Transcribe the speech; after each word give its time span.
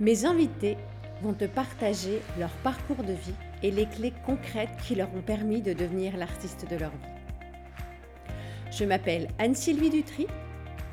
Mes 0.00 0.24
invités 0.24 0.78
vont 1.22 1.34
te 1.34 1.44
partager 1.44 2.22
leur 2.38 2.50
parcours 2.62 3.04
de 3.04 3.12
vie 3.12 3.34
et 3.62 3.70
les 3.70 3.84
clés 3.84 4.14
concrètes 4.24 4.74
qui 4.86 4.94
leur 4.94 5.14
ont 5.14 5.20
permis 5.20 5.60
de 5.60 5.74
devenir 5.74 6.16
l'artiste 6.16 6.66
de 6.70 6.76
leur 6.76 6.90
vie. 6.90 8.72
Je 8.72 8.84
m'appelle 8.84 9.28
Anne-Sylvie 9.38 9.90
Dutry 9.90 10.26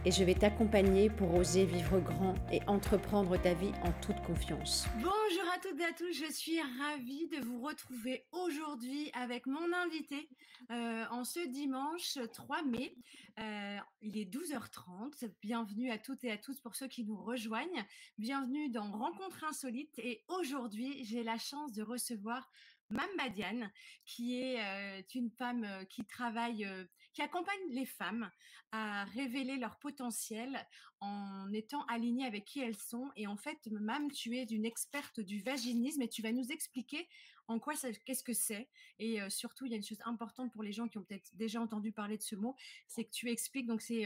et 0.07 0.11
je 0.11 0.23
vais 0.23 0.35
t'accompagner 0.35 1.09
pour 1.09 1.35
oser 1.35 1.65
vivre 1.65 1.99
grand 1.99 2.33
et 2.49 2.61
entreprendre 2.65 3.35
ta 3.35 3.53
vie 3.53 3.73
en 3.83 3.91
toute 3.99 4.21
confiance. 4.21 4.87
Bonjour 5.01 5.51
à 5.53 5.59
toutes 5.59 5.77
et 5.81 5.83
à 5.83 5.91
tous, 5.91 6.13
je 6.13 6.31
suis 6.31 6.61
ravie 6.61 7.27
de 7.27 7.43
vous 7.43 7.61
retrouver 7.61 8.25
aujourd'hui 8.31 9.11
avec 9.11 9.45
mon 9.47 9.73
invité 9.73 10.29
euh, 10.71 11.03
en 11.11 11.25
ce 11.25 11.45
dimanche 11.49 12.19
3 12.31 12.63
mai. 12.63 12.95
Euh, 13.37 13.77
il 14.01 14.17
est 14.17 14.33
12h30. 14.33 15.29
Bienvenue 15.41 15.91
à 15.91 15.97
toutes 15.97 16.23
et 16.23 16.31
à 16.31 16.37
tous 16.37 16.57
pour 16.61 16.77
ceux 16.77 16.87
qui 16.87 17.03
nous 17.03 17.21
rejoignent. 17.21 17.85
Bienvenue 18.17 18.69
dans 18.69 18.89
Rencontre 18.89 19.43
Insolite 19.43 19.99
et 19.99 20.23
aujourd'hui 20.29 21.03
j'ai 21.03 21.23
la 21.23 21.37
chance 21.37 21.73
de 21.73 21.83
recevoir 21.83 22.49
Mambadiane, 22.89 23.69
qui 24.05 24.39
est 24.39 24.61
euh, 24.63 25.01
une 25.15 25.31
femme 25.31 25.67
qui 25.89 26.05
travaille, 26.05 26.65
qui 27.17 27.23
accompagne 27.23 27.71
les 27.71 27.87
femmes 27.87 28.29
à 28.71 29.05
révéler 29.05 29.57
leur 29.57 29.79
potentiel 29.79 30.63
en 30.99 31.51
étant 31.51 31.83
alignées 31.85 32.27
avec 32.27 32.45
qui 32.45 32.59
elles 32.59 32.77
sont. 32.77 33.09
Et 33.15 33.25
en 33.25 33.37
fait, 33.37 33.57
Mam, 33.71 34.11
tu 34.11 34.37
es 34.37 34.43
une 34.43 34.65
experte 34.65 35.19
du 35.19 35.39
vaginisme 35.39 36.03
et 36.03 36.09
tu 36.09 36.21
vas 36.21 36.31
nous 36.31 36.51
expliquer 36.51 37.09
en 37.47 37.57
quoi 37.57 37.73
qu'est-ce 38.05 38.23
que 38.23 38.33
c'est. 38.33 38.69
Et 38.99 39.17
surtout, 39.31 39.65
il 39.65 39.71
y 39.71 39.73
a 39.73 39.77
une 39.77 39.83
chose 39.83 40.01
importante 40.05 40.53
pour 40.53 40.61
les 40.61 40.71
gens 40.71 40.87
qui 40.87 40.99
ont 40.99 41.03
peut-être 41.03 41.31
déjà 41.33 41.59
entendu 41.59 41.91
parler 41.91 42.17
de 42.17 42.21
ce 42.21 42.35
mot, 42.35 42.55
c'est 42.87 43.05
que 43.05 43.11
tu 43.11 43.31
expliques, 43.31 43.65
donc 43.65 43.81
c'est 43.81 44.05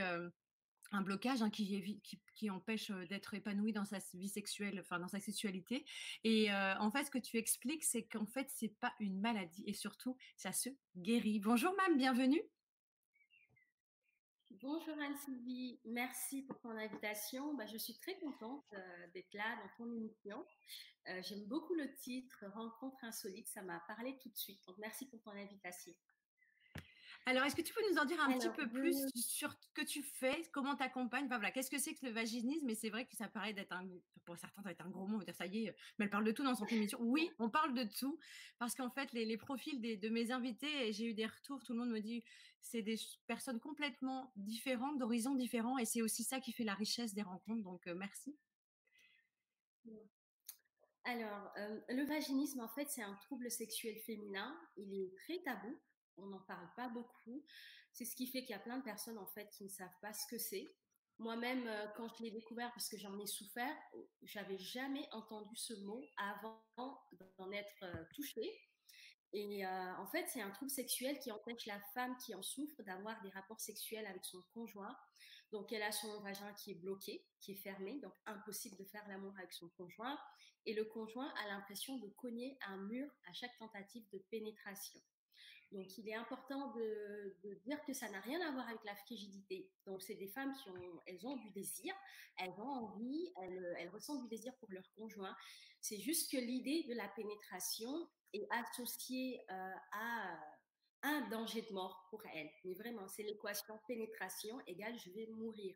un 0.94 1.02
blocage 1.02 1.42
hein, 1.42 1.50
qui, 1.50 2.50
empêche 2.50 2.92
d'être 3.09 3.34
épanoui 3.34 3.73
dans 3.73 3.84
sa 3.84 3.98
vie 4.14 4.30
sexuelle, 4.30 4.80
enfin 4.80 5.00
dans 5.00 5.09
sa 5.09 5.20
sexualité. 5.20 5.84
Et 6.23 6.50
en 6.53 6.90
fait, 6.92 7.03
ce 7.03 7.12
que 7.12 7.20
tu 7.20 7.36
expliques, 7.36 7.84
c'est 7.84 8.03
qu'en 8.03 8.25
fait, 8.25 8.48
c'est 8.56 8.80
pas 8.80 8.94
une 9.02 9.20
maladie 9.20 9.66
et 9.68 9.73
surtout, 9.73 10.16
ça 10.38 10.53
se 10.53 10.70
guérit. 10.96 11.42
Bonjour, 11.42 11.75
Mam, 11.75 11.98
bienvenue. 11.98 12.42
Bonjour 14.60 14.96
Anne-Sylvie, 15.00 15.80
merci 15.86 16.42
pour 16.42 16.60
ton 16.60 16.72
invitation. 16.72 17.54
Bah, 17.54 17.66
je 17.66 17.78
suis 17.78 17.98
très 17.98 18.20
contente 18.20 18.66
d'être 19.14 19.34
là 19.34 19.56
dans 19.56 19.70
ton 19.78 19.92
émission. 19.94 20.46
J'aime 21.22 21.46
beaucoup 21.46 21.74
le 21.74 21.94
titre 21.96 22.44
Rencontre 22.54 23.04
insolite, 23.04 23.48
ça 23.48 23.62
m'a 23.62 23.80
parlé 23.88 24.18
tout 24.22 24.30
de 24.30 24.38
suite. 24.38 24.60
Donc 24.68 24.78
merci 24.78 25.08
pour 25.08 25.22
ton 25.22 25.32
invitation. 25.32 25.94
Alors, 27.26 27.44
est-ce 27.44 27.56
que 27.56 27.62
tu 27.62 27.74
peux 27.74 27.82
nous 27.92 27.98
en 27.98 28.06
dire 28.06 28.20
un 28.20 28.34
petit 28.34 28.50
peu 28.50 28.68
plus 28.68 29.06
sur 29.16 29.52
ce 29.52 29.74
que 29.74 29.86
tu 29.86 30.02
fais, 30.02 30.42
comment 30.52 30.76
tu 30.76 30.84
accompagnes 30.84 31.26
enfin, 31.26 31.38
voilà, 31.38 31.52
Qu'est-ce 31.52 31.70
que 31.70 31.78
c'est 31.78 31.94
que 31.94 32.06
le 32.06 32.12
vaginisme? 32.12 32.68
Et 32.70 32.76
c'est 32.76 32.90
vrai 32.90 33.06
que 33.06 33.16
ça 33.16 33.28
paraît 33.28 33.54
d'être 33.54 33.72
un, 33.74 33.88
pour 34.26 34.38
certains, 34.38 34.62
ça 34.62 34.70
va 34.70 34.72
être 34.72 34.86
un 34.86 34.90
gros 34.90 35.06
mot, 35.06 35.24
dire 35.24 35.36
ça 35.36 35.46
y 35.46 35.68
est, 35.68 35.76
mais 36.00 36.06
elle 36.06 36.10
parle 36.10 36.24
de 36.24 36.32
tout 36.32 36.44
dans 36.44 36.56
son 36.56 36.66
émission. 36.66 36.98
Oui, 37.02 37.30
on 37.38 37.50
parle 37.50 37.76
de 37.76 37.84
tout, 37.84 38.18
parce 38.58 38.74
qu'en 38.74 38.90
fait, 38.90 39.12
les, 39.14 39.38
profils 39.38 39.80
de 39.80 40.10
mes 40.10 40.32
invités, 40.32 40.92
j'ai 40.94 41.06
eu 41.06 41.14
des 41.14 41.28
retours, 41.28 41.64
tout 41.64 41.74
le 41.74 41.80
monde 41.80 41.92
me 41.92 42.00
dit, 42.00 42.24
c'est 42.60 42.82
des 42.82 42.98
personnes 43.28 43.60
complètement 43.60 44.32
différentes, 44.36 44.98
d'horizons 44.98 45.36
différents, 45.36 45.78
et 45.78 45.86
c'est 45.86 46.02
aussi 46.02 46.24
ça 46.24 46.40
qui 46.40 46.52
fait 46.52 46.64
la 46.64 46.76
richesse 46.76 47.14
des 47.14 47.24
rencontres. 47.24 47.64
Donc, 47.64 47.86
euh, 47.88 47.96
merci. 47.96 48.36
Alors, 51.04 51.52
euh, 51.58 51.80
le 51.90 52.04
vaginisme, 52.06 52.62
en 52.62 52.68
fait, 52.68 52.88
c'est 52.90 53.02
un 53.02 53.16
trouble 53.16 53.50
sexuel 53.50 53.96
féminin. 54.06 54.56
Il 54.78 54.94
est 54.94 55.16
très 55.18 55.40
tabou 55.44 55.80
on 56.17 56.28
n'en 56.28 56.42
parle 56.42 56.70
pas 56.76 56.90
beaucoup. 56.90 57.44
C'est 57.94 58.06
ce 58.06 58.16
qui 58.16 58.28
fait 58.28 58.41
qu'il 58.41 58.52
y 58.52 58.53
a 58.53 58.59
plein 58.59 58.78
de 58.78 58.84
personnes 58.84 59.18
en 59.18 59.28
fait 59.28 59.50
qui 59.52 59.66
ne 59.66 59.69
savent 59.69 60.00
pas 60.02 60.13
ce 60.13 60.25
que 60.30 60.38
c'est. 60.38 60.74
Moi-même, 61.22 61.68
euh, 61.68 61.86
quand 61.96 62.08
je 62.08 62.24
l'ai 62.24 62.31
découvert, 62.31 62.72
parce 62.74 62.90
que 62.90 62.97
j'en 62.97 63.19
ai 63.19 63.28
souffert, 63.28 63.75
j'avais 64.24 64.58
jamais 64.58 65.08
entendu 65.12 65.56
ce 65.56 65.74
mot 65.86 66.03
avant 66.18 66.59
d'en 67.38 67.52
être 67.52 67.84
euh, 67.84 68.03
touchée. 68.16 68.52
Et 69.34 69.66
euh, 69.66 69.96
en 69.97 70.08
fait, 70.08 70.25
c'est 70.28 70.41
un 70.41 70.50
trouble 70.50 70.72
sexuel 70.72 71.19
qui 71.19 71.31
empêche 71.31 71.66
la 71.68 71.80
femme 71.94 72.18
qui 72.18 72.34
en 72.34 72.41
souffre 72.41 72.81
d'avoir 72.84 73.22
des 73.22 73.30
rapports 73.30 73.62
sexuels 73.62 74.07
avec 74.07 74.25
son 74.25 74.41
conjoint. 74.53 74.97
Donc, 75.52 75.72
elle 75.72 75.84
a 75.84 75.91
son 75.91 76.19
vagin 76.22 76.53
qui 76.56 76.72
est 76.72 76.81
bloqué, 76.81 77.25
qui 77.40 77.52
est 77.52 77.62
fermé, 77.62 78.00
donc 78.00 78.13
impossible 78.25 78.78
de 78.78 78.86
faire 78.86 79.07
l'amour 79.07 79.34
avec 79.38 79.53
son 79.53 79.69
conjoint. 79.78 80.18
Et 80.66 80.74
le 80.74 80.86
conjoint 80.86 81.31
a 81.44 81.47
l'impression 81.50 81.97
de 81.97 82.07
cogner 82.09 82.57
un 82.68 82.78
mur 82.78 83.07
à 83.30 83.34
chaque 83.34 83.57
tentative 83.59 84.03
de 84.12 84.19
pénétration. 84.31 85.00
Donc, 85.72 85.98
il 85.98 86.09
est 86.09 86.16
important 86.16 86.74
de, 86.74 87.36
dire 87.64 87.84
que 87.86 87.94
ça 87.94 88.09
n'a 88.09 88.20
rien 88.20 88.42
à 88.42 88.52
voir 88.52 88.68
avec 88.68 88.84
la 88.84 88.96
frigidité. 88.96 89.70
Donc, 89.86 90.02
c'est 90.02 90.16
des 90.16 90.28
femmes 90.28 90.54
qui 90.62 90.70
ont, 90.70 91.02
elles 91.06 91.26
ont 91.26 91.38
du 91.38 91.50
désir, 91.52 91.94
elles 92.38 92.54
ont 92.59 92.68
envie, 92.68 93.32
elles, 93.78 93.90
ressentent 93.90 94.24
du 94.24 94.28
désir 94.28 94.54
pour 94.58 94.70
leur 94.72 94.90
conjoint. 94.96 95.36
C'est 95.80 96.00
juste 96.00 96.31
que 96.31 96.38
l'idée 96.38 96.84
de 96.90 96.94
la 96.94 97.08
pénétration 97.10 98.10
est 98.34 98.48
associée 98.52 99.42
euh, 99.50 99.74
à 99.94 100.40
un 101.04 101.30
danger 101.30 101.62
de 101.62 101.74
mort 101.74 102.06
pour 102.10 102.22
elles. 102.34 102.52
Mais 102.66 102.74
vraiment, 102.74 103.08
c'est 103.08 103.24
l'équation 103.24 103.80
pénétration 103.88 104.60
égale 104.68 104.98
je 105.00 105.10
vais 105.12 105.28
mourir. 105.28 105.76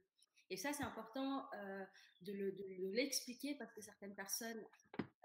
Et 0.50 0.58
ça, 0.58 0.74
c'est 0.74 0.84
important 0.84 1.48
euh, 1.56 1.86
de 2.22 2.54
l'expliquer 2.94 3.56
parce 3.56 3.74
que 3.74 3.82
certaines 3.82 4.14
personnes 4.14 4.64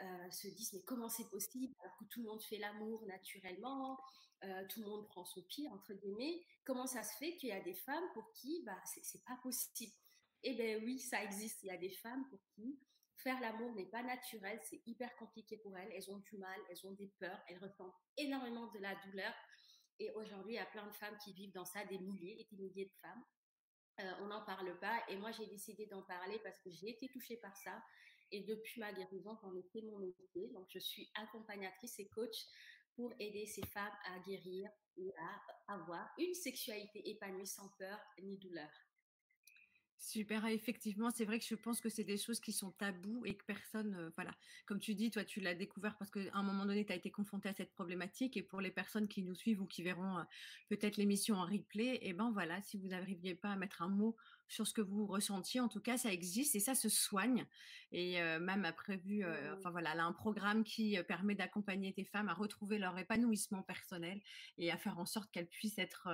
euh, 0.03 0.31
se 0.31 0.49
disent 0.49 0.73
mais 0.73 0.83
comment 0.83 1.09
c'est 1.09 1.29
possible? 1.29 1.75
Alors 1.81 1.97
que 1.99 2.05
tout 2.05 2.23
le 2.23 2.29
monde 2.29 2.43
fait 2.43 2.57
l'amour 2.57 3.05
naturellement, 3.07 3.99
euh, 4.45 4.65
tout 4.69 4.81
le 4.81 4.87
monde 4.87 5.07
prend 5.09 5.25
son 5.25 5.43
pied 5.43 5.69
entre 5.69 5.95
guillemets. 5.95 6.45
Comment 6.65 6.87
ça 6.87 7.03
se 7.03 7.17
fait 7.19 7.37
qu'il 7.37 7.51
y 7.51 7.53
a 7.53 7.61
des 7.61 7.75
femmes 7.75 8.05
pour 8.15 8.33
qui 8.33 8.63
bah 8.65 8.81
c'est 8.85 9.25
pas 9.25 9.39
possible? 9.43 9.93
Eh 10.43 10.55
bien 10.55 10.79
oui, 10.85 10.99
ça 10.99 11.23
existe. 11.23 11.63
Il 11.63 11.67
y 11.67 11.71
a 11.71 11.77
des 11.77 11.91
femmes 11.91 12.27
pour 12.31 12.41
qui 12.55 12.79
faire 13.23 13.41
l'amour 13.41 13.73
n'est 13.75 13.87
pas 13.87 14.03
naturel, 14.03 14.59
c'est 14.65 14.81
hyper 14.87 15.15
compliqué 15.17 15.57
pour 15.59 15.77
elles. 15.77 15.93
Elles 15.95 16.11
ont 16.11 16.19
du 16.19 16.37
mal, 16.39 16.59
elles 16.71 16.87
ont 16.87 16.93
des 16.93 17.11
peurs, 17.19 17.39
elles 17.49 17.59
ressentent 17.59 17.95
énormément 18.17 18.67
de 18.69 18.79
la 18.79 18.95
douleur. 19.07 19.33
Et 19.99 20.11
aujourd'hui, 20.13 20.55
il 20.55 20.57
y 20.57 20.61
a 20.61 20.67
plein 20.67 20.87
de 20.87 20.93
femmes 20.93 21.17
qui 21.23 21.33
vivent 21.33 21.53
dans 21.53 21.65
ça, 21.65 21.85
des 21.85 21.99
milliers 21.99 22.41
et 22.41 22.49
des 22.51 22.63
milliers 22.63 22.87
de 22.87 22.95
femmes. 23.03 23.23
Euh, 24.01 24.13
on 24.23 24.27
n'en 24.29 24.45
parle 24.45 24.79
pas. 24.81 25.03
Et 25.09 25.17
moi, 25.17 25.31
j'ai 25.33 25.47
décidé 25.47 25.87
d'en 25.87 26.03
parler 26.03 26.39
parce 26.43 26.59
que 26.61 26.71
j'ai 26.71 26.91
été 26.91 27.09
touchée 27.09 27.37
par 27.37 27.55
ça. 27.59 27.83
Et 28.33 28.41
depuis 28.45 28.81
ma 28.81 28.93
guérison, 28.93 29.37
j'en 29.43 29.55
ai 29.55 29.63
fait 29.65 29.83
mon 29.83 29.99
métier. 29.99 30.49
Donc, 30.55 30.69
je 30.71 30.79
suis 30.79 31.11
accompagnatrice 31.17 31.99
et 31.99 32.09
coach 32.09 32.47
pour 33.01 33.15
aider 33.19 33.47
ces 33.47 33.65
femmes 33.65 33.97
à 34.15 34.19
guérir 34.19 34.69
et 34.99 35.11
à 35.17 35.73
avoir 35.75 36.07
une 36.19 36.35
sexualité 36.35 37.09
épanouie 37.09 37.47
sans 37.47 37.69
peur 37.79 37.99
ni 38.23 38.37
douleur. 38.37 38.69
Super, 39.97 40.45
effectivement, 40.47 41.11
c'est 41.11 41.25
vrai 41.25 41.39
que 41.39 41.45
je 41.47 41.55
pense 41.55 41.81
que 41.81 41.89
c'est 41.89 42.05
des 42.05 42.19
choses 42.19 42.41
qui 42.41 42.53
sont 42.53 42.73
tabous 42.73 43.25
et 43.25 43.37
que 43.37 43.45
personne, 43.45 43.95
euh, 43.95 44.11
voilà, 44.17 44.35
comme 44.67 44.81
tu 44.81 44.95
dis, 44.95 45.11
toi, 45.11 45.25
tu 45.25 45.41
l'as 45.41 45.55
découvert 45.55 45.97
parce 45.97 46.11
qu'à 46.11 46.21
un 46.33 46.43
moment 46.43 46.67
donné, 46.67 46.85
tu 46.85 46.93
as 46.93 46.97
été 46.97 47.11
confronté 47.11 47.49
à 47.49 47.55
cette 47.55 47.73
problématique 47.73 48.37
et 48.37 48.43
pour 48.43 48.61
les 48.61 48.71
personnes 48.71 49.09
qui 49.09 49.23
nous 49.23 49.35
suivent 49.35 49.63
ou 49.63 49.67
qui 49.67 49.83
verront 49.83 50.19
euh, 50.19 50.25
peut-être 50.69 50.99
l'émission 50.99 51.37
en 51.37 51.45
replay, 51.45 51.97
et 51.97 52.09
eh 52.11 52.13
ben 52.13 52.31
voilà, 52.33 52.61
si 52.63 52.77
vous 52.77 52.89
n'arriviez 52.89 53.35
pas 53.35 53.53
à 53.53 53.57
mettre 53.57 53.83
un 53.83 53.89
mot 53.89 54.15
sur 54.51 54.67
ce 54.67 54.75
que 54.75 54.83
vous 54.83 55.07
ressentiez. 55.07 55.61
En 55.61 55.69
tout 55.69 55.81
cas, 55.81 55.97
ça 55.97 56.13
existe 56.13 56.55
et 56.57 56.61
ça 56.61 56.75
se 56.75 56.91
soigne. 56.91 57.47
Et 57.93 58.21
euh, 58.21 58.39
même 58.39 58.65
a 58.65 58.73
prévu, 58.73 59.25
euh, 59.25 59.55
enfin 59.57 59.71
voilà, 59.71 59.93
elle 59.95 60.01
a 60.01 60.05
un 60.05 60.13
programme 60.13 60.63
qui 60.63 60.97
euh, 60.97 61.03
permet 61.03 61.35
d'accompagner 61.35 61.93
tes 61.93 62.05
femmes 62.05 62.29
à 62.29 62.35
retrouver 62.35 62.79
leur 62.79 62.97
épanouissement 62.99 63.63
personnel 63.63 64.21
et 64.59 64.71
à 64.71 64.77
faire 64.77 64.99
en 64.99 65.07
sorte 65.07 65.31
qu'elles 65.33 65.49
puissent 65.49 65.79
être, 65.79 66.09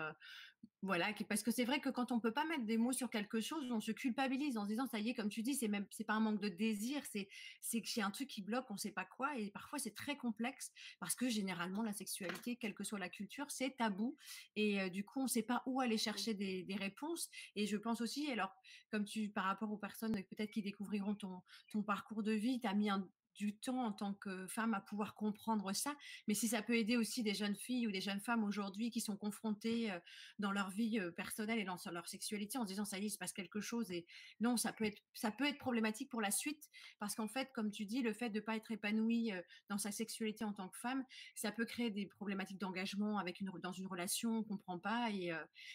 voilà, 0.82 1.12
parce 1.28 1.42
que 1.42 1.50
c'est 1.50 1.64
vrai 1.64 1.80
que 1.80 1.90
quand 1.90 2.12
on 2.12 2.20
peut 2.20 2.32
pas 2.32 2.44
mettre 2.46 2.64
des 2.64 2.78
mots 2.78 2.92
sur 2.92 3.10
quelque 3.10 3.40
chose, 3.40 3.70
on 3.70 3.80
se 3.80 3.92
culpabilise 3.92 4.56
en 4.56 4.64
se 4.64 4.68
disant 4.68 4.86
ça 4.86 4.98
y 4.98 5.10
est, 5.10 5.14
comme 5.14 5.28
tu 5.28 5.42
dis, 5.42 5.54
c'est 5.54 5.68
même, 5.68 5.86
c'est 5.90 6.04
pas 6.04 6.14
un 6.14 6.20
manque 6.20 6.40
de 6.40 6.48
désir, 6.48 7.02
c'est, 7.10 7.28
c'est 7.60 7.82
que 7.82 7.88
j'ai 7.88 8.02
un 8.02 8.10
truc 8.10 8.28
qui 8.28 8.40
bloque, 8.42 8.70
on 8.70 8.76
sait 8.76 8.92
pas 8.92 9.04
quoi. 9.04 9.36
Et 9.38 9.50
parfois 9.50 9.78
c'est 9.78 9.94
très 9.94 10.16
complexe 10.16 10.72
parce 10.98 11.14
que 11.14 11.28
généralement 11.28 11.82
la 11.82 11.92
sexualité, 11.92 12.56
quelle 12.56 12.74
que 12.74 12.84
soit 12.84 12.98
la 12.98 13.08
culture, 13.08 13.50
c'est 13.50 13.76
tabou 13.76 14.16
et 14.54 14.88
du 14.90 15.04
coup 15.04 15.20
on 15.20 15.28
sait 15.28 15.42
pas 15.42 15.62
où 15.66 15.80
aller 15.80 15.98
chercher 15.98 16.34
des, 16.34 16.62
des 16.62 16.76
réponses. 16.76 17.28
Et 17.54 17.66
je 17.66 17.76
pense 17.76 18.00
aussi 18.00 18.25
alors, 18.32 18.54
comme 18.90 19.04
tu, 19.04 19.28
par 19.28 19.44
rapport 19.44 19.70
aux 19.70 19.78
personnes 19.78 20.14
peut-être 20.24 20.50
qui 20.50 20.62
découvriront 20.62 21.14
ton, 21.14 21.42
ton 21.72 21.82
parcours 21.82 22.22
de 22.22 22.32
vie, 22.32 22.60
tu 22.60 22.66
as 22.66 22.74
mis 22.74 22.90
du 23.36 23.54
temps 23.56 23.84
en 23.84 23.92
tant 23.92 24.14
que 24.14 24.46
femme 24.46 24.74
à 24.74 24.80
pouvoir 24.80 25.14
comprendre 25.14 25.72
ça. 25.72 25.94
Mais 26.26 26.34
si 26.34 26.48
ça 26.48 26.62
peut 26.62 26.76
aider 26.76 26.96
aussi 26.96 27.22
des 27.22 27.34
jeunes 27.34 27.56
filles 27.56 27.86
ou 27.86 27.90
des 27.90 28.00
jeunes 28.00 28.20
femmes 28.20 28.44
aujourd'hui 28.44 28.90
qui 28.90 29.00
sont 29.00 29.16
confrontées 29.16 29.92
dans 30.38 30.52
leur 30.52 30.70
vie 30.70 31.00
personnelle 31.16 31.58
et 31.58 31.64
dans 31.64 31.76
leur 31.92 32.08
sexualité 32.08 32.58
en 32.58 32.62
se 32.62 32.68
disant 32.68 32.84
ça 32.84 32.98
y 32.98 33.02
est, 33.02 33.06
il 33.06 33.10
se 33.10 33.18
passe 33.18 33.32
quelque 33.32 33.60
chose 33.60 33.90
et 33.90 34.06
non, 34.40 34.56
ça 34.56 34.72
peut 34.72 34.84
être, 34.84 35.02
ça 35.14 35.30
peut 35.30 35.46
être 35.46 35.58
problématique 35.58 36.08
pour 36.08 36.20
la 36.20 36.30
suite 36.30 36.68
parce 36.98 37.14
qu'en 37.14 37.28
fait, 37.28 37.52
comme 37.52 37.70
tu 37.70 37.84
dis, 37.84 38.02
le 38.02 38.12
fait 38.12 38.30
de 38.30 38.40
pas 38.40 38.56
être 38.56 38.70
épanouie 38.70 39.32
dans 39.68 39.78
sa 39.78 39.92
sexualité 39.92 40.44
en 40.44 40.52
tant 40.52 40.68
que 40.68 40.78
femme, 40.78 41.04
ça 41.34 41.52
peut 41.52 41.64
créer 41.64 41.90
des 41.90 42.06
problématiques 42.06 42.58
d'engagement 42.58 43.18
avec 43.18 43.40
une, 43.40 43.50
dans 43.62 43.72
une 43.72 43.86
relation, 43.86 44.38
on 44.38 44.42
comprend 44.44 44.78
pas 44.78 45.10
et 45.10 45.32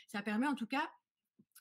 ça 0.08 0.22
permet 0.22 0.48
en 0.48 0.56
tout 0.56 0.68
cas 0.68 0.90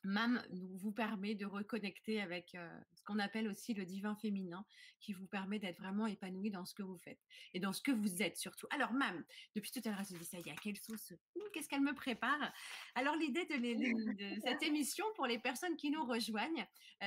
MAM 0.05 0.43
vous 0.51 0.93
permet 0.93 1.35
de 1.35 1.47
reconnecter 1.47 2.21
avec 2.21 2.57
ce 2.95 3.05
qu'on 3.05 3.19
appelle 3.19 3.49
aussi 3.49 3.75
le 3.75 3.85
divin 3.85 4.17
féminin, 4.17 4.65
qui 5.01 5.13
vous 5.13 5.27
permet 5.27 5.59
d'être 5.59 5.79
vraiment 5.79 6.07
épanoui 6.07 6.51
dans 6.51 6.65
ce 6.65 6.75
que 6.75 6.83
vous 6.83 6.99
faites 6.99 7.21
et 7.55 7.61
dans 7.61 7.73
ce 7.73 7.83
que 7.83 7.91
vous 7.91 8.23
êtes 8.23 8.37
surtout. 8.37 8.67
Alors 8.71 8.93
MAM, 8.93 9.25
depuis 9.55 9.71
tout 9.71 9.81
à 9.85 9.91
l'heure, 9.91 10.03
je 10.09 10.17
dis 10.17 10.25
ça, 10.25 10.39
il 10.39 10.47
y 10.47 10.51
a 10.51 10.57
quelle 10.57 10.77
sauce? 10.77 11.13
Qu'est-ce 11.53 11.69
qu'elle 11.69 11.81
me 11.81 11.95
prépare? 11.95 12.53
Alors 12.95 13.17
l'idée 13.17 13.45
de, 13.47 14.41
cette 14.47 14.63
émission 14.63 15.05
pour 15.17 15.27
les 15.27 15.39
personnes 15.39 15.77
qui 15.77 15.91
nous 15.91 16.05
rejoignent, 16.05 16.67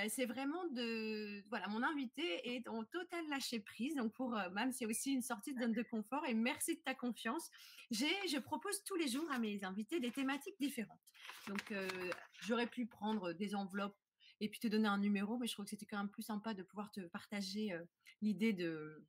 c'est 0.09 0.25
vraiment 0.25 0.65
de 0.71 1.43
voilà, 1.49 1.67
mon 1.67 1.83
invité 1.83 2.55
est 2.55 2.67
en 2.67 2.83
total 2.83 3.27
lâcher 3.29 3.59
prise. 3.59 3.95
Donc 3.95 4.13
pour 4.13 4.31
MAM, 4.51 4.71
c'est 4.71 4.85
aussi 4.85 5.13
une 5.13 5.21
sortie 5.21 5.53
de 5.53 5.59
zone 5.59 5.73
de 5.73 5.83
confort 5.83 6.25
et 6.25 6.33
merci 6.33 6.75
de 6.75 6.81
ta 6.81 6.93
confiance. 6.93 7.49
J'ai, 7.91 8.27
je 8.27 8.37
propose 8.39 8.83
tous 8.83 8.95
les 8.95 9.07
jours 9.07 9.29
à 9.31 9.39
mes 9.39 9.63
invités 9.63 9.99
des 9.99 10.11
thématiques 10.11 10.59
différentes. 10.59 10.99
Donc 11.47 11.73
j'aurais 12.41 12.67
pu 12.67 12.82
prendre 12.85 13.33
des 13.33 13.55
enveloppes 13.55 13.97
et 14.39 14.49
puis 14.49 14.59
te 14.59 14.67
donner 14.67 14.87
un 14.87 14.97
numéro, 14.97 15.37
mais 15.37 15.47
je 15.47 15.53
trouve 15.53 15.65
que 15.65 15.69
c'était 15.69 15.85
quand 15.85 15.97
même 15.97 16.09
plus 16.09 16.23
sympa 16.23 16.53
de 16.53 16.63
pouvoir 16.63 16.91
te 16.91 17.01
partager 17.07 17.71
l'idée 18.21 18.51
de, 18.51 19.05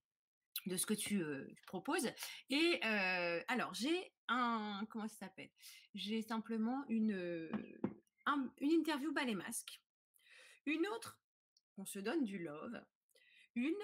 de 0.67 0.76
ce 0.76 0.87
que 0.87 0.94
tu 0.94 1.25
proposes. 1.67 2.09
Et 2.50 2.81
alors, 2.82 3.75
j'ai 3.75 4.12
un, 4.29 4.87
comment 4.91 5.09
ça 5.09 5.26
s'appelle? 5.26 5.50
J'ai 5.94 6.23
simplement 6.23 6.85
une, 6.88 7.50
une 8.61 8.71
interview 8.71 9.12
bas 9.12 9.25
les 9.25 9.35
masques, 9.35 9.81
une 10.67 10.87
autre, 10.88 11.19
on 11.79 11.87
se 11.87 11.99
donne 11.99 12.25
du 12.25 12.38
love, 12.38 12.85
une, 13.55 13.75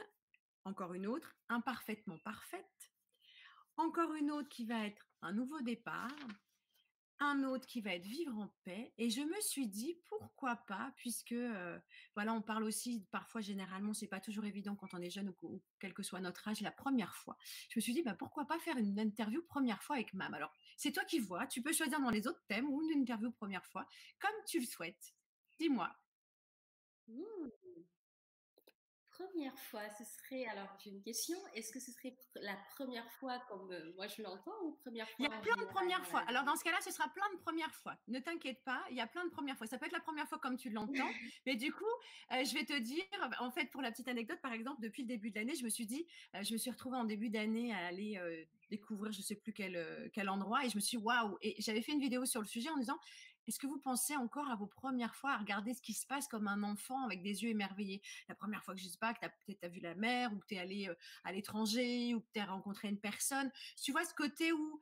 encore 0.64 0.94
une 0.94 1.06
autre, 1.06 1.34
imparfaitement 1.48 2.18
parfaite, 2.18 2.92
encore 3.76 4.14
une 4.14 4.30
autre 4.30 4.48
qui 4.48 4.66
va 4.66 4.86
être 4.86 5.08
un 5.22 5.32
nouveau 5.32 5.60
départ, 5.62 6.14
un 7.20 7.44
autre 7.44 7.66
qui 7.66 7.80
va 7.80 7.94
être 7.94 8.06
vivre 8.06 8.36
en 8.38 8.48
paix. 8.64 8.92
Et 8.98 9.10
je 9.10 9.20
me 9.20 9.40
suis 9.40 9.68
dit 9.68 10.00
pourquoi 10.08 10.56
pas, 10.56 10.92
puisque 10.96 11.34
voilà, 12.14 12.32
on 12.32 12.42
parle 12.42 12.64
aussi 12.64 13.06
parfois 13.10 13.40
généralement, 13.40 13.92
c'est 13.92 14.08
pas 14.08 14.20
toujours 14.20 14.44
évident 14.44 14.74
quand 14.74 14.94
on 14.94 15.00
est 15.00 15.10
jeune 15.10 15.32
ou, 15.42 15.62
quel 15.78 15.94
que 15.94 16.02
soit 16.02 16.20
notre 16.20 16.48
âge, 16.48 16.60
la 16.60 16.72
première 16.72 17.14
fois. 17.14 17.36
Je 17.68 17.78
me 17.78 17.80
suis 17.80 17.92
dit 17.92 18.02
bah, 18.02 18.14
pourquoi 18.14 18.46
pas 18.46 18.58
faire 18.58 18.76
une 18.76 18.98
interview 18.98 19.42
première 19.42 19.82
fois 19.82 19.96
avec 19.96 20.14
Mam. 20.14 20.32
Alors 20.34 20.52
c'est 20.76 20.92
toi 20.92 21.04
qui 21.04 21.18
vois, 21.18 21.46
tu 21.46 21.62
peux 21.62 21.72
choisir 21.72 22.00
dans 22.00 22.10
les 22.10 22.26
autres 22.26 22.42
thèmes 22.48 22.68
ou 22.68 22.82
une 22.82 23.00
interview 23.00 23.30
première 23.30 23.66
fois, 23.66 23.86
comme 24.18 24.44
tu 24.46 24.60
le 24.60 24.66
souhaites. 24.66 25.14
Dis-moi. 25.58 25.94
Mmh 27.08 27.50
première 29.20 29.58
fois, 29.58 29.82
ce 29.98 30.04
serait, 30.04 30.46
alors 30.46 30.68
j'ai 30.82 30.90
une 30.90 31.02
question, 31.02 31.36
est-ce 31.54 31.72
que 31.72 31.80
ce 31.80 31.92
serait 31.92 32.16
la 32.36 32.56
première 32.74 33.08
fois 33.12 33.38
comme 33.48 33.70
euh, 33.70 33.92
moi 33.96 34.06
je 34.06 34.22
l'entends 34.22 34.58
ou 34.64 34.72
première 34.82 35.08
fois 35.08 35.16
Il 35.18 35.24
y 35.24 35.26
a 35.26 35.40
plein 35.40 35.56
de 35.56 35.66
premières 35.66 36.06
fois. 36.06 36.20
Alors 36.26 36.44
dans 36.44 36.56
ce 36.56 36.64
cas-là, 36.64 36.78
ce 36.82 36.90
sera 36.90 37.08
plein 37.08 37.28
de 37.34 37.38
premières 37.38 37.74
fois. 37.74 37.96
Ne 38.08 38.18
t'inquiète 38.18 38.62
pas, 38.64 38.82
il 38.90 38.96
y 38.96 39.00
a 39.00 39.06
plein 39.06 39.24
de 39.24 39.30
premières 39.30 39.56
fois. 39.56 39.66
Ça 39.66 39.78
peut 39.78 39.86
être 39.86 39.92
la 39.92 40.00
première 40.00 40.28
fois 40.28 40.38
comme 40.38 40.56
tu 40.56 40.70
l'entends, 40.70 40.90
mais 41.46 41.56
du 41.56 41.72
coup, 41.72 41.84
euh, 42.32 42.44
je 42.44 42.54
vais 42.54 42.64
te 42.64 42.78
dire, 42.78 43.04
en 43.40 43.50
fait, 43.50 43.66
pour 43.66 43.82
la 43.82 43.90
petite 43.90 44.08
anecdote, 44.08 44.40
par 44.40 44.52
exemple, 44.52 44.80
depuis 44.80 45.02
le 45.02 45.08
début 45.08 45.30
de 45.30 45.38
l'année, 45.38 45.54
je 45.54 45.64
me 45.64 45.70
suis 45.70 45.86
dit, 45.86 46.06
euh, 46.34 46.42
je 46.42 46.52
me 46.52 46.58
suis 46.58 46.70
retrouvée 46.70 46.96
en 46.96 47.04
début 47.04 47.30
d'année 47.30 47.72
à 47.74 47.86
aller 47.86 48.20
découvrir 48.70 49.10
je 49.10 49.20
sais 49.20 49.34
plus 49.34 49.52
quel, 49.52 50.10
quel 50.12 50.28
endroit 50.28 50.64
et 50.64 50.70
je 50.70 50.76
me 50.76 50.80
suis 50.80 50.96
waouh 50.96 51.36
et 51.42 51.60
j'avais 51.60 51.82
fait 51.82 51.92
une 51.92 52.00
vidéo 52.00 52.24
sur 52.24 52.40
le 52.40 52.46
sujet 52.46 52.70
en 52.70 52.76
disant 52.76 52.98
est-ce 53.50 53.58
que 53.58 53.66
vous 53.66 53.80
pensez 53.80 54.14
encore 54.14 54.48
à 54.48 54.54
vos 54.54 54.68
premières 54.68 55.16
fois 55.16 55.32
à 55.32 55.38
regarder 55.38 55.74
ce 55.74 55.82
qui 55.82 55.92
se 55.92 56.06
passe 56.06 56.28
comme 56.28 56.46
un 56.46 56.62
enfant 56.62 57.04
avec 57.04 57.20
des 57.20 57.42
yeux 57.42 57.50
émerveillés? 57.50 58.00
La 58.28 58.36
première 58.36 58.62
fois 58.62 58.76
que 58.76 58.80
je 58.80 58.86
sais 58.86 58.96
pas, 58.96 59.12
que 59.12 59.18
tu 59.18 59.26
as 59.26 59.28
peut-être 59.28 59.72
vu 59.72 59.80
la 59.80 59.96
mer 59.96 60.32
ou 60.32 60.38
que 60.38 60.46
tu 60.46 60.54
es 60.54 60.58
allé 60.60 60.88
à 61.24 61.32
l'étranger 61.32 62.14
ou 62.14 62.20
que 62.20 62.28
tu 62.32 62.38
as 62.38 62.46
rencontré 62.46 62.86
une 62.86 63.00
personne. 63.00 63.50
Tu 63.82 63.90
vois 63.90 64.04
ce 64.04 64.14
côté 64.14 64.52
où 64.52 64.80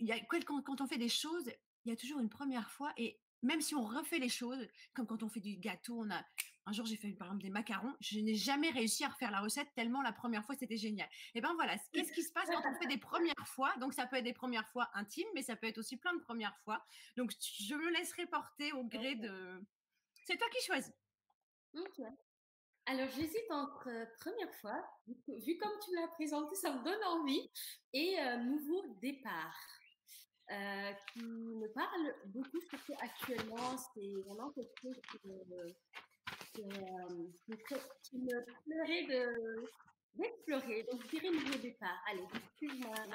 y 0.00 0.12
a, 0.12 0.20
quand 0.20 0.82
on 0.82 0.86
fait 0.86 0.98
des 0.98 1.08
choses, 1.08 1.50
il 1.86 1.88
y 1.88 1.92
a 1.92 1.96
toujours 1.96 2.20
une 2.20 2.28
première 2.28 2.70
fois 2.70 2.92
et 2.98 3.18
même 3.42 3.62
si 3.62 3.74
on 3.74 3.86
refait 3.86 4.18
les 4.18 4.28
choses, 4.28 4.68
comme 4.92 5.06
quand 5.06 5.22
on 5.22 5.30
fait 5.30 5.40
du 5.40 5.56
gâteau, 5.56 5.98
on 5.98 6.10
a 6.10 6.22
un 6.66 6.72
jour, 6.72 6.86
j'ai 6.86 6.96
fait 6.96 7.10
par 7.12 7.28
exemple 7.28 7.42
des 7.42 7.50
macarons. 7.50 7.94
Je 8.00 8.20
n'ai 8.20 8.34
jamais 8.34 8.70
réussi 8.70 9.04
à 9.04 9.08
refaire 9.08 9.30
la 9.30 9.40
recette 9.40 9.68
tellement 9.74 10.02
la 10.02 10.12
première 10.12 10.44
fois 10.44 10.54
c'était 10.54 10.76
génial. 10.76 11.08
Et 11.34 11.40
ben 11.40 11.52
voilà, 11.54 11.76
qu'est-ce 11.92 12.12
qui 12.12 12.22
se 12.22 12.32
passe 12.32 12.48
quand 12.48 12.62
on 12.64 12.74
fait 12.80 12.86
des 12.86 12.98
premières 12.98 13.46
fois? 13.46 13.74
Donc 13.80 13.92
ça 13.92 14.06
peut 14.06 14.16
être 14.16 14.24
des 14.24 14.32
premières 14.32 14.68
fois 14.70 14.88
intimes, 14.94 15.28
mais 15.34 15.42
ça 15.42 15.56
peut 15.56 15.66
être 15.66 15.78
aussi 15.78 15.96
plein 15.96 16.14
de 16.14 16.20
premières 16.20 16.56
fois. 16.64 16.84
Donc 17.16 17.32
je 17.40 17.74
me 17.74 17.90
laisserai 17.92 18.26
porter 18.26 18.72
au 18.72 18.84
gré 18.84 19.14
de. 19.16 19.60
C'est 20.26 20.36
toi 20.36 20.48
qui 20.50 20.64
choisis. 20.64 20.92
Ok. 21.74 22.00
Alors 22.86 23.08
j'hésite 23.08 23.50
entre 23.50 23.88
euh, 23.88 24.04
première 24.20 24.54
fois, 24.56 24.84
vu, 25.06 25.56
comme 25.56 25.72
tu 25.84 25.94
l'as 25.94 26.08
présenté, 26.08 26.54
ça 26.54 26.70
me 26.70 26.84
donne 26.84 27.02
envie, 27.04 27.50
et 27.92 28.20
euh, 28.20 28.36
nouveau 28.38 28.82
départ. 29.00 29.56
Euh, 30.50 30.92
qui 31.10 31.20
me 31.22 31.72
parle 31.72 32.14
beaucoup, 32.26 32.60
surtout 32.68 32.92
actuellement. 33.00 33.78
C'est 33.94 34.12
vraiment 34.26 34.50
quelque 34.50 34.74
chose 34.82 35.00
qui 36.54 36.62
euh, 36.62 38.38
me 38.66 38.84
de, 39.08 39.68
d'explorer. 40.16 40.86
Donc, 40.90 41.02
je 41.02 41.08
dirais 41.08 41.30
nouveau 41.30 41.58
départ. 41.58 42.02
Allez, 42.10 42.24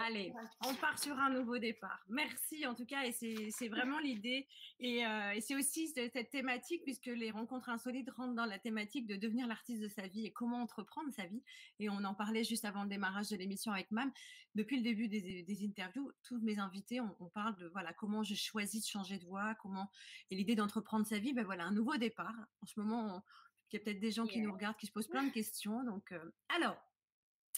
Allez, 0.05 0.33
on 0.65 0.73
part 0.75 0.99
sur 0.99 1.17
un 1.17 1.29
nouveau 1.29 1.57
départ. 1.57 1.99
Merci 2.09 2.65
en 2.67 2.75
tout 2.75 2.85
cas, 2.85 3.05
et 3.05 3.11
c'est 3.11 3.67
vraiment 3.67 3.99
l'idée. 3.99 4.47
Et, 4.79 5.05
euh, 5.05 5.31
et 5.31 5.41
c'est 5.41 5.55
aussi 5.55 5.87
cette 5.87 6.29
thématique, 6.29 6.83
puisque 6.83 7.07
les 7.07 7.31
rencontres 7.31 7.69
insolites 7.69 8.09
rentrent 8.11 8.35
dans 8.35 8.45
la 8.45 8.59
thématique 8.59 9.07
de 9.07 9.15
devenir 9.15 9.47
l'artiste 9.47 9.81
de 9.81 9.87
sa 9.87 10.07
vie 10.07 10.25
et 10.25 10.31
comment 10.31 10.61
entreprendre 10.61 11.11
sa 11.11 11.25
vie. 11.25 11.43
Et 11.79 11.89
on 11.89 12.03
en 12.03 12.13
parlait 12.13 12.43
juste 12.43 12.65
avant 12.65 12.83
le 12.83 12.89
démarrage 12.89 13.29
de 13.29 13.35
l'émission 13.35 13.71
avec 13.71 13.91
Mam. 13.91 14.11
Depuis 14.55 14.77
le 14.77 14.83
début 14.83 15.07
des, 15.07 15.43
des 15.43 15.65
interviews, 15.65 16.11
tous 16.23 16.39
mes 16.41 16.59
invités, 16.59 16.99
on, 17.01 17.15
on, 17.19 17.29
parle 17.29 17.55
de 17.57 17.67
voilà 17.67 17.93
comment 17.93 18.23
je 18.23 18.35
choisis 18.35 18.83
de 18.83 18.89
changer 18.89 19.17
de 19.17 19.25
voie, 19.25 19.55
comment 19.55 19.89
et 20.31 20.35
l'idée 20.35 20.55
d'entreprendre 20.55 21.05
sa 21.05 21.19
vie. 21.19 21.33
Ben 21.33 21.45
voilà, 21.45 21.65
un 21.65 21.71
nouveau 21.71 21.97
départ. 21.97 22.35
En 22.61 22.65
ce 22.65 22.79
moment, 22.79 23.23
il 23.71 23.77
y 23.77 23.81
a 23.81 23.83
peut-être 23.83 23.99
des 23.99 24.11
gens 24.11 24.25
qui 24.25 24.41
nous 24.41 24.51
regardent, 24.51 24.77
qui 24.77 24.87
se 24.87 24.91
posent 24.91 25.07
plein 25.07 25.23
de 25.23 25.31
questions. 25.31 25.83
Donc, 25.83 26.11
euh, 26.11 26.31
alors, 26.55 26.77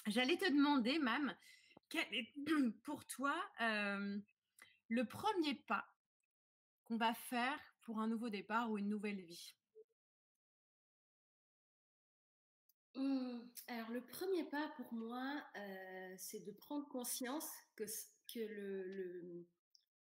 J'allais 0.08 0.38
te 0.38 0.50
demander, 0.50 0.98
Mam, 1.00 1.36
quel 1.90 2.14
est 2.14 2.34
pour 2.84 3.06
toi 3.06 3.36
le 4.90 5.04
premier 5.06 5.56
pas 5.56 5.86
qu'on 6.86 6.98
va 6.98 7.14
faire 7.14 7.60
pour 7.84 8.00
un 8.00 8.08
nouveau 8.08 8.30
départ 8.30 8.70
ou 8.70 8.78
une 8.78 8.90
nouvelle 8.90 9.22
vie? 9.22 9.56
Mmh, 12.96 13.40
alors 13.68 13.90
le 13.92 14.06
premier 14.06 14.44
pas 14.46 14.68
pour 14.76 14.92
moi, 14.94 15.42
c'est 16.18 16.44
de 16.44 16.52
prendre 16.52 16.88
conscience 16.90 17.50
que, 17.76 17.86
que, 18.34 18.40
le, 18.40 19.48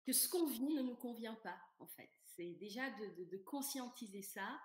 que 0.05 0.13
ce 0.13 0.29
qu'on 0.29 0.45
vit 0.45 0.73
ne 0.73 0.81
nous 0.81 0.95
convient 0.95 1.35
pas, 1.35 1.59
en 1.79 1.87
fait. 1.87 2.11
C'est 2.35 2.53
déjà 2.55 2.89
de, 2.91 3.37
conscientiser 3.37 4.21
ça, 4.21 4.59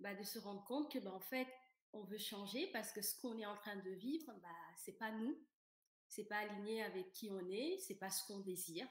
bah, 0.00 0.14
de 0.14 0.22
se 0.22 0.38
rendre 0.38 0.64
compte 0.64 0.90
que, 0.92 0.98
bah, 0.98 1.12
en 1.12 1.20
fait, 1.20 1.48
on 1.94 2.04
veut 2.04 2.18
changer 2.18 2.66
parce 2.72 2.92
que 2.92 3.00
ce 3.02 3.18
qu'on 3.20 3.38
est 3.38 3.46
en 3.46 3.56
train 3.56 3.76
de 3.76 3.90
vivre, 3.90 4.32
bah, 4.42 4.48
c'est 4.76 4.98
pas 4.98 5.12
nous, 5.12 5.36
c'est 6.08 6.24
pas 6.24 6.38
aligné 6.38 6.82
avec 6.82 7.10
qui 7.12 7.30
on 7.30 7.48
est, 7.50 7.78
c'est 7.78 7.98
pas 7.98 8.10
ce 8.10 8.24
qu'on 8.26 8.40
désire. 8.40 8.86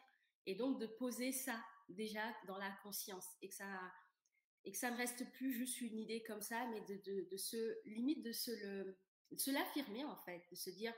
Et 0.46 0.56
donc 0.56 0.80
de 0.80 0.88
poser 0.88 1.32
ça 1.32 1.62
déjà 1.90 2.24
dans 2.48 2.58
la 2.58 2.72
conscience 2.84 3.28
et 3.42 3.50
que 3.50 3.56
ça 3.56 3.66
et 4.66 4.72
que 4.72 4.78
ça 4.78 4.92
ne 4.92 4.98
reste 4.98 5.30
plus 5.34 5.52
juste 5.52 5.82
une 5.82 5.98
idée 5.98 6.24
comme 6.24 6.42
ça, 6.42 6.66
mais 6.68 6.80
de, 6.82 7.30
de, 7.30 7.38
se 7.38 7.86
limite 7.86 8.24
de 8.24 8.32
se 8.32 8.52
le 8.52 8.98
se 9.38 9.52
l'affirmer 9.52 10.06
en 10.06 10.16
fait, 10.18 10.42
de 10.52 10.56
se 10.56 10.70
dire 10.70 10.94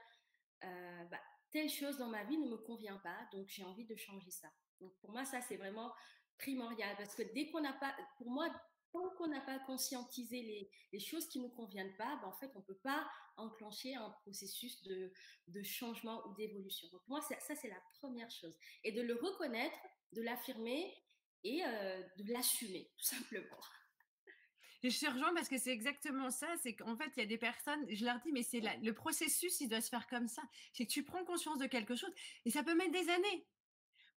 euh, 0.64 1.06
bah, 1.06 1.20
telle 1.52 1.70
chose 1.70 1.98
dans 1.98 2.10
ma 2.10 2.24
vie 2.26 2.38
ne 2.38 2.50
me 2.50 2.58
convient 2.58 2.98
pas, 2.98 3.28
donc 3.32 3.48
j'ai 3.48 3.64
envie 3.64 3.86
de 3.86 3.96
changer 3.96 4.30
ça. 4.30 4.48
Donc 4.80 4.96
pour 5.00 5.12
moi 5.12 5.26
ça 5.26 5.42
c'est 5.42 5.58
vraiment 5.58 5.94
primordial 6.38 6.96
parce 6.98 7.16
que 7.16 7.24
dès 7.34 7.50
qu'on 7.50 7.62
n'a 7.62 7.74
pas, 7.74 7.96
pour 8.18 8.30
moi 8.30 8.50
tant 8.96 9.10
qu'on 9.18 9.28
n'a 9.28 9.42
pas 9.42 9.60
conscientisé 9.60 10.70
les, 10.92 11.00
choses 11.00 11.28
qui 11.28 11.40
ne 11.40 11.44
nous 11.44 11.50
conviennent 11.50 11.96
pas, 11.98 12.16
ben 12.22 12.28
en 12.28 12.34
fait, 12.34 12.52
on 12.56 12.60
ne 12.60 12.64
peut 12.64 12.80
pas 12.84 13.06
enclencher 13.36 13.96
un 13.96 14.10
processus 14.22 14.82
de, 14.84 15.12
changement 15.64 16.26
ou 16.28 16.34
d'évolution. 16.36 16.88
Donc, 16.90 17.02
moi, 17.08 17.22
ça, 17.22 17.56
c'est 17.56 17.68
la 17.68 17.82
première 18.00 18.32
chose. 18.32 18.58
Et 18.84 18.92
de 18.92 19.02
le 19.02 19.16
reconnaître, 19.16 19.78
de 20.14 20.22
l'affirmer 20.22 20.96
et 21.44 21.64
euh, 21.66 22.02
de 22.18 22.32
l'assumer, 22.32 22.90
tout 22.98 23.06
simplement. 23.06 23.60
Je 24.84 25.00
te 25.00 25.12
rejoins 25.12 25.34
parce 25.34 25.50
que 25.50 25.58
c'est 25.58 25.72
exactement 25.72 26.30
ça. 26.30 26.48
C'est 26.62 26.76
qu'en 26.76 26.96
fait, 26.96 27.12
il 27.18 27.20
y 27.20 27.24
a 27.24 27.26
des 27.26 27.40
personnes, 27.40 27.86
je 27.90 28.06
leur 28.06 28.20
dis, 28.20 28.32
mais 28.32 28.44
c'est 28.44 28.62
le 28.62 28.94
processus, 28.94 29.60
il 29.60 29.68
doit 29.68 29.82
se 29.82 29.90
faire 29.90 30.08
comme 30.08 30.28
ça. 30.28 30.44
C'est 30.74 30.86
que 30.86 30.92
tu 30.92 31.04
prends 31.04 31.26
conscience 31.26 31.58
de 31.58 31.66
quelque 31.66 31.96
chose 31.96 32.14
et 32.46 32.52
ça 32.52 32.64
peut 32.64 32.76
mettre 32.76 32.92
des 32.92 33.10
années. 33.10 33.48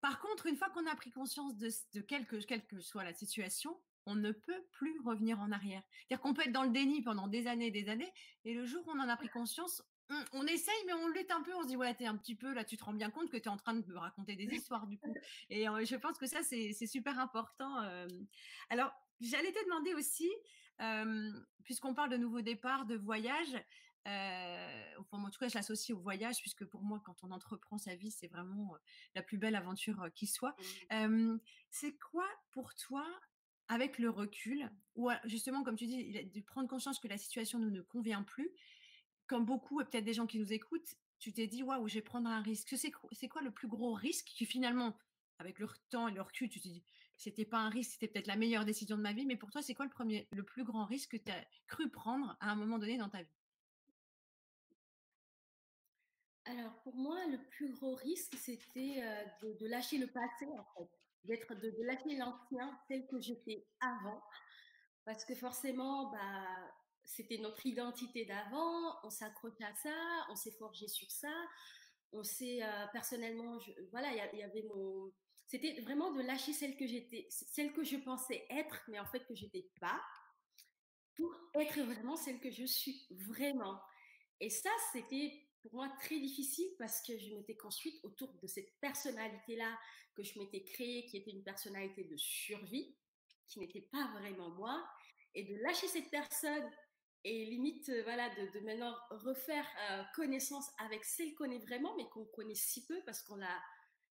Par 0.03 0.21
contre, 0.21 0.47
une 0.47 0.57
fois 0.57 0.69
qu'on 0.71 0.87
a 0.87 0.95
pris 0.95 1.11
conscience 1.11 1.57
de, 1.57 1.71
de 1.95 2.01
quelque, 2.03 2.37
quelle 2.45 2.65
que 2.67 2.81
soit 2.81 3.03
la 3.03 3.15
situation, 3.15 3.81
on 4.09 4.15
ne 4.15 4.33
peut 4.33 4.65
plus 4.73 4.99
revenir 5.05 5.39
en 5.39 5.53
arrière. 5.53 5.83
C'est-à-dire 5.91 6.23
qu'on 6.23 6.33
peut 6.33 6.43
être 6.43 6.53
dans 6.53 6.65
le 6.65 6.71
déni 6.71 7.03
pendant 7.03 7.29
des 7.29 7.47
années, 7.47 7.71
des 7.71 7.89
années, 7.91 8.11
et 8.45 8.55
le 8.55 8.65
jour 8.65 8.83
où 8.89 8.91
on 8.91 9.01
en 9.01 9.09
a 9.09 9.17
pris 9.17 9.29
conscience, 9.29 9.83
on, 10.33 10.47
essaye, 10.47 10.85
mais 10.87 10.95
on 10.95 11.09
lutte 11.09 11.31
un 11.31 11.43
peu. 11.43 11.55
On 11.55 11.63
se 11.63 11.69
dit, 11.69 11.77
ouais, 11.77 11.95
t'es 11.95 12.07
un 12.07 12.17
petit 12.17 12.35
peu 12.35 12.55
là, 12.55 12.65
tu 12.65 12.79
te 12.79 12.85
rends 12.85 12.95
bien 12.95 13.11
compte 13.11 13.31
que 13.31 13.37
tu 13.37 13.45
es 13.45 13.49
en 13.49 13.59
train 13.59 13.75
de 13.75 13.87
me 13.87 13.99
raconter 13.99 14.35
des 14.37 14.47
histoires 14.47 14.87
du 14.87 14.99
coup. 14.99 15.13
Et 15.51 15.69
euh, 15.69 15.85
je 15.85 15.97
pense 15.97 16.17
que 16.17 16.27
ça, 16.27 16.43
c'est 16.43 16.73
super 16.87 17.19
important. 17.19 17.83
Euh. 17.83 18.09
Alors, 18.71 18.91
j'allais 19.21 19.53
te 19.53 19.63
demander 19.67 19.93
aussi, 19.93 20.31
puisqu'on 21.65 21.95
parle 21.95 22.11
de 22.11 22.17
nouveau 22.17 22.41
départ, 22.41 22.87
de 22.87 22.97
voyage, 22.97 23.63
euh, 24.07 24.85
enfin, 25.01 25.23
en 25.23 25.29
tout 25.29 25.39
cas, 25.39 25.49
je 25.49 25.55
l'associe 25.55 25.95
au 25.97 26.01
voyage, 26.01 26.41
puisque 26.41 26.65
pour 26.65 26.83
moi, 26.83 27.03
quand 27.05 27.23
on 27.23 27.31
entreprend 27.31 27.77
sa 27.77 27.95
vie, 27.95 28.11
c'est 28.11 28.29
vraiment 28.29 28.75
la 29.15 29.23
plus 29.23 29.37
belle 29.37 29.57
aventure 29.57 30.09
qui 30.15 30.27
soit. 30.27 30.57
Mmh. 30.91 31.37
c'est 31.69 31.99
quoi 31.99 32.27
pour 32.53 32.75
toi 32.75 33.05
avec 33.69 33.99
le 33.99 34.11
recul, 34.11 34.71
ou 34.95 35.11
justement, 35.25 35.63
comme 35.63 35.77
tu 35.77 35.87
dis, 35.87 36.11
de 36.11 36.41
prendre 36.41 36.69
conscience 36.69 36.99
que 36.99 37.09
la 37.09 37.19
situation 37.19 37.59
ne 37.59 37.69
nous 37.69 37.85
convient 37.85 38.23
plus, 38.23 38.51
comme 39.27 39.45
beaucoup, 39.45 39.81
et 39.81 39.85
peut-être 39.85 40.05
des 40.05 40.15
gens 40.15 40.27
qui 40.27 40.39
nous 40.39 40.53
écoutent, 40.53 40.97
tu 41.19 41.33
t'es 41.33 41.47
dit, 41.47 41.63
waouh, 41.63 41.87
je 41.87 41.95
vais 41.95 42.03
prendre 42.03 42.29
un 42.31 42.41
risque. 42.41 42.75
C'est 42.77 43.29
quoi, 43.29 43.43
le 43.43 43.51
plus 43.51 43.69
gros 43.69 43.93
risque 43.93 44.27
qui 44.27 44.47
finalement, 44.47 44.97
avec 45.39 45.59
le 45.59 45.69
temps 45.91 46.09
et 46.09 46.13
le 46.13 46.23
recul, 46.23 46.49
tu 46.49 46.61
te 46.61 46.69
dis, 46.69 46.83
c'était 47.17 47.45
pas 47.45 47.59
un 47.59 47.69
risque, 47.69 47.93
c'était 47.93 48.09
peut-être 48.09 48.27
la 48.27 48.37
meilleure 48.37 48.65
décision 48.65 48.97
de 48.97 49.03
ma 49.03 49.13
vie, 49.13 49.27
mais 49.27 49.37
pour 49.37 49.51
toi, 49.51 49.61
c'est 49.61 49.75
quoi 49.75 49.85
le 49.85 49.91
premier, 49.91 50.29
le 50.33 50.45
plus 50.45 50.65
grand 50.65 50.85
risque 50.85 51.13
que 51.13 51.17
tu 51.17 51.31
as 51.31 51.45
cru 51.67 51.91
prendre 51.91 52.37
à 52.41 52.51
un 52.51 52.55
moment 52.55 52.79
donné 52.79 52.97
dans 52.97 53.09
ta 53.09 53.23
vie? 53.23 53.29
Alors, 56.45 56.81
pour 56.83 56.95
moi, 56.95 57.19
le 57.27 57.39
plus 57.51 57.75
gros 57.75 57.97
risque, 57.97 58.35
c'était 58.37 59.03
de, 59.43 59.53
de, 59.61 59.67
lâcher 59.67 59.99
le 59.99 60.07
passé, 60.07 60.47
en 60.47 60.65
fait. 60.79 60.89
D'être, 61.25 61.55
de, 61.55 61.71
de 61.71 61.83
lâcher 61.85 62.17
l'ancien 62.17 62.79
tel 62.89 63.07
que 63.07 63.21
j'étais 63.21 63.67
avant. 63.81 64.23
Parce 65.05 65.25
que 65.25 65.35
forcément, 65.35 66.11
bah, 66.11 66.73
c'était 67.05 67.39
notre 67.39 67.65
identité 67.65 68.25
d'avant, 68.27 68.95
on 69.03 69.11
s'accrochait 69.11 69.65
à 69.65 69.75
ça, 69.75 70.27
on 70.31 70.37
s'est 70.37 70.53
forgé 70.59 70.87
sur 70.87 71.11
ça, 71.11 71.33
on 72.13 72.23
s'est 72.23 72.63
euh, 72.63 72.87
personnellement, 72.93 73.59
voilà, 73.91 74.11
il 74.13 74.39
y, 74.39 74.43
avait 74.43 74.65
mon, 74.75 75.13
c'était 75.47 75.81
vraiment 75.81 76.13
de 76.13 76.23
lâcher 76.23 76.53
celle 76.53 76.77
que 76.77 76.87
j'étais, 76.87 77.27
celle 77.31 77.73
que 77.73 77.83
je 77.83 77.97
pensais 77.97 78.47
être, 78.51 78.85
mais 78.89 79.01
en 79.01 79.07
fait 79.07 79.25
que 79.27 79.35
j'étais 79.35 79.71
pas, 79.81 80.01
pour 81.17 81.35
être 81.55 81.81
vraiment 81.81 82.17
celle 82.17 82.41
que 82.41 82.51
je 82.51 82.65
suis 82.65 83.07
vraiment. 83.11 83.81
Et 84.41 84.51
ça, 84.51 84.71
c'était 84.93 85.48
pour 85.69 85.81
moi 85.81 85.89
très 86.01 86.19
difficile 86.19 86.69
parce 86.79 87.03
que 87.03 87.19
je 87.19 87.35
m'étais 87.35 87.57
construite 87.57 88.03
autour 88.03 88.33
de 88.41 88.47
cette 88.47 88.73
personnalité-là 88.81 89.79
que 90.15 90.23
je 90.23 90.39
m'étais 90.39 90.65
créée, 90.65 91.05
qui 91.07 91.19
était 91.19 91.31
une 91.31 91.45
personnalité 91.45 92.05
de 92.05 92.17
survie, 92.17 92.97
qui 93.47 93.61
n'était 93.61 93.87
pas 93.93 94.11
vraiment 94.19 94.51
moi, 94.51 94.83
et 95.35 95.45
de 95.45 95.57
lâcher 95.63 95.87
cette 95.87 96.11
personne 96.11 96.71
et 97.25 97.47
limite, 97.47 97.89
euh, 97.89 98.03
voilà, 98.05 98.29
de, 98.31 98.61
maintenant 98.61 98.97
refaire 99.11 99.67
euh, 99.91 100.03
connaissance 100.15 100.71
avec 100.79 101.05
celle 101.05 101.35
qu'on 101.35 101.51
est 101.51 101.59
vraiment, 101.59 101.95
mais 101.97 102.09
qu'on 102.09 102.25
connaît 102.27 102.55
si 102.55 102.87
peu 102.87 103.03
parce 103.05 103.23
qu'on 103.23 103.37
l'a 103.37 103.63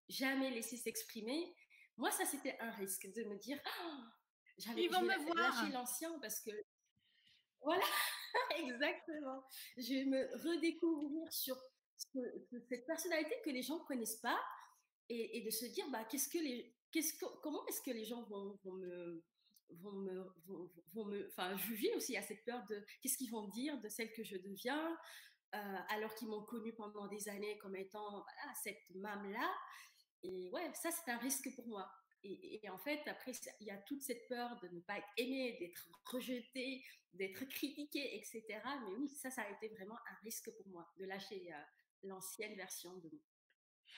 jamais 0.09 0.51
laissé 0.51 0.77
s'exprimer. 0.77 1.55
Moi, 1.97 2.11
ça, 2.11 2.25
c'était 2.25 2.57
un 2.59 2.71
risque 2.71 3.11
de 3.13 3.23
me 3.23 3.37
dire, 3.37 3.59
oh, 3.65 3.95
j'avais 4.57 4.87
lâché 4.87 5.71
l'ancien 5.71 6.17
parce 6.19 6.41
que, 6.41 6.51
voilà, 7.61 7.85
exactement. 8.57 9.43
Je 9.77 9.93
vais 9.93 10.05
me 10.05 10.37
redécouvrir 10.43 11.31
sur 11.31 11.57
cette 11.97 12.85
personnalité 12.85 13.35
que 13.43 13.49
les 13.49 13.61
gens 13.61 13.79
ne 13.79 13.85
connaissent 13.85 14.21
pas 14.21 14.39
et, 15.09 15.41
de 15.41 15.49
se 15.49 15.65
dire, 15.65 15.89
bah, 15.89 16.03
qu'est-ce 16.05 16.29
que 16.29 16.37
les, 16.37 16.75
qu'est-ce 16.91 17.13
que, 17.13 17.25
comment 17.41 17.65
est-ce 17.67 17.81
que 17.81 17.91
les 17.91 18.05
gens 18.05 18.23
vont, 18.23 18.59
me 18.65 19.23
vont 19.69 19.93
me, 19.93 20.33
vont, 20.93 21.05
me 21.05 21.57
juger 21.57 21.93
aussi 21.95 22.15
à 22.17 22.21
cette 22.21 22.43
peur 22.45 22.63
de 22.69 22.83
qu'est-ce 23.01 23.17
qu'ils 23.17 23.31
vont 23.31 23.47
dire 23.49 23.79
de 23.81 23.89
celle 23.89 24.11
que 24.13 24.23
je 24.23 24.37
deviens, 24.37 24.97
euh, 25.55 25.77
alors 25.89 26.13
qu'ils 26.15 26.27
m'ont 26.27 26.43
connue 26.43 26.73
pendant 26.73 27.07
des 27.07 27.29
années 27.29 27.57
comme 27.59 27.75
étant 27.75 28.25
cette 28.63 28.83
mame-là. 28.95 29.49
Et 30.23 30.49
ouais, 30.51 30.71
ça, 30.73 30.89
c'est 30.91 31.11
un 31.11 31.17
risque 31.17 31.53
pour 31.55 31.67
moi. 31.67 31.89
Et, 32.23 32.69
en 32.69 32.77
fait, 32.77 33.01
après, 33.07 33.31
il 33.59 33.67
y 33.67 33.71
a 33.71 33.77
toute 33.77 34.01
cette 34.01 34.27
peur 34.27 34.59
de 34.61 34.67
ne 34.69 34.79
pas 34.81 34.97
être 34.97 35.07
aimé, 35.17 35.55
d'être 35.59 35.87
rejeté, 36.05 36.83
d'être 37.13 37.45
critiqué, 37.45 38.17
etc. 38.17 38.43
Mais 38.83 38.95
oui, 38.97 39.07
ça, 39.07 39.29
ça 39.29 39.43
a 39.43 39.49
été 39.49 39.69
vraiment 39.69 39.95
un 39.95 40.15
risque 40.23 40.51
pour 40.51 40.67
moi, 40.67 40.91
de 40.97 41.05
lâcher 41.05 41.53
euh, 41.53 41.57
l'ancienne 42.03 42.55
version 42.55 42.97
de 42.97 43.09
moi. 43.09 43.21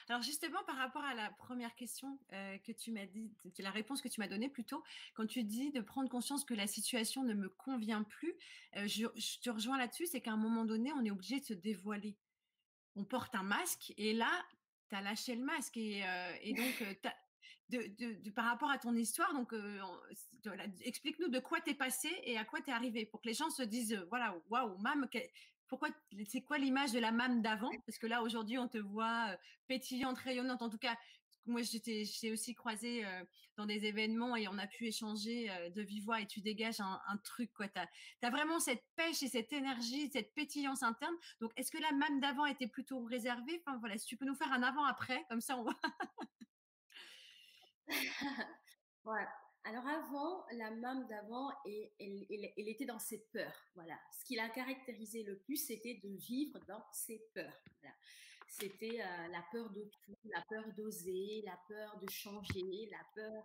Alors 0.08 0.22
justement, 0.22 0.64
par 0.66 0.78
rapport 0.78 1.04
à 1.04 1.14
la 1.14 1.30
première 1.32 1.76
question 1.76 2.20
que 2.30 2.72
tu 2.72 2.92
m'as 2.92 3.06
dit, 3.06 3.32
la 3.60 3.70
réponse 3.70 4.02
que 4.02 4.08
tu 4.08 4.20
m'as 4.20 4.28
donnée 4.28 4.50
plutôt, 4.50 4.84
quand 5.14 5.28
tu 5.28 5.44
dis 5.44 5.72
de 5.72 5.82
prendre 5.82 6.10
conscience 6.10 6.46
que 6.46 6.54
la 6.54 6.68
situation 6.68 7.24
ne 7.24 7.34
me 7.34 7.50
convient 7.50 8.04
plus, 8.04 8.34
je, 8.74 9.06
te 9.42 9.50
rejoins 9.50 9.78
là-dessus, 9.78 10.08
c'est 10.08 10.22
qu'à 10.22 10.32
un 10.32 10.38
moment 10.38 10.66
donné, 10.66 10.92
on 10.94 11.06
est 11.06 11.12
obligé 11.12 11.40
de 11.40 11.46
se 11.46 11.54
dévoiler. 11.54 12.18
On 12.96 13.04
porte 13.04 13.36
un 13.36 13.44
masque 13.44 13.94
et 13.98 14.14
là, 14.14 14.32
tu 14.90 14.96
as 14.96 15.02
lâché 15.02 15.36
le 15.36 15.44
masque 15.44 15.78
et, 15.78 16.04
donc 16.54 17.00
de, 17.70 18.30
par 18.32 18.46
rapport 18.46 18.70
à 18.70 18.78
ton 18.78 18.96
histoire, 18.96 19.34
donc 19.34 19.54
explique-nous 20.82 21.30
de 21.30 21.40
quoi 21.40 21.62
tu 21.62 21.72
es 21.72 21.76
passé 21.76 22.10
et 22.24 22.38
à 22.38 22.46
quoi 22.46 22.62
tu 22.62 22.70
es 22.70 22.74
arrivé 22.74 23.06
pour 23.06 23.22
que 23.22 23.28
les 23.28 23.34
gens 23.34 23.50
se 23.50 23.64
disent 23.64 23.96
voilà, 24.10 24.36
waouh, 24.50 24.78
mam, 24.80 25.08
pourquoi 25.68 25.90
c'est 26.28 26.42
quoi 26.42 26.58
l'image 26.58 26.92
de 26.92 27.00
la 27.00 27.12
MAM 27.12 27.42
d'avant? 27.42 27.72
Parce 27.86 27.98
que 27.98 28.08
là 28.08 28.24
aujourd'hui 28.24 28.58
on 28.58 28.68
te 28.68 28.80
voit 28.80 29.38
pétillante, 29.68 30.18
rayonnante. 30.18 30.62
En 30.64 30.70
tout 30.70 30.80
cas, 30.80 30.98
moi 31.46 31.62
j'étais 31.62 32.06
j'ai 32.06 32.32
aussi 32.32 32.56
croisé 32.56 33.06
dans 33.56 33.66
des 33.66 33.86
événements 33.86 34.36
et 34.36 34.48
on 34.48 34.58
a 34.58 34.66
pu 34.66 34.88
échanger 34.88 35.52
de 35.76 35.82
vive 35.84 36.06
voix 36.06 36.22
et 36.22 36.28
tu 36.28 36.42
dégages 36.42 36.80
un, 36.80 37.18
truc 37.24 37.54
quoi. 37.54 37.68
Tu 37.68 37.80
as, 38.24 38.30
vraiment 38.32 38.60
cette 38.60 38.84
pêche 38.96 39.22
et 39.22 39.28
cette 39.28 39.54
énergie, 39.54 40.10
cette 40.12 40.34
pétillance 40.34 40.82
interne. 40.82 41.16
Donc 41.40 41.52
est-ce 41.56 41.72
que 41.72 41.78
la 41.78 41.92
MAM 41.92 42.20
d'avant 42.20 42.48
était 42.48 42.68
plutôt 42.68 43.04
réservée? 43.04 43.62
Enfin 43.66 43.78
voilà, 43.78 43.98
si 43.98 44.08
tu 44.08 44.18
peux 44.18 44.26
nous 44.26 44.36
faire 44.36 44.52
un 44.52 44.64
avant 44.64 44.86
après, 44.86 45.24
comme 45.30 45.42
ça 45.42 45.56
on 45.56 45.64
voit. 45.64 45.80
Alors 49.66 49.88
avant, 49.88 50.46
la 50.54 50.72
mame 50.72 51.06
d'avant, 51.08 51.52
elle, 52.00 52.54
était 52.56 52.86
dans 52.86 53.00
ses 53.00 53.20
peurs. 53.32 53.66
Voilà. 53.76 54.00
Ce 54.12 54.26
qui 54.26 54.36
l'a 54.36 54.50
caractérisé 54.50 55.24
le 55.24 55.38
plus, 55.40 55.58
c'était 55.58 56.00
de 56.04 56.10
vivre 56.10 56.60
dans 56.68 56.84
ses 56.94 57.22
peurs. 57.34 57.62
C'était 58.48 59.02
euh, 59.02 59.28
la 59.28 59.44
peur 59.52 59.70
de 59.70 59.84
tout, 60.04 60.18
la 60.26 60.42
peur 60.50 60.66
d'oser, 60.76 61.44
la 61.46 61.60
peur 61.68 62.00
de 62.00 62.10
changer, 62.10 62.90
la 62.92 63.06
peur 63.14 63.44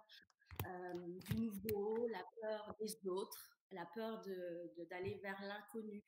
euh, 0.66 1.18
du 1.28 1.36
nouveau, 1.36 2.06
la 2.08 2.24
peur 2.40 2.74
des 2.80 3.06
autres, 3.06 3.58
la 3.70 3.84
peur 3.94 4.22
d'aller 4.88 5.18
vers 5.22 5.40
l'inconnu. 5.42 6.02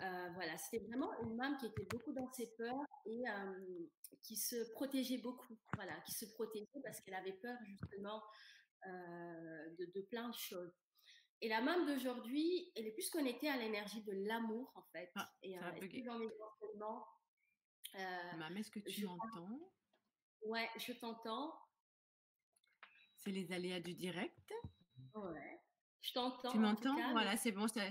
Euh, 0.00 0.30
voilà, 0.34 0.56
c'était 0.56 0.84
vraiment 0.86 1.12
une 1.22 1.36
mame 1.36 1.56
qui 1.58 1.66
était 1.66 1.84
beaucoup 1.90 2.12
dans 2.12 2.30
ses 2.32 2.50
peurs 2.56 2.84
et 3.06 3.22
qui 4.22 4.36
se 4.36 4.70
protégeait 4.72 5.18
beaucoup. 5.18 5.58
Voilà, 5.74 6.00
qui 6.06 6.12
se 6.12 6.26
protégeait 6.34 6.80
parce 6.82 7.00
qu'elle 7.00 7.14
avait 7.14 7.38
peur 7.42 7.56
justement 7.66 8.22
euh, 8.86 9.76
de, 9.78 10.00
plein 10.02 10.28
de 10.28 10.34
choses. 10.34 10.72
Et 11.42 11.48
la 11.48 11.60
même 11.60 11.86
d'aujourd'hui, 11.86 12.72
elle 12.74 12.86
est 12.86 12.92
plus 12.92 13.10
connectée 13.10 13.48
à 13.48 13.56
l'énergie 13.56 14.02
de 14.04 14.12
l'amour, 14.26 14.72
en 14.74 14.82
fait. 14.92 15.10
Ah, 15.16 15.30
et 15.42 15.58
euh, 15.58 15.62
dans 16.04 16.18
mes 16.18 16.30
enseignements. 16.40 17.06
Euh, 17.96 18.56
est-ce 18.56 18.70
que 18.70 18.80
tu 18.80 19.04
m'entends? 19.04 19.72
Ouais, 20.42 20.68
je 20.78 20.92
t'entends. 20.92 21.54
C'est 23.16 23.32
les 23.32 23.52
aléas 23.52 23.80
du 23.80 23.94
direct? 23.94 24.52
Ouais. 25.14 25.60
Je 26.02 26.12
t'entends. 26.12 26.50
Tu 26.50 26.58
m'entends? 26.58 26.96
Voilà, 27.12 27.36
c'est 27.36 27.52
bon. 27.52 27.68
Ça, 27.68 27.82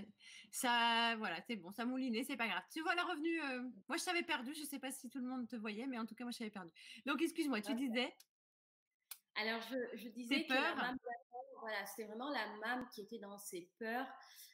ça 0.52 1.16
voilà, 1.18 1.40
c'est 1.42 1.56
bon. 1.56 1.72
Ça 1.72 1.86
moulinait, 1.86 2.24
c'est 2.24 2.38
pas 2.38 2.48
grave. 2.48 2.64
Tu 2.72 2.82
vois 2.82 2.96
la 2.96 3.04
revenu. 3.04 3.40
moi, 3.88 3.98
je 3.98 4.04
t'avais 4.04 4.24
perdu. 4.24 4.54
Je 4.54 4.64
sais 4.64 4.80
pas 4.80 4.92
si 4.92 5.10
tout 5.10 5.20
le 5.20 5.28
monde 5.28 5.48
te 5.48 5.56
voyait, 5.56 5.86
mais 5.88 6.00
en 6.00 6.06
tout 6.06 6.16
cas, 6.16 6.24
moi, 6.24 6.32
je 6.32 6.40
t'avais 6.40 6.50
perdu. 6.50 6.72
Donc, 7.06 7.22
excuse-moi. 7.22 7.62
Tu 7.62 7.76
disais? 7.76 8.14
Alors, 9.36 9.62
je, 9.62 10.10
disais 10.10 10.46
que 10.46 10.54
la 10.54 10.76
mame 10.76 10.98
voilà, 11.62 11.86
c'est 11.86 12.04
vraiment 12.06 12.30
la 12.30 12.48
mame 12.58 12.88
qui 12.94 13.02
était 13.02 13.20
dans 13.20 13.38
ses 13.38 13.70
peurs. 13.80 14.08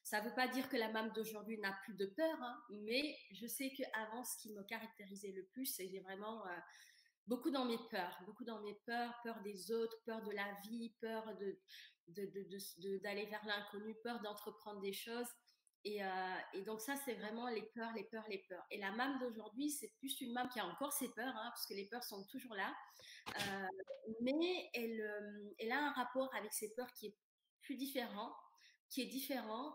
Ça 0.03 0.21
ne 0.21 0.27
veut 0.27 0.35
pas 0.35 0.47
dire 0.47 0.69
que 0.69 0.77
la 0.77 0.89
mame 0.89 1.11
d'aujourd'hui 1.13 1.57
n'a 1.59 1.71
plus 1.83 1.95
de 1.95 2.05
peur, 2.05 2.37
hein, 2.41 2.63
mais 2.69 3.17
je 3.31 3.47
sais 3.47 3.71
qu'avant, 3.71 4.23
ce 4.23 4.37
qui 4.37 4.51
me 4.53 4.63
caractérisait 4.63 5.31
le 5.31 5.45
plus, 5.45 5.65
c'était 5.65 5.99
vraiment 5.99 6.45
euh, 6.45 6.51
beaucoup 7.27 7.51
dans 7.51 7.65
mes 7.65 7.79
peurs, 7.89 8.17
beaucoup 8.25 8.45
dans 8.45 8.61
mes 8.61 8.75
peurs, 8.85 9.13
peur 9.23 9.41
des 9.41 9.71
autres, 9.71 9.97
peur 10.05 10.21
de 10.23 10.31
la 10.31 10.47
vie, 10.63 10.93
peur 11.01 11.35
de, 11.37 11.59
d'aller 13.01 13.25
vers 13.25 13.45
l'inconnu, 13.45 13.95
peur 14.03 14.21
d'entreprendre 14.21 14.81
des 14.81 14.93
choses. 14.93 15.27
Euh, 15.87 16.35
et, 16.53 16.63
donc 16.63 16.81
ça, 16.81 16.95
c'est 17.05 17.13
vraiment 17.13 17.47
les 17.49 17.61
peurs, 17.75 17.93
les 17.93 18.05
peurs, 18.05 18.25
les 18.27 18.43
peurs. 18.49 18.65
Et 18.71 18.79
la 18.79 18.91
mame 18.91 19.19
d'aujourd'hui, 19.19 19.69
c'est 19.69 19.91
plus 19.99 20.19
une 20.21 20.33
mame 20.33 20.49
qui 20.49 20.59
a 20.59 20.65
encore 20.65 20.91
ses 20.91 21.09
peurs, 21.13 21.35
hein, 21.35 21.49
parce 21.49 21.67
que 21.67 21.73
les 21.75 21.87
peurs 21.87 22.03
sont 22.03 22.25
toujours 22.27 22.55
là. 22.55 22.73
Euh, 23.29 23.67
mais 24.21 24.69
elle, 24.73 25.01
euh, 25.01 25.53
elle, 25.59 25.71
a 25.71 25.79
un 25.79 25.91
rapport 25.91 26.33
avec 26.35 26.53
ses 26.53 26.73
peurs 26.73 26.91
qui 26.93 27.07
est 27.07 27.17
plus 27.61 27.75
différent, 27.75 28.35
qui 28.89 29.01
est 29.01 29.07
différent, 29.07 29.73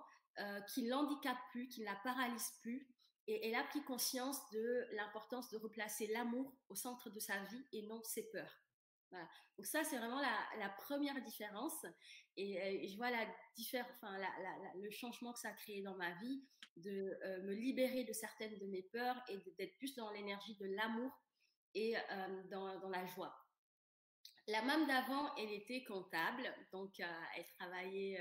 qui 0.72 0.86
l'handicape 0.88 1.36
plus, 1.50 1.68
qui 1.68 1.80
ne 1.80 1.84
la 1.84 1.96
paralyse 2.02 2.50
plus. 2.62 2.88
Et 3.30 3.46
elle 3.46 3.54
a 3.54 3.62
pris 3.62 3.80
conscience 3.84 4.38
de 4.50 4.88
l'importance 4.90 5.50
de 5.50 5.56
replacer 5.56 6.08
l'amour 6.08 6.52
au 6.68 6.74
centre 6.74 7.10
de 7.10 7.20
sa 7.20 7.38
vie 7.44 7.64
et 7.70 7.86
non 7.86 8.02
ses 8.02 8.28
peurs. 8.28 8.60
Donc 9.56 9.66
ça, 9.66 9.84
c'est 9.84 9.98
vraiment 9.98 10.20
la, 10.20 10.68
première 10.70 11.22
différence. 11.22 11.86
Et, 12.36 12.88
je 12.88 12.96
vois 12.96 13.12
la, 13.12 13.24
enfin, 13.90 14.18
le 14.74 14.90
changement 14.90 15.32
que 15.32 15.38
ça 15.38 15.50
a 15.50 15.52
créé 15.52 15.80
dans 15.80 15.94
ma 15.94 16.10
vie, 16.14 16.44
de 16.74 17.16
euh, 17.24 17.42
me 17.42 17.54
libérer 17.54 18.02
de 18.02 18.12
certaines 18.12 18.58
de 18.58 18.66
mes 18.66 18.82
peurs 18.82 19.22
et 19.28 19.38
d'être 19.58 19.76
plus 19.76 19.94
dans 19.94 20.10
l'énergie 20.10 20.56
de 20.56 20.66
l'amour 20.66 21.12
et 21.74 21.96
euh, 21.96 22.42
dans, 22.50 22.88
la 22.88 23.06
joie. 23.06 23.32
La 24.48 24.62
même 24.62 24.88
d'avant, 24.88 25.36
elle 25.36 25.52
était 25.52 25.84
comptable, 25.84 26.52
donc 26.72 26.98
euh, 26.98 27.22
elle 27.36 27.46
travaillait 27.58 28.20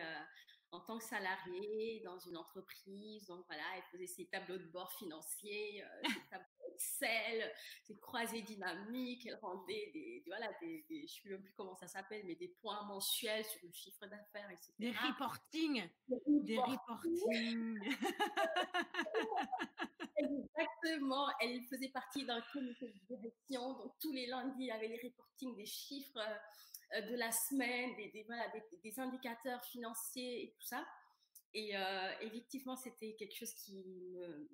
en 0.72 0.80
tant 0.82 0.98
que 0.98 1.04
salariée 1.04 2.02
dans 2.06 2.20
une 2.20 2.38
entreprise. 2.38 3.26
Donc 3.28 3.46
voilà, 3.48 3.64
elle 3.76 3.84
faisait 3.92 4.08
ses 4.08 4.26
tableaux 4.28 4.58
de 4.58 4.68
bord 4.68 4.92
financiers, 4.94 5.84
ses 6.04 6.04
tableaux 6.30 6.46
Excel, 6.80 7.52
ses 7.84 7.98
croisées 7.98 8.42
dynamiques, 8.42 9.26
elle 9.26 9.38
rendait 9.42 9.92
des, 9.94 10.24
voilà, 10.28 10.50
des, 10.62 10.86
je 10.90 10.96
ne 10.96 11.08
sais 11.08 11.30
même 11.30 11.42
plus 11.42 11.54
comment 11.58 11.76
ça 11.76 11.88
s'appelle, 11.88 12.24
mais 12.26 12.36
des 12.36 12.48
points 12.48 12.86
mensuels 12.86 13.44
sur 13.44 13.60
le 13.64 13.72
chiffre 13.74 14.08
d'affaires, 14.08 14.50
etc. 14.50 14.72
Des 14.80 14.92
reporting. 14.92 15.90
Des 16.28 16.58
reporting. 16.58 17.80
Exactement. 20.18 21.28
Elle 21.42 21.64
faisait 21.66 21.90
partie 21.90 22.26
d'un 22.26 22.42
comité 22.54 22.88
de 22.88 23.16
direction. 23.16 23.74
Donc, 23.74 23.94
tous 24.00 24.14
les 24.14 24.28
lundis, 24.28 24.64
il 24.64 24.68
y 24.68 24.72
avait 24.72 24.88
les 24.88 25.02
reportings 25.04 25.56
des 25.56 25.66
chiffres 25.66 26.18
euh, 26.18 26.36
de 26.92 27.16
la 27.16 27.32
semaine, 27.32 27.96
des, 27.96 29.00
indicateurs 29.00 29.64
financiers 29.66 30.44
et 30.44 30.52
tout 30.52 30.62
ça. 30.62 30.86
Et 31.54 31.76
euh, 31.76 32.12
effectivement, 32.22 32.76
c'était 32.76 33.16
quelque 33.16 33.36
chose 33.36 33.54
qui 33.54 33.84
me, 33.84 34.50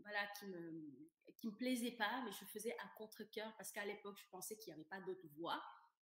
me, 1.44 1.52
plaisait 1.58 1.92
pas, 1.92 2.22
mais 2.26 2.32
je 2.32 2.46
faisais 2.46 2.76
à 2.80 2.88
contre-cœur 2.98 3.54
parce 3.58 3.72
qu'à 3.72 3.86
l'époque, 3.86 4.18
je 4.18 4.30
pensais 4.32 4.56
qu'il 4.58 4.74
n'y 4.74 4.80
avait 4.80 4.90
pas 4.90 5.00
d'autre 5.02 5.26
voie, 5.38 5.62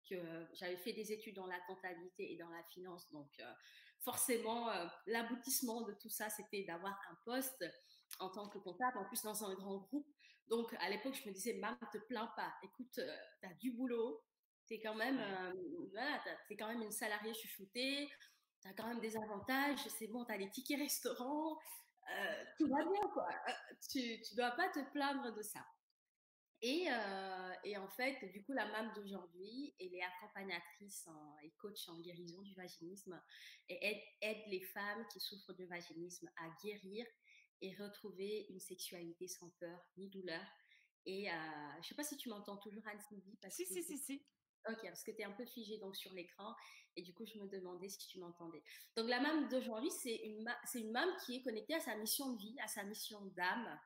que 0.09 0.15
j'avais 0.53 0.77
fait 0.77 0.93
des 0.93 1.11
études 1.11 1.35
dans 1.35 1.47
la 1.47 1.59
comptabilité 1.61 2.31
et 2.33 2.37
dans 2.37 2.49
la 2.49 2.63
finance. 2.63 3.09
Donc, 3.11 3.29
euh, 3.39 3.53
forcément, 3.99 4.69
l'aboutissement 5.05 5.81
de 5.81 5.93
tout 5.93 6.09
ça, 6.09 6.29
c'était 6.29 6.63
d'avoir 6.63 6.97
un 7.11 7.15
poste 7.25 7.65
en 8.19 8.29
tant 8.29 8.47
que 8.49 8.57
comptable, 8.57 8.97
en 8.97 9.05
plus 9.05 9.21
dans 9.21 9.43
un 9.43 9.53
grand 9.55 9.77
groupe. 9.77 10.07
Donc, 10.47 10.73
à 10.79 10.89
l'époque, 10.89 11.15
je 11.21 11.27
me 11.27 11.33
disais, 11.33 11.53
ne 11.53 11.91
te 11.91 12.03
plains 12.05 12.31
pas. 12.35 12.53
Écoute, 12.63 12.93
tu 12.93 13.47
as 13.47 13.53
du 13.55 13.71
boulot, 13.71 14.23
tu 14.67 14.75
es 14.75 14.79
quand 14.79 14.95
même, 14.95 15.21
voilà, 15.91 16.21
es 16.49 16.57
quand 16.57 16.67
même 16.67 16.81
une 16.81 16.91
salariée 16.91 17.33
chouchoutée, 17.33 18.09
tu 18.61 18.67
as 18.67 18.73
quand 18.73 18.87
même 18.87 18.99
des 18.99 19.15
avantages, 19.17 19.79
c'est 19.87 20.07
bon, 20.07 20.25
tu 20.25 20.33
as 20.33 20.37
les 20.37 20.49
tickets 20.49 20.79
restaurants, 20.79 21.57
euh, 22.15 22.43
tout 22.57 22.67
va 22.67 22.83
bien, 22.83 23.09
quoi. 23.13 23.27
Euh, 23.49 23.75
tu 23.91 23.99
ne 23.99 24.35
dois 24.35 24.51
pas 24.51 24.69
te 24.69 24.79
plaindre 24.91 25.33
de 25.33 25.41
ça. 25.41 25.65
Et, 26.61 26.87
euh, 26.89 27.53
et, 27.63 27.77
en 27.77 27.87
fait, 27.89 28.17
du 28.31 28.43
coup, 28.43 28.53
la 28.53 28.65
MAM 28.65 28.91
d'aujourd'hui, 28.95 29.75
elle 29.79 29.93
est 29.93 30.01
accompagnatrice 30.01 31.07
et 31.43 31.51
coach 31.59 31.87
en 31.87 31.99
guérison 31.99 32.41
du 32.41 32.55
vaginisme 32.55 33.21
et 33.69 33.77
aide, 33.85 34.01
aide, 34.21 34.43
les 34.47 34.63
femmes 34.63 35.05
qui 35.11 35.19
souffrent 35.19 35.53
de 35.53 35.65
vaginisme 35.65 36.27
à 36.37 36.49
guérir 36.63 37.05
et 37.61 37.75
retrouver 37.75 38.47
une 38.49 38.59
sexualité 38.59 39.27
sans 39.27 39.49
peur 39.59 39.79
ni 39.97 40.09
douleur. 40.09 40.43
Et 41.05 41.27
je 41.27 41.77
ne 41.77 41.83
sais 41.83 41.95
pas 41.95 42.03
si 42.03 42.17
tu 42.17 42.29
m'entends 42.29 42.57
toujours, 42.57 42.85
Anne-Sylvie. 42.87 43.37
Si, 43.49 43.65
si, 43.65 43.83
si, 43.83 43.97
si. 43.97 44.25
Ok, 44.69 44.79
parce 44.83 45.03
que 45.03 45.11
tu 45.11 45.21
es 45.21 45.23
un 45.23 45.31
peu 45.31 45.45
figée 45.45 45.77
donc, 45.77 45.95
sur 45.95 46.13
l'écran. 46.13 46.53
Et 46.95 47.01
du 47.01 47.13
coup, 47.13 47.25
je 47.25 47.37
me 47.37 47.47
demandais 47.47 47.89
si 47.89 48.07
tu 48.07 48.19
m'entendais. 48.19 48.63
Donc, 48.95 49.07
la 49.07 49.19
MAM 49.19 49.47
d'aujourd'hui, 49.49 49.91
c'est 49.91 50.15
une, 50.15 50.51
c'est 50.65 50.83
qui 51.25 51.37
est 51.37 51.41
connectée 51.41 51.75
à 51.75 51.79
sa 51.79 51.95
mission 51.95 52.33
de 52.33 52.39
vie, 52.39 52.55
à 52.63 52.67
sa 52.67 52.83
mission 52.83 53.21
d'âme. 53.37 53.79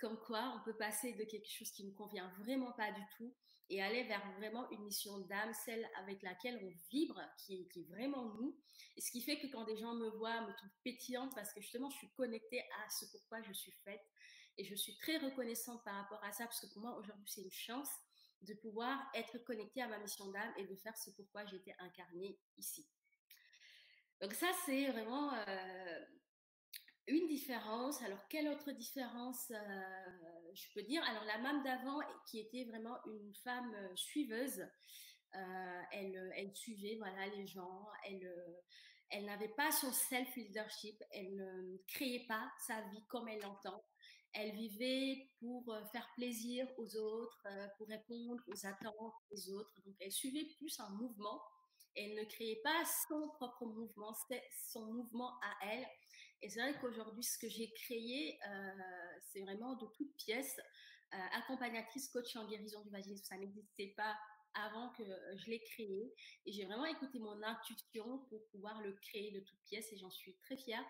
Comme 0.00 0.18
quoi, 0.20 0.54
on 0.56 0.64
peut 0.64 0.76
passer 0.76 1.12
de 1.12 1.24
quelque 1.24 1.48
chose 1.48 1.70
qui 1.70 1.84
ne 1.84 1.92
convient 1.92 2.32
vraiment 2.38 2.72
pas 2.72 2.90
du 2.92 3.02
tout 3.16 3.34
et 3.70 3.82
aller 3.82 4.04
vers 4.04 4.24
vraiment 4.38 4.68
une 4.70 4.84
mission 4.84 5.18
d'âme, 5.18 5.52
celle 5.52 5.86
avec 5.98 6.22
laquelle 6.22 6.58
on 6.64 6.72
vibre, 6.90 7.20
qui 7.36 7.60
est, 7.60 7.68
qui 7.68 7.80
est, 7.80 7.88
vraiment 7.88 8.34
nous. 8.34 8.56
Et 8.96 9.00
ce 9.00 9.10
qui 9.10 9.20
fait 9.20 9.38
que 9.38 9.46
quand 9.48 9.64
des 9.64 9.76
gens 9.76 9.94
me 9.94 10.08
voient, 10.08 10.40
me 10.40 10.54
trouvent 10.54 10.70
pétillante 10.84 11.34
parce 11.34 11.52
que 11.52 11.60
justement, 11.60 11.90
je 11.90 11.98
suis 11.98 12.10
connectée 12.12 12.60
à 12.60 12.88
ce 12.88 13.04
pourquoi 13.12 13.42
je 13.42 13.52
suis 13.52 13.72
faite. 13.84 14.02
Et 14.56 14.64
je 14.64 14.74
suis 14.74 14.96
très 14.96 15.18
reconnaissante 15.18 15.84
par 15.84 15.94
rapport 15.94 16.22
à 16.24 16.32
ça 16.32 16.44
parce 16.44 16.60
que 16.60 16.72
pour 16.72 16.82
moi, 16.82 16.96
aujourd'hui, 16.96 17.28
c'est 17.28 17.42
une 17.42 17.52
chance 17.52 17.88
de 18.42 18.54
pouvoir 18.54 18.98
être 19.14 19.38
connectée 19.38 19.82
à 19.82 19.88
ma 19.88 19.98
mission 19.98 20.30
d'âme 20.30 20.52
et 20.56 20.66
de 20.66 20.76
faire 20.76 20.96
ce 20.96 21.10
pourquoi 21.10 21.44
été 21.44 21.74
incarnée 21.78 22.38
ici. 22.56 22.88
Donc 24.20 24.32
ça, 24.32 24.50
c'est 24.66 24.90
vraiment 24.90 25.32
euh, 25.32 26.04
une 27.06 27.26
différence. 27.28 28.02
Alors, 28.02 28.26
quelle 28.28 28.48
autre 28.48 28.72
différence 28.72 29.50
euh, 29.50 30.52
je 30.54 30.64
peux 30.74 30.82
dire? 30.82 31.02
Alors, 31.08 31.24
la 31.24 31.38
MAM 31.38 31.62
d'avant, 31.62 32.00
qui 32.26 32.40
était 32.40 32.64
vraiment 32.64 32.96
une 33.06 33.34
femme 33.44 33.72
euh, 33.74 33.96
suiveuse, 33.96 34.66
elle, 35.92 36.50
suivait 36.54 36.96
voilà, 36.98 37.26
les 37.26 37.46
gens, 37.46 37.86
elle, 38.04 38.34
elle 39.10 39.26
n'avait 39.26 39.54
pas 39.56 39.70
son 39.70 39.92
self-leadership, 39.92 41.02
elle 41.10 41.36
ne 41.36 41.76
créait 41.86 42.24
pas 42.26 42.50
sa 42.66 42.80
vie 42.88 43.04
comme 43.08 43.28
elle 43.28 43.42
l'entend. 43.42 43.84
Elle 44.32 44.52
vivait 44.52 45.30
pour 45.40 45.72
euh, 45.72 45.84
faire 45.86 46.08
plaisir 46.14 46.68
aux 46.76 46.96
autres, 46.96 47.46
euh, 47.46 47.66
pour 47.76 47.88
répondre 47.88 48.42
aux 48.46 48.66
attentes 48.66 49.14
des 49.30 49.50
autres. 49.50 49.80
Donc, 49.84 49.94
elle 50.00 50.12
suivait 50.12 50.46
plus 50.58 50.78
un 50.80 50.90
mouvement. 50.90 51.40
Elle 51.96 52.14
ne 52.14 52.24
créait 52.24 52.60
pas 52.62 52.84
son 53.08 53.28
propre 53.30 53.66
mouvement, 53.66 54.14
c'était 54.14 54.44
son 54.70 54.92
mouvement 54.92 55.32
à 55.42 55.66
elle. 55.66 55.86
Et 56.42 56.48
c'est 56.48 56.60
vrai 56.60 56.78
qu'aujourd'hui, 56.80 57.24
ce 57.24 57.38
que 57.38 57.48
j'ai 57.48 57.72
créé, 57.72 58.38
euh, 58.48 58.70
c'est 59.32 59.40
vraiment 59.40 59.74
de 59.74 59.86
toutes 59.96 60.14
pièces. 60.16 60.60
accompagnatrice, 61.10 62.08
coach 62.10 62.36
en 62.36 62.46
guérison 62.46 62.82
du 62.84 62.90
vaginisme, 62.90 63.24
ça 63.24 63.38
n'existait 63.38 63.94
pas 63.96 64.16
avant 64.54 64.90
que 64.90 65.02
je 65.36 65.50
l'ai 65.50 65.60
créé. 65.60 66.14
Et 66.46 66.52
j'ai 66.52 66.66
vraiment 66.66 66.84
écouté 66.84 67.18
mon 67.18 67.42
intuition 67.42 68.18
pour 68.28 68.46
pouvoir 68.50 68.80
le 68.82 68.92
créer 68.92 69.32
de 69.32 69.40
toutes 69.40 69.62
pièces 69.64 69.92
et 69.92 69.96
j'en 69.96 70.10
suis 70.10 70.36
très 70.42 70.56
fière 70.56 70.84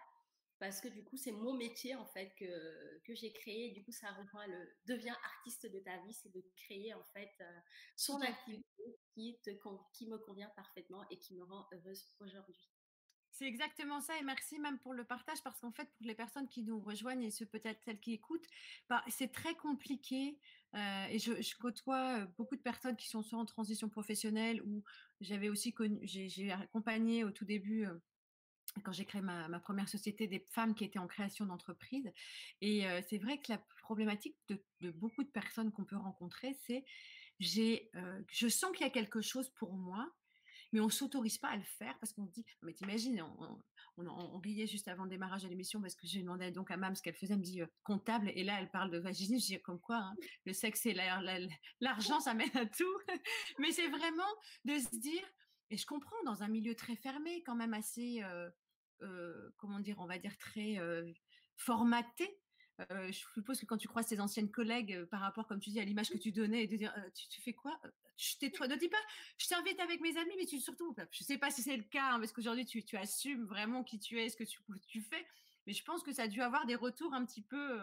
parce 0.59 0.81
que 0.81 0.89
du 0.89 1.05
coup, 1.05 1.17
c'est 1.17 1.33
mon 1.33 1.55
métier 1.55 1.95
en 1.95 2.07
fait 2.07 2.33
que, 2.39 3.01
que 3.05 3.15
j'ai 3.15 3.33
créé. 3.33 3.71
du 3.71 3.83
coup, 3.85 3.93
ça 3.93 4.11
rejoint 4.13 4.47
le 4.47 4.77
deviens 4.87 5.17
artiste 5.25 5.67
de 5.67 5.79
ta 5.81 5.97
vie, 5.99 6.13
c'est 6.13 6.33
de 6.33 6.43
créer 6.57 6.95
en 6.95 7.05
fait 7.13 7.33
euh, 7.41 7.61
son 7.97 8.21
activité 8.21 8.83
qui, 9.15 9.39
te, 9.43 9.51
qui 9.93 10.09
me 10.09 10.19
convient 10.19 10.51
parfaitement 10.57 11.05
et 11.11 11.19
qui 11.19 11.35
me 11.35 11.45
rend 11.45 11.67
heureuse 11.73 12.13
aujourd'hui. 12.21 12.69
C'est 13.31 13.47
exactement 13.47 14.01
ça 14.01 14.19
et 14.19 14.23
merci 14.23 14.59
même 14.59 14.81
pour 14.81 14.95
le 14.95 15.05
partage 15.05 15.41
parce 15.45 15.61
qu'en 15.61 15.71
fait 15.71 15.89
pour 15.97 16.07
les 16.07 16.15
personnes 16.17 16.49
qui 16.49 16.65
nous 16.65 16.81
rejoignent 16.81 17.23
et 17.23 17.31
ceux 17.31 17.47
peut-être 17.47 17.81
celles 17.85 18.01
qui 18.01 18.13
écoutent, 18.13 18.47
bah, 18.89 19.05
c'est 19.09 19.31
très 19.31 19.55
compliqué 19.55 20.41
euh, 20.75 21.07
et 21.07 21.21
je, 21.21 21.41
je, 21.41 21.57
côtoie 21.57 22.27
beaucoup 22.37 22.57
de 22.57 22.61
personnes 22.61 22.97
qui 22.97 23.09
sont 23.09 23.23
soit 23.23 23.39
en 23.39 23.45
transition 23.45 23.89
professionnelle 23.89 24.61
ou 24.63 24.83
j'avais 25.21 25.49
aussi 25.51 25.73
connu, 25.73 26.01
j'ai 26.03 26.51
accompagné 26.51 27.23
au 27.23 27.31
tout 27.31 27.45
début 27.45 27.87
quand 28.83 28.93
j'ai 28.93 29.05
créé 29.05 29.21
ma, 29.21 29.61
première 29.61 29.89
société, 29.89 30.27
des 30.27 30.45
femmes 30.51 30.75
qui 30.75 30.85
étaient 30.85 30.99
en 30.99 31.07
création 31.07 31.47
d'entreprise. 31.47 32.11
Et 32.61 32.85
c'est 33.09 33.19
vrai 33.19 33.39
que 33.39 33.53
la 33.53 33.59
problématique 33.83 34.37
de, 34.49 34.91
beaucoup 34.91 35.23
de 35.23 35.29
personnes 35.29 35.73
qu'on 35.73 35.85
peut 35.85 35.97
rencontrer, 35.97 36.57
c'est 36.67 36.85
j'ai, 37.39 37.91
je 38.31 38.49
sens 38.49 38.73
qu'il 38.73 38.87
y 38.87 38.89
a 38.89 38.93
quelque 38.93 39.21
chose 39.21 39.51
pour 39.51 39.73
moi, 39.75 40.11
mais 40.73 40.81
on 40.81 40.89
s'autorise 40.89 41.39
pas 41.39 41.49
à 41.49 41.57
le 41.57 41.63
faire 41.63 41.97
parce 41.99 42.13
qu'on 42.13 42.27
dit, 42.27 42.45
mais 42.63 42.73
t'imagines, 42.73 43.23
on, 43.23 43.63
on, 43.97 44.39
riait 44.39 44.67
juste 44.67 44.89
avant 44.89 45.05
le 45.05 45.11
démarrage 45.11 45.43
de 45.43 45.49
l'émission 45.49 45.81
parce 45.81 45.95
que 45.95 46.07
j'ai 46.07 46.21
demandé 46.21 46.51
donc 46.51 46.71
à 46.71 46.77
Mam 46.77 46.95
ce 46.95 47.03
qu'elle 47.03 47.15
faisait, 47.15 47.35
elle 47.35 47.41
me 47.41 47.45
dit 47.45 47.61
comptable, 47.83 48.31
et 48.35 48.45
là 48.45 48.61
elle 48.61 48.71
parle 48.71 48.91
de 48.91 48.99
vaginisme, 48.99 49.43
je 49.43 49.57
dis 49.57 49.63
comme 49.63 49.81
quoi, 49.81 49.97
hein, 49.97 50.15
le 50.45 50.53
sexe 50.53 50.87
et 50.87 50.95
l'argent, 51.81 52.21
ça 52.21 52.35
mène 52.35 52.57
à 52.57 52.67
tout, 52.67 52.99
mais 53.59 53.73
c'est 53.73 53.89
vraiment 53.89 54.29
de 54.65 54.79
se 54.79 54.97
dire, 54.97 55.25
et 55.71 55.77
je 55.77 55.87
comprends 55.87 56.23
dans 56.25 56.43
un 56.43 56.49
milieu 56.49 56.75
très 56.75 56.97
fermé, 56.97 57.43
quand 57.45 57.57
même 57.57 57.75
assez 57.75 58.23
comment 59.57 59.81
dire, 59.81 59.99
on 59.99 60.07
va 60.07 60.19
dire 60.19 60.37
très 60.39 60.79
formaté. 61.57 62.39
je 62.79 63.25
suppose 63.35 63.61
que 63.61 63.67
quand 63.67 63.77
tu 63.77 63.89
croises 63.89 64.07
tes 64.07 64.21
anciennes 64.21 64.51
collègues 64.51 65.05
par 65.07 65.21
rapport, 65.21 65.47
comme 65.47 65.61
tu 65.61 65.71
dis, 65.71 65.81
à 65.81 65.85
l'image 65.85 66.11
que 66.11 66.19
tu 66.19 66.33
donnais, 66.33 66.65
et 66.65 66.67
de 66.67 66.77
dire 66.77 66.95
tu, 67.15 67.41
fais 67.41 67.53
quoi? 67.53 67.81
Je 68.17 68.37
tais-toi, 68.39 68.69
ne 68.69 68.77
dis 68.77 68.89
pas 68.89 68.99
je 69.39 69.47
t'invite 69.47 69.81
avec 69.81 70.01
mes 70.01 70.17
amis, 70.17 70.35
mais 70.39 70.47
tu 70.47 70.61
surtout, 70.61 70.95
je 71.11 71.25
sais 71.25 71.39
pas 71.39 71.51
si 71.51 71.63
c'est 71.63 71.77
le 71.77 71.85
cas, 71.85 72.13
hein, 72.13 72.19
parce 72.19 72.33
qu'aujourd'hui 72.33 72.67
tu, 72.67 72.85
tu, 72.85 72.97
assumes 72.97 73.45
vraiment 73.45 73.85
qui 73.85 73.99
tu 73.99 74.21
es, 74.21 74.29
ce 74.29 74.37
que 74.37 74.45
tu, 74.45 74.59
tu 74.89 75.01
fais, 75.03 75.27
mais 75.67 75.73
je 75.73 75.85
pense 75.85 76.03
que 76.03 76.13
ça 76.13 76.23
a 76.23 76.29
dû 76.29 76.41
avoir 76.41 76.67
des 76.67 76.75
retours 76.75 77.15
un 77.15 77.25
petit 77.25 77.43
peu 77.43 77.79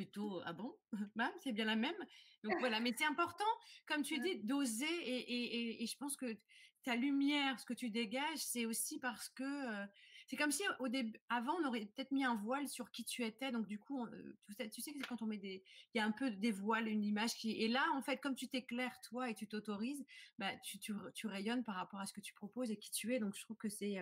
plutôt 0.00 0.40
ah 0.46 0.52
bon? 0.52 0.74
C'est 1.42 1.52
bien 1.52 1.66
la 1.66 1.76
même. 1.76 1.94
Donc 2.42 2.54
voilà 2.60 2.80
mais 2.80 2.94
c'est 2.96 3.04
important 3.04 3.44
comme 3.86 4.02
tu 4.02 4.18
dis 4.18 4.36
d'oser 4.44 4.86
et, 4.86 5.82
et, 5.82 5.86
je 5.86 5.96
pense 5.98 6.16
que 6.16 6.38
ta 6.84 6.96
lumière, 6.96 7.58
ce 7.60 7.64
que 7.64 7.74
tu 7.74 7.90
dégages, 7.90 8.38
c'est 8.38 8.66
aussi 8.66 8.98
parce 8.98 9.28
que 9.28 9.86
c'est 10.30 10.36
comme 10.36 10.52
si 10.52 10.62
au 10.78 10.86
début, 10.86 11.18
avant, 11.28 11.56
on 11.60 11.66
aurait 11.66 11.86
peut-être 11.86 12.12
mis 12.12 12.24
un 12.24 12.36
voile 12.36 12.68
sur 12.68 12.92
qui 12.92 13.04
tu 13.04 13.24
étais. 13.24 13.50
Donc, 13.50 13.66
du 13.66 13.80
coup, 13.80 14.06
tu, 14.46 14.54
sais, 14.54 14.70
tu 14.70 14.80
sais 14.80 14.92
que 14.92 15.04
quand 15.08 15.22
on 15.22 15.26
met 15.26 15.38
des, 15.38 15.64
il 15.92 15.98
y 15.98 16.00
a 16.00 16.04
un 16.04 16.12
peu 16.12 16.30
des 16.30 16.52
voiles, 16.52 16.86
une 16.86 17.04
image 17.04 17.34
qui, 17.34 17.50
et 17.60 17.66
là, 17.66 17.84
en 17.96 18.00
fait, 18.00 18.18
comme 18.18 18.36
tu 18.36 18.46
t'éclaires 18.46 18.96
toi 19.00 19.28
et 19.28 19.34
tu 19.34 19.48
t'autorises, 19.48 20.06
bah, 20.38 20.54
tu, 20.62 20.78
tu, 20.78 21.26
rayonnes 21.26 21.64
par 21.64 21.74
rapport 21.74 21.98
à 21.98 22.06
ce 22.06 22.12
que 22.12 22.20
tu 22.20 22.32
proposes 22.32 22.70
et 22.70 22.76
qui 22.76 22.92
tu 22.92 23.12
es. 23.12 23.18
Donc, 23.18 23.34
je 23.34 23.40
trouve 23.40 23.56
que 23.56 23.68
c'est, 23.68 23.98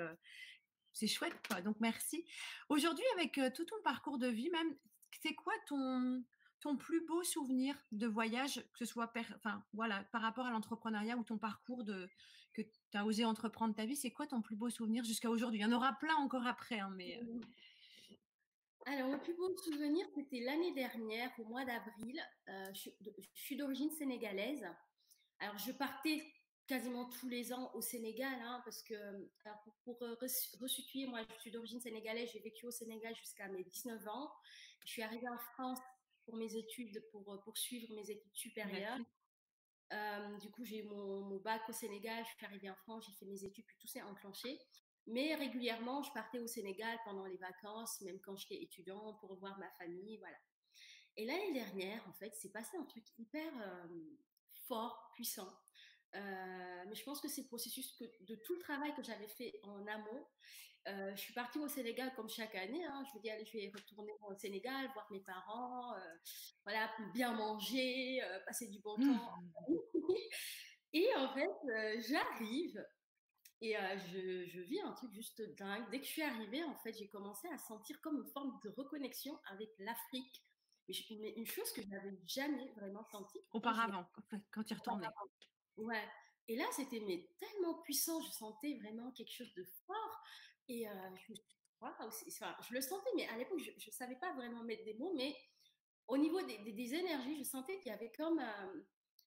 c'est 0.92 1.06
chouette, 1.06 1.34
quoi. 1.48 1.62
Donc, 1.62 1.76
merci. 1.80 2.26
Aujourd'hui, 2.68 3.06
avec 3.14 3.40
tout 3.54 3.64
ton 3.64 3.80
parcours 3.82 4.18
de 4.18 4.28
vie, 4.28 4.50
même, 4.50 4.76
c'est 5.22 5.34
quoi 5.34 5.54
ton, 5.66 6.22
ton 6.60 6.76
plus 6.76 7.06
beau 7.06 7.22
souvenir 7.22 7.74
de 7.90 8.06
voyage, 8.06 8.62
que 8.72 8.78
ce 8.80 8.84
soit 8.84 9.10
enfin, 9.34 9.64
voilà, 9.72 10.04
par 10.12 10.20
rapport 10.20 10.44
à 10.44 10.50
l'entrepreneuriat 10.50 11.16
ou 11.16 11.24
ton 11.24 11.38
parcours 11.38 11.84
de, 11.84 12.06
que 12.64 12.70
tu 12.90 12.98
as 12.98 13.04
osé 13.04 13.24
entreprendre 13.24 13.74
ta 13.74 13.86
vie, 13.86 13.96
c'est 13.96 14.10
quoi 14.10 14.26
ton 14.26 14.42
plus 14.42 14.56
beau 14.56 14.70
souvenir 14.70 15.04
jusqu'à 15.04 15.30
aujourd'hui? 15.30 15.60
Il 15.60 15.62
y 15.62 15.66
en 15.66 15.72
aura 15.72 15.92
plein 15.94 16.16
encore 16.16 16.46
après, 16.46 16.78
hein, 16.78 16.92
mais. 16.96 17.20
Mmh. 17.22 17.40
Alors, 18.86 19.10
le 19.10 19.18
plus 19.18 19.34
beau 19.34 19.54
souvenir, 19.58 20.06
c'était 20.14 20.40
l'année 20.40 20.72
dernière, 20.72 21.30
au 21.38 21.44
mois 21.44 21.64
d'avril. 21.64 22.22
je, 22.46 22.90
suis 23.34 23.56
d'origine 23.56 23.90
sénégalaise. 23.90 24.66
Alors, 25.40 25.58
je 25.58 25.72
partais 25.72 26.22
quasiment 26.68 27.06
tous 27.06 27.28
les 27.28 27.52
ans 27.52 27.70
au 27.74 27.80
Sénégal, 27.80 28.34
hein, 28.42 28.60
parce 28.64 28.82
que 28.82 28.94
pour, 29.84 29.98
resituer, 30.60 31.06
moi 31.06 31.20
je 31.34 31.40
suis 31.40 31.50
d'origine 31.50 31.80
sénégalaise, 31.80 32.30
j'ai 32.32 32.40
vécu 32.40 32.66
au 32.66 32.70
Sénégal 32.70 33.14
jusqu'à 33.16 33.48
mes 33.48 33.64
19 33.64 34.06
ans. 34.08 34.30
Je 34.84 34.92
suis 34.92 35.02
arrivée 35.02 35.28
en 35.28 35.38
France 35.54 35.78
pour 36.26 36.36
mes 36.36 36.56
études, 36.56 37.02
pour 37.10 37.24
poursuivre 37.42 37.92
mes 37.94 38.10
études 38.10 38.34
supérieures. 38.34 38.98
Du 40.40 40.51
coup, 40.51 40.64
j'ai 40.64 40.79
eu 40.79 40.83
mon, 40.85 41.37
bac 41.38 41.62
au 41.68 41.72
Sénégal, 41.72 42.24
je 42.24 42.37
suis 42.37 42.46
arrivée 42.46 42.70
en 42.70 42.77
France, 42.77 43.07
j'ai 43.07 43.12
fait 43.14 43.27
mes 43.27 43.44
études, 43.44 43.64
puis 43.66 43.77
tout 43.81 43.87
s'est 43.87 44.03
enclenché. 44.03 44.59
Mais 45.07 45.35
régulièrement, 45.35 46.03
je 46.03 46.12
partais 46.12 46.38
au 46.38 46.46
Sénégal 46.46 46.98
pendant 47.05 47.24
les 47.24 47.38
vacances, 47.38 48.01
même 48.03 48.20
quand 48.20 48.37
j'étais 48.37 48.62
étudiant, 48.62 49.14
pour 49.14 49.37
voir 49.37 49.59
ma 49.59 49.70
famille, 49.72 50.18
voilà. 50.18 50.37
Et 51.16 51.24
l'année 51.24 51.53
dernière, 51.53 52.07
en 52.09 52.12
fait, 52.12 52.33
c'est 52.37 52.53
passé 52.53 52.77
un 52.77 52.85
truc 52.85 53.05
hyper 53.18 53.53
fort, 54.66 55.11
puissant. 55.14 55.51
mais 56.12 56.94
je 56.94 57.03
pense 57.05 57.20
que 57.20 57.29
c'est 57.29 57.42
le 57.42 57.48
processus 57.48 57.92
que, 57.92 58.05
de 58.24 58.35
tout 58.37 58.55
le 58.55 58.61
travail 58.61 58.94
que 58.94 59.03
j'avais 59.03 59.29
fait 59.29 59.59
en 59.62 59.87
amont. 59.87 60.27
Je 61.14 61.20
suis 61.20 61.35
partie 61.35 61.59
au 61.59 61.68
Sénégal 61.68 62.12
comme 62.14 62.29
chaque 62.29 62.55
année. 62.55 62.85
Hein. 62.85 63.05
Je 63.11 63.18
me 63.18 63.22
dis, 63.22 63.31
allez, 63.31 63.44
je 63.44 63.53
vais 63.53 63.72
retourner 63.74 64.12
au 64.29 64.35
Sénégal, 64.35 64.90
voir 64.94 65.07
mes 65.11 65.20
parents, 65.20 65.94
voilà, 66.64 66.90
bien 67.12 67.33
manger, 67.33 68.20
passer 68.46 68.68
du 68.68 68.81
bon 68.81 68.96
temps. 68.96 69.37
Mmh. 69.68 69.74
Et 70.94 71.09
en 71.16 71.35
fait, 71.35 72.01
j'arrive 72.09 72.83
et 73.61 73.74
je, 74.12 74.46
je, 74.46 74.61
vis 74.61 74.81
un 74.81 74.92
truc 74.92 75.12
juste 75.12 75.42
dingue. 75.57 75.85
Dès 75.90 75.98
que 75.98 76.07
je 76.07 76.11
suis 76.11 76.22
arrivée, 76.22 76.62
en 76.62 76.77
fait, 76.77 76.92
j'ai 76.92 77.09
commencé 77.09 77.48
à 77.48 77.59
sentir 77.59 78.01
comme 78.01 78.18
une 78.18 78.31
forme 78.31 78.59
de 78.62 78.70
reconnexion 78.70 79.38
avec 79.51 79.70
l'Afrique. 79.79 80.44
Mais 81.20 81.33
une 81.37 81.46
chose 81.46 81.70
que 81.72 81.83
je 81.83 81.88
n'avais 81.88 82.16
jamais 82.24 82.72
vraiment 82.77 83.05
sentie. 83.11 83.40
Auparavant, 83.53 84.07
quand 84.53 84.62
tu 84.62 84.74
retournais. 84.74 85.09
Ouais. 85.77 86.09
Et 86.46 86.57
là, 86.57 86.64
c'était 86.72 87.01
mais 87.01 87.29
tellement 87.38 87.74
puissant. 87.83 88.20
Je 88.22 88.31
sentais 88.31 88.79
vraiment 88.81 89.11
quelque 89.12 89.33
chose 89.33 89.53
de 89.55 89.64
fort. 89.87 90.07
Et 90.68 90.87
je 91.26 92.74
le 92.74 92.81
sentais, 92.81 93.11
mais 93.16 93.26
à 93.28 93.37
l'époque, 93.37 93.61
je 93.61 93.70
ne 93.70 93.92
savais 93.92 94.16
pas 94.16 94.33
vraiment 94.35 94.62
mettre 94.62 94.85
des 94.85 94.94
mots. 94.94 95.14
Mais 95.14 95.35
au 96.07 96.16
niveau 96.16 96.40
des, 96.42 96.94
énergies, 96.94 97.37
je 97.38 97.44
sentais 97.44 97.78
qu'il 97.78 97.90
y 97.90 97.94
avait 97.94 98.12
comme 98.12 98.40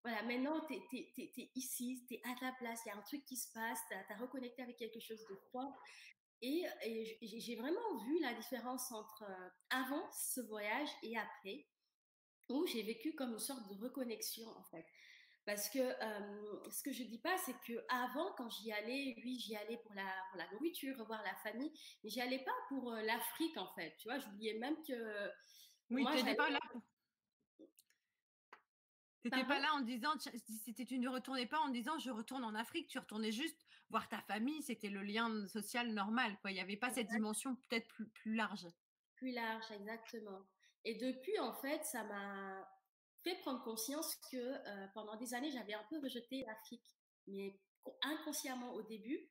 voilà, 0.04 0.24
maintenant, 0.24 0.60
tu 0.66 0.74
es, 0.74 1.52
ici, 1.56 2.04
tu 2.08 2.16
es 2.16 2.22
à 2.24 2.36
ta 2.40 2.52
place, 2.54 2.80
il 2.86 2.90
y 2.90 2.92
a 2.92 2.98
un 2.98 3.02
truc 3.02 3.24
qui 3.24 3.38
se 3.38 3.52
passe, 3.54 3.80
tu 3.88 3.94
as, 3.94 4.18
reconnecté 4.18 4.62
avec 4.64 4.78
quelque 4.78 5.00
chose 5.00 5.24
de 5.30 5.36
fort. 5.52 5.78
Et, 6.42 6.66
j'ai 7.22 7.56
vraiment 7.56 7.98
vu 8.06 8.20
la 8.20 8.34
différence 8.34 8.92
entre 8.92 9.24
avant 9.70 10.12
ce 10.12 10.42
voyage 10.42 10.90
et 11.04 11.16
après, 11.18 11.68
où 12.50 12.66
j'ai 12.66 12.82
vécu 12.82 13.14
comme 13.14 13.34
une 13.34 13.40
sorte 13.40 13.68
de 13.70 13.82
reconnexion, 13.82 14.48
en 14.48 14.64
fait. 14.64 14.86
Parce 15.46 15.70
que 15.70 15.80
euh, 15.80 16.70
ce 16.70 16.84
que 16.84 16.92
je 16.92 17.04
dis 17.04 17.18
pas, 17.18 17.36
c'est 17.40 17.56
que 17.66 17.84
avant, 17.90 18.32
quand 18.38 18.50
j'y 18.50 18.72
allais, 18.72 19.16
oui, 19.24 19.40
j'y 19.40 19.56
allais 19.56 19.78
pour 19.78 19.94
la, 19.96 20.06
pour 20.30 20.38
la 20.38 20.52
nourriture, 20.52 20.98
revoir 20.98 21.24
la 21.24 21.36
famille, 21.36 21.72
mais 22.04 22.10
j'y 22.10 22.22
allais 22.22 22.44
pas 22.44 22.52
pour 22.70 22.94
euh, 22.94 23.02
l'Afrique, 23.02 23.58
en 23.58 23.74
fait. 23.74 23.96
Tu 23.98 24.08
vois, 24.08 24.20
j'oubliais 24.20 24.54
même 24.60 24.76
que. 24.84 25.32
Oui, 25.90 26.06
tu 26.06 26.24
n'étais 26.24 26.36
pas 26.36 26.50
là 26.50 26.60
tu 29.22 29.28
n'étais 29.30 29.46
pas 29.46 29.60
là 29.60 29.74
en 29.76 29.82
disant, 29.82 30.14
c'était 30.66 30.86
tu 30.86 30.98
ne 30.98 31.08
retournais 31.08 31.46
pas 31.46 31.60
en 31.60 31.70
disant 31.70 32.00
je 32.00 32.10
retourne 32.10 32.44
en 32.44 32.56
Afrique, 32.56 32.88
tu 32.88 32.98
retournais 32.98 33.32
juste 33.32 33.68
voir 33.92 34.10
ta 34.10 34.20
famille, 34.22 34.64
c'était 34.64 34.90
le 34.90 35.04
lien 35.04 35.48
social 35.48 35.94
normal. 35.94 36.38
Quoi. 36.42 36.50
Il 36.52 36.56
n'y 36.56 36.60
avait 36.60 36.78
pas 36.78 36.90
cette 36.90 37.08
dimension 37.08 37.56
peut-être 37.56 37.88
plus, 37.90 38.08
plus 38.08 38.34
large. 38.34 38.68
Plus 39.16 39.32
large, 39.32 39.70
exactement. 39.72 40.42
Et 40.86 40.96
depuis, 40.96 41.38
en 41.40 41.54
fait, 41.54 41.86
ça 41.86 42.04
m'a 42.04 42.68
fait 43.24 43.36
prendre 43.42 43.64
conscience 43.64 44.16
que 44.32 44.38
euh, 44.38 44.88
pendant 44.94 45.16
des 45.18 45.34
années, 45.34 45.52
j'avais 45.52 45.74
un 45.74 45.86
peu 45.90 46.00
rejeté 46.00 46.44
l'Afrique, 46.46 46.96
mais 47.28 47.60
inconsciemment 48.04 48.74
au 48.74 48.82
début. 48.84 49.30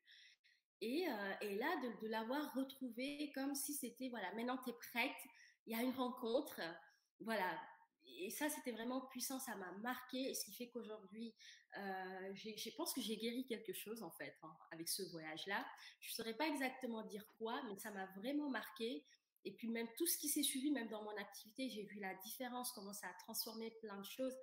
Et, 0.80 1.06
euh, 1.08 1.56
là, 1.58 1.76
de, 1.82 2.00
de 2.02 2.08
l'avoir 2.08 2.54
retrouvé 2.54 3.30
comme 3.34 3.54
si 3.54 3.74
c'était, 3.74 4.08
voilà, 4.08 4.32
maintenant 4.34 4.58
tu 4.64 4.70
es 4.70 4.74
prête, 4.92 5.16
il 5.66 5.76
y 5.76 5.78
a 5.78 5.82
une 5.82 5.94
rencontre, 5.94 6.60
voilà, 7.20 7.60
et 8.18 8.30
ça, 8.30 8.48
c'était 8.48 8.72
vraiment 8.72 9.00
puissant, 9.06 9.38
ça 9.38 9.54
m'a 9.56 9.72
marqué, 9.82 10.30
et 10.30 10.34
ce 10.34 10.44
qui 10.44 10.52
fait 10.52 10.68
qu'aujourd'hui, 10.68 11.34
euh, 11.78 12.34
je 12.34 12.70
pense 12.76 12.92
que 12.92 13.00
j'ai 13.00 13.16
guéri 13.16 13.46
quelque 13.46 13.72
chose, 13.72 14.02
en 14.02 14.10
fait, 14.10 14.36
hein, 14.42 14.56
avec 14.72 14.88
ce 14.88 15.02
voyage-là. 15.10 15.64
Je 16.00 16.10
ne 16.10 16.14
saurais 16.14 16.34
pas 16.34 16.46
exactement 16.46 17.02
dire 17.04 17.24
quoi, 17.38 17.62
mais 17.68 17.78
ça 17.78 17.90
m'a 17.90 18.06
vraiment 18.16 18.50
marqué. 18.50 19.04
Et 19.44 19.52
puis 19.52 19.68
même 19.68 19.88
tout 19.96 20.06
ce 20.06 20.18
qui 20.18 20.28
s'est 20.28 20.42
suivi, 20.42 20.70
même 20.70 20.88
dans 20.88 21.02
mon 21.02 21.16
activité, 21.16 21.68
j'ai 21.68 21.84
vu 21.84 21.98
la 22.00 22.14
différence, 22.16 22.72
comment 22.72 22.92
ça 22.92 23.08
a 23.08 23.14
transformé 23.24 23.70
plein 23.80 23.98
de 23.98 24.04
choses, 24.04 24.36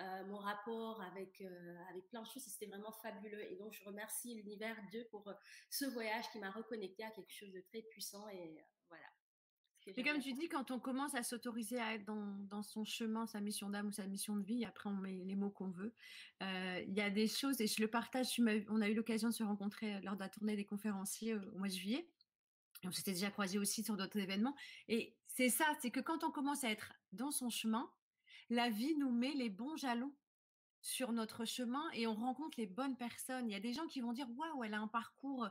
euh, 0.00 0.24
mon 0.26 0.38
rapport 0.38 1.02
avec, 1.02 1.40
euh, 1.40 1.76
avec 1.90 2.08
plein 2.08 2.22
de 2.22 2.26
choses, 2.26 2.42
c'était 2.42 2.66
vraiment 2.66 2.92
fabuleux. 3.02 3.42
Et 3.50 3.56
donc 3.56 3.72
je 3.72 3.84
remercie 3.84 4.34
l'univers 4.34 4.76
Dieu 4.90 5.06
pour 5.10 5.32
ce 5.68 5.84
voyage 5.86 6.24
qui 6.32 6.38
m'a 6.38 6.50
reconnecté 6.50 7.04
à 7.04 7.10
quelque 7.10 7.32
chose 7.32 7.52
de 7.52 7.60
très 7.60 7.82
puissant. 7.82 8.28
Et 8.28 8.64
voilà. 8.88 9.06
Et 9.86 10.02
comme 10.04 10.20
tu 10.20 10.32
dis, 10.32 10.48
quand 10.48 10.70
on 10.70 10.78
commence 10.78 11.14
à 11.14 11.22
s'autoriser 11.22 11.78
à 11.78 11.94
être 11.94 12.04
dans, 12.04 12.62
son 12.62 12.84
chemin, 12.84 13.26
sa 13.26 13.40
mission 13.40 13.70
d'âme 13.70 13.88
ou 13.88 13.92
sa 13.92 14.06
mission 14.06 14.36
de 14.36 14.44
vie, 14.44 14.64
après 14.64 14.90
on 14.90 14.94
met 14.94 15.24
les 15.24 15.36
mots 15.36 15.50
qu'on 15.50 15.70
veut, 15.70 15.94
euh, 16.42 16.84
il 16.86 16.94
y 16.94 17.00
a 17.00 17.10
des 17.10 17.26
choses, 17.26 17.60
et 17.60 17.66
je 17.66 17.80
le 17.80 17.88
partage, 17.88 18.40
on 18.68 18.80
a 18.80 18.88
eu 18.88 18.94
l'occasion 18.94 19.28
de 19.28 19.34
se 19.34 19.42
rencontrer 19.42 19.94
euh, 19.94 20.00
lors 20.02 20.14
de 20.14 20.20
la 20.20 20.28
tournée 20.28 20.56
des 20.56 20.64
conférenciers 20.64 21.32
euh, 21.32 21.52
au 21.54 21.58
mois 21.58 21.68
de 21.68 21.72
juillet. 21.72 22.06
On 22.84 22.92
s'était 22.92 23.12
déjà 23.12 23.30
croisés 23.30 23.58
aussi 23.58 23.82
sur 23.82 23.96
d'autres 23.96 24.18
événements. 24.18 24.56
Et 24.88 25.14
c'est 25.26 25.48
ça, 25.48 25.66
c'est 25.80 25.90
que 25.90 26.00
quand 26.00 26.24
on 26.24 26.30
commence 26.30 26.64
à 26.64 26.70
être 26.70 26.92
dans 27.12 27.30
son 27.30 27.50
chemin, 27.50 27.90
la 28.48 28.70
vie 28.70 28.96
nous 28.96 29.10
met 29.10 29.34
les 29.34 29.50
bons 29.50 29.76
jalons 29.76 30.12
sur 30.82 31.12
notre 31.12 31.44
chemin 31.44 31.84
et 31.92 32.06
on 32.06 32.14
rencontre 32.14 32.58
les 32.58 32.66
bonnes 32.66 32.96
personnes. 32.96 33.48
Il 33.48 33.52
y 33.52 33.56
a 33.56 33.60
des 33.60 33.72
gens 33.72 33.86
qui 33.86 34.00
vont 34.00 34.12
dire 34.12 34.28
Waouh, 34.36 34.64
elle 34.64 34.74
a 34.74 34.80
un 34.80 34.88
parcours 34.88 35.48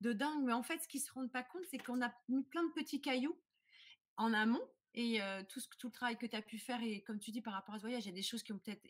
de 0.00 0.12
dingue. 0.12 0.44
Mais 0.44 0.52
en 0.52 0.62
fait, 0.62 0.78
ce 0.78 0.88
qu'ils 0.88 1.00
se 1.00 1.12
rendent 1.12 1.32
pas 1.32 1.42
compte, 1.42 1.64
c'est 1.70 1.78
qu'on 1.78 2.02
a 2.02 2.12
mis 2.28 2.44
plein 2.44 2.64
de 2.64 2.72
petits 2.72 3.00
cailloux 3.00 3.36
en 4.16 4.32
amont 4.32 4.66
et 4.98 5.20
tout, 5.50 5.60
ce, 5.60 5.68
tout 5.78 5.88
le 5.88 5.92
travail 5.92 6.16
que 6.16 6.24
tu 6.24 6.34
as 6.34 6.40
pu 6.40 6.58
faire, 6.58 6.82
et 6.82 7.02
comme 7.02 7.20
tu 7.20 7.30
dis 7.30 7.42
par 7.42 7.52
rapport 7.52 7.74
à 7.74 7.78
ce 7.78 7.82
voyage, 7.82 8.04
il 8.04 8.08
y 8.08 8.12
a 8.12 8.14
des 8.14 8.22
choses 8.22 8.42
qui 8.42 8.52
ont 8.52 8.58
peut-être 8.58 8.82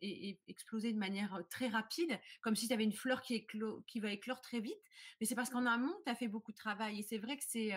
explosé 0.47 0.93
de 0.93 0.99
manière 0.99 1.43
très 1.51 1.67
rapide, 1.67 2.19
comme 2.43 2.55
si 2.55 2.69
tu 2.69 2.73
avais 2.73 2.85
une 2.85 2.93
fleur 2.93 3.23
qui, 3.23 3.45
qui 3.89 3.99
va 3.99 4.13
éclore 4.13 4.41
très 4.41 4.61
vite. 4.61 4.79
Mais 5.21 5.27
c'est 5.27 5.35
parce 5.35 5.51
qu'en 5.51 5.67
amont, 5.67 5.95
tu 6.05 6.13
as 6.13 6.15
fait 6.15 6.29
beaucoup 6.29 6.53
de 6.53 6.57
travail. 6.57 7.01
Et 7.01 7.03
c'est 7.03 7.19
vrai 7.19 7.37
que 7.37 7.43
c'est, 7.45 7.73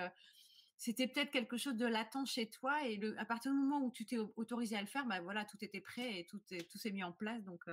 c'était 0.78 1.08
peut-être 1.08 1.32
quelque 1.32 1.58
chose 1.58 1.76
de 1.76 1.88
latent 1.88 2.26
chez 2.28 2.48
toi. 2.50 2.86
Et 2.86 2.98
le, 2.98 3.20
à 3.20 3.26
partir 3.26 3.52
du 3.52 3.58
moment 3.58 3.84
où 3.84 3.92
tu 3.92 4.06
t'es 4.06 4.20
autorisé 4.20 4.76
à 4.76 4.82
le 4.82 4.88
faire, 4.88 5.08
bah 5.08 5.22
voilà, 5.22 5.44
tout 5.46 5.58
était 5.62 5.82
prêt 5.82 6.20
et 6.20 6.26
tout, 6.28 6.40
tout 6.70 6.78
s'est 6.78 6.92
mis 6.92 7.04
en 7.04 7.12
place. 7.12 7.44
Donc, 7.44 7.66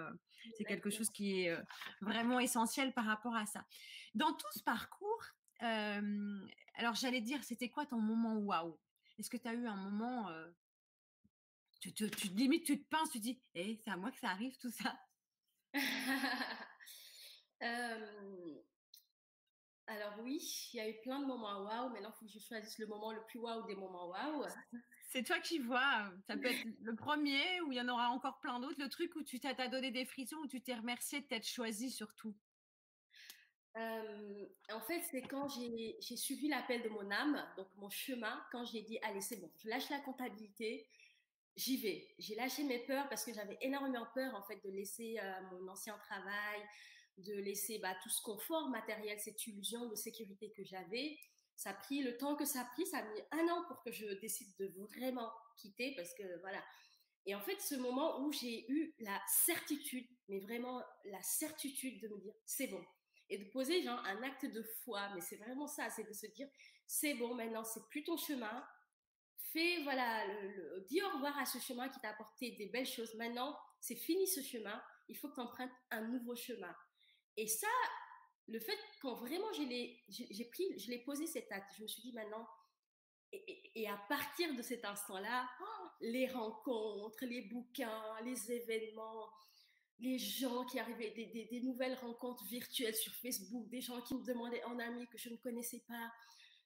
c'est 0.57 0.65
quelque 0.65 0.89
chose 0.89 1.11
qui 1.11 1.43
est 1.43 1.57
vraiment 2.01 2.41
essentiel 2.41 2.95
par 2.95 3.05
rapport 3.05 3.37
à 3.37 3.45
ça. 3.45 3.67
Dans 4.15 4.33
tout 4.33 4.53
ce 4.55 4.63
parcours, 4.63 5.23
alors 5.61 6.95
j'allais 6.95 7.21
dire, 7.21 7.45
c'était 7.45 7.69
quoi 7.69 7.85
ton 7.85 8.01
moment 8.01 8.39
waouh? 8.39 8.79
Est-ce 9.19 9.31
que 9.31 9.37
tu 9.37 9.49
as 9.49 9.55
eu 9.55 9.67
un 9.67 9.77
moment, 9.77 10.31
tu, 11.81 11.93
tu, 11.93 12.11
tu, 12.11 12.29
limite, 12.29 12.65
tu 12.65 12.83
te 12.83 12.89
pinces, 12.89 13.11
tu 13.11 13.21
dis, 13.21 13.43
eh, 13.55 13.81
c'est 13.85 13.91
à 13.91 13.97
moi 13.97 14.11
que 14.11 14.19
ça 14.19 14.31
arrive 14.31 14.57
tout 14.59 14.71
ça? 14.71 14.99
Alors 19.89 20.19
oui, 20.21 20.43
il 20.73 20.77
y 20.77 20.81
a 20.81 20.89
eu 20.89 21.01
plein 21.01 21.21
de 21.21 21.27
moments 21.27 21.63
waouh. 21.63 21.91
Maintenant, 21.91 22.11
il 22.11 22.19
faut 22.19 22.27
que 22.27 22.33
je 22.33 22.41
choisisse 22.41 22.79
le 22.79 22.87
moment 22.87 23.13
le 23.13 23.23
plus 23.25 23.39
waouh 23.39 23.67
des 23.67 23.77
moments 23.77 24.09
waouh. 24.09 24.45
C'est 25.09 25.23
toi 25.23 25.39
qui 25.39 25.61
vois. 25.61 26.11
Ça 26.27 26.37
peut 26.37 26.49
être 26.49 26.67
le 26.81 26.97
premier 26.97 27.61
ou 27.63 27.73
il 27.73 27.77
y 27.77 27.81
en 27.81 27.89
aura 27.89 28.11
encore 28.11 28.41
plein 28.41 28.59
d'autres. 28.59 28.83
Le 28.83 28.89
truc 28.89 29.15
où 29.15 29.23
tu 29.23 29.39
t'as 29.39 29.69
donné 29.69 29.93
des 29.93 30.05
frissons, 30.05 30.37
où 30.39 30.49
tu 30.49 30.61
t'es 30.61 30.75
remercié 30.75 31.21
de 31.21 31.27
t'être 31.27 31.47
choisi 31.47 31.91
surtout 31.91 32.37
en 33.77 34.81
fait, 34.81 35.03
c'est 35.11 35.23
quand 35.23 35.49
j'ai 35.49 36.17
suivi 36.17 36.49
l'appel 36.49 36.83
de 36.83 36.89
mon 36.89 37.11
âme, 37.11 37.43
donc 37.57 37.69
mon 37.77 37.91
chemin, 37.91 38.43
quand 38.53 38.65
j'ai 38.65 38.83
dit, 38.83 38.99
allez, 39.03 39.21
c'est 39.21 39.37
bon, 39.37 39.51
je 39.63 39.69
lâche 39.69 39.91
la 39.91 40.01
comptabilité, 40.01 40.89
j'y 41.57 41.77
vais. 41.79 42.09
J'ai 42.19 42.35
lâché 42.35 42.63
mes 42.65 42.79
peurs 42.81 43.09
parce 43.09 43.25
que 43.25 43.33
j'avais 43.33 43.59
énormément 43.61 44.07
peur, 44.15 44.35
en 44.35 44.43
fait, 44.45 44.63
de 44.65 44.71
laisser 44.71 45.19
mon 45.51 45.69
ancien 45.69 45.99
travail, 45.99 46.61
de 47.19 47.35
laisser 47.35 47.79
bah, 47.79 47.95
tout 48.03 48.11
ce 48.11 48.23
confort 48.23 48.69
matériel, 48.69 49.19
cette 49.21 49.47
illusion 49.47 49.89
de 49.89 49.95
sécurité 49.95 50.53
que 50.57 50.65
j'avais. 50.65 51.19
Ça 51.57 51.71
a 51.71 51.75
pris 51.75 52.03
le 52.03 52.19
temps 52.19 52.37
que 52.37 52.45
ça 52.45 52.61
a 52.61 52.65
pris, 52.67 52.87
ça 52.87 52.99
a 52.99 53.03
mis 53.03 53.21
un 53.33 53.49
an 53.49 53.65
pour 53.69 53.83
que 53.83 53.91
je 53.91 54.07
décide 54.21 54.55
de 54.59 54.67
vraiment 54.95 55.31
quitter 55.57 55.95
parce 55.97 56.13
que 56.15 56.41
voilà. 56.41 56.63
Et 57.25 57.35
en 57.35 57.41
fait, 57.41 57.59
ce 57.61 57.75
moment 57.75 58.21
où 58.21 58.31
j'ai 58.31 58.71
eu 58.71 58.95
la 59.01 59.21
certitude, 59.27 60.07
mais 60.29 60.41
vraiment 60.41 60.83
la 61.07 61.23
certitude 61.23 62.01
de 62.03 62.09
me 62.09 62.19
dire, 62.19 62.35
c'est 62.45 62.69
bon, 62.69 62.85
et 63.29 63.39
de 63.39 63.45
poser 63.51 63.83
genre 63.83 63.99
un 64.05 64.23
acte 64.23 64.47
de 64.47 64.63
foi. 64.85 65.09
Mais 65.15 65.21
c'est 65.21 65.37
vraiment 65.37 65.67
ça, 65.67 65.91
c'est 65.91 66.05
de 66.05 66.13
se 66.13 66.27
dire, 66.27 66.49
c'est 66.87 67.15
bon, 67.15 67.35
maintenant, 67.35 67.65
c'est 67.65 67.87
plus 67.89 68.05
ton 68.05 68.17
chemin. 68.17 68.65
Fais, 69.53 69.83
voilà, 69.83 70.27
le, 70.27 70.85
dis 70.89 71.03
au 71.03 71.09
revoir 71.11 71.39
à 71.39 71.47
ce 71.47 71.59
chemin 71.59 71.89
qui 71.89 72.01
t'a 72.01 72.11
apporté 72.11 72.53
des 72.53 72.67
belles 72.67 72.87
choses. 72.87 73.15
Maintenant, 73.15 73.57
c'est 73.81 73.97
fini 73.97 74.27
ce 74.27 74.43
chemin. 74.43 74.83
Il 75.09 75.17
faut 75.17 75.29
que 75.29 75.35
tu 75.35 75.41
empruntes 75.41 75.71
un 75.91 76.03
nouveau 76.03 76.35
chemin. 76.35 76.75
Et 77.37 77.47
ça, 77.47 77.69
le 78.49 78.61
fait 78.61 78.79
quand 79.03 79.15
vraiment 79.15 79.53
j'ai 79.53 79.65
pris, 80.51 80.79
je 80.79 80.91
l'ai 80.91 81.03
posé 81.05 81.27
cet 81.27 81.51
acte, 81.53 81.73
je 81.77 81.83
me 81.83 81.89
suis 81.89 82.03
dit 82.03 82.13
maintenant, 82.13 82.47
et, 83.33 83.89
à 83.89 83.97
partir 84.09 84.55
de 84.55 84.63
cet 84.63 84.85
instant-là, 84.85 85.49
les 86.01 86.29
rencontres, 86.29 87.25
les 87.25 87.43
bouquins, 87.43 88.21
les 88.25 88.53
événements, 88.53 89.31
les 89.99 90.19
gens 90.19 90.65
qui 90.67 90.79
arrivaient, 90.79 91.11
des, 91.51 91.61
nouvelles 91.63 91.95
rencontres 91.95 92.45
virtuelles 92.45 92.95
sur 92.95 93.15
Facebook, 93.15 93.69
des 93.69 93.81
gens 93.81 94.01
qui 94.03 94.15
me 94.15 94.25
demandaient 94.25 94.65
en 94.65 94.79
ami 94.79 95.07
que 95.09 95.19
je 95.19 95.31
ne 95.31 95.37
connaissais 95.37 95.83
pas. 95.89 96.13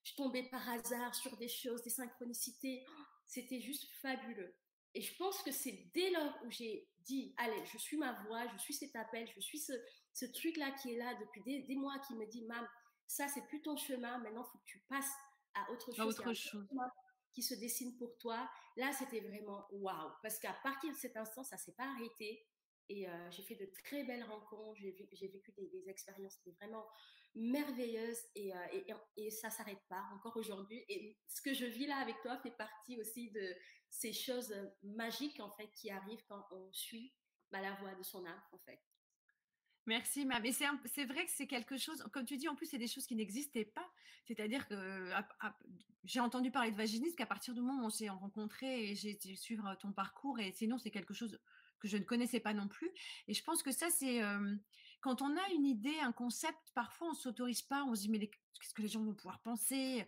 Je 0.03 0.15
tombais 0.15 0.49
par 0.51 0.69
hasard 0.69 1.15
sur 1.15 1.37
des 1.37 1.49
choses, 1.49 1.83
des 1.83 1.91
synchronicités. 1.91 2.85
C'était 3.27 3.61
juste 3.61 3.87
fabuleux. 4.01 4.55
Et 4.95 5.03
je 5.03 5.17
pense 5.17 5.41
que 5.43 5.53
c'est 5.53 5.91
dès 5.95 6.11
lors 6.11 6.37
où 6.45 6.51
j'ai 6.51 6.89
dit, 7.05 7.33
allez, 7.37 7.65
je 7.67 7.79
suis 7.79 7.97
ma 7.97 8.21
voix, 8.25 8.47
je 8.49 8.59
suis 8.59 8.75
cet 8.75 8.97
appel, 8.97 9.29
je 9.35 9.41
suis 9.41 9.59
ce, 9.59 10.27
truc-là 10.27 10.73
qui 10.73 10.93
est 10.93 10.99
là 10.99 11.15
depuis 11.15 11.43
des, 11.43 11.77
mois, 11.77 11.99
qui 12.01 12.15
me 12.15 12.27
dit, 12.27 12.45
mam, 12.47 12.67
ça 13.07 13.29
c'est 13.29 13.47
plus 13.47 13.63
ton 13.63 13.77
chemin, 13.77 14.19
maintenant 14.19 14.43
il 14.43 14.51
faut 14.51 14.59
que 14.59 14.65
tu 14.67 14.81
passes 14.89 15.13
à 15.55 15.71
autre 15.71 15.93
chose. 15.93 16.01
À 16.01 16.07
autre 16.07 16.33
chose. 16.35 16.67
Qui 17.33 17.43
se 17.43 17.55
dessine 17.55 17.97
pour 17.97 18.19
toi. 18.19 18.51
Là, 18.77 18.91
c'était 18.93 19.21
vraiment 19.21 19.65
waouh. 19.71 20.11
Parce 20.21 20.41
qu'à 20.41 20.53
partir 20.65 20.91
de 20.91 20.97
cet 20.97 21.17
instant, 21.17 21.45
ça 21.45 21.57
s'est 21.57 21.75
pas 21.75 21.85
arrêté. 21.85 22.45
Et 22.91 23.09
euh, 23.09 23.31
j'ai 23.31 23.45
fait 23.45 23.55
de 23.55 23.67
très 23.85 24.03
belles 24.03 24.25
rencontres, 24.25 24.77
j'ai, 24.81 25.29
vécu 25.29 25.53
des, 25.53 25.69
des, 25.69 25.89
expériences 25.89 26.41
vraiment 26.59 26.85
merveilleuses 27.37 28.19
et, 28.35 28.53
euh, 28.53 28.67
et, 28.73 28.93
et 29.17 29.31
ça 29.31 29.49
s'arrête 29.49 29.81
pas 29.89 30.03
encore 30.13 30.37
aujourd'hui. 30.37 30.85
Et 30.89 31.17
ce 31.29 31.41
que 31.41 31.55
je 31.55 31.67
vis 31.67 31.87
là 31.87 31.99
avec 31.99 32.21
toi 32.21 32.37
fait 32.39 32.51
partie 32.51 33.01
aussi 33.01 33.31
de 33.31 33.55
ces 33.91 34.13
choses 34.13 34.53
magiques 34.83 35.39
en 35.39 35.51
fait 35.53 35.71
qui 35.73 35.89
arrivent 35.91 36.25
quand 36.29 36.45
on 36.51 36.73
suit 36.73 37.15
bah, 37.53 37.61
la 37.61 37.75
voix 37.75 37.95
de 37.95 38.03
son 38.03 38.27
âme 38.27 38.43
en 38.51 38.59
fait. 38.59 38.81
Merci, 39.87 40.27
mais 40.27 40.53
c'est 40.53 41.05
vrai 41.05 41.25
que 41.25 41.31
c'est 41.31 41.47
quelque 41.47 41.77
chose, 41.77 42.05
comme 42.13 42.25
tu 42.25 42.37
dis, 42.37 42.49
en 42.49 42.55
plus, 42.55 42.67
c'est 42.67 42.79
des 42.79 42.87
choses 42.87 43.07
qui 43.07 43.17
n'existaient 43.17 43.65
pas. 43.65 43.91
C'est-à-dire 44.25 44.69
que 44.69 45.11
j'ai 46.05 46.21
entendu 46.21 46.51
parler 46.51 46.71
de 46.71 46.77
vaginisme 46.77 47.17
qu'à 47.17 47.27
partir 47.27 47.55
du 47.55 47.61
moment 47.61 47.83
où 47.83 47.87
on 47.87 47.91
s'est 47.91 48.09
rencontrés 48.09 48.91
et 48.91 48.95
j'ai 48.95 49.11
été 49.11 49.35
suivre 49.37 49.75
ton 49.81 49.93
parcours, 49.93 50.39
et 50.39 50.53
sinon, 50.53 50.79
c'est 50.79 50.91
quelque 50.91 51.15
chose 51.15 51.41
que 51.81 51.89
je 51.89 51.97
ne 51.97 52.05
connaissais 52.05 52.41
pas 52.41 52.55
non 52.55 52.69
plus. 52.69 52.91
Et 53.27 53.35
je 53.35 53.43
pense 53.43 53.63
que 53.63 53.73
ça, 53.73 53.91
c'est 53.91 54.21
quand 55.01 55.23
on 55.23 55.37
a 55.37 55.51
une 55.55 55.67
idée, 55.67 55.99
un 56.01 56.13
concept, 56.13 56.59
parfois 56.75 57.11
on 57.11 57.15
s'autorise 57.15 57.63
pas, 57.63 57.85
on 57.85 57.95
se 57.95 58.03
dit 58.03 58.09
mais 58.11 58.19
qu'est-ce 58.21 58.75
que 58.75 58.83
les 58.83 58.89
gens 58.89 59.03
vont 59.03 59.15
pouvoir 59.15 59.41
penser? 59.41 60.07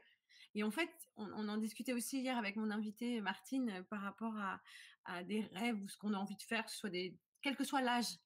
Et 0.54 0.62
en 0.64 0.70
fait, 0.70 0.90
on, 1.16 1.48
en 1.48 1.56
discutait 1.56 1.94
aussi 1.94 2.20
hier 2.20 2.36
avec 2.36 2.56
mon 2.56 2.70
invité 2.70 3.20
Martine 3.22 3.84
par 3.88 4.02
rapport 4.02 4.36
à, 4.36 4.60
à 5.04 5.24
des 5.24 5.40
rêves 5.52 5.80
ou 5.82 5.88
ce 5.88 5.96
qu'on 5.96 6.12
a 6.12 6.18
envie 6.18 6.36
de 6.36 6.42
faire, 6.42 6.64
que 6.64 6.70
ce 6.70 6.76
soit 6.76 6.90
des, 6.90 7.16
quel 7.40 7.56
que 7.56 7.64
soit 7.64 7.80
l'âge. 7.80 8.18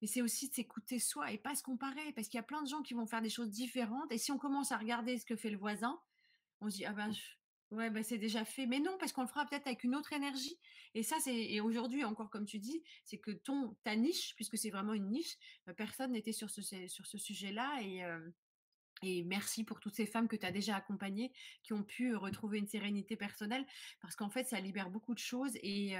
Mais 0.00 0.06
c'est 0.06 0.22
aussi 0.22 0.48
de 0.48 0.54
s'écouter 0.54 0.98
soi 0.98 1.32
et 1.32 1.38
pas 1.38 1.54
se 1.54 1.62
comparer, 1.62 2.12
parce 2.12 2.28
qu'il 2.28 2.38
y 2.38 2.40
a 2.40 2.44
plein 2.44 2.62
de 2.62 2.68
gens 2.68 2.82
qui 2.82 2.94
vont 2.94 3.06
faire 3.06 3.22
des 3.22 3.30
choses 3.30 3.50
différentes. 3.50 4.12
Et 4.12 4.18
si 4.18 4.30
on 4.30 4.38
commence 4.38 4.70
à 4.70 4.76
regarder 4.76 5.18
ce 5.18 5.24
que 5.24 5.36
fait 5.36 5.50
le 5.50 5.58
voisin, 5.58 6.00
on 6.60 6.70
se 6.70 6.76
dit 6.76 6.84
ah 6.84 6.92
ben 6.92 7.12
Ouais, 7.70 7.90
bah, 7.90 8.02
c'est 8.02 8.16
déjà 8.16 8.44
fait. 8.46 8.66
Mais 8.66 8.80
non, 8.80 8.96
parce 8.98 9.12
qu'on 9.12 9.20
le 9.22 9.28
fera 9.28 9.44
peut-être 9.44 9.66
avec 9.66 9.84
une 9.84 9.94
autre 9.94 10.14
énergie. 10.14 10.58
Et 10.94 11.02
ça, 11.02 11.16
c'est 11.20 11.36
et 11.36 11.60
aujourd'hui 11.60 12.02
encore, 12.02 12.30
comme 12.30 12.46
tu 12.46 12.58
dis, 12.58 12.82
c'est 13.04 13.18
que 13.18 13.30
ton 13.30 13.76
ta 13.82 13.94
niche, 13.94 14.34
puisque 14.36 14.56
c'est 14.56 14.70
vraiment 14.70 14.94
une 14.94 15.10
niche, 15.10 15.36
bah, 15.66 15.74
personne 15.74 16.12
n'était 16.12 16.32
sur 16.32 16.48
ce 16.48 16.62
sur 16.62 17.06
ce 17.06 17.18
sujet-là. 17.18 17.80
Et 17.82 18.02
et 19.02 19.22
merci 19.24 19.64
pour 19.64 19.80
toutes 19.80 19.94
ces 19.94 20.06
femmes 20.06 20.28
que 20.28 20.36
tu 20.36 20.44
as 20.46 20.50
déjà 20.52 20.76
accompagnées, 20.76 21.32
qui 21.62 21.72
ont 21.72 21.84
pu 21.84 22.16
retrouver 22.16 22.58
une 22.58 22.66
sérénité 22.66 23.16
personnelle, 23.16 23.64
parce 24.00 24.16
qu'en 24.16 24.30
fait, 24.30 24.44
ça 24.44 24.60
libère 24.60 24.90
beaucoup 24.90 25.14
de 25.14 25.20
choses 25.20 25.52
et 25.62 25.94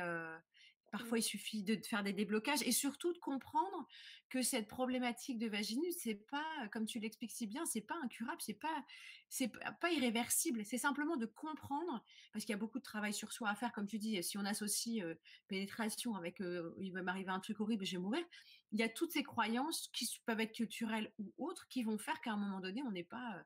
Parfois, 0.91 1.19
il 1.19 1.23
suffit 1.23 1.63
de 1.63 1.79
faire 1.85 2.03
des 2.03 2.13
déblocages 2.13 2.63
et 2.63 2.73
surtout 2.73 3.13
de 3.13 3.19
comprendre 3.19 3.87
que 4.31 4.43
cette 4.43 4.69
problématique 4.69 5.39
de 5.39 5.47
vaginite, 5.47 5.95
c'est 5.99 6.15
pas, 6.15 6.69
comme 6.73 6.87
tu 6.87 6.99
l'expliques 6.99 7.31
si 7.31 7.47
bien, 7.47 7.65
c'est 7.67 7.83
pas 7.83 7.97
incurable, 8.03 8.41
c'est 8.41 8.59
pas, 8.59 8.85
c'est 9.29 9.53
pas 9.81 9.91
irréversible. 9.93 10.65
C'est 10.65 10.79
simplement 10.79 11.17
de 11.17 11.27
comprendre, 11.27 12.03
parce 12.33 12.45
qu'il 12.45 12.53
y 12.53 12.57
a 12.57 12.59
beaucoup 12.59 12.79
de 12.79 12.85
travail 12.85 13.13
sur 13.13 13.33
soi 13.33 13.49
à 13.49 13.55
faire, 13.55 13.73
comme 13.73 13.87
tu 13.87 13.99
dis. 13.99 14.23
Si 14.23 14.39
on 14.39 14.45
associe 14.45 15.05
pénétration 15.47 16.15
avec, 16.15 16.41
il 16.41 16.93
va 16.93 17.03
m'arriver 17.03 17.31
un 17.31 17.41
truc 17.41 17.61
horrible, 17.61 17.85
je 17.85 17.93
vais 17.93 18.03
mourir. 18.03 18.25
Il 18.73 18.79
y 18.79 18.83
a 18.83 18.89
toutes 18.89 19.13
ces 19.13 19.23
croyances 19.23 19.89
qui 19.93 20.09
peuvent 20.25 20.41
être 20.41 20.53
culturelles 20.53 21.13
ou 21.19 21.33
autres, 21.39 21.69
qui 21.69 21.83
vont 21.83 21.99
faire 21.99 22.21
qu'à 22.21 22.33
un 22.33 22.37
moment 22.37 22.61
donné, 22.61 22.83
on 22.83 22.91
n'est 22.91 23.05
pas 23.05 23.45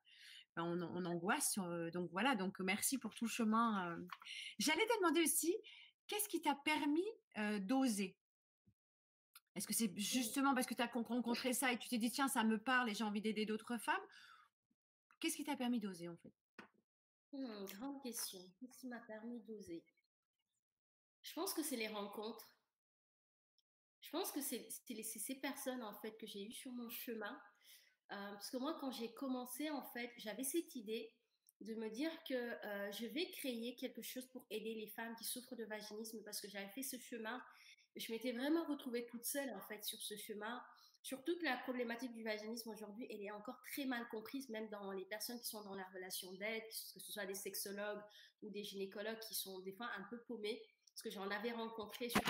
ben, 0.57 0.64
on, 0.64 1.05
angoisse. 1.07 1.59
donc 1.92 2.11
voilà, 2.12 2.35
donc 2.35 2.61
merci 2.61 2.98
pour 2.98 3.14
tout 3.14 3.24
le 3.24 3.31
chemin. 3.31 3.98
J'allais 4.59 4.85
te 4.85 4.98
demander 4.98 5.22
aussi, 5.22 5.57
qu'est-ce 6.07 6.29
qui 6.29 6.41
t'a 6.41 6.55
permis 6.55 7.07
d'oser? 7.61 8.17
Est-ce 9.55 9.67
que 9.67 9.75
c'est 9.75 9.88
mmh. 9.88 9.99
justement 9.99 10.55
parce 10.55 10.67
que 10.67 10.75
tu 10.75 10.83
as 10.83 10.87
rencontré 10.87 11.53
ça 11.53 11.73
et 11.73 11.79
tu 11.79 11.88
t'es 11.88 11.99
dit, 11.99 12.11
tiens, 12.11 12.29
ça 12.29 12.45
me 12.45 12.59
parle 12.59 12.91
et 12.91 12.95
j'ai 12.95 13.05
envie 13.05 13.21
d'aider 13.21 13.45
d'autres 13.47 13.77
femmes? 13.77 14.07
Qu'est-ce 15.21 15.37
qui 15.37 15.45
t'a 15.45 15.57
permis 15.57 15.81
d'oser 15.81 16.09
en 16.09 16.17
fait? 16.17 16.33
Mmh, 17.33 17.65
Grande 17.67 18.03
question. 18.03 18.41
Qu'est-ce 18.59 18.79
qui 18.79 18.88
m'a 18.88 19.01
permis 19.01 19.41
d'oser? 19.41 19.85
Je 21.23 21.33
pense 21.35 21.55
que 21.55 21.62
c'est 21.62 21.77
les 21.77 21.88
rencontres. 21.88 22.53
Je 24.01 24.11
pense 24.11 24.33
que 24.33 24.41
c'est 24.41 24.69
ces 24.71 25.35
personnes 25.37 25.83
en 25.83 25.95
fait 26.01 26.17
que 26.19 26.27
j'ai 26.27 26.45
eues 26.45 26.53
sur 26.53 26.73
mon 26.73 26.88
chemin. 26.91 27.41
parce 28.09 28.51
que 28.51 28.57
moi, 28.57 28.77
quand 28.81 28.91
j'ai 28.91 29.15
commencé, 29.15 29.71
en 29.71 29.83
fait, 29.93 30.12
j'avais 30.19 30.45
cette 30.45 30.75
idée 30.75 31.15
de 31.64 31.75
me 31.75 31.88
dire 31.90 32.11
que 32.29 32.35
euh, 32.35 32.92
je 32.92 33.07
vais 33.07 33.31
créer 33.31 33.75
quelque 33.77 34.03
chose 34.03 34.27
pour 34.27 34.46
aider 34.51 34.75
les 34.75 34.88
femmes 34.88 35.14
qui 35.16 35.25
souffrent 35.25 35.57
de 35.57 35.64
vaginisme 35.64 36.22
parce 36.25 36.40
que 36.40 36.48
j'avais 36.48 36.68
fait 36.68 36.83
ce 36.83 36.98
chemin. 36.98 37.42
Je 37.96 38.11
m'étais 38.12 38.33
vraiment 38.33 38.64
retrouvée 38.64 39.07
toute 39.07 39.25
seule 39.25 39.51
en 39.51 39.61
fait 39.61 39.85
sur 39.85 40.01
ce 40.01 40.16
chemin. 40.16 40.62
Surtout 41.03 41.37
que 41.38 41.44
la 41.44 41.57
problématique 41.59 42.12
du 42.12 42.22
vaginisme 42.22 42.70
aujourd'hui, 42.70 43.07
elle 43.11 43.22
est 43.22 43.31
encore 43.33 43.61
très 43.72 43.85
mal 43.85 44.09
comprise, 44.09 44.48
même 44.48 44.68
dans 44.68 44.92
les 44.92 45.05
personnes 45.05 45.40
qui 45.40 45.48
sont 45.48 45.62
dans 45.62 45.75
la 45.75 45.85
relation 45.94 46.33
d'aide, 46.35 46.62
que 46.62 47.01
ce 47.01 47.12
soit 47.12 47.27
des 47.27 47.35
sexologues 47.35 48.03
ou 48.42 48.51
des 48.51 48.62
gynécologues 48.62 49.18
qui 49.18 49.35
sont 49.35 49.59
des 49.61 49.72
fois 49.72 49.90
un 49.98 50.05
peu 50.05 50.18
paumés. 50.29 50.62
Parce 50.87 51.03
que 51.03 51.11
j'en 51.11 51.29
avais 51.31 51.53
rencontré 51.53 52.09
sur 52.09 52.20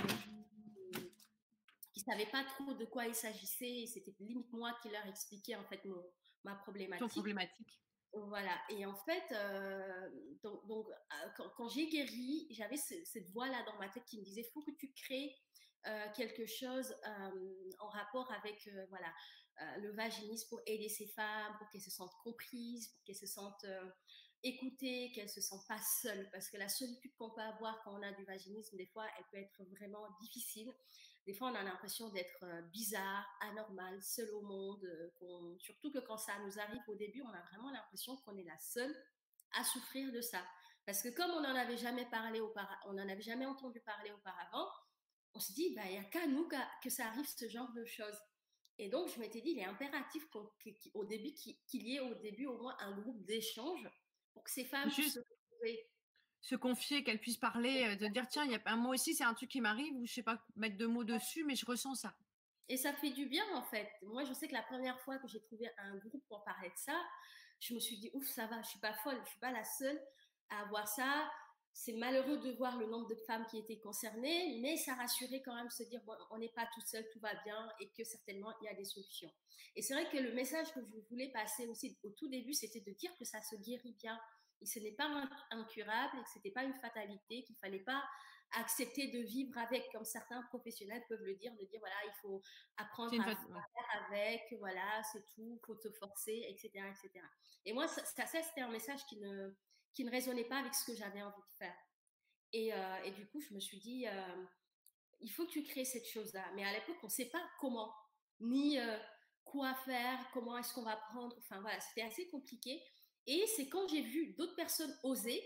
qui 1.92 2.00
ne 2.00 2.04
savaient 2.12 2.30
pas 2.30 2.44
trop 2.44 2.72
de 2.72 2.84
quoi 2.86 3.06
il 3.06 3.14
s'agissait. 3.14 3.84
C'était 3.86 4.14
limite 4.20 4.50
moi 4.52 4.76
qui 4.82 4.88
leur 4.88 5.06
expliquais 5.06 5.56
en 5.56 5.64
fait 5.64 5.84
mon, 5.84 6.02
ma 6.44 6.54
problématique. 6.54 7.06
Ton 7.06 7.08
problématique. 7.08 7.80
Voilà. 8.14 8.60
Et 8.68 8.84
en 8.84 8.94
fait, 8.94 9.24
euh, 9.32 10.10
donc, 10.42 10.86
euh, 10.88 11.46
quand, 11.56 11.68
j'ai 11.68 11.88
guéri, 11.88 12.46
j'avais 12.50 12.76
cette 12.76 13.30
voix-là 13.30 13.62
dans 13.66 13.78
ma 13.78 13.88
tête 13.88 14.04
qui 14.04 14.18
me 14.18 14.24
disait, 14.24 14.44
faut 14.52 14.62
que 14.62 14.70
tu 14.72 14.92
crées 14.92 15.34
euh, 15.86 16.06
quelque 16.14 16.46
chose 16.46 16.94
en 17.78 17.88
rapport 17.88 18.30
avec 18.32 18.68
voilà 18.88 19.12
le 19.78 19.92
vaginisme 19.92 20.48
pour 20.48 20.60
aider 20.66 20.88
ces 20.88 21.06
femmes, 21.08 21.54
pour 21.58 21.68
qu'elles 21.70 21.82
se 21.82 21.90
sentent 21.90 22.14
comprises, 22.22 22.88
pour 22.88 23.02
qu'elles 23.04 23.16
se 23.16 23.26
sentent 23.26 23.66
écoutées, 24.42 25.12
qu'elles 25.14 25.28
se 25.28 25.40
sentent 25.40 25.66
pas 25.68 25.80
seules, 26.02 26.28
parce 26.32 26.50
que 26.50 26.56
la 26.56 26.68
solitude 26.68 27.14
qu'on 27.16 27.30
peut 27.30 27.42
avoir 27.42 27.80
quand 27.82 27.98
on 27.98 28.02
a 28.02 28.12
du 28.12 28.24
vaginisme, 28.24 28.76
des 28.76 28.86
fois, 28.86 29.06
elle 29.18 29.24
peut 29.30 29.38
être 29.38 29.62
vraiment 29.70 30.06
difficile. 30.20 30.72
Des 31.26 31.34
fois, 31.34 31.50
on 31.50 31.54
a 31.54 31.62
l'impression 31.62 32.08
d'être 32.10 32.42
euh, 32.42 32.62
bizarre, 32.62 33.26
anormal, 33.40 34.02
seul 34.02 34.30
au 34.34 34.42
monde. 34.42 34.84
Euh, 34.84 35.56
surtout 35.58 35.92
que 35.92 36.00
quand 36.00 36.18
ça 36.18 36.32
nous 36.44 36.58
arrive 36.58 36.82
au 36.88 36.96
début, 36.96 37.22
on 37.22 37.32
a 37.32 37.42
vraiment 37.52 37.70
l'impression 37.70 38.16
qu'on 38.18 38.36
est 38.36 38.44
la 38.44 38.58
seule 38.58 38.94
à 39.52 39.62
souffrir 39.64 40.12
de 40.12 40.20
ça. 40.20 40.44
Parce 40.84 41.00
que 41.00 41.10
comme 41.10 41.30
on 41.30 41.40
n'en 41.40 41.54
avait 41.54 41.76
jamais 41.76 42.06
parlé 42.06 42.40
auparavant, 42.40 42.80
on 42.86 42.94
n'en 42.94 43.08
avait 43.08 43.22
jamais 43.22 43.46
entendu 43.46 43.80
parler 43.80 44.10
auparavant, 44.10 44.68
on 45.34 45.40
se 45.40 45.52
dit, 45.52 45.74
bah, 45.74 45.82
il 45.86 45.92
n'y 45.92 45.98
a 45.98 46.04
qu'à 46.04 46.26
nous 46.26 46.48
que 46.82 46.90
ça 46.90 47.06
arrive 47.06 47.26
ce 47.26 47.48
genre 47.48 47.72
de 47.72 47.84
choses. 47.84 48.18
Et 48.78 48.88
donc, 48.88 49.08
je 49.14 49.20
m'étais 49.20 49.40
dit, 49.40 49.50
il 49.50 49.58
est 49.60 49.64
impératif 49.64 50.26
début, 51.04 51.32
qu'il 51.34 51.82
y 51.82 51.96
ait 51.96 52.00
au 52.00 52.14
début 52.14 52.46
au 52.46 52.58
moins 52.58 52.76
un 52.80 52.98
groupe 52.98 53.24
d'échange 53.24 53.88
pour 54.32 54.42
que 54.42 54.50
ces 54.50 54.64
femmes 54.64 54.90
puissent 54.90 55.14
se 55.14 55.20
se 56.42 56.56
confier, 56.56 57.04
qu'elle 57.04 57.20
puisse 57.20 57.38
parler, 57.38 57.84
euh, 57.84 57.96
de 57.96 58.08
dire 58.08 58.26
tiens, 58.28 58.44
il 58.44 58.50
y 58.50 58.54
a 58.54 58.60
un 58.66 58.76
mot 58.76 58.92
aussi, 58.92 59.14
c'est 59.14 59.24
un 59.24 59.32
truc 59.32 59.48
qui 59.48 59.60
m'arrive 59.60 59.94
ou 59.94 60.06
je 60.06 60.12
sais 60.12 60.22
pas 60.22 60.44
mettre 60.56 60.76
de 60.76 60.86
mots 60.86 61.04
dessus, 61.04 61.44
mais 61.44 61.54
je 61.54 61.64
ressens 61.64 61.94
ça. 61.94 62.14
Et 62.68 62.76
ça 62.76 62.92
fait 62.92 63.10
du 63.10 63.26
bien 63.26 63.44
en 63.54 63.62
fait. 63.62 63.88
Moi, 64.02 64.24
je 64.24 64.32
sais 64.32 64.48
que 64.48 64.52
la 64.52 64.62
première 64.62 64.98
fois 65.00 65.18
que 65.18 65.28
j'ai 65.28 65.40
trouvé 65.40 65.70
un 65.78 65.96
groupe 65.98 66.24
pour 66.28 66.42
parler 66.44 66.68
de 66.68 66.76
ça, 66.76 67.00
je 67.60 67.74
me 67.74 67.78
suis 67.78 67.96
dit 67.96 68.10
ouf, 68.12 68.26
ça 68.26 68.46
va, 68.46 68.60
je 68.62 68.68
suis 68.68 68.80
pas 68.80 68.92
folle, 68.92 69.18
je 69.24 69.30
suis 69.30 69.38
pas 69.38 69.52
la 69.52 69.64
seule 69.64 70.00
à 70.50 70.62
avoir 70.62 70.88
ça. 70.88 71.30
C'est 71.74 71.94
malheureux 71.94 72.38
de 72.38 72.50
voir 72.52 72.76
le 72.76 72.86
nombre 72.86 73.08
de 73.08 73.14
femmes 73.26 73.46
qui 73.46 73.58
étaient 73.58 73.78
concernées, 73.78 74.58
mais 74.60 74.76
ça 74.76 74.94
rassurait 74.94 75.42
quand 75.42 75.54
même 75.54 75.70
se 75.70 75.84
dire 75.84 76.02
bon, 76.04 76.12
on 76.30 76.38
n'est 76.38 76.52
pas 76.52 76.68
tout 76.74 76.82
seul, 76.84 77.04
tout 77.12 77.20
va 77.20 77.34
bien 77.44 77.72
et 77.80 77.88
que 77.96 78.04
certainement 78.04 78.52
il 78.60 78.64
y 78.66 78.68
a 78.68 78.74
des 78.74 78.84
solutions. 78.84 79.32
Et 79.76 79.82
c'est 79.82 79.94
vrai 79.94 80.10
que 80.10 80.18
le 80.18 80.32
message 80.34 80.72
que 80.74 80.80
je 80.80 81.08
voulais 81.08 81.30
passer 81.30 81.66
aussi 81.68 81.96
au 82.02 82.10
tout 82.10 82.28
début, 82.28 82.52
c'était 82.52 82.80
de 82.80 82.90
dire 82.92 83.16
que 83.16 83.24
ça 83.24 83.40
se 83.42 83.56
guérit 83.56 83.96
bien 84.02 84.18
et 84.62 84.66
ce 84.66 84.78
n'est 84.78 84.92
pas 84.92 85.28
incurable 85.50 86.18
et 86.18 86.22
que 86.22 86.30
ce 86.30 86.38
n'était 86.38 86.50
pas 86.50 86.64
une 86.64 86.74
fatalité, 86.74 87.42
qu'il 87.42 87.54
ne 87.54 87.60
fallait 87.60 87.84
pas 87.84 88.02
accepter 88.52 89.08
de 89.08 89.18
vivre 89.20 89.56
avec, 89.58 89.90
comme 89.92 90.04
certains 90.04 90.42
professionnels 90.42 91.02
peuvent 91.08 91.22
le 91.22 91.34
dire, 91.34 91.52
de 91.54 91.64
dire 91.64 91.80
voilà, 91.80 91.96
il 92.04 92.12
faut 92.20 92.42
apprendre 92.76 93.20
à 93.20 93.34
faire 93.34 94.06
avec, 94.06 94.54
voilà, 94.58 95.02
c'est 95.10 95.26
tout, 95.34 95.58
il 95.60 95.66
faut 95.66 95.74
te 95.76 95.90
forcer, 95.90 96.44
etc. 96.48 96.70
etc. 96.74 97.24
Et 97.64 97.72
moi, 97.72 97.88
ça, 97.88 98.04
ça 98.04 98.26
c'était 98.26 98.60
un 98.60 98.70
message 98.70 99.04
qui 99.06 99.18
ne, 99.18 99.54
qui 99.94 100.04
ne 100.04 100.10
résonnait 100.10 100.44
pas 100.44 100.58
avec 100.58 100.74
ce 100.74 100.84
que 100.84 100.96
j'avais 100.96 101.22
envie 101.22 101.42
de 101.42 101.56
faire. 101.58 101.76
Et, 102.52 102.72
euh, 102.74 103.02
et, 103.04 103.10
du 103.12 103.26
coup, 103.28 103.40
je 103.40 103.54
me 103.54 103.60
suis 103.60 103.78
dit, 103.78 104.06
euh, 104.06 104.44
il 105.20 105.30
faut 105.30 105.46
que 105.46 105.52
tu 105.52 105.62
crées 105.62 105.84
cette 105.84 106.06
chose-là. 106.06 106.44
Mais 106.54 106.64
à 106.64 106.72
l'époque, 106.72 106.98
on 107.02 107.06
ne 107.06 107.12
sait 107.12 107.30
pas 107.30 107.42
comment, 107.58 107.94
ni 108.40 108.78
euh, 108.78 108.98
quoi 109.44 109.74
faire, 109.74 110.18
comment 110.32 110.58
est-ce 110.58 110.74
qu'on 110.74 110.82
va 110.82 110.96
prendre. 110.96 111.34
Enfin 111.38 111.60
voilà, 111.60 111.80
c'était 111.80 112.02
assez 112.02 112.28
compliqué. 112.28 112.82
Et 113.26 113.44
c'est 113.56 113.68
quand 113.68 113.86
j'ai 113.88 114.02
vu 114.02 114.34
d'autres 114.34 114.56
personnes 114.56 114.96
oser 115.02 115.42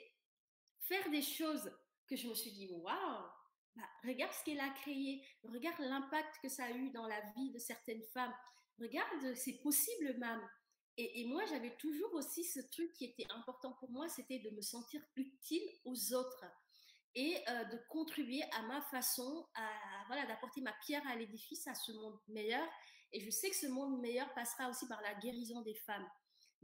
faire 0.80 1.10
des 1.10 1.22
choses 1.22 1.70
que 2.08 2.16
je 2.16 2.28
me 2.28 2.34
suis 2.34 2.52
dit, 2.52 2.68
waouh, 2.70 3.24
bah, 3.74 3.82
regarde 4.04 4.32
ce 4.32 4.44
qu'elle 4.44 4.60
a 4.60 4.70
créé, 4.70 5.22
regarde 5.42 5.80
l'impact 5.80 6.36
que 6.42 6.48
ça 6.48 6.64
a 6.64 6.70
eu 6.70 6.90
dans 6.90 7.06
la 7.06 7.20
vie 7.36 7.50
de 7.50 7.58
certaines 7.58 8.04
femmes, 8.14 8.34
regarde, 8.78 9.34
c'est 9.34 9.60
possible 9.60 10.16
même. 10.18 10.48
Et, 10.98 11.26
moi, 11.26 11.44
j'avais 11.44 11.76
toujours 11.76 12.14
aussi 12.14 12.42
ce 12.42 12.60
truc 12.60 12.90
qui 12.94 13.04
était 13.04 13.30
important 13.30 13.72
pour 13.74 13.90
moi, 13.90 14.08
c'était 14.08 14.38
de 14.38 14.48
me 14.48 14.62
sentir 14.62 15.02
utile 15.16 15.68
aux 15.84 16.14
autres 16.14 16.44
et 17.14 17.36
euh, 17.48 17.64
de 17.64 17.78
contribuer 17.90 18.42
à 18.52 18.62
ma 18.62 18.80
façon, 18.80 19.46
à, 19.54 19.70
voilà, 20.06 20.24
d'apporter 20.24 20.62
ma 20.62 20.72
pierre 20.86 21.06
à 21.06 21.16
l'édifice, 21.16 21.66
à 21.66 21.74
ce 21.74 21.92
monde 21.92 22.18
meilleur. 22.28 22.66
Et 23.12 23.20
je 23.20 23.28
sais 23.28 23.50
que 23.50 23.56
ce 23.56 23.66
monde 23.66 24.00
meilleur 24.00 24.32
passera 24.32 24.70
aussi 24.70 24.88
par 24.88 25.02
la 25.02 25.14
guérison 25.14 25.60
des 25.60 25.74
femmes. 25.74 26.08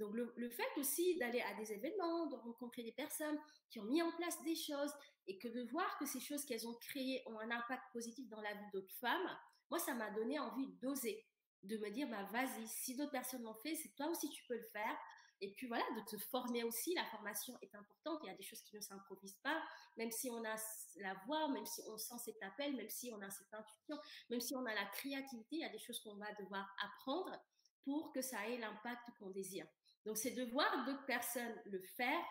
Donc 0.03 0.15
le, 0.15 0.51
fait 0.51 0.67
aussi 0.79 1.17
d'aller 1.19 1.41
à 1.41 1.55
des 1.55 1.73
événements, 1.73 2.27
de 2.27 2.35
rencontrer 2.35 2.83
des 2.83 2.93
personnes 2.93 3.39
qui 3.71 3.79
ont 3.79 3.85
mis 3.85 4.03
en 4.03 4.11
place 4.13 4.43
des 4.43 4.57
choses 4.57 4.93
et 5.29 5.39
que 5.39 5.47
de 5.47 5.63
voir 5.71 5.97
que 5.99 6.07
ces 6.07 6.19
choses 6.19 6.45
qu'elles 6.45 6.67
ont 6.67 6.75
créées 6.81 7.23
ont 7.27 7.39
un 7.39 7.51
impact 7.51 7.85
positif 7.93 8.29
dans 8.29 8.41
la 8.41 8.53
vie 8.53 8.71
d'autres 8.73 8.95
femmes, 9.01 9.39
moi, 9.71 9.79
ça 9.79 9.95
m'a 9.95 10.11
donné 10.11 10.39
envie 10.39 10.67
d'oser 10.83 11.25
de 11.63 11.77
me 11.77 11.91
dire, 11.91 12.09
bah, 12.09 12.25
vas-y, 12.33 12.67
si 12.67 12.97
d'autres 12.97 13.13
personnes 13.13 13.43
l'ont 13.43 13.55
fait, 13.63 13.77
c'est 13.77 13.95
toi 13.95 14.09
aussi 14.09 14.29
tu 14.29 14.43
peux 14.49 14.57
le 14.57 14.69
faire. 14.73 14.99
Et 15.41 15.53
puis 15.55 15.69
voilà, 15.69 15.85
de 15.97 16.05
te 16.11 16.17
former 16.25 16.65
aussi, 16.65 16.95
la 16.95 17.05
formation 17.07 17.57
est 17.63 17.75
importante. 17.75 18.21
Il 18.25 18.27
y 18.27 18.31
a 18.31 18.37
des 18.37 18.43
choses 18.43 18.63
qui 18.63 18.75
ne 18.77 18.81
s'improvisent 18.81 19.39
pas, 19.43 19.63
même 19.97 20.11
si 20.11 20.31
on 20.31 20.45
a 20.45 20.57
la 20.97 21.15
voix, 21.27 21.49
même 21.49 21.67
si 21.67 21.81
on 21.89 21.97
sent 21.97 22.19
cet 22.25 22.43
appel, 22.43 22.75
même 22.75 22.91
si 22.91 23.13
on 23.13 23.21
a 23.23 23.31
cette 23.31 23.55
intuition, 23.55 23.99
même 24.31 24.41
si 24.41 24.55
on 24.57 24.67
a 24.67 24.75
la 24.75 24.85
créativité, 24.87 25.57
il 25.57 25.61
y 25.61 25.65
a 25.65 25.69
des 25.69 25.79
choses 25.79 26.01
qu'on 26.01 26.17
va 26.17 26.33
devoir 26.35 26.69
apprendre 26.83 27.37
pour 27.85 28.13
que 28.13 28.21
ça 28.21 28.49
ait 28.49 28.59
l'impact 28.59 29.09
qu'on 29.19 29.31
désire. 29.31 29.67
Donc 30.05 30.19
c'est 30.19 30.33
de 30.33 30.45
voir 30.45 30.85
d'autres 30.85 31.07
personnes 31.07 31.61
le 31.67 31.81
faire, 31.97 32.25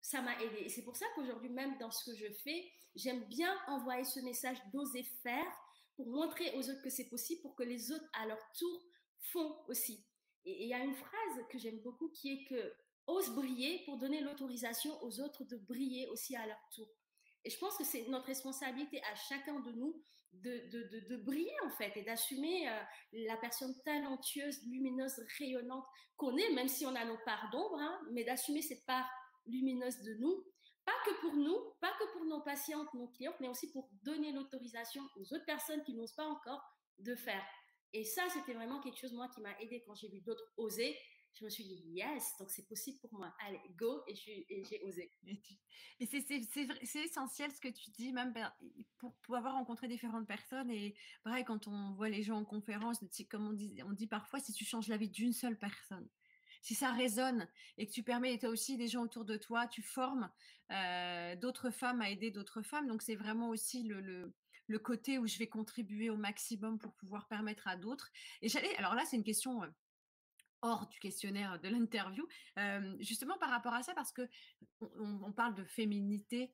ça 0.00 0.22
m'a 0.22 0.40
aidé. 0.40 0.58
Et 0.58 0.68
c'est 0.68 0.84
pour 0.84 0.96
ça 0.96 1.06
qu'aujourd'hui, 1.14 1.50
même 1.50 1.76
dans 1.78 1.90
ce 1.90 2.10
que 2.10 2.16
je 2.16 2.32
fais, 2.44 2.70
j'aime 2.94 3.24
bien 3.24 3.52
envoyer 3.66 4.04
ce 4.04 4.20
message 4.20 4.58
d'oser 4.72 5.02
faire 5.22 5.46
pour 5.96 6.06
montrer 6.08 6.54
aux 6.56 6.70
autres 6.70 6.82
que 6.82 6.90
c'est 6.90 7.08
possible, 7.08 7.42
pour 7.42 7.56
que 7.56 7.64
les 7.64 7.90
autres, 7.90 8.08
à 8.12 8.26
leur 8.26 8.38
tour, 8.52 8.84
font 9.32 9.56
aussi. 9.68 10.04
Et 10.44 10.64
il 10.64 10.68
y 10.68 10.74
a 10.74 10.84
une 10.84 10.94
phrase 10.94 11.44
que 11.50 11.58
j'aime 11.58 11.80
beaucoup 11.80 12.08
qui 12.10 12.32
est 12.32 12.44
que 12.44 12.74
ose 13.08 13.30
briller 13.30 13.82
pour 13.84 13.98
donner 13.98 14.20
l'autorisation 14.20 15.02
aux 15.02 15.20
autres 15.20 15.44
de 15.44 15.56
briller 15.56 16.06
aussi 16.08 16.36
à 16.36 16.46
leur 16.46 16.60
tour. 16.74 16.88
Et 17.44 17.50
je 17.50 17.58
pense 17.58 17.76
que 17.76 17.84
c'est 17.84 18.06
notre 18.08 18.26
responsabilité 18.26 19.02
à 19.04 19.14
chacun 19.14 19.60
de 19.60 19.72
nous 19.72 20.02
de, 20.32 21.16
briller 21.16 21.56
en 21.64 21.70
fait 21.70 21.96
et 21.96 22.02
d'assumer 22.02 22.68
euh, 22.68 22.82
la 23.12 23.36
personne 23.36 23.74
talentueuse, 23.84 24.62
lumineuse, 24.66 25.20
rayonnante 25.38 25.84
qu'on 26.16 26.36
est, 26.36 26.52
même 26.52 26.68
si 26.68 26.86
on 26.86 26.94
a 26.94 27.04
nos 27.04 27.18
parts 27.24 27.48
d'ombre, 27.50 27.78
hein, 27.80 28.00
mais 28.12 28.24
d'assumer 28.24 28.62
cette 28.62 28.84
part 28.86 29.08
lumineuse 29.46 30.02
de 30.02 30.14
nous 30.14 30.44
pas 30.86 30.92
que 31.04 31.20
pour 31.20 31.34
nous, 31.34 31.58
pas 31.80 31.92
que 31.98 32.12
pour 32.12 32.24
nos 32.24 32.40
patientes, 32.40 32.94
nos 32.94 33.08
clientes, 33.08 33.34
mais 33.40 33.48
aussi 33.48 33.70
pour 33.72 33.90
donner 34.04 34.30
l'autorisation 34.32 35.02
aux 35.16 35.34
autres 35.34 35.44
personnes 35.44 35.82
qui 35.82 35.94
n'osent 35.94 36.14
pas 36.14 36.28
encore 36.28 36.62
de 37.00 37.14
faire. 37.16 37.42
Et 37.92 38.04
ça, 38.04 38.22
c'était 38.32 38.54
vraiment 38.54 38.80
quelque 38.80 38.98
chose, 38.98 39.12
moi, 39.12 39.28
qui 39.34 39.40
m'a 39.40 39.58
aidé 39.60 39.82
quand 39.84 39.96
j'ai 39.96 40.08
vu 40.08 40.20
d'autres 40.20 40.44
oser. 40.56 40.96
Je 41.38 41.44
me 41.44 41.50
suis 41.50 41.64
dit, 41.64 41.82
yes, 41.88 42.34
donc 42.38 42.50
c'est 42.50 42.66
possible 42.66 42.98
pour 42.98 43.12
moi. 43.12 43.34
Allez, 43.46 43.60
go, 43.76 44.02
et 44.06 44.14
j'ai 44.14 44.82
osé. 44.84 45.12
C'est 46.00 47.04
essentiel 47.04 47.52
ce 47.52 47.60
que 47.60 47.68
tu 47.68 47.90
dis, 47.90 48.12
même 48.12 48.32
pour, 48.98 49.14
pour, 49.16 49.36
avoir 49.36 49.54
rencontré 49.54 49.86
différentes 49.86 50.26
personnes. 50.26 50.70
Et 50.70 50.94
pareil, 51.22 51.44
quand 51.44 51.68
on 51.68 51.92
voit 51.92 52.08
les 52.08 52.22
gens 52.22 52.38
en 52.38 52.44
conférence, 52.44 53.04
comme 53.30 53.48
on 53.48 53.52
dit, 53.52 53.82
on 53.84 53.92
dit 53.92 54.06
parfois, 54.06 54.40
si 54.40 54.52
tu 54.54 54.64
changes 54.64 54.88
la 54.88 54.96
vie 54.96 55.10
d'une 55.10 55.34
seule 55.34 55.58
personne, 55.58 56.08
si 56.62 56.74
ça 56.74 56.90
résonne 56.92 57.46
et 57.78 57.86
que 57.86 57.92
tu 57.92 58.02
permets 58.02 58.38
toi 58.38 58.48
aussi 58.48 58.76
des 58.76 58.88
gens 58.88 59.02
autour 59.02 59.24
de 59.24 59.36
toi, 59.36 59.66
tu 59.66 59.82
formes 59.82 60.30
euh, 60.72 61.36
d'autres 61.36 61.70
femmes 61.70 62.00
à 62.00 62.10
aider 62.10 62.30
d'autres 62.30 62.62
femmes. 62.62 62.88
Donc 62.88 63.02
c'est 63.02 63.14
vraiment 63.14 63.50
aussi 63.50 63.82
le, 63.82 64.32
le, 64.66 64.78
côté 64.78 65.18
où 65.18 65.26
je 65.26 65.38
vais 65.38 65.46
contribuer 65.46 66.10
au 66.10 66.16
maximum 66.16 66.78
pour 66.78 66.94
pouvoir 66.94 67.28
permettre 67.28 67.68
à 67.68 67.76
d'autres. 67.76 68.10
Et 68.42 68.48
j'allais, 68.48 68.74
alors 68.78 68.94
là 68.94 69.04
c'est 69.04 69.16
une 69.16 69.24
question 69.24 69.62
euh, 69.62 69.68
hors 70.66 70.88
du 70.88 70.98
questionnaire 70.98 71.60
de 71.60 71.68
l'interview, 71.68 72.26
justement 72.98 73.38
par 73.38 73.50
rapport 73.50 73.72
à 73.72 73.82
ça, 73.82 73.94
parce 73.94 74.12
que 74.12 74.28
on, 74.80 75.32
parle 75.32 75.54
de 75.54 75.64
féminité. 75.64 76.52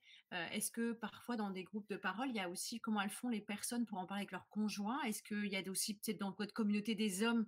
Est-ce 0.53 0.71
que 0.71 0.93
parfois 0.93 1.37
dans 1.37 1.51
des 1.51 1.65
groupes 1.65 1.89
de 1.89 1.97
parole, 1.97 2.29
il 2.29 2.37
y 2.37 2.41
a 2.41 2.49
aussi 2.49 2.81
comment 2.81 3.01
elles 3.01 3.11
font 3.11 3.29
les 3.29 3.41
personnes 3.41 3.87
pour 3.87 3.99
en 3.99 4.07
parler 4.07 4.23
avec 4.23 4.33
leurs 4.33 4.49
conjoints? 4.49 5.01
Est-ce 5.03 5.23
qu'il 5.23 5.47
y 5.47 5.57
a 5.57 5.63
aussi 5.71 5.95
peut-être 5.95 6.19
dans 6.19 6.33
votre 6.33 6.53
communauté 6.53 6.95
des 6.95 7.23
hommes 7.23 7.47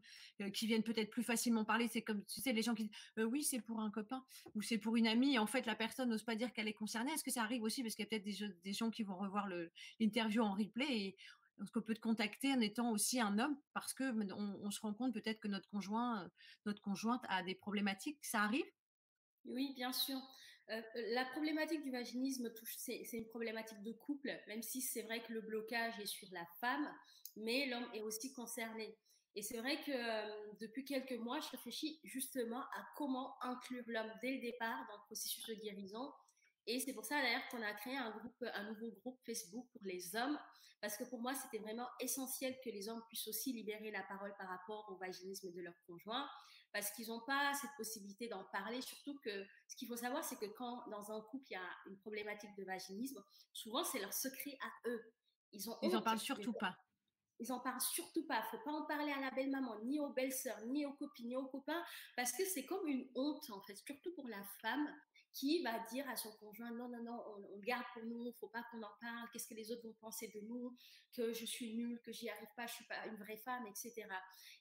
qui 0.53 0.67
viennent 0.67 0.83
peut-être 0.83 1.11
plus 1.11 1.23
facilement 1.23 1.65
parler? 1.65 1.89
C'est 1.89 2.03
comme 2.03 2.25
tu 2.25 2.41
sais 2.41 2.53
les 2.53 2.63
gens 2.63 2.75
qui 2.75 2.85
disent 2.85 3.25
oui 3.25 3.43
c'est 3.43 3.61
pour 3.61 3.81
un 3.81 3.91
copain 3.91 4.25
ou 4.55 4.63
c'est 4.63 4.79
pour 4.79 4.97
une 4.97 5.07
amie. 5.07 5.35
Et 5.35 5.39
en 5.39 5.47
fait 5.47 5.67
la 5.67 5.75
personne 5.75 6.09
n'ose 6.11 6.25
pas 6.25 6.35
dire 6.35 6.53
qu'elle 6.53 6.69
est 6.69 6.75
concernée. 6.75 7.13
Est-ce 7.13 7.25
que 7.25 7.31
ça 7.31 7.43
arrive 7.43 7.63
aussi? 7.63 7.83
Parce 7.83 7.95
qu'il 7.95 8.05
y 8.05 8.07
a 8.07 8.11
peut-être 8.11 8.25
des, 8.25 8.55
des, 8.63 8.73
gens 8.73 8.91
qui 8.91 9.03
vont 9.03 9.17
revoir 9.17 9.49
l'interview 10.01 10.43
en 10.43 10.55
replay 10.55 10.87
et 10.89 11.17
est-ce 11.63 11.71
qu'on 11.71 11.83
peut 11.83 11.95
te 11.95 12.01
contacter 12.01 12.53
en 12.53 12.61
étant 12.61 12.91
aussi 12.91 13.21
un 13.21 13.39
homme 13.39 13.57
parce 13.73 13.95
que 13.95 14.05
on, 14.33 14.71
se 14.71 14.81
rend 14.81 14.95
compte 14.95 15.15
peut-être 15.15 15.41
que 15.41 15.49
notre 15.49 15.69
conjoint, 15.69 16.29
notre 16.67 16.83
conjointe 16.83 17.25
a 17.29 17.43
des 17.43 17.55
problématiques. 17.55 18.25
Ça 18.25 18.43
arrive? 18.43 18.67
Oui, 19.45 19.73
bien 19.75 19.93
sûr. 19.93 20.21
Euh, 20.71 20.81
la 21.13 21.25
problématique 21.27 21.83
du 21.83 21.91
vaginisme 21.91 22.51
c'est 22.77 23.07
une 23.13 23.29
problématique 23.29 23.83
de 23.83 23.93
couple, 23.93 24.31
même 24.49 24.63
si 24.63 24.81
c'est 24.81 25.03
vrai 25.03 25.23
que 25.23 25.33
le 25.33 25.43
blocage 25.43 25.99
est 26.01 26.07
sur 26.07 26.29
la 26.33 26.47
femme, 26.61 26.91
mais 27.37 27.67
l'homme 27.67 27.87
est 27.93 28.01
aussi 28.01 28.33
concerné. 28.33 28.97
Et 29.37 29.43
c'est 29.43 29.59
vrai 29.59 29.83
que 29.83 29.91
euh, 29.91 30.53
depuis 30.61 30.85
quelques 30.85 31.19
mois, 31.19 31.41
je 31.41 31.49
réfléchis 31.51 32.01
justement 32.05 32.61
à 32.61 32.87
comment 32.97 33.35
inclure 33.43 33.85
l'homme 33.89 34.13
dès 34.23 34.37
le 34.37 34.41
départ 34.41 34.87
dans 34.89 34.97
le 34.97 35.05
processus 35.07 35.45
de 35.47 35.55
guérison. 35.55 36.13
Et 36.67 36.81
c'est 36.81 36.93
pour 36.93 37.05
ça 37.05 37.21
d'ailleurs 37.21 37.47
qu'on 37.51 37.63
a 37.63 37.73
créé 37.75 37.97
un 37.97 38.11
groupe, 38.11 38.45
un 38.55 38.65
nouveau 38.65 38.91
groupe 39.03 39.21
Facebook 39.25 39.67
pour 39.73 39.83
les 39.85 40.17
hommes 40.17 40.39
parce 40.85 40.99
que 40.99 41.05
pour 41.05 41.19
moi, 41.19 41.35
c'était 41.35 41.63
vraiment 41.65 41.89
essentiel 41.99 42.55
que 42.63 42.69
les 42.69 42.91
hommes 42.91 43.03
puissent 43.09 43.27
aussi 43.27 43.55
libérer 43.55 43.91
la 43.91 44.03
parole 44.03 44.35
par 44.37 44.47
rapport 44.51 44.87
au 44.93 44.97
vaginisme 44.97 45.51
de 45.51 45.63
leur 45.63 45.73
conjoint, 45.87 46.29
parce 46.75 46.91
qu'ils 46.91 47.09
n'ont 47.09 47.25
pas 47.25 47.55
cette 47.55 47.71
possibilité 47.79 48.29
d'en 48.29 48.45
parler, 48.53 48.83
surtout 48.83 49.19
que 49.25 49.47
ce 49.67 49.77
qu'il 49.77 49.89
faut 49.89 49.97
savoir, 49.97 50.23
c'est 50.23 50.37
que 50.37 50.45
quand 50.59 50.87
dans 50.91 51.11
un 51.11 51.23
couple, 51.23 51.47
il 51.49 51.55
y 51.55 51.57
a 51.57 51.71
une 51.87 51.97
problématique 52.01 52.55
de 52.59 52.65
vaginisme, 52.65 53.25
souvent, 53.55 53.83
c'est 53.83 53.99
leur 53.99 54.13
secret 54.13 54.59
à 54.61 54.89
eux. 54.91 55.15
Ils 55.53 55.71
ont 55.71 55.79
Ils 55.81 56.03
parlent 56.03 56.19
surtout 56.19 56.53
pas. 56.53 56.77
Ils 57.41 57.51
en 57.51 57.61
parlent 57.61 57.81
surtout 57.81 58.27
pas. 58.27 58.43
Faut 58.51 58.59
pas 58.63 58.73
en 58.73 58.85
parler 58.85 59.11
à 59.11 59.21
la 59.23 59.31
belle-maman, 59.31 59.83
ni 59.85 60.01
aux 60.01 60.13
belles-sœurs, 60.13 60.67
ni 60.67 60.85
aux 60.85 60.93
copines, 60.93 61.29
ni 61.29 61.37
aux 61.37 61.47
copains, 61.47 61.83
parce 62.15 62.33
que 62.33 62.45
c'est 62.45 62.67
comme 62.67 62.87
une 62.87 63.11
honte, 63.15 63.49
en 63.49 63.63
fait, 63.63 63.77
surtout 63.77 64.15
pour 64.15 64.29
la 64.29 64.45
femme 64.61 64.87
qui 65.35 65.63
va 65.63 65.81
dire 65.91 66.09
à 66.09 66.17
son 66.17 66.31
conjoint 66.37 66.71
non, 66.71 66.89
non, 66.89 67.03
non, 67.03 67.23
on, 67.53 67.59
garde 67.59 67.85
pour 67.93 68.05
nous, 68.05 68.33
faut 68.39 68.49
pas 68.49 68.65
qu'on 68.71 68.83
en 68.83 68.93
parle, 69.01 69.29
qu'est-ce 69.33 69.49
que 69.49 69.55
les 69.55 69.71
autres 69.73 69.83
vont 69.83 69.95
penser 70.01 70.29
de 70.29 70.41
nous, 70.41 70.75
que 71.13 71.33
je 71.33 71.45
suis 71.45 71.75
nulle, 71.75 72.01
que 72.03 72.13
j'y 72.13 72.31
arrive 72.31 72.49
pas, 72.57 72.67
je 72.67 72.75
suis 72.75 72.85
pas 72.87 73.05
une 73.07 73.17
vraie 73.17 73.37
femme, 73.37 73.67
etc. 73.67 74.07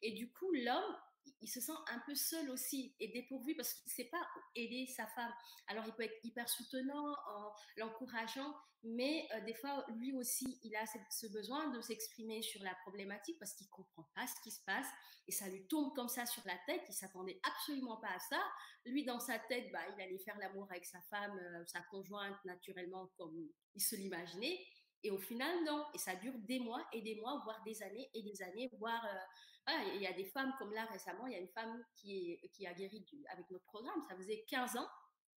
Et 0.02 0.14
du 0.14 0.32
coup, 0.32 0.52
l'homme, 0.52 0.96
il 1.42 1.48
se 1.48 1.62
sent 1.62 1.74
un 1.88 2.00
peu 2.06 2.16
seul 2.16 2.50
aussi 2.50 2.96
et 3.00 3.10
dépourvu 3.10 3.56
parce 3.56 3.74
qu'il 3.74 3.90
ne 3.90 3.96
sait 3.96 4.10
pas 4.10 4.26
aider 4.56 4.88
sa 4.88 5.08
femme. 5.08 5.34
Alors, 5.68 5.86
il 5.86 5.94
peut 5.94 6.04
être 6.04 6.20
hyper 6.24 6.48
soutenant 6.50 7.16
en 7.28 7.54
l'encourageant, 7.78 8.54
mais 8.84 9.28
euh, 9.34 9.42
des 9.42 9.54
fois, 9.54 9.86
lui 9.96 10.14
aussi, 10.14 10.60
il 10.64 10.76
a 10.76 10.86
ce 11.10 11.28
besoin 11.28 11.70
de 11.70 11.82
s'exprimer 11.82 12.42
sur 12.42 12.62
la 12.64 12.76
problématique 12.84 13.38
parce 13.40 13.54
qu'il 13.54 13.70
comprend 13.70 14.08
pas 14.16 14.28
ce 14.28 14.42
qui 14.44 14.52
se 14.52 14.62
passe 14.66 14.88
et 15.28 15.32
ça 15.32 15.48
lui 15.48 15.66
tombe 15.68 15.94
comme 15.96 16.10
ça 16.10 16.26
sur 16.26 16.44
la 16.46 16.58
tête. 16.66 16.82
Il 16.90 16.94
s'attendait 16.94 17.40
absolument 17.44 17.98
pas 17.98 18.10
à 18.10 18.20
ça. 18.20 18.42
Lui, 18.86 19.06
dans 19.06 19.20
sa 19.20 19.40
tête, 19.40 19.72
bah, 19.72 19.80
il 19.96 20.02
allait 20.02 20.20
faire 20.20 20.38
l'amour 20.38 20.68
avec 20.70 20.86
sa 20.86 21.02
femme, 21.10 21.38
euh, 21.40 21.66
sa 21.66 21.82
conjointe, 21.92 22.38
naturellement, 22.46 23.08
comme 23.18 23.50
il 23.76 23.82
se 23.82 23.96
l'imaginait. 23.96 24.60
Et 25.04 25.12
au 25.12 25.20
final, 25.20 25.64
non. 25.66 25.86
Et 25.94 25.98
ça 25.98 26.16
dure 26.16 26.34
des 26.40 26.60
mois 26.60 26.86
et 26.92 27.02
des 27.02 27.16
mois, 27.16 27.42
voire 27.44 27.62
des 27.64 27.82
années 27.84 28.10
et 28.14 28.24
des 28.24 28.42
années, 28.42 28.70
voire 28.80 29.06
euh, 29.06 29.20
il 29.68 30.02
y 30.02 30.08
a 30.08 30.14
des 30.14 30.26
femmes 30.26 30.54
comme 30.58 30.74
là 30.74 30.86
récemment, 30.86 31.26
il 31.28 31.34
y 31.34 31.36
a 31.36 31.40
une 31.40 31.50
femme 31.50 31.84
qui, 31.96 32.32
est, 32.32 32.50
qui 32.50 32.68
a 32.68 32.74
guéri 32.74 33.06
avec 33.30 33.50
notre 33.50 33.66
programme. 33.66 34.02
Ça 34.10 34.16
faisait 34.16 34.44
15 34.48 34.78
ans 34.78 34.90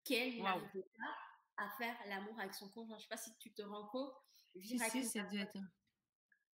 qu'elle 0.03 0.41
n'arrivait 0.41 0.89
pas 0.97 1.63
à 1.63 1.69
faire 1.77 1.95
l'amour 2.07 2.39
avec 2.39 2.53
son 2.53 2.69
conjoint. 2.69 2.97
Je 2.97 3.03
ne 3.03 3.07
sais 3.07 3.09
pas 3.09 3.17
si 3.17 3.37
tu 3.37 3.53
te 3.53 3.61
rends 3.61 3.87
compte. 3.87 4.13
Vivre 4.55 4.85
si, 4.85 5.19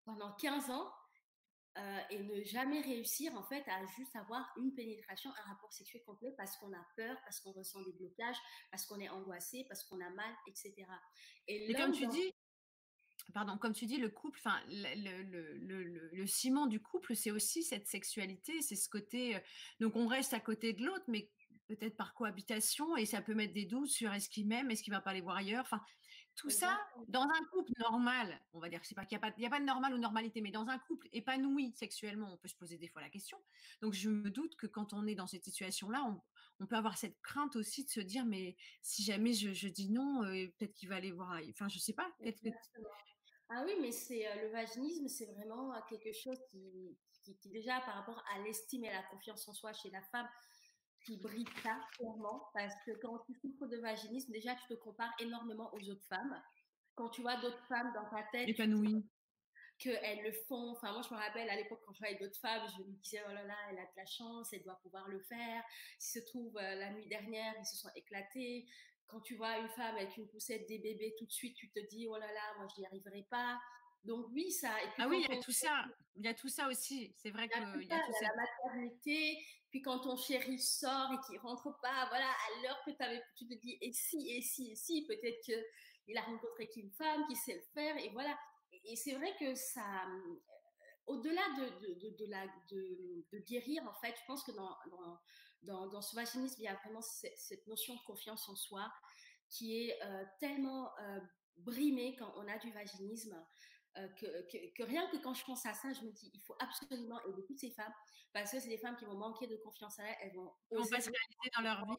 pendant 0.04 0.32
15 0.32 0.70
ans 0.70 0.90
euh, 1.78 2.00
et 2.10 2.18
ne 2.18 2.42
jamais 2.42 2.80
réussir 2.80 3.32
en 3.36 3.44
fait 3.44 3.62
à 3.68 3.86
juste 3.86 4.16
avoir 4.16 4.50
une 4.56 4.74
pénétration, 4.74 5.30
un 5.30 5.48
rapport 5.48 5.72
sexuel 5.72 6.02
complet 6.04 6.32
parce 6.36 6.56
qu'on 6.56 6.72
a 6.72 6.84
peur, 6.96 7.16
parce 7.24 7.40
qu'on 7.40 7.52
ressent 7.52 7.80
des 7.82 7.92
blocages, 7.92 8.38
parce 8.70 8.86
qu'on 8.86 8.98
est 8.98 9.08
angoissé, 9.08 9.64
parce 9.68 9.84
qu'on 9.84 10.00
a 10.00 10.10
mal, 10.10 10.34
etc. 10.48 10.74
Et, 11.46 11.72
comme 11.74 11.92
tu 11.92 12.06
dis, 12.08 12.34
pardon, 13.30 13.56
comme 13.58 13.72
tu 13.72 13.86
dis, 13.86 13.98
le 13.98 14.08
couple, 14.08 14.38
enfin, 14.40 14.58
le, 14.68 16.26
ciment 16.26 16.66
du 16.66 16.80
couple, 16.80 17.14
c'est 17.14 17.30
aussi 17.30 17.62
cette 17.62 17.86
sexualité, 17.86 18.62
c'est 18.62 18.76
ce 18.76 18.88
côté. 18.88 19.36
Euh, 19.36 19.40
donc, 19.80 19.96
on 19.96 20.06
reste 20.06 20.34
à 20.34 20.40
côté 20.40 20.72
de 20.72 20.84
l'autre, 20.84 21.04
mais 21.08 21.30
peut-être 21.68 21.96
par 21.96 22.14
cohabitation, 22.14 22.96
et 22.96 23.06
ça 23.06 23.22
peut 23.22 23.34
mettre 23.34 23.54
des 23.54 23.64
doutes 23.64 23.90
sur 23.90 24.12
est-ce 24.12 24.28
qu'il 24.28 24.46
m'aime, 24.46 24.70
est-ce 24.70 24.82
qu'il 24.82 24.92
va 24.92 25.00
pas 25.00 25.10
aller 25.10 25.20
voir 25.20 25.36
ailleurs. 25.36 25.62
Enfin, 25.62 25.80
tout 26.36 26.50
ça, 26.50 26.78
dans 27.08 27.22
un 27.22 27.44
couple 27.52 27.72
normal, 27.78 28.40
on 28.52 28.60
va 28.60 28.68
dire, 28.68 28.80
c'est 28.82 28.94
pas 28.94 29.04
qu'il 29.04 29.18
n'y 29.18 29.24
a, 29.24 29.30
pas, 29.30 29.34
a 29.46 29.50
pas 29.50 29.60
de 29.60 29.64
normal 29.64 29.92
ou 29.92 29.98
normalité, 29.98 30.40
mais 30.40 30.50
dans 30.50 30.66
un 30.68 30.78
couple 30.78 31.08
épanoui 31.12 31.72
sexuellement, 31.76 32.32
on 32.32 32.36
peut 32.38 32.48
se 32.48 32.54
poser 32.54 32.78
des 32.78 32.88
fois 32.88 33.02
la 33.02 33.10
question. 33.10 33.36
Donc, 33.82 33.92
je 33.92 34.08
me 34.08 34.30
doute 34.30 34.56
que 34.56 34.66
quand 34.66 34.94
on 34.94 35.06
est 35.06 35.14
dans 35.14 35.26
cette 35.26 35.44
situation-là, 35.44 36.02
on, 36.58 36.66
peut 36.66 36.76
avoir 36.76 36.98
cette 36.98 37.20
crainte 37.22 37.56
aussi 37.56 37.84
de 37.84 37.90
se 37.90 38.00
dire, 38.00 38.24
mais 38.24 38.56
si 38.82 39.02
jamais 39.02 39.32
je, 39.32 39.68
dis 39.68 39.90
non, 39.90 40.24
euh, 40.24 40.46
peut-être 40.58 40.74
qu'il 40.74 40.88
va 40.88 40.96
aller 40.96 41.10
voir. 41.10 41.38
Enfin, 41.50 41.68
je 41.68 41.78
sais 41.78 41.94
pas. 41.94 42.10
Ah 43.50 43.64
oui, 43.66 43.72
mais 43.80 43.90
c'est 43.90 44.24
le 44.42 44.48
vaginisme, 44.48 45.08
c'est 45.08 45.26
vraiment 45.26 45.72
quelque 45.88 46.12
chose 46.12 46.38
qui, 46.50 46.96
qui, 47.24 47.36
qui, 47.36 47.50
déjà 47.50 47.80
par 47.80 47.96
rapport 47.96 48.22
à 48.34 48.38
l'estime 48.40 48.84
et 48.84 48.90
la 48.90 49.02
confiance 49.04 49.46
en 49.48 49.52
soi 49.52 49.72
chez 49.72 49.90
la 49.90 50.02
femme, 50.02 50.28
qui 51.04 51.16
brille 51.16 51.48
ça 51.62 51.76
clairement, 51.96 52.48
parce 52.54 52.74
que 52.86 52.92
quand 53.02 53.18
tu 53.26 53.34
souffres 53.34 53.66
de 53.66 53.78
vaginisme, 53.78 54.32
déjà 54.32 54.54
tu 54.54 54.66
te 54.68 54.74
compares 54.74 55.12
énormément 55.18 55.72
aux 55.74 55.88
autres 55.88 56.06
femmes. 56.08 56.42
Quand 56.94 57.08
tu 57.08 57.22
vois 57.22 57.40
d'autres 57.40 57.64
femmes 57.68 57.92
dans 57.94 58.08
ta 58.10 58.22
tête, 58.30 58.48
épanouies, 58.48 59.04
qu'elles 59.78 60.22
le 60.22 60.32
font. 60.46 60.72
Enfin, 60.72 60.92
moi, 60.92 61.02
je 61.08 61.14
me 61.14 61.18
rappelle 61.18 61.48
à 61.48 61.56
l'époque 61.56 61.80
quand 61.86 61.92
je 61.94 61.98
voyais 61.98 62.18
d'autres 62.18 62.38
femmes, 62.38 62.62
je 62.76 62.82
me 62.82 62.92
disais, 62.98 63.22
oh 63.26 63.32
là 63.32 63.42
là, 63.44 63.56
elle 63.70 63.78
a 63.78 63.82
de 63.84 63.96
la 63.96 64.06
chance, 64.06 64.52
elle 64.52 64.62
doit 64.62 64.78
pouvoir 64.82 65.08
le 65.08 65.20
faire. 65.20 65.62
Si 65.98 66.20
se 66.20 66.24
trouve, 66.26 66.56
euh, 66.58 66.74
la 66.74 66.92
nuit 66.92 67.08
dernière, 67.08 67.54
ils 67.58 67.64
se 67.66 67.76
sont 67.76 67.90
éclatés. 67.96 68.66
Quand 69.10 69.20
tu 69.20 69.36
vois 69.36 69.58
une 69.58 69.68
femme 69.68 69.96
avec 69.96 70.16
une 70.16 70.28
poussette, 70.28 70.66
des 70.68 70.78
bébés, 70.78 71.14
tout 71.18 71.26
de 71.26 71.32
suite, 71.32 71.56
tu 71.56 71.70
te 71.70 71.80
dis, 71.88 72.06
oh 72.08 72.16
là 72.16 72.32
là, 72.32 72.54
moi, 72.56 72.66
je 72.74 72.80
n'y 72.80 72.86
arriverai 72.86 73.26
pas. 73.30 73.58
Donc 74.04 74.26
oui, 74.32 74.50
ça. 74.50 74.70
ah 74.98 75.08
oui, 75.08 75.24
il 75.28 75.34
y 75.34 75.38
a 75.38 75.42
tout 75.42 75.52
ça. 75.52 75.84
Il 76.16 76.24
y 76.24 76.28
a 76.28 76.34
tout 76.34 76.48
ça 76.48 76.68
aussi. 76.68 77.14
C'est 77.18 77.30
vrai 77.30 77.48
qu'il 77.48 77.60
y 77.60 77.64
a 77.64 77.72
tout 77.72 78.12
ça. 78.12 78.26
La 78.26 78.32
maternité. 78.36 79.36
Puis 79.70 79.82
quand 79.82 80.00
ton 80.00 80.16
chéri 80.16 80.58
sort 80.58 81.12
et 81.12 81.26
qu'il 81.26 81.38
rentre 81.38 81.78
pas, 81.80 82.06
voilà, 82.08 82.28
à 82.28 82.62
l'heure 82.62 82.80
que 82.84 82.90
avais, 83.02 83.22
tu 83.36 83.46
te 83.46 83.54
dis, 83.54 83.78
et 83.80 83.92
si, 83.92 84.30
et 84.30 84.40
si, 84.40 84.72
et 84.72 84.74
si, 84.74 85.06
peut-être 85.06 85.40
qu'il 85.44 86.18
a 86.18 86.22
rencontré 86.22 86.68
qu'une 86.68 86.90
femme 86.90 87.24
qui 87.28 87.36
sait 87.36 87.54
le 87.54 87.62
faire. 87.74 87.96
Et 87.98 88.08
voilà 88.10 88.36
et 88.84 88.96
c'est 88.96 89.14
vrai 89.14 89.34
que 89.38 89.54
ça, 89.54 90.04
euh, 90.06 90.34
au-delà 91.06 91.42
de, 91.58 92.16
de, 92.16 92.26
la, 92.26 92.46
de, 92.70 93.38
guérir, 93.46 93.82
en 93.84 93.94
fait, 93.94 94.14
je 94.16 94.24
pense 94.26 94.42
que 94.44 94.52
dans, 94.52 94.76
dans, 94.90 95.18
dans, 95.62 96.02
ce 96.02 96.14
vaginisme, 96.14 96.56
il 96.58 96.64
y 96.64 96.68
a 96.68 96.74
vraiment 96.76 97.02
cette, 97.02 97.66
notion 97.66 97.94
de 97.94 98.00
confiance 98.00 98.48
en 98.48 98.56
soi 98.56 98.90
qui 99.48 99.76
est 99.76 100.02
euh, 100.02 100.24
tellement 100.38 100.90
euh, 100.98 101.20
brimée 101.56 102.16
quand 102.16 102.32
on 102.36 102.46
a 102.48 102.58
du 102.58 102.70
vaginisme. 102.72 103.36
que, 103.94 104.72
que, 104.76 104.82
rien 104.84 105.08
que 105.10 105.16
quand 105.18 105.34
je 105.34 105.44
pense 105.44 105.66
à 105.66 105.74
ça, 105.74 105.92
je 105.92 106.02
me 106.02 106.12
dis, 106.12 106.30
il 106.32 106.40
faut 106.42 106.56
absolument 106.60 107.20
aider 107.26 107.44
toutes 107.44 107.58
ces 107.58 107.72
femmes, 107.72 107.92
parce 108.32 108.52
que 108.52 108.60
c'est 108.60 108.68
des 108.68 108.78
femmes 108.78 108.96
qui 108.96 109.04
vont 109.04 109.18
manquer 109.18 109.46
de 109.46 109.56
confiance 109.56 109.98
en 109.98 110.04
elles, 110.04 110.16
elles 110.22 110.34
vont 110.34 110.52
oser 110.70 110.90
réaliser 110.90 111.50
dans 111.56 111.62
leur 111.62 111.84
vie. 111.84 111.96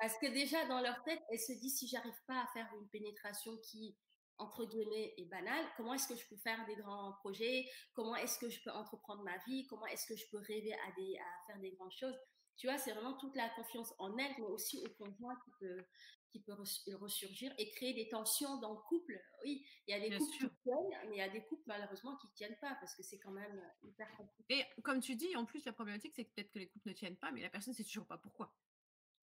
Parce 0.00 0.16
que 0.16 0.26
déjà, 0.28 0.64
dans 0.64 0.80
leur 0.80 1.02
tête, 1.04 1.20
elles 1.30 1.38
se 1.38 1.52
disent, 1.52 1.78
si 1.78 1.86
j'arrive 1.86 2.18
pas 2.26 2.42
à 2.42 2.46
faire 2.54 2.66
une 2.80 2.88
pénétration 2.88 3.56
qui 3.58 3.94
entre 4.40 4.64
guillemets 4.64 5.14
est 5.16 5.26
banal. 5.26 5.64
Comment 5.76 5.94
est-ce 5.94 6.08
que 6.08 6.16
je 6.16 6.26
peux 6.26 6.36
faire 6.36 6.64
des 6.66 6.76
grands 6.76 7.12
projets? 7.20 7.68
Comment 7.94 8.16
est-ce 8.16 8.38
que 8.38 8.50
je 8.50 8.60
peux 8.62 8.70
entreprendre 8.70 9.22
ma 9.22 9.38
vie? 9.46 9.66
Comment 9.68 9.86
est-ce 9.86 10.06
que 10.06 10.16
je 10.16 10.24
peux 10.30 10.38
rêver 10.38 10.72
à, 10.72 10.92
des, 10.96 11.18
à 11.18 11.46
faire 11.46 11.60
des 11.60 11.70
grandes 11.72 11.92
choses? 11.92 12.16
Tu 12.56 12.66
vois, 12.66 12.76
c'est 12.76 12.92
vraiment 12.92 13.16
toute 13.16 13.36
la 13.36 13.48
confiance 13.50 13.94
en 13.98 14.16
elle, 14.18 14.32
mais 14.38 14.46
aussi 14.46 14.78
au 14.78 14.88
conjoint 15.02 15.34
qui 15.44 15.50
peut, 15.60 15.84
qui 16.30 16.40
peut 16.40 16.52
ressurgir 16.94 17.54
et 17.56 17.70
créer 17.70 17.94
des 17.94 18.08
tensions 18.08 18.58
dans 18.58 18.74
le 18.74 18.80
couple. 18.88 19.18
Oui, 19.42 19.64
il 19.86 19.92
y 19.92 19.94
a 19.94 20.00
des 20.00 20.14
couples 20.16 20.32
qui 20.32 20.50
tiennent, 20.62 21.08
mais 21.08 21.16
il 21.16 21.18
y 21.18 21.22
a 21.22 21.28
des 21.28 21.42
couples 21.44 21.62
malheureusement 21.66 22.16
qui 22.16 22.26
ne 22.26 22.32
tiennent 22.32 22.58
pas 22.60 22.76
parce 22.80 22.94
que 22.94 23.02
c'est 23.02 23.18
quand 23.18 23.30
même 23.30 23.62
hyper 23.82 24.14
compliqué. 24.16 24.60
Et 24.76 24.82
comme 24.82 25.00
tu 25.00 25.16
dis, 25.16 25.34
en 25.36 25.46
plus, 25.46 25.64
la 25.64 25.72
problématique, 25.72 26.12
c'est 26.14 26.24
peut-être 26.24 26.50
que 26.50 26.58
les 26.58 26.68
couples 26.68 26.88
ne 26.88 26.94
tiennent 26.94 27.16
pas, 27.16 27.30
mais 27.30 27.40
la 27.40 27.50
personne 27.50 27.72
ne 27.72 27.76
sait 27.76 27.84
toujours 27.84 28.06
pas 28.06 28.18
pourquoi. 28.18 28.54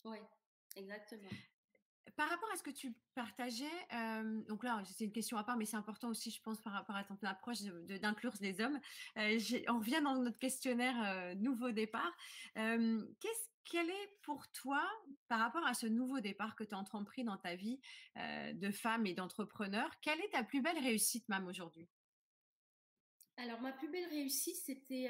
Oui, 0.03 0.17
exactement. 0.75 1.29
Par 2.15 2.29
rapport 2.29 2.49
à 2.53 2.57
ce 2.57 2.63
que 2.63 2.71
tu 2.71 2.95
partageais, 3.13 3.65
donc 4.47 4.63
là, 4.63 4.81
c'est 4.85 5.05
une 5.05 5.11
question 5.11 5.37
à 5.37 5.43
part, 5.43 5.57
mais 5.57 5.65
c'est 5.65 5.77
important 5.77 6.09
aussi, 6.09 6.31
je 6.31 6.41
pense, 6.41 6.61
par 6.61 6.73
rapport 6.73 6.95
à 6.95 7.03
ton 7.03 7.17
approche 7.23 7.61
d'inclure 7.61 8.33
les 8.41 8.61
hommes. 8.61 8.79
on 9.15 9.79
revient 9.79 10.01
dans 10.03 10.15
notre 10.15 10.39
questionnaire 10.39 11.35
nouveau 11.35 11.71
départ. 11.71 12.15
Qu'est-ce 12.55 13.47
quel 13.69 13.89
est 13.89 14.17
pour 14.21 14.49
toi, 14.53 14.81
par 15.27 15.39
rapport 15.39 15.65
à 15.67 15.73
ce 15.73 15.87
nouveau 15.87 16.21
départ 16.21 16.55
que 16.55 16.63
tu 16.63 16.73
as 16.73 16.77
entrepris 16.77 17.25
dans 17.25 17.35
ta 17.35 17.55
vie 17.55 17.81
de 18.15 18.71
femme 18.71 19.05
et 19.05 19.13
d'entrepreneur, 19.13 19.89
quelle 20.01 20.21
est 20.21 20.29
ta 20.29 20.43
plus 20.43 20.61
belle 20.61 20.79
réussite, 20.79 21.27
même 21.27 21.47
aujourd'hui? 21.47 21.89
Alors, 23.35 23.61
ma 23.61 23.71
plus 23.73 23.89
belle 23.89 24.07
réussite, 24.09 24.55
c'était 24.55 25.09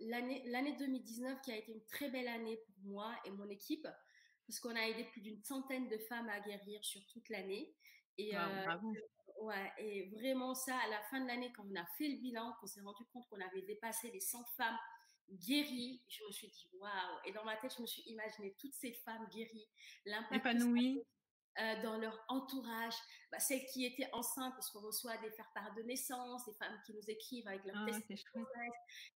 l'année 0.00 0.76
2019 0.78 1.40
qui 1.42 1.52
a 1.52 1.56
été 1.56 1.72
une 1.72 1.84
très 1.84 2.10
belle 2.10 2.28
année 2.28 2.56
pour 2.56 2.90
moi 2.90 3.14
et 3.24 3.30
mon 3.30 3.48
équipe 3.50 3.86
parce 4.46 4.60
qu'on 4.60 4.74
a 4.76 4.88
aidé 4.88 5.04
plus 5.04 5.20
d'une 5.20 5.42
centaine 5.42 5.88
de 5.88 5.98
femmes 5.98 6.28
à 6.28 6.40
guérir 6.40 6.84
sur 6.84 7.04
toute 7.06 7.28
l'année. 7.28 7.74
Et, 8.18 8.36
euh, 8.36 8.66
ouais, 9.42 9.72
et 9.78 10.08
vraiment 10.10 10.54
ça, 10.54 10.76
à 10.76 10.88
la 10.88 11.02
fin 11.10 11.20
de 11.20 11.26
l'année, 11.26 11.52
quand 11.54 11.64
on 11.70 11.76
a 11.76 11.86
fait 11.98 12.08
le 12.08 12.16
bilan, 12.16 12.54
qu'on 12.60 12.66
s'est 12.66 12.80
rendu 12.80 13.04
compte 13.12 13.26
qu'on 13.28 13.40
avait 13.40 13.62
dépassé 13.62 14.10
les 14.10 14.20
100 14.20 14.44
femmes 14.56 14.78
guéries, 15.30 16.00
je 16.08 16.24
me 16.24 16.32
suis 16.32 16.48
dit 16.48 16.68
waouh. 16.78 17.18
Et 17.24 17.32
dans 17.32 17.44
ma 17.44 17.56
tête, 17.56 17.74
je 17.76 17.82
me 17.82 17.86
suis 17.86 18.02
imaginé 18.02 18.54
toutes 18.58 18.74
ces 18.74 18.92
femmes 19.04 19.26
guéries, 19.32 19.68
l'impact 20.04 20.46
épanouies. 20.46 21.02
Euh, 21.58 21.82
dans 21.82 21.96
leur 21.96 22.22
entourage, 22.28 22.92
bah, 23.32 23.38
celles 23.38 23.64
qui 23.72 23.86
étaient 23.86 24.10
enceintes, 24.12 24.52
parce 24.52 24.70
qu'on 24.70 24.82
reçoit 24.82 25.16
des 25.16 25.30
faire-part 25.30 25.74
de 25.74 25.82
naissance, 25.84 26.44
des 26.44 26.52
femmes 26.52 26.78
qui 26.84 26.92
nous 26.92 27.08
écrivent 27.08 27.48
avec 27.48 27.64
leur 27.64 27.76
ah, 27.78 27.86
test, 27.86 28.06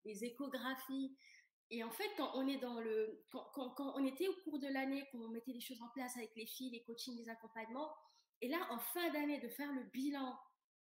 des 0.06 0.24
échographies. 0.24 1.14
Et 1.70 1.84
en 1.84 1.90
fait, 1.90 2.10
quand 2.16 2.32
on 2.34 2.48
est 2.48 2.58
dans 2.58 2.80
le, 2.80 3.24
quand, 3.30 3.92
on 3.96 4.04
était 4.04 4.26
au 4.26 4.34
cours 4.42 4.58
de 4.58 4.66
l'année, 4.66 5.04
qu'on 5.12 5.28
mettait 5.28 5.52
les 5.52 5.60
choses 5.60 5.80
en 5.82 5.88
place 5.88 6.16
avec 6.16 6.34
les 6.34 6.46
filles, 6.46 6.70
les 6.70 6.82
coachings, 6.82 7.16
les 7.16 7.28
accompagnements, 7.28 7.94
et 8.40 8.48
là, 8.48 8.58
en 8.70 8.78
fin 8.78 9.08
d'année, 9.10 9.38
de 9.38 9.48
faire 9.48 9.72
le 9.72 9.84
bilan, 9.84 10.36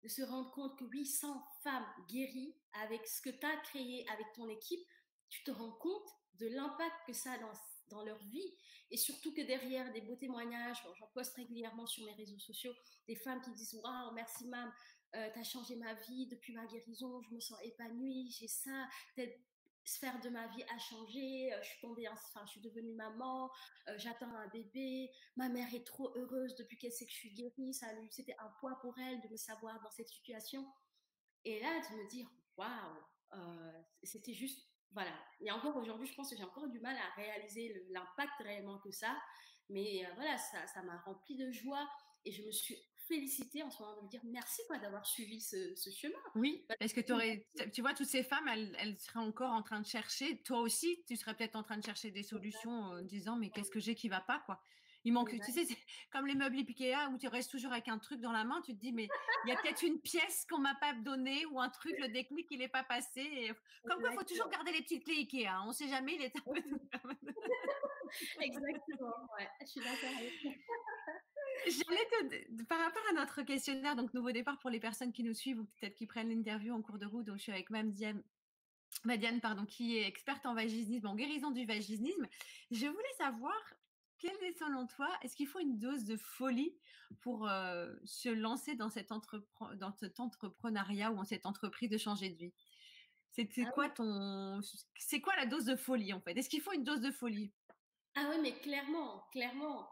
de 0.04 0.08
se 0.08 0.22
rendre 0.22 0.52
compte 0.52 0.78
que 0.78 0.86
800 0.86 1.44
femmes 1.64 1.86
guéries 2.08 2.56
avec 2.84 3.06
ce 3.06 3.22
que 3.22 3.30
tu 3.30 3.46
as 3.46 3.58
créé 3.58 4.08
avec 4.10 4.28
ton 4.34 4.48
équipe, 4.48 4.80
tu 5.30 5.44
te 5.44 5.52
rends 5.52 5.74
compte 5.74 6.08
de 6.36 6.48
l'impact 6.48 6.96
que 7.08 7.14
ça 7.14 7.34
a 7.34 7.38
dans, 7.40 7.54
dans 7.90 8.04
leur 8.04 8.24
vie. 8.28 8.56
Et 8.90 8.98
surtout 8.98 9.34
que 9.34 9.42
derrière 9.42 9.92
des 9.92 10.02
beaux 10.02 10.16
témoignages, 10.16 10.82
j'en 10.98 11.08
poste 11.08 11.36
régulièrement 11.36 11.86
sur 11.86 12.06
mes 12.06 12.14
réseaux 12.14 12.40
sociaux, 12.40 12.74
des 13.08 13.16
femmes 13.16 13.42
qui 13.42 13.52
disent 13.52 13.80
Waouh, 13.84 14.14
merci, 14.14 14.48
mam, 14.48 14.72
euh, 15.16 15.30
tu 15.34 15.40
as 15.40 15.44
changé 15.44 15.76
ma 15.76 15.94
vie 15.94 16.28
depuis 16.28 16.54
ma 16.54 16.66
guérison, 16.66 17.22
je 17.24 17.34
me 17.34 17.40
sens 17.40 17.58
épanouie, 17.64 18.30
j'ai 18.32 18.48
ça, 18.48 18.88
sphère 19.88 20.20
de 20.20 20.30
ma 20.30 20.48
vie 20.48 20.64
a 20.64 20.78
changé, 20.78 21.54
euh, 21.54 21.62
je 21.62 21.70
suis 21.70 21.80
tombée, 21.80 22.08
enfin, 22.10 22.46
je 22.46 22.52
suis 22.52 22.62
devenue 22.62 22.94
maman, 22.94 23.50
euh, 23.88 23.94
j'attends 23.98 24.34
un 24.36 24.48
bébé, 24.50 25.10
ma 25.36 25.50
mère 25.50 25.74
est 25.74 25.86
trop 25.86 26.12
heureuse 26.16 26.56
depuis 26.56 26.78
qu'elle 26.78 26.92
sait 26.92 27.06
que 27.06 27.12
je 27.12 27.18
suis 27.18 27.34
guérie, 27.34 27.74
c'était 28.12 28.36
un 28.40 28.50
poids 28.60 28.78
pour 28.82 28.98
elle 29.00 29.22
de 29.22 29.30
me 29.30 29.38
savoir 29.38 29.82
dans 29.82 29.92
cette 29.92 30.10
situation. 30.10 30.66
Et 31.46 31.60
là, 31.62 31.80
de 31.90 31.96
me 31.96 32.08
dire, 32.10 32.28
waouh, 32.58 32.70
euh, 33.34 33.82
c'était 34.04 34.34
juste, 34.34 34.68
voilà. 34.92 35.14
Et 35.40 35.52
encore 35.52 35.76
aujourd'hui, 35.78 36.08
je 36.08 36.16
pense 36.16 36.30
que 36.30 36.36
j'ai 36.36 36.44
encore 36.44 36.68
du 36.68 36.80
mal 36.80 36.98
à 36.98 37.16
réaliser 37.16 37.86
l'impact 37.90 38.34
réellement 38.40 38.80
que 38.80 38.92
ça, 38.92 39.18
mais 39.70 40.06
voilà, 40.16 40.38
ça 40.38 40.82
m'a 40.84 40.98
rempli 41.02 41.36
de 41.36 41.52
joie 41.52 41.88
et 42.26 42.32
je 42.32 42.44
me 42.44 42.52
suis 42.52 42.78
féliciter 43.08 43.64
en 43.64 43.70
ce 43.70 43.82
moment 43.82 43.98
de 43.98 44.04
me 44.04 44.10
dire 44.10 44.22
merci 44.26 44.62
quoi 44.68 44.78
d'avoir 44.78 45.06
suivi 45.06 45.42
ce, 45.42 45.74
chemin. 45.92 46.20
Oui, 46.36 46.66
parce 46.80 46.94
que 46.94 47.12
aurais, 47.12 47.46
tu 47.74 47.82
vois, 47.82 47.94
toutes 47.94 48.08
ces 48.08 48.24
femmes, 48.24 48.48
elles, 48.48 48.98
seraient 48.98 49.20
encore 49.20 49.52
en 49.52 49.64
train 49.64 49.80
de 49.80 49.86
chercher. 49.86 50.42
Toi 50.44 50.60
aussi, 50.60 51.04
tu 51.08 51.16
serais 51.16 51.36
peut-être 51.36 51.56
en 51.56 51.64
train 51.64 51.78
de 51.78 51.86
chercher 51.86 52.12
des 52.12 52.24
solutions 52.24 52.72
en 52.72 53.02
disant 53.02 53.38
mais 53.38 53.50
qu'est-ce 53.50 53.72
que 53.72 53.80
j'ai 53.80 53.96
qui 53.96 54.10
va 54.10 54.22
pas 54.22 54.40
quoi. 54.46 54.62
Il 55.04 55.14
manque, 55.14 55.40
tu 55.40 55.52
sais, 55.54 55.66
comme 56.12 56.28
les 56.28 56.36
meubles 56.36 56.58
Ikea 56.58 57.10
où 57.14 57.18
tu 57.18 57.30
restes 57.30 57.50
toujours 57.50 57.72
avec 57.72 57.88
un 57.88 57.98
truc 57.98 58.20
dans 58.20 58.34
la 58.34 58.44
main, 58.44 58.62
tu 58.66 58.76
te 58.76 58.82
dis, 58.82 58.92
mais 58.92 59.08
il 59.46 59.50
y 59.50 59.54
a 59.54 59.62
peut-être 59.62 59.84
une 59.84 60.02
pièce 60.02 60.46
qu'on 60.50 60.58
m'a 60.58 60.76
pas 60.76 60.94
donnée 60.94 61.46
ou 61.46 61.62
un 61.62 61.70
truc, 61.70 61.96
le 61.98 62.10
déclic, 62.10 62.48
il 62.52 62.60
n'est 62.60 62.68
pas 62.68 62.84
passé. 62.84 63.54
Comme 63.88 64.02
quoi, 64.02 64.10
il 64.12 64.18
faut 64.18 64.26
toujours 64.26 64.50
garder 64.50 64.74
les 64.74 64.82
petites 64.82 65.06
clés 65.06 65.20
Ikea. 65.20 65.48
Hein. 65.48 65.62
On 65.64 65.70
ne 65.70 65.74
sait 65.74 65.88
jamais, 65.88 66.16
il 66.16 66.24
est. 66.24 66.34
Exactement, 68.42 69.14
ouais, 69.38 69.50
je 69.62 69.68
suis 69.68 69.82
d'accord 69.82 70.18
avec 70.18 70.34
par 72.68 72.80
rapport 72.80 73.04
à 73.10 73.14
notre 73.14 73.42
questionnaire, 73.44 73.96
donc 73.96 74.14
nouveau 74.14 74.32
départ 74.32 74.60
pour 74.60 74.70
les 74.70 74.80
personnes 74.80 75.12
qui 75.12 75.24
nous 75.24 75.34
suivent 75.34 75.60
ou 75.60 75.66
peut-être 75.66 75.96
qui 75.96 76.06
prennent 76.06 76.30
l'interview 76.30 76.74
en 76.74 76.82
cours 76.82 76.98
de 76.98 77.06
route, 77.06 77.26
donc 77.26 77.38
je 77.38 77.44
suis 77.44 77.52
avec 77.52 77.70
Mme 77.70 77.92
Diane, 77.92 78.24
Madiane, 79.04 79.42
pardon, 79.42 79.66
qui 79.66 79.98
est 79.98 80.08
experte 80.08 80.46
en 80.46 80.54
vaginisme, 80.54 81.08
en 81.08 81.16
guérison 81.16 81.52
du 81.52 81.66
vaginisme. 81.66 82.28
Je 82.72 82.88
voulais 82.88 83.14
savoir, 83.18 83.56
quelle 84.18 84.42
est 84.44 84.58
selon 84.58 84.88
toi, 84.88 85.10
est-ce 85.22 85.36
qu'il 85.36 85.48
faut 85.48 85.60
une 85.60 85.78
dose 85.78 86.06
de 86.06 86.18
folie 86.18 86.76
pour 87.22 87.48
euh, 87.48 87.94
se 88.06 88.30
lancer 88.30 88.76
dans, 88.76 88.90
cette 88.90 89.10
dans 89.76 89.92
cet 89.92 90.20
entrepreneuriat 90.20 91.12
ou 91.12 91.16
dans 91.16 91.24
cette 91.24 91.46
entreprise 91.46 91.90
de 91.90 91.98
changer 91.98 92.30
de 92.30 92.38
vie? 92.38 92.54
C'est 93.32 93.50
ah 93.64 93.72
quoi 93.72 93.90
ton, 93.90 94.62
c'est 94.98 95.22
quoi 95.22 95.36
la 95.36 95.46
dose 95.46 95.66
de 95.66 95.76
folie 95.76 96.12
en 96.12 96.20
fait? 96.22 96.36
Est-ce 96.36 96.50
qu'il 96.50 96.62
faut 96.62 96.74
une 96.74 96.84
dose 96.84 97.02
de 97.02 97.12
folie? 97.12 97.52
Ah 98.16 98.28
oui, 98.32 98.38
mais 98.42 98.58
clairement, 98.60 99.28
clairement. 99.32 99.88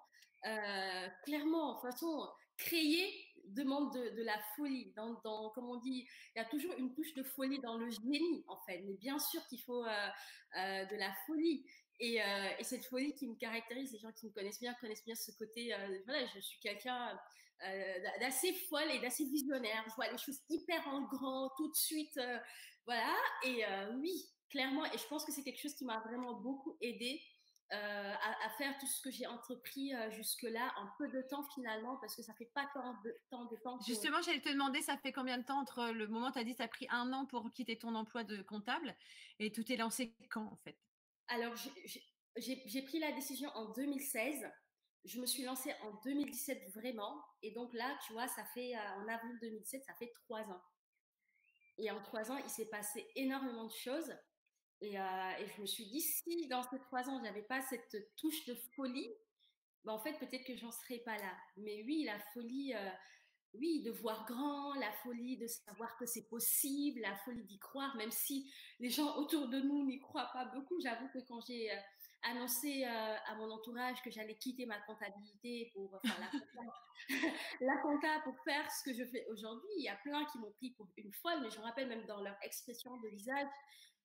Euh, 0.46 1.08
clairement, 1.24 1.76
de 1.76 1.80
façon, 1.82 2.28
créer 2.58 3.12
demande 3.46 3.94
de, 3.94 4.24
la 4.24 4.40
folie. 4.56 4.94
Dans, 4.96 5.16
comme 5.52 5.70
on 5.70 5.78
dit, 5.78 6.08
il 6.36 6.40
y 6.40 6.42
a 6.42 6.46
toujours 6.46 6.74
une 6.78 6.94
touche 6.94 7.14
de 7.14 7.24
folie 7.24 7.60
dans 7.60 7.78
le 7.78 7.90
génie, 7.90 8.44
en 8.48 8.58
fait. 8.66 8.82
Mais 8.86 8.94
bien 8.94 9.20
sûr 9.20 9.46
qu'il 9.48 9.62
faut 9.62 9.84
euh, 9.84 10.08
euh, 10.58 10.86
de 10.86 10.96
la 10.96 11.14
folie. 11.26 11.66
Et, 12.00 12.20
cette 12.62 12.86
folie 12.86 13.14
qui 13.16 13.28
me 13.28 13.36
caractérise, 13.36 13.92
les 13.94 14.00
gens 14.00 14.12
qui 14.12 14.28
me 14.28 14.32
connaissent 14.32 14.60
bien 14.60 14.74
connaissent 14.82 15.06
bien 15.06 15.16
ce 15.16 15.32
côté. 15.32 15.74
voilà, 16.06 16.26
je 16.36 16.40
suis 16.42 16.60
quelqu'un 16.60 17.18
d'assez 18.20 18.54
folle 18.70 18.92
et 18.92 19.00
d'assez 19.00 19.26
visionnaire. 19.26 19.84
Je 19.88 19.96
vois 19.96 20.12
les 20.12 20.18
choses 20.18 20.42
hyper 20.50 20.86
en 20.90 21.04
grand, 21.04 21.50
tout 21.58 21.70
de 21.70 21.76
suite. 21.76 22.20
voilà. 22.86 23.16
Et 23.46 23.64
oui, 23.96 24.12
clairement. 24.50 24.86
Et 24.86 24.98
je 24.98 25.08
pense 25.08 25.24
que 25.24 25.32
c'est 25.32 25.44
quelque 25.44 25.62
chose 25.62 25.76
qui 25.76 25.86
m'a 25.86 26.02
vraiment 26.02 26.34
beaucoup 26.34 26.78
aidé 26.82 27.22
à, 27.72 28.50
faire 28.58 28.78
tout 28.80 28.86
ce 28.86 29.02
que 29.02 29.12
j'ai 29.12 29.26
entrepris 29.28 29.92
jusque-là 30.12 30.74
en 30.78 30.88
peu 30.98 31.08
de 31.10 31.22
temps 31.24 31.44
finalement, 31.54 31.98
parce 31.98 32.16
que 32.16 32.22
ça 32.22 32.34
fait 32.34 32.52
pas 32.54 32.70
tant 32.74 32.94
de, 33.04 33.16
temps 33.30 33.46
de 33.46 33.56
temps. 33.58 33.80
Justement, 33.82 34.22
j'allais 34.22 34.42
te 34.42 34.50
demander, 34.50 34.82
ça 34.82 34.98
fait 34.98 35.12
combien 35.12 35.38
de 35.38 35.44
temps 35.44 35.60
entre 35.60 35.92
le 35.92 36.08
moment 36.08 36.28
où 36.28 36.32
tu 36.32 36.40
as 36.40 36.44
dit 36.44 36.54
ça 36.54 36.66
a 36.66 36.68
pris 36.68 36.88
un 36.90 37.12
an 37.14 37.26
pour 37.26 37.52
quitter 37.52 37.78
ton 37.78 37.96
emploi 37.96 38.24
de 38.24 38.42
comptable 38.44 38.96
et 39.40 39.52
tout 39.52 39.70
est 39.72 39.78
lancé 39.78 40.16
quand 40.30 40.46
en 40.46 40.58
fait? 40.58 40.78
Alors, 41.28 41.54
j'ai 42.38 42.82
pris 42.84 43.00
la 43.00 43.12
décision 43.12 43.50
en 43.56 43.72
2016. 43.72 44.46
Je 45.06 45.20
me 45.20 45.26
suis 45.26 45.44
lancée 45.44 45.74
en 45.84 45.94
2017 46.04 46.72
vraiment. 46.74 47.24
Et 47.42 47.52
donc 47.52 47.74
là, 47.74 47.98
tu 48.06 48.14
vois, 48.14 48.28
ça 48.28 48.44
fait 48.54 48.76
en 48.78 49.08
avril 49.08 49.38
2017, 49.42 49.84
ça 49.86 49.94
fait 49.96 50.12
trois 50.24 50.42
ans. 50.42 50.62
Et 51.78 51.92
en 51.92 52.02
trois 52.02 52.32
ans, 52.32 52.38
il 52.38 52.50
s'est 52.50 52.68
passé 52.68 53.08
énormément 53.16 53.66
de 53.66 53.74
choses. 53.74 54.14
Et, 54.86 55.48
je 55.56 55.62
me 55.62 55.66
suis 55.66 55.86
dit, 55.86 56.02
si 56.02 56.48
dans 56.48 56.64
ces 56.64 56.80
trois 56.80 57.10
ans, 57.10 57.22
j'avais 57.24 57.44
pas 57.44 57.62
cette 57.62 58.16
touche 58.16 58.46
de 58.46 58.56
folie, 58.76 59.10
ben 59.84 59.94
en 59.94 60.00
fait, 60.00 60.14
peut-être 60.20 60.46
que 60.46 60.56
j'en 60.56 60.72
serais 60.72 61.00
pas 61.00 61.18
là. 61.18 61.34
Mais 61.58 61.84
oui, 61.84 62.04
la 62.04 62.20
folie, 62.34 62.74
oui, 63.54 63.82
de 63.84 63.92
voir 63.92 64.26
grand, 64.26 64.74
la 64.76 64.92
folie 65.04 65.38
de 65.38 65.48
savoir 65.48 65.96
que 65.98 66.06
c'est 66.06 66.28
possible, 66.28 67.02
la 67.02 67.16
folie 67.18 67.44
d'y 67.44 67.60
croire, 67.60 67.96
même 67.96 68.12
si 68.12 68.52
les 68.80 68.90
gens 68.90 69.16
autour 69.18 69.48
de 69.48 69.60
nous 69.60 69.86
n'y 69.86 70.00
croient 70.00 70.30
pas 70.34 70.46
beaucoup. 70.46 70.80
J'avoue 70.82 71.08
que 71.10 71.20
quand 71.28 71.42
j'ai 71.48 71.70
annoncé 72.24 72.84
à 72.84 73.36
mon 73.38 73.50
entourage 73.52 74.02
que 74.02 74.12
j'allais 74.12 74.36
quitter 74.36 74.66
ma 74.66 74.80
comptabilité 74.82 75.72
pour 75.74 76.00
enfin, 76.04 76.16
la 77.62 77.78
compta 77.78 78.20
pour 78.24 78.36
faire 78.44 78.70
ce 78.72 78.84
que 78.84 78.94
je 78.94 79.06
fais 79.06 79.26
aujourd'hui, 79.32 79.70
il 79.78 79.84
y 79.84 79.90
a 79.90 79.96
plein 79.98 80.26
qui 80.26 80.40
m'ont 80.40 80.52
pris 80.52 80.72
pour 80.72 80.88
une 80.98 81.14
folle, 81.14 81.42
mais 81.42 81.50
je 81.50 81.60
me 81.60 81.64
rappelle 81.64 81.88
même 81.88 82.06
dans 82.06 82.22
leur 82.22 82.38
expression 82.42 82.98
de 82.98 83.08
visage, 83.10 83.48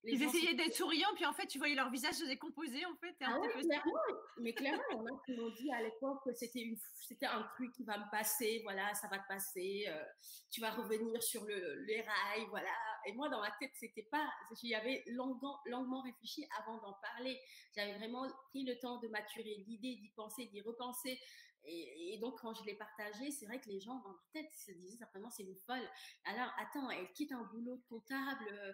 ils 0.04 0.22
essayaient 0.22 0.54
d'être 0.54 0.74
souriants, 0.74 1.14
puis 1.14 1.26
en 1.26 1.32
fait, 1.32 1.46
tu 1.46 1.58
voyais 1.58 1.74
leur 1.74 1.90
visage 1.90 2.14
se 2.14 2.24
décomposer, 2.24 2.84
en 2.86 2.96
fait. 2.96 3.14
Ah 3.20 3.38
clairement. 3.60 3.92
Mais 4.40 4.54
clairement, 4.54 4.82
il 4.90 4.96
y 4.96 5.00
en 5.00 5.06
a 5.06 5.22
qui 5.26 5.32
m'ont 5.36 5.50
dit 5.50 5.70
à 5.72 5.82
l'époque 5.82 6.20
que 6.24 6.32
c'était, 6.32 6.60
une, 6.60 6.76
c'était 7.06 7.26
un 7.26 7.42
truc 7.54 7.72
qui 7.72 7.84
va 7.84 7.98
me 7.98 8.10
passer, 8.10 8.60
voilà, 8.62 8.94
ça 8.94 9.08
va 9.08 9.18
te 9.18 9.28
passer, 9.28 9.84
euh, 9.88 10.04
tu 10.50 10.60
vas 10.60 10.70
revenir 10.70 11.22
sur 11.22 11.44
le, 11.44 11.84
les 11.84 12.00
rails, 12.00 12.46
voilà. 12.48 12.70
Et 13.06 13.12
moi, 13.12 13.28
dans 13.28 13.40
ma 13.40 13.50
tête, 13.60 13.72
c'était 13.74 14.08
pas, 14.10 14.26
j'y 14.60 14.74
avais 14.74 15.02
longuement, 15.08 15.58
longuement 15.66 16.02
réfléchi 16.02 16.46
avant 16.58 16.78
d'en 16.78 16.94
parler. 16.94 17.38
J'avais 17.74 17.94
vraiment 17.94 18.26
pris 18.50 18.64
le 18.64 18.78
temps 18.78 18.98
de 19.00 19.08
maturer 19.08 19.64
l'idée, 19.66 19.96
d'y 19.96 20.12
penser, 20.16 20.46
d'y 20.46 20.60
repenser. 20.62 21.18
Et, 21.64 22.18
donc, 22.20 22.40
quand 22.40 22.54
je 22.54 22.64
l'ai 22.64 22.74
partagé, 22.74 23.30
c'est 23.30 23.46
vrai 23.46 23.60
que 23.60 23.68
les 23.68 23.80
gens 23.80 23.98
dans 24.00 24.10
leur 24.10 24.24
tête 24.32 24.50
se 24.52 24.72
disaient 24.72 24.96
certainement 24.96 25.30
c'est 25.30 25.42
une 25.42 25.56
folle. 25.66 25.88
Alors, 26.24 26.50
attends, 26.58 26.90
elle 26.90 27.10
quitte 27.12 27.32
un 27.32 27.42
boulot 27.44 27.76
de 27.76 27.82
comptable 27.88 28.48
euh, 28.50 28.72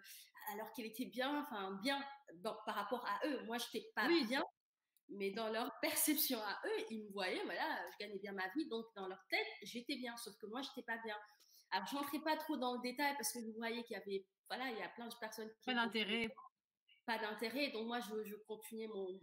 alors 0.52 0.72
qu'elle 0.72 0.86
était 0.86 1.06
bien, 1.06 1.42
enfin 1.42 1.78
bien 1.82 2.02
par 2.42 2.74
rapport 2.74 3.04
à 3.06 3.26
eux. 3.26 3.42
Moi, 3.44 3.58
je 3.58 3.64
n'étais 3.66 3.90
pas 3.94 4.08
bien, 4.08 4.42
mais 5.08 5.30
dans 5.30 5.48
leur 5.48 5.70
perception 5.82 6.38
à 6.40 6.60
eux, 6.66 6.84
ils 6.90 7.04
me 7.04 7.12
voyaient, 7.12 7.44
voilà, 7.44 7.90
je 7.92 8.04
gagnais 8.04 8.18
bien 8.18 8.32
ma 8.32 8.48
vie, 8.50 8.66
donc 8.68 8.86
dans 8.94 9.06
leur 9.08 9.24
tête, 9.30 9.46
j'étais 9.62 9.96
bien, 9.96 10.16
sauf 10.16 10.36
que 10.38 10.46
moi, 10.46 10.62
je 10.62 10.68
n'étais 10.68 10.82
pas 10.82 10.98
bien. 11.04 11.16
Alors, 11.72 11.86
je 11.88 11.96
n'entrais 11.96 12.20
pas 12.20 12.36
trop 12.36 12.56
dans 12.56 12.74
le 12.74 12.80
détail 12.80 13.14
parce 13.16 13.32
que 13.32 13.38
vous 13.40 13.52
voyez 13.56 13.82
qu'il 13.84 13.96
y 13.96 14.00
avait, 14.00 14.26
voilà, 14.48 14.70
il 14.70 14.78
y 14.78 14.82
a 14.82 14.88
plein 14.90 15.08
de 15.08 15.14
personnes 15.20 15.50
qui. 15.58 15.66
Pas 15.66 15.74
d'intérêt 15.74 16.28
pas 17.06 17.18
d'intérêt. 17.18 17.70
Donc 17.70 17.86
moi, 17.86 18.00
je, 18.00 18.24
je 18.24 18.34
continuais 18.46 18.88
mon, 18.88 19.20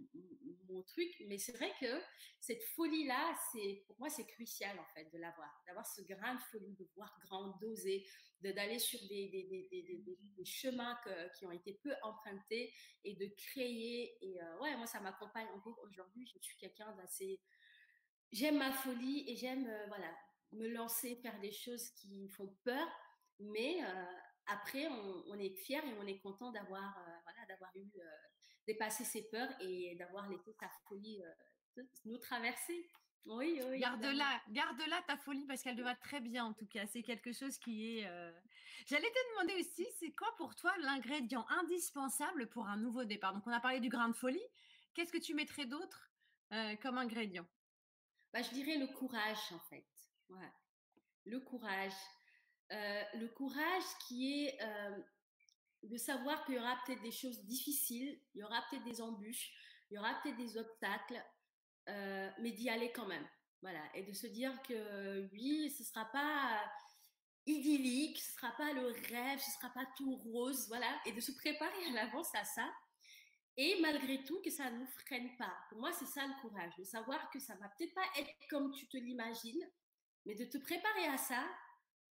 mon, 0.70 0.82
truc. 0.84 1.12
Mais 1.28 1.38
c'est 1.38 1.52
vrai 1.52 1.72
que 1.80 2.02
cette 2.40 2.64
folie-là, 2.76 3.36
c'est 3.52 3.84
pour 3.86 4.00
moi, 4.00 4.10
c'est 4.10 4.26
crucial 4.26 4.78
en 4.80 4.86
fait 4.96 5.06
de 5.12 5.18
l'avoir, 5.20 5.50
d'avoir 5.68 5.86
ce 5.86 6.02
grain 6.02 6.36
de 6.36 6.42
folie, 6.52 6.74
de 6.80 6.88
voir 6.96 7.14
grand, 7.26 7.58
d'oser, 7.60 8.06
d'aller 8.42 8.80
sur 8.80 9.00
des, 9.08 9.30
des, 9.30 9.68
des, 9.70 10.04
des 10.06 10.46
chemins 10.46 10.98
qui 11.38 11.46
ont 11.46 11.52
été 11.52 11.80
peu 11.84 11.94
empruntés 12.02 12.74
et 13.04 13.16
de 13.16 13.28
créer. 13.38 14.18
Et 14.22 14.42
euh, 14.42 14.60
ouais, 14.60 14.76
moi, 14.78 14.88
ça 14.88 15.00
m'accompagne 15.00 15.48
encore 15.56 15.80
aujourd'hui. 15.84 16.26
Je 16.26 16.40
suis 16.42 16.58
quelqu'un 16.58 16.92
d'assez... 16.96 17.40
J'aime 18.32 18.58
ma 18.58 18.72
folie 18.72 19.26
et 19.28 19.36
j'aime 19.36 19.68
euh, 19.68 19.86
voilà, 19.88 20.12
me 20.54 20.68
lancer, 20.68 21.16
faire 21.18 21.40
des 21.40 21.52
choses 21.52 21.92
qui 21.92 22.30
font 22.30 22.56
peur, 22.64 22.88
mais 23.40 23.84
euh, 23.84 24.06
après, 24.48 24.88
on, 24.88 25.40
est 25.40 25.56
fier 25.56 25.84
et 25.86 25.94
on 26.00 26.08
est 26.08 26.20
content 26.20 26.52
d'avoir 26.52 26.98
euh, 26.98 27.12
voilà, 27.24 27.46
d'avoir 27.48 27.72
eu 27.76 27.90
euh, 27.96 28.06
dépassé 28.68 29.04
ses 29.04 29.24
peurs 29.30 29.50
et 29.62 29.96
d'avoir 29.96 30.30
laissé 30.30 30.54
sa 30.60 30.70
folie 30.88 31.24
euh, 31.24 31.84
nous 32.06 32.18
traverser. 32.18 32.90
Oui, 33.26 33.62
oui. 33.70 33.80
Garde-la, 33.80 34.42
garde-la 34.50 35.02
ta 35.04 35.16
folie 35.16 35.46
parce 35.46 35.64
qu'elle 35.64 35.78
te 35.78 35.82
va 35.82 35.96
très 35.96 36.20
bien 36.20 36.44
en 36.44 36.54
tout 36.54 36.68
cas. 36.68 36.86
C'est 36.88 37.04
quelque 37.04 37.32
chose 37.32 37.58
qui 37.58 38.00
est. 38.00 38.10
J'allais 38.86 39.10
te 39.10 39.32
demander 39.32 39.62
aussi, 39.62 39.88
c'est 39.98 40.12
quoi 40.12 40.28
pour 40.36 40.56
toi 40.56 40.74
l'ingrédient 40.80 41.46
indispensable 41.48 42.50
pour 42.50 42.68
un 42.68 42.76
nouveau 42.76 43.06
départ? 43.06 43.34
Donc 43.34 43.48
on 43.48 43.52
a 43.52 43.62
parlé 43.62 43.80
du 43.80 43.88
grain 43.88 44.10
de 44.10 44.16
folie. 44.16 44.44
Qu'est-ce 44.94 45.14
que 45.14 45.20
tu 45.20 45.34
mettrais 45.36 45.66
d'autre 45.66 46.12
comme 46.82 46.98
ingrédient? 46.98 47.48
Bah, 48.34 48.42
Je 48.42 48.50
dirais 48.50 48.78
le 48.78 48.88
courage 48.88 49.54
en 49.54 49.60
fait. 49.70 49.88
Ouais. 50.30 50.52
Le 51.26 51.40
courage. 51.40 51.94
Euh, 52.72 53.04
le 53.16 53.28
courage 53.30 53.84
qui 54.08 54.46
est 54.46 54.62
euh, 54.62 54.98
de 55.84 55.98
savoir 55.98 56.44
qu'il 56.46 56.56
y 56.56 56.60
aura 56.60 56.78
peut-être 56.86 57.02
des 57.02 57.12
choses 57.12 57.44
difficiles, 57.44 58.20
il 58.34 58.40
y 58.42 58.44
aura 58.44 58.64
peut-être 58.70 58.86
des 58.86 59.02
embûches, 59.02 59.52
il 59.92 59.96
y 59.96 59.98
aura 59.98 60.14
peut-être 60.22 60.38
des 60.38 60.58
obstacles, 60.58 61.24
euh, 61.90 62.30
mais 62.40 62.52
d'y 62.52 62.70
aller 62.70 62.92
quand 62.92 63.08
même. 63.08 63.28
Voilà, 63.62 63.82
et 63.94 64.04
de 64.04 64.12
se 64.12 64.28
dire 64.28 64.62
que 64.64 65.30
oui, 65.32 65.70
ce 65.72 65.84
sera 65.84 66.06
pas 66.06 66.62
idyllique, 67.46 68.18
ce 68.18 68.34
sera 68.34 68.52
pas 68.52 68.74
le 68.74 68.88
rêve, 68.88 69.40
ce 69.40 69.52
sera 69.52 69.70
pas 69.70 69.86
tout 69.98 70.16
rose, 70.16 70.68
voilà, 70.68 70.88
et 71.06 71.12
de 71.12 71.22
se 71.22 71.32
préparer 71.34 71.86
à 71.90 71.92
l'avance 71.92 72.34
à 72.36 72.44
ça. 72.44 72.70
Et 73.56 73.80
malgré 73.82 74.24
tout, 74.24 74.42
que 74.42 74.50
ça 74.50 74.70
ne 74.72 74.80
nous 74.80 74.88
freine 74.88 75.36
pas. 75.38 75.54
Pour 75.70 75.80
moi, 75.80 75.92
c'est 75.94 76.08
ça 76.08 76.26
le 76.26 76.42
courage, 76.42 76.76
de 76.78 76.84
savoir 76.84 77.30
que 77.30 77.40
ça 77.40 77.56
va 77.56 77.70
peut-être 77.70 77.94
pas 77.94 78.08
être 78.18 78.32
comme 78.50 78.72
tu 78.72 78.88
te 78.88 78.98
l'imagines, 78.98 79.70
mais 80.26 80.36
de 80.36 80.46
te 80.46 80.58
préparer 80.58 81.06
à 81.08 81.18
ça 81.18 81.46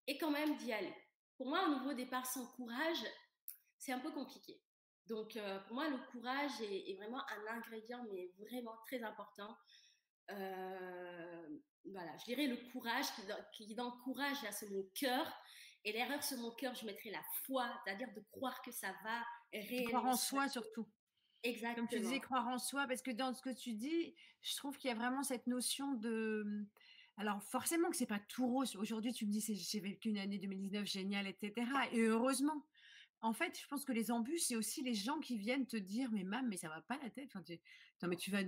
et 0.06 0.18
quand 0.18 0.30
même 0.30 0.56
d'y 0.56 0.72
aller. 0.72 0.94
Pour 1.36 1.48
moi, 1.48 1.60
un 1.60 1.78
nouveau 1.78 1.94
départ 1.94 2.26
sans 2.26 2.46
courage, 2.52 3.04
c'est 3.78 3.92
un 3.92 3.98
peu 3.98 4.10
compliqué. 4.12 4.60
Donc, 5.06 5.36
euh, 5.36 5.58
pour 5.66 5.74
moi, 5.74 5.88
le 5.88 5.98
courage 6.10 6.60
est, 6.60 6.94
vraiment 6.96 7.20
un 7.28 7.56
ingrédient, 7.56 8.04
mais 8.10 8.32
vraiment 8.38 8.76
très 8.86 9.02
important. 9.02 9.56
Euh, 10.30 11.58
voilà, 11.84 12.16
je 12.18 12.24
dirais 12.24 12.46
le 12.46 12.56
courage, 12.70 13.06
qui, 13.52 13.66
qui 13.66 13.74
dans 13.74 13.86
le 13.86 14.02
courage, 14.04 14.42
là, 14.42 14.52
c'est 14.52 14.70
mon 14.70 14.84
cœur. 14.94 15.26
Et 15.84 15.92
l'erreur 15.92 16.22
sur 16.22 16.38
mon 16.38 16.52
cœur, 16.52 16.74
je 16.74 16.86
mettrais 16.86 17.10
la 17.10 17.22
foi, 17.44 17.68
c'est-à-dire 17.84 18.08
de 18.14 18.22
croire 18.30 18.62
que 18.62 18.70
ça 18.70 18.94
va 19.02 19.22
réellement. 19.52 19.88
Croire 19.88 20.06
en 20.06 20.16
soi 20.16 20.48
surtout. 20.48 20.86
Exactement. 21.42 21.88
Comme 21.88 21.98
tu 21.98 22.04
disais, 22.04 22.20
croire 22.20 22.46
en 22.46 22.58
soi, 22.58 22.86
parce 22.86 23.02
que 23.02 23.10
dans 23.10 23.34
ce 23.34 23.42
que 23.42 23.50
tu 23.50 23.72
dis, 23.72 24.14
je 24.42 24.56
trouve 24.56 24.76
qu'il 24.78 24.88
y 24.88 24.92
a 24.92 24.96
vraiment 24.96 25.24
cette 25.24 25.48
notion 25.48 25.94
de 25.94 26.64
alors 27.16 27.42
forcément 27.44 27.90
que 27.90 27.96
c'est 27.96 28.06
pas 28.06 28.20
tout 28.20 28.46
rose. 28.46 28.76
Aujourd'hui, 28.76 29.12
tu 29.12 29.26
me 29.26 29.30
dis 29.30 29.40
j'ai 29.40 29.80
vécu 29.80 30.08
une 30.08 30.18
année 30.18 30.38
2019 30.38 30.86
géniale, 30.86 31.26
etc. 31.26 31.52
Et 31.92 32.00
heureusement. 32.00 32.66
En 33.24 33.32
fait, 33.32 33.56
je 33.56 33.64
pense 33.68 33.84
que 33.84 33.92
les 33.92 34.10
embûches, 34.10 34.40
c'est 34.40 34.56
aussi 34.56 34.82
les 34.82 34.94
gens 34.94 35.20
qui 35.20 35.38
viennent 35.38 35.66
te 35.66 35.76
dire, 35.76 36.10
mais 36.10 36.24
mam, 36.24 36.48
mais 36.48 36.56
ça 36.56 36.68
va 36.68 36.80
pas 36.82 36.98
la 37.00 37.08
tête. 37.08 37.30
Tu, 37.46 37.60
mais 38.08 38.16
tu 38.16 38.32
vas, 38.32 38.42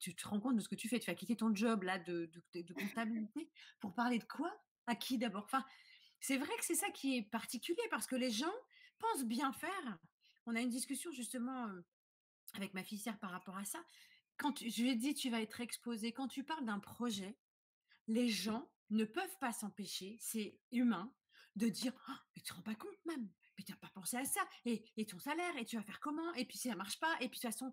tu 0.00 0.14
te 0.14 0.26
rends 0.26 0.40
compte 0.40 0.56
de 0.56 0.62
ce 0.62 0.68
que 0.68 0.74
tu 0.74 0.88
fais. 0.88 0.98
Tu 0.98 1.10
vas 1.10 1.14
quitter 1.14 1.36
ton 1.36 1.54
job 1.54 1.82
là 1.82 1.98
de, 1.98 2.30
comptabilité 2.74 3.50
pour 3.80 3.94
parler 3.94 4.18
de 4.18 4.24
quoi? 4.24 4.50
À 4.86 4.94
qui 4.94 5.18
d'abord? 5.18 5.44
Enfin, 5.44 5.62
c'est 6.20 6.38
vrai 6.38 6.56
que 6.56 6.64
c'est 6.64 6.74
ça 6.74 6.88
qui 6.90 7.18
est 7.18 7.22
particulier 7.22 7.82
parce 7.90 8.06
que 8.06 8.16
les 8.16 8.30
gens 8.30 8.54
pensent 8.98 9.24
bien 9.24 9.52
faire. 9.52 9.98
On 10.46 10.56
a 10.56 10.62
une 10.62 10.70
discussion 10.70 11.10
justement 11.12 11.68
avec 12.54 12.72
ma 12.72 12.82
fille 12.82 13.04
par 13.20 13.30
rapport 13.30 13.58
à 13.58 13.66
ça. 13.66 13.84
Quand 14.38 14.58
je 14.58 14.82
lui 14.82 14.90
ai 14.90 14.96
dit 14.96 15.12
tu 15.12 15.28
vas 15.28 15.42
être 15.42 15.60
exposé, 15.60 16.12
quand 16.12 16.28
tu 16.28 16.44
parles 16.44 16.64
d'un 16.64 16.80
projet, 16.80 17.36
les 18.08 18.28
gens 18.28 18.70
ne 18.90 19.04
peuvent 19.04 19.38
pas 19.38 19.52
s'empêcher, 19.52 20.16
c'est 20.20 20.58
humain, 20.72 21.12
de 21.56 21.68
dire 21.68 21.92
«Ah, 22.08 22.20
Mais 22.34 22.42
tu 22.42 22.48
te 22.48 22.54
rends 22.54 22.62
pas 22.62 22.74
compte, 22.74 23.04
même, 23.06 23.28
mais 23.56 23.64
tu 23.64 23.72
n'as 23.72 23.78
pas 23.78 23.90
pensé 23.94 24.16
à 24.16 24.24
ça, 24.24 24.40
et, 24.64 25.06
ton 25.06 25.18
salaire, 25.18 25.56
et 25.56 25.64
tu 25.64 25.76
vas 25.76 25.82
faire 25.82 26.00
comment, 26.00 26.32
et 26.34 26.44
puis 26.44 26.58
si 26.58 26.68
ça 26.68 26.76
marche 26.76 26.98
pas, 26.98 27.14
et 27.20 27.28
puis 27.28 27.38
de 27.38 27.42
toute 27.42 27.52
façon. 27.52 27.72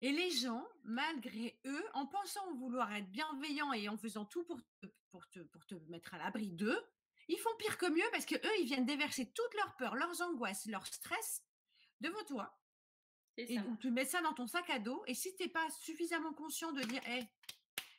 Et 0.00 0.12
les 0.12 0.30
gens, 0.30 0.66
malgré 0.82 1.58
eux, 1.64 1.84
en 1.94 2.06
pensant 2.06 2.54
vouloir 2.56 2.92
être 2.94 3.10
bienveillants 3.10 3.72
et 3.72 3.88
en 3.88 3.96
faisant 3.96 4.26
tout 4.26 4.44
pour 4.44 4.60
te, 4.80 4.86
pour 5.10 5.28
te, 5.30 5.40
pour 5.40 5.64
te 5.66 5.74
mettre 5.88 6.14
à 6.14 6.18
l'abri 6.18 6.52
d'eux, 6.52 6.80
ils 7.28 7.38
font 7.38 7.56
pire 7.58 7.78
que 7.78 7.86
mieux 7.86 8.04
parce 8.12 8.26
que 8.26 8.34
eux, 8.34 8.60
ils 8.60 8.66
viennent 8.66 8.84
déverser 8.84 9.32
toutes 9.32 9.54
leurs 9.54 9.76
peurs, 9.76 9.94
leurs 9.94 10.20
angoisses, 10.20 10.66
leur 10.66 10.86
stress 10.86 11.42
devant 12.00 12.22
toi. 12.24 12.54
Et 13.36 13.58
donc, 13.58 13.80
tu 13.80 13.90
mets 13.90 14.04
ça 14.04 14.20
dans 14.20 14.34
ton 14.34 14.46
sac 14.46 14.68
à 14.70 14.78
dos. 14.78 15.02
Et 15.06 15.14
si 15.14 15.34
tu 15.36 15.42
n'es 15.42 15.48
pas 15.48 15.68
suffisamment 15.70 16.32
conscient 16.34 16.72
de 16.72 16.82
dire, 16.82 17.02
hé, 17.08 17.24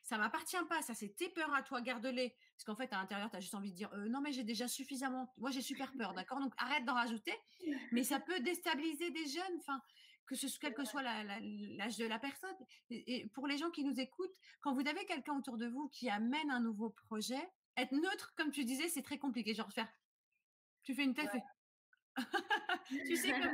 ça 0.06 0.20
m'appartient 0.20 0.56
pas, 0.70 0.84
ça 0.84 0.94
c'est 0.94 1.10
tes 1.10 1.30
peurs 1.30 1.54
à 1.54 1.64
toi, 1.64 1.82
garde-les. 1.82 2.36
Parce 2.56 2.64
qu'en 2.64 2.76
fait, 2.76 2.94
à 2.94 2.98
l'intérieur, 2.98 3.30
tu 3.32 3.38
as 3.38 3.40
juste 3.40 3.56
envie 3.56 3.72
de 3.72 3.76
dire 3.76 3.92
«Euh, 3.94 4.08
non, 4.08 4.22
mais 4.22 4.32
j'ai 4.32 4.44
déjà 4.44 4.68
suffisamment, 4.68 5.34
moi 5.38 5.50
j'ai 5.50 5.64
super 5.64 5.92
peur, 5.94 6.14
d'accord? 6.30 6.40
Donc 6.40 6.54
arrête 6.58 6.86
d'en 6.86 6.94
rajouter. 6.94 7.34
Mais 7.92 8.04
ça 8.04 8.20
peut 8.28 8.40
déstabiliser 8.42 9.10
des 9.10 9.26
jeunes, 9.26 9.58
enfin, 9.60 9.82
que 10.28 10.36
ce 10.36 10.48
soit 10.48 10.60
quel 10.62 10.76
que 10.76 10.86
soit 10.86 11.02
l'âge 11.02 11.98
de 11.98 12.06
la 12.06 12.20
personne. 12.20 12.56
Et, 12.92 13.28
pour 13.34 13.48
les 13.48 13.58
gens 13.58 13.72
qui 13.72 13.84
nous 13.84 14.00
écoutent, 14.00 14.36
quand 14.62 14.76
vous 14.76 14.88
avez 14.88 15.06
quelqu'un 15.06 15.38
autour 15.38 15.58
de 15.58 15.68
vous 15.68 15.90
qui 15.90 16.08
amène 16.10 16.52
un 16.52 16.60
nouveau 16.60 16.92
projet, 16.92 17.42
être 17.76 17.92
neutre, 17.92 18.34
comme 18.38 18.52
tu 18.52 18.64
disais, 18.64 18.88
c'est 18.88 19.04
très 19.04 19.18
compliqué. 19.18 19.56
Genre 19.56 19.72
faire, 19.74 19.92
tu 20.84 20.94
fais 20.94 21.04
une 21.04 21.16
tête, 21.16 21.32
tu 23.08 23.16
sais 23.16 23.32
que 23.32 23.48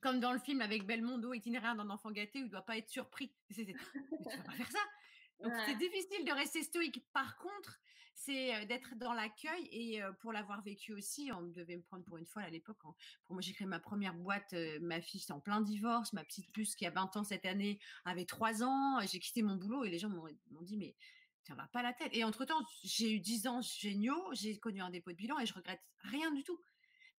comme 0.00 0.20
dans 0.20 0.32
le 0.32 0.38
film 0.38 0.62
avec 0.62 0.86
Belmondo, 0.86 1.34
itinéraire 1.34 1.76
d'un 1.76 1.90
enfant 1.90 2.10
gâté, 2.10 2.38
où 2.38 2.44
il 2.44 2.46
ne 2.46 2.50
doit 2.50 2.64
pas 2.64 2.78
être 2.78 2.88
surpris. 2.88 3.30
tu 3.54 3.60
ne 3.60 4.36
vas 4.36 4.42
pas 4.42 4.52
faire 4.52 4.70
ça. 4.70 4.78
Donc 5.42 5.52
c'est 5.66 5.76
difficile 5.76 6.24
de 6.24 6.32
rester 6.32 6.62
stoïque. 6.62 7.04
Par 7.12 7.36
contre, 7.38 7.80
c'est 8.14 8.66
d'être 8.66 8.94
dans 8.96 9.14
l'accueil 9.14 9.66
et 9.72 10.02
pour 10.20 10.32
l'avoir 10.32 10.62
vécu 10.62 10.92
aussi, 10.92 11.30
on 11.32 11.42
devait 11.42 11.76
me 11.76 11.82
prendre 11.82 12.04
pour 12.04 12.18
une 12.18 12.26
folle 12.26 12.42
à 12.42 12.50
l'époque. 12.50 12.78
Pour 12.82 12.94
moi, 13.30 13.40
j'ai 13.40 13.54
créé 13.54 13.66
ma 13.66 13.80
première 13.80 14.14
boîte, 14.14 14.54
ma 14.80 15.00
fille 15.00 15.20
c'est 15.20 15.32
en 15.32 15.40
plein 15.40 15.62
divorce, 15.62 16.12
ma 16.12 16.22
petite 16.24 16.52
puce 16.52 16.74
qui 16.76 16.84
a 16.84 16.90
20 16.90 17.16
ans 17.16 17.24
cette 17.24 17.46
année 17.46 17.80
avait 18.04 18.26
3 18.26 18.62
ans, 18.62 19.00
j'ai 19.06 19.18
quitté 19.18 19.42
mon 19.42 19.56
boulot 19.56 19.84
et 19.84 19.90
les 19.90 19.98
gens 19.98 20.10
m'ont 20.10 20.62
dit 20.62 20.76
mais 20.76 20.94
tu 21.44 21.54
vas 21.54 21.68
pas 21.68 21.82
la 21.82 21.94
tête. 21.94 22.10
Et 22.12 22.22
entre-temps, 22.22 22.62
j'ai 22.84 23.10
eu 23.14 23.20
10 23.20 23.46
ans 23.46 23.62
géniaux, 23.62 24.28
j'ai 24.32 24.58
connu 24.58 24.82
un 24.82 24.90
dépôt 24.90 25.12
de 25.12 25.16
bilan 25.16 25.38
et 25.38 25.46
je 25.46 25.54
regrette 25.54 25.80
rien 26.00 26.30
du 26.32 26.44
tout. 26.44 26.60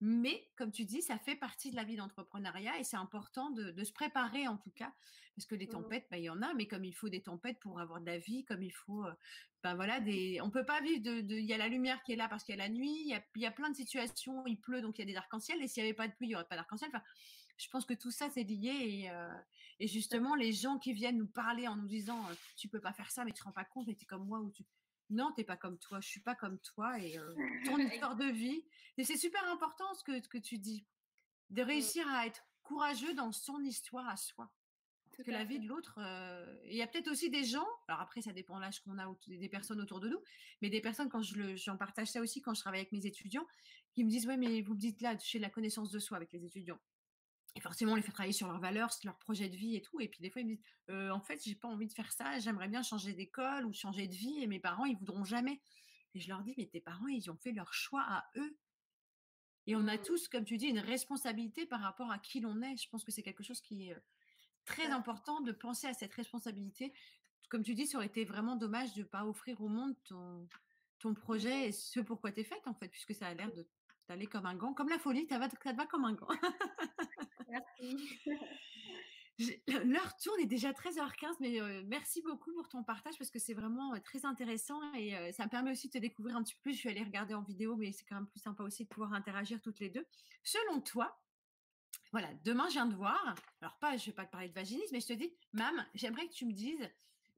Mais 0.04 0.50
comme 0.56 0.72
tu 0.72 0.84
dis, 0.84 1.04
ça 1.04 1.20
fait 1.20 1.36
partie 1.36 1.70
de 1.70 1.76
la 1.76 1.84
vie 1.84 1.96
d'entrepreneuriat 1.96 2.80
et 2.80 2.84
c'est 2.84 2.98
important 2.98 3.52
de, 3.52 3.84
se 3.84 3.94
préparer 3.94 4.48
en 4.48 4.58
tout 4.58 4.72
cas, 4.72 4.92
parce 5.36 5.46
que 5.46 5.54
les 5.54 5.68
mmh 5.68 5.70
tempêtes, 5.70 6.08
bah, 6.10 6.18
il 6.18 6.24
y 6.24 6.30
en 6.30 6.42
a, 6.42 6.56
mais 6.56 6.68
comme 6.68 6.84
il 6.84 6.94
faut 6.94 7.08
des 7.08 7.22
tempêtes 7.22 7.60
pour 7.60 7.80
avoir 7.80 8.02
de 8.02 8.08
la 8.08 8.18
vie, 8.18 8.44
comme 8.44 8.64
il 8.64 8.72
faut, 8.72 9.06
ben 9.62 9.76
voilà, 9.76 10.00
des, 10.00 10.42
on 10.42 10.50
peut 10.50 10.66
pas 10.66 10.82
vivre 10.82 11.04
de, 11.04 11.22
il 11.38 11.46
y 11.46 11.54
a 11.54 11.58
la 11.58 11.68
lumière 11.68 12.02
qui 12.02 12.14
est 12.14 12.16
là 12.16 12.28
parce 12.28 12.44
qu'il 12.44 12.56
y 12.56 12.60
a 12.60 12.64
la 12.64 12.70
nuit, 12.70 13.02
il 13.02 13.10
y 13.10 13.14
a, 13.14 13.24
il 13.36 13.42
y 13.44 13.46
a 13.46 13.52
plein 13.52 13.70
de 13.70 13.76
situations, 13.76 14.44
il 14.48 14.60
pleut 14.60 14.82
donc 14.82 14.98
il 14.98 15.02
y 15.02 15.04
a 15.04 15.12
des 15.12 15.18
arcs-en-ciel 15.18 15.62
et 15.62 15.68
s'il 15.68 15.84
n'y 15.84 15.90
avait 15.90 15.96
pas 15.96 16.08
de 16.08 16.14
pluie, 16.14 16.26
il 16.26 16.30
n'y 16.30 16.36
aurait 16.36 16.48
pas 16.48 16.56
d'arc-en-ciel. 16.56 16.90
Enfin, 16.92 17.04
je 17.58 17.70
pense 17.70 17.86
que 17.86 17.94
tout 17.94 18.10
ça 18.10 18.28
c'est 18.32 18.44
lié 18.44 18.72
et, 18.72 19.12
et, 19.80 19.88
justement 19.88 20.34
les 20.34 20.52
gens 20.52 20.80
qui 20.80 20.94
viennent 20.94 21.18
nous 21.18 21.28
parler 21.28 21.68
en 21.68 21.76
nous 21.76 21.88
disant 21.88 22.20
tu 22.58 22.68
peux 22.68 22.80
pas 22.80 22.92
faire 22.92 23.12
ça 23.12 23.24
mais 23.24 23.34
tu 23.34 23.40
te 23.40 23.44
rends 23.44 23.52
pas 23.52 23.66
compte, 23.66 23.86
mais 23.86 23.94
tu 23.94 24.06
es 24.06 24.08
comme 24.08 24.26
moi 24.26 24.40
ou 24.40 24.50
tu 24.50 24.64
non, 25.12 25.32
t'es 25.34 25.44
pas 25.44 25.58
comme 25.58 25.78
toi, 25.78 26.00
je 26.02 26.08
suis 26.08 26.22
pas 26.22 26.36
comme 26.36 26.60
toi 26.60 27.00
et 27.00 27.18
ton 27.66 27.78
histoire 27.78 28.16
de 28.16 28.26
vie. 28.26 28.66
Et 28.98 29.04
c'est 29.04 29.18
super 29.18 29.46
important 29.52 29.94
ce 29.94 30.04
que, 30.04 30.28
que 30.28 30.38
tu 30.38 30.58
dis, 30.58 30.86
de 31.50 31.64
mmh. 31.64 31.68
réussir 31.68 32.08
à 32.10 32.26
être 32.26 32.44
courageux 32.64 33.14
dans 33.14 33.32
son 33.32 33.60
histoire 33.62 34.08
à 34.08 34.18
soi. 34.18 34.52
Parce 35.12 35.24
que 35.24 35.32
la 35.32 35.44
vie 35.44 35.60
de 35.60 35.68
l'autre, 35.68 36.00
il 36.66 36.76
y 36.76 36.82
a 36.82 36.88
peut-être 36.88 37.10
aussi 37.10 37.30
des 37.30 37.44
gens, 37.44 37.68
alors 37.88 38.02
après 38.02 38.22
ça 38.22 38.32
dépend 38.32 38.56
de 38.56 38.62
l'âge 38.62 38.80
qu'on 38.80 38.98
a, 38.98 39.14
des 39.28 39.50
personnes 39.50 39.82
autour 39.82 40.00
de 40.00 40.08
nous, 40.08 40.22
mais 40.62 40.70
des 40.70 40.82
personnes, 40.82 41.10
quand 41.10 41.22
je 41.22 41.56
j'en 41.58 41.76
partage 41.76 42.08
ça 42.08 42.22
aussi 42.22 42.42
quand 42.42 42.54
je 42.54 42.62
travaille 42.62 42.80
avec 42.80 42.94
mes 42.94 43.06
étudiants, 43.06 43.46
qui 43.94 44.06
me 44.06 44.10
disent, 44.10 44.26
ouais, 44.26 44.38
mais 44.38 44.62
vous 44.62 44.74
me 44.74 44.80
dites 44.80 45.02
là, 45.02 45.18
chez 45.20 45.40
la 45.40 45.50
connaissance 45.50 45.92
de 45.92 46.00
soi 46.00 46.18
avec 46.18 46.32
les 46.32 46.46
étudiants. 46.46 46.80
Et 47.56 47.60
forcément, 47.60 47.94
on 47.94 47.96
les 47.96 48.02
fait 48.02 48.12
travailler 48.12 48.34
sur 48.34 48.48
leurs 48.48 48.60
valeurs, 48.60 48.94
sur 48.94 49.08
leur 49.08 49.18
projet 49.18 49.50
de 49.50 49.56
vie 49.56 49.76
et 49.76 49.82
tout. 49.82 50.00
Et 50.00 50.08
puis 50.08 50.22
des 50.22 50.30
fois, 50.30 50.42
ils 50.42 50.48
me 50.48 50.56
disent, 50.56 51.12
en 51.12 51.20
fait, 51.20 51.42
j'ai 51.44 51.56
pas 51.56 51.68
envie 51.68 51.88
de 51.88 51.94
faire 51.94 52.12
ça. 52.12 52.40
J'aimerais 52.40 52.70
bien 52.70 52.82
changer 52.82 53.14
d'école 53.14 53.66
ou 53.66 53.74
changer 53.74 54.08
de 54.08 54.16
vie. 54.16 54.42
Et 54.42 54.48
mes 54.48 54.60
parents, 54.60 54.86
ils 54.86 54.96
voudront 54.96 55.26
jamais. 55.26 55.62
Et 56.14 56.20
je 56.20 56.30
leur 56.30 56.42
dis, 56.44 56.54
mais 56.58 56.68
tes 56.68 56.82
parents, 56.82 57.08
ils 57.08 57.30
ont 57.30 57.38
fait 57.38 57.52
leur 57.52 57.74
choix 57.74 58.04
à 58.08 58.30
eux. 58.38 58.58
Et 59.68 59.76
on 59.76 59.88
a 59.88 59.96
mmh. 59.96 60.02
tous, 60.02 60.28
comme 60.28 60.46
tu 60.46 60.58
dis, 60.58 60.68
une 60.68 60.80
responsabilité 60.80 61.66
par 61.66 61.82
rapport 61.82 62.12
à 62.12 62.20
qui 62.20 62.40
l'on 62.40 62.62
est. 62.62 62.78
Je 62.78 62.90
pense 62.90 63.04
que 63.04 63.12
c'est 63.12 63.24
quelque 63.24 63.44
chose 63.44 63.62
qui 63.62 63.90
est 63.90 63.96
très 64.66 64.88
important 64.88 65.42
de 65.42 65.52
penser 65.52 65.88
à 65.88 65.94
cette 65.94 66.14
responsabilité. 66.14 66.94
Comme 67.50 67.64
tu 67.64 67.76
dis, 67.76 67.86
ça 67.86 67.98
aurait 67.98 68.08
été 68.08 68.24
vraiment 68.24 68.56
dommage 68.56 68.94
de 68.94 69.02
ne 69.02 69.08
pas 69.08 69.26
offrir 69.26 69.62
au 69.62 69.68
monde 69.68 69.96
ton, 70.06 70.48
ton 71.00 71.14
projet 71.14 71.68
et 71.68 71.72
ce 71.72 72.00
pourquoi 72.00 72.32
tu 72.32 72.42
es 72.42 72.44
faite, 72.44 72.66
en 72.66 72.74
fait, 72.74 72.88
puisque 72.88 73.14
ça 73.14 73.28
a 73.28 73.34
l'air 73.34 73.52
d'aller 74.08 74.28
comme 74.28 74.46
un 74.46 74.56
gant, 74.56 74.74
comme 74.74 74.90
la 74.90 75.00
folie, 75.00 75.28
ça 75.28 75.38
va, 75.38 75.50
ça 75.50 75.74
va 75.74 75.86
comme 75.86 76.06
un 76.06 76.14
gant. 76.14 76.28
Merci. 77.52 77.98
L'heure 79.68 80.16
tourne, 80.18 80.40
est 80.40 80.46
déjà 80.46 80.72
13h15, 80.72 81.38
mais 81.40 81.60
merci 81.84 82.22
beaucoup 82.22 82.54
pour 82.54 82.70
ton 82.70 82.84
partage 82.84 83.18
parce 83.18 83.30
que 83.30 83.40
c'est 83.40 83.54
vraiment 83.54 84.00
très 84.00 84.26
intéressant 84.26 84.80
et 84.94 85.32
ça 85.32 85.46
me 85.46 85.50
permet 85.50 85.72
aussi 85.72 85.88
de 85.88 85.94
te 85.94 85.98
découvrir 85.98 86.38
un 86.38 86.44
petit 86.44 86.54
peu 86.56 86.62
plus. 86.62 86.74
Je 86.74 86.84
vais 86.84 86.92
aller 86.92 87.04
regarder 87.04 87.34
en 87.34 87.42
vidéo, 87.42 87.76
mais 87.76 87.92
c'est 87.92 88.06
quand 88.06 88.16
même 88.16 88.28
plus 88.28 88.40
sympa 88.40 88.64
aussi 88.64 88.84
de 88.84 88.90
pouvoir 88.90 89.14
interagir 89.14 89.60
toutes 89.62 89.80
les 89.80 89.90
deux. 89.90 90.06
Selon 90.44 90.80
toi, 90.80 91.20
voilà, 92.12 92.30
demain 92.44 92.68
je 92.68 92.74
viens 92.74 92.86
de 92.86 92.96
voir, 92.96 93.36
alors 93.62 93.78
pas, 93.80 93.98
je 93.98 94.06
vais 94.06 94.12
pas 94.12 94.26
te 94.26 94.32
parler 94.32 94.50
de 94.50 94.54
vaginisme, 94.54 94.90
mais 94.94 95.02
je 95.02 95.08
te 95.08 95.14
dis, 95.14 95.34
mam, 95.54 95.86
j'aimerais 95.94 96.28
que 96.28 96.34
tu 96.34 96.46
me 96.46 96.54
dises, 96.54 96.90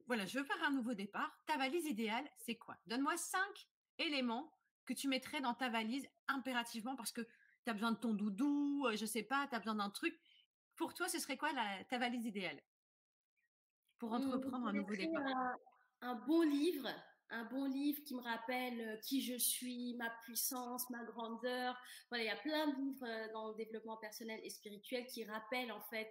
voilà, 0.06 0.26
je 0.26 0.38
veux 0.38 0.44
faire 0.44 0.62
un 0.62 0.72
nouveau 0.72 0.94
départ. 0.94 1.36
Ta 1.46 1.56
valise 1.56 1.86
idéale, 1.86 2.28
c'est 2.36 2.56
quoi? 2.56 2.76
Donne-moi 2.86 3.16
cinq 3.16 3.68
éléments 3.98 4.52
que 4.84 4.92
tu 4.92 5.08
mettrais 5.08 5.40
dans 5.40 5.54
ta 5.54 5.70
valise 5.70 6.06
impérativement 6.28 6.96
parce 6.96 7.12
que 7.12 7.26
tu 7.64 7.70
as 7.70 7.74
besoin 7.74 7.92
de 7.92 7.98
ton 7.98 8.14
doudou, 8.14 8.86
je 8.94 9.06
sais 9.06 9.22
pas, 9.22 9.46
tu 9.48 9.54
as 9.54 9.58
besoin 9.58 9.74
d'un 9.74 9.90
truc. 9.90 10.18
Pour 10.76 10.94
toi, 10.94 11.08
ce 11.08 11.18
serait 11.18 11.36
quoi 11.36 11.50
ta 11.88 11.98
valise 11.98 12.26
idéale? 12.26 12.60
Pour 13.98 14.10
mmh, 14.10 14.14
entreprendre 14.14 14.66
un 14.66 14.72
nouveau 14.72 14.94
départ. 14.94 15.56
un, 16.00 16.14
bon 16.26 16.42
livre, 16.42 16.88
un 17.34 17.44
bon 17.44 17.64
livre 17.66 18.02
qui 18.04 18.14
me 18.14 18.22
rappelle 18.22 19.00
qui 19.02 19.22
je 19.22 19.36
suis, 19.36 19.94
ma 19.96 20.10
puissance, 20.24 20.88
ma 20.90 21.02
grandeur. 21.04 21.76
Voilà, 22.08 22.24
il 22.24 22.26
y 22.26 22.30
a 22.30 22.36
plein 22.36 22.68
de 22.68 22.76
livres 22.76 23.32
dans 23.32 23.48
le 23.48 23.54
développement 23.56 23.96
personnel 23.96 24.40
et 24.42 24.50
spirituel 24.50 25.06
qui 25.06 25.24
rappellent 25.24 25.72
en 25.72 25.82
fait 25.82 26.10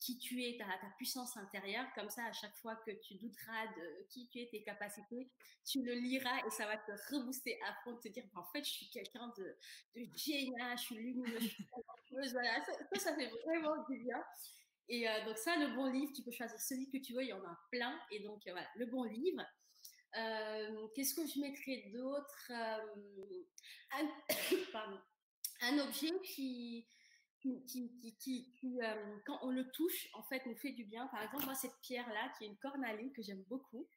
qui 0.00 0.18
tu 0.18 0.42
es, 0.42 0.58
ta, 0.58 0.64
ta 0.64 0.92
puissance 0.96 1.36
intérieure. 1.36 1.86
Comme 1.94 2.10
ça, 2.10 2.24
à 2.26 2.32
chaque 2.32 2.54
fois 2.56 2.76
que 2.76 2.90
tu 2.90 3.14
douteras 3.14 3.66
de 3.76 4.06
qui 4.10 4.28
tu 4.28 4.40
es, 4.40 4.48
tes 4.48 4.62
capacités, 4.62 5.30
tu 5.64 5.82
le 5.82 5.94
liras 5.94 6.46
et 6.46 6.50
ça 6.50 6.66
va 6.66 6.76
te 6.76 6.92
rebooster 7.10 7.58
à 7.66 7.74
fond, 7.82 7.96
te 7.96 8.08
dire 8.08 8.24
en 8.34 8.44
fait, 8.44 8.64
je 8.64 8.70
suis 8.70 8.90
quelqu'un 8.90 9.32
de, 9.38 9.56
de 9.96 10.06
génial, 10.14 10.76
je 10.76 10.82
suis 10.82 10.96
lumineux, 10.96 11.38
je 11.40 11.48
suis 11.48 11.66
voilà, 12.10 12.62
ça, 12.64 12.72
ça, 13.00 13.14
fait 13.16 13.30
vraiment 13.44 13.82
du 13.88 13.98
bien. 13.98 14.22
Et 14.88 15.06
donc 15.24 15.38
ça, 15.38 15.56
le 15.56 15.74
bon 15.74 15.90
livre, 15.90 16.12
tu 16.14 16.22
peux 16.22 16.30
choisir 16.30 16.60
celui 16.60 16.90
que 16.90 16.98
tu 16.98 17.14
veux, 17.14 17.22
il 17.22 17.28
y 17.28 17.32
en 17.32 17.42
a 17.44 17.58
plein. 17.70 17.98
Et 18.10 18.20
donc 18.20 18.42
voilà, 18.46 18.68
le 18.76 18.86
bon 18.86 19.04
livre. 19.04 19.42
Euh, 20.16 20.86
qu'est-ce 20.94 21.14
que 21.14 21.26
je 21.26 21.40
mettrais 21.40 21.90
d'autre 21.92 22.50
euh, 22.50 23.42
un, 25.60 25.78
objet 25.80 26.12
qui, 26.22 26.86
qui, 27.40 27.64
qui, 28.18 28.80
euh, 28.80 29.16
quand 29.26 29.38
on 29.42 29.50
le 29.50 29.68
touche, 29.72 30.08
en 30.14 30.22
fait, 30.22 30.46
nous 30.46 30.56
fait 30.56 30.72
du 30.72 30.84
bien. 30.84 31.08
Par 31.08 31.22
exemple, 31.22 31.44
moi, 31.46 31.54
cette 31.54 31.76
pierre-là, 31.82 32.32
qui 32.38 32.44
est 32.44 32.46
une 32.48 32.58
cornaline 32.58 33.12
que 33.12 33.22
j'aime 33.22 33.42
beaucoup. 33.48 33.88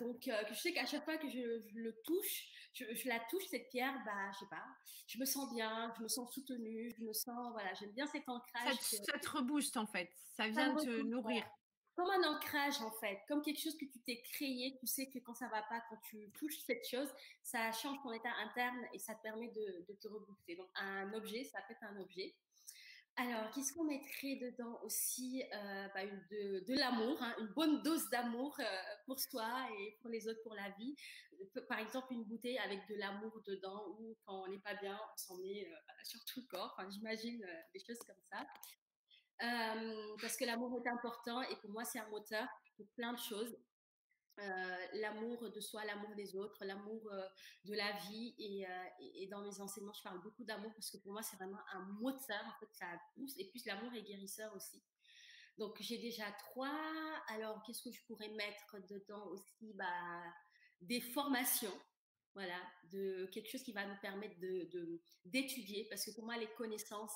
donc, 0.00 0.22
je 0.48 0.54
sais 0.54 0.72
qu'à 0.72 0.86
chaque 0.86 1.04
fois 1.04 1.18
que 1.18 1.28
je, 1.28 1.62
le 1.74 2.00
touche, 2.04 2.46
je, 2.72 3.08
la 3.08 3.20
touche 3.30 3.44
cette 3.50 3.68
pierre, 3.68 3.94
bah, 4.06 4.30
je 4.32 4.38
sais 4.38 4.50
pas, 4.50 4.64
je 5.06 5.18
me 5.18 5.26
sens 5.26 5.52
bien, 5.54 5.92
je 5.98 6.02
me 6.02 6.08
sens 6.08 6.32
soutenue, 6.32 6.90
je 6.98 7.04
me 7.04 7.12
sens, 7.12 7.52
voilà, 7.52 7.74
j'aime 7.74 7.92
bien 7.92 8.06
cet 8.06 8.26
ancrage. 8.26 8.74
Ça, 8.80 9.18
te 9.18 9.28
rebooste 9.28 9.76
en 9.76 9.86
fait, 9.86 10.10
ça 10.34 10.48
vient 10.48 10.74
te 10.76 11.02
nourrir 11.02 11.44
comme 11.94 12.08
un 12.10 12.34
ancrage 12.34 12.80
en 12.80 12.90
fait, 12.92 13.20
comme 13.28 13.42
quelque 13.42 13.60
chose 13.60 13.76
que 13.76 13.84
tu 13.84 14.00
t'es 14.00 14.20
créé. 14.22 14.76
Tu 14.80 14.86
sais 14.86 15.10
que 15.10 15.18
quand 15.18 15.34
ça 15.34 15.48
va 15.48 15.62
pas, 15.62 15.82
quand 15.88 15.98
tu 16.08 16.30
touches 16.38 16.58
cette 16.66 16.86
chose, 16.86 17.08
ça 17.42 17.70
change 17.72 17.98
ton 18.02 18.12
état 18.12 18.32
interne 18.44 18.78
et 18.92 18.98
ça 18.98 19.14
te 19.14 19.22
permet 19.22 19.48
de, 19.48 19.94
te 19.94 20.08
rebooster. 20.08 20.56
Donc 20.56 20.68
un 20.74 21.12
objet, 21.12 21.44
ça 21.44 21.60
peut 21.62 21.74
être 21.74 21.84
un 21.84 22.00
objet. 22.00 22.34
Alors, 23.16 23.50
qu'est-ce 23.50 23.74
qu'on 23.74 23.84
mettrait 23.84 24.36
dedans 24.36 24.80
aussi 24.84 25.42
euh, 25.52 25.88
bah, 25.94 26.00
de, 26.30 26.78
l'amour, 26.78 27.18
hein, 27.20 27.34
une 27.40 27.48
bonne 27.48 27.82
dose 27.82 28.08
d'amour 28.08 28.56
euh, 28.58 28.64
pour 29.04 29.20
soi 29.20 29.68
et 29.78 29.98
pour 30.00 30.08
les 30.08 30.26
autres, 30.28 30.42
pour 30.42 30.54
la 30.54 30.70
vie? 30.70 30.96
Par 31.68 31.78
exemple, 31.78 32.14
une 32.14 32.24
bouteille 32.24 32.56
avec 32.56 32.88
de 32.88 32.94
l'amour 32.94 33.42
dedans 33.46 33.84
ou 33.98 34.16
quand 34.24 34.44
on 34.44 34.48
n'est 34.48 34.60
pas 34.60 34.74
bien, 34.76 34.98
on 35.12 35.16
s'en 35.18 35.36
met 35.42 35.68
euh, 35.68 35.92
sur 36.04 36.24
tout 36.24 36.40
le 36.40 36.46
corps. 36.46 36.74
Enfin, 36.74 36.88
j'imagine 36.88 37.46
des 37.74 37.80
choses 37.80 37.98
comme 37.98 38.16
ça. 38.30 38.46
Parce 39.38 40.36
que 40.36 40.44
l'amour 40.44 40.80
est 40.84 40.88
important 40.88 41.42
et 41.42 41.56
pour 41.56 41.70
moi, 41.70 41.84
c'est 41.84 41.98
un 41.98 42.08
moteur 42.08 42.46
pour 42.76 42.86
plein 42.94 43.12
de 43.12 43.18
choses. 43.18 43.56
L'amour 44.94 45.50
de 45.50 45.60
soi, 45.60 45.84
l'amour 45.84 46.14
des 46.14 46.34
autres, 46.36 46.64
l'amour 46.64 47.10
de 47.64 47.74
la 47.74 47.92
vie. 48.08 48.34
Et, 48.38 48.64
et, 49.22 49.26
dans 49.26 49.42
mes 49.42 49.60
enseignements, 49.60 49.92
je 49.92 50.02
parle 50.02 50.22
beaucoup 50.22 50.44
d'amour 50.44 50.72
parce 50.74 50.90
que 50.90 50.96
pour 50.98 51.12
moi, 51.12 51.22
c'est 51.22 51.36
vraiment 51.36 51.60
un 51.72 51.80
moteur. 52.00 52.42
En 52.46 52.58
fait, 52.60 52.72
ça 52.72 52.86
pousse. 53.14 53.34
Et 53.38 53.48
puis, 53.50 53.62
l'amour 53.66 53.92
est 53.94 54.02
guérisseur 54.02 54.54
aussi. 54.54 54.82
Donc, 55.58 55.76
j'ai 55.80 55.98
déjà 55.98 56.30
trois. 56.32 56.72
Alors, 57.28 57.62
qu'est-ce 57.64 57.82
que 57.82 57.92
je 57.92 58.04
pourrais 58.06 58.30
mettre 58.30 58.78
dedans 58.88 59.26
aussi? 59.26 59.72
Bah, 59.74 60.22
Des 60.80 61.00
formations. 61.00 61.76
Voilà, 62.34 62.58
de 62.84 63.26
quelque 63.26 63.50
chose 63.50 63.62
qui 63.62 63.72
va 63.72 63.84
nous 63.84 63.98
permettre 64.00 64.38
de 64.40 65.02
d'étudier. 65.24 65.86
parce 65.90 66.04
que 66.04 66.12
pour 66.12 66.24
moi, 66.24 66.36
les 66.38 66.50
connaissances, 66.54 67.14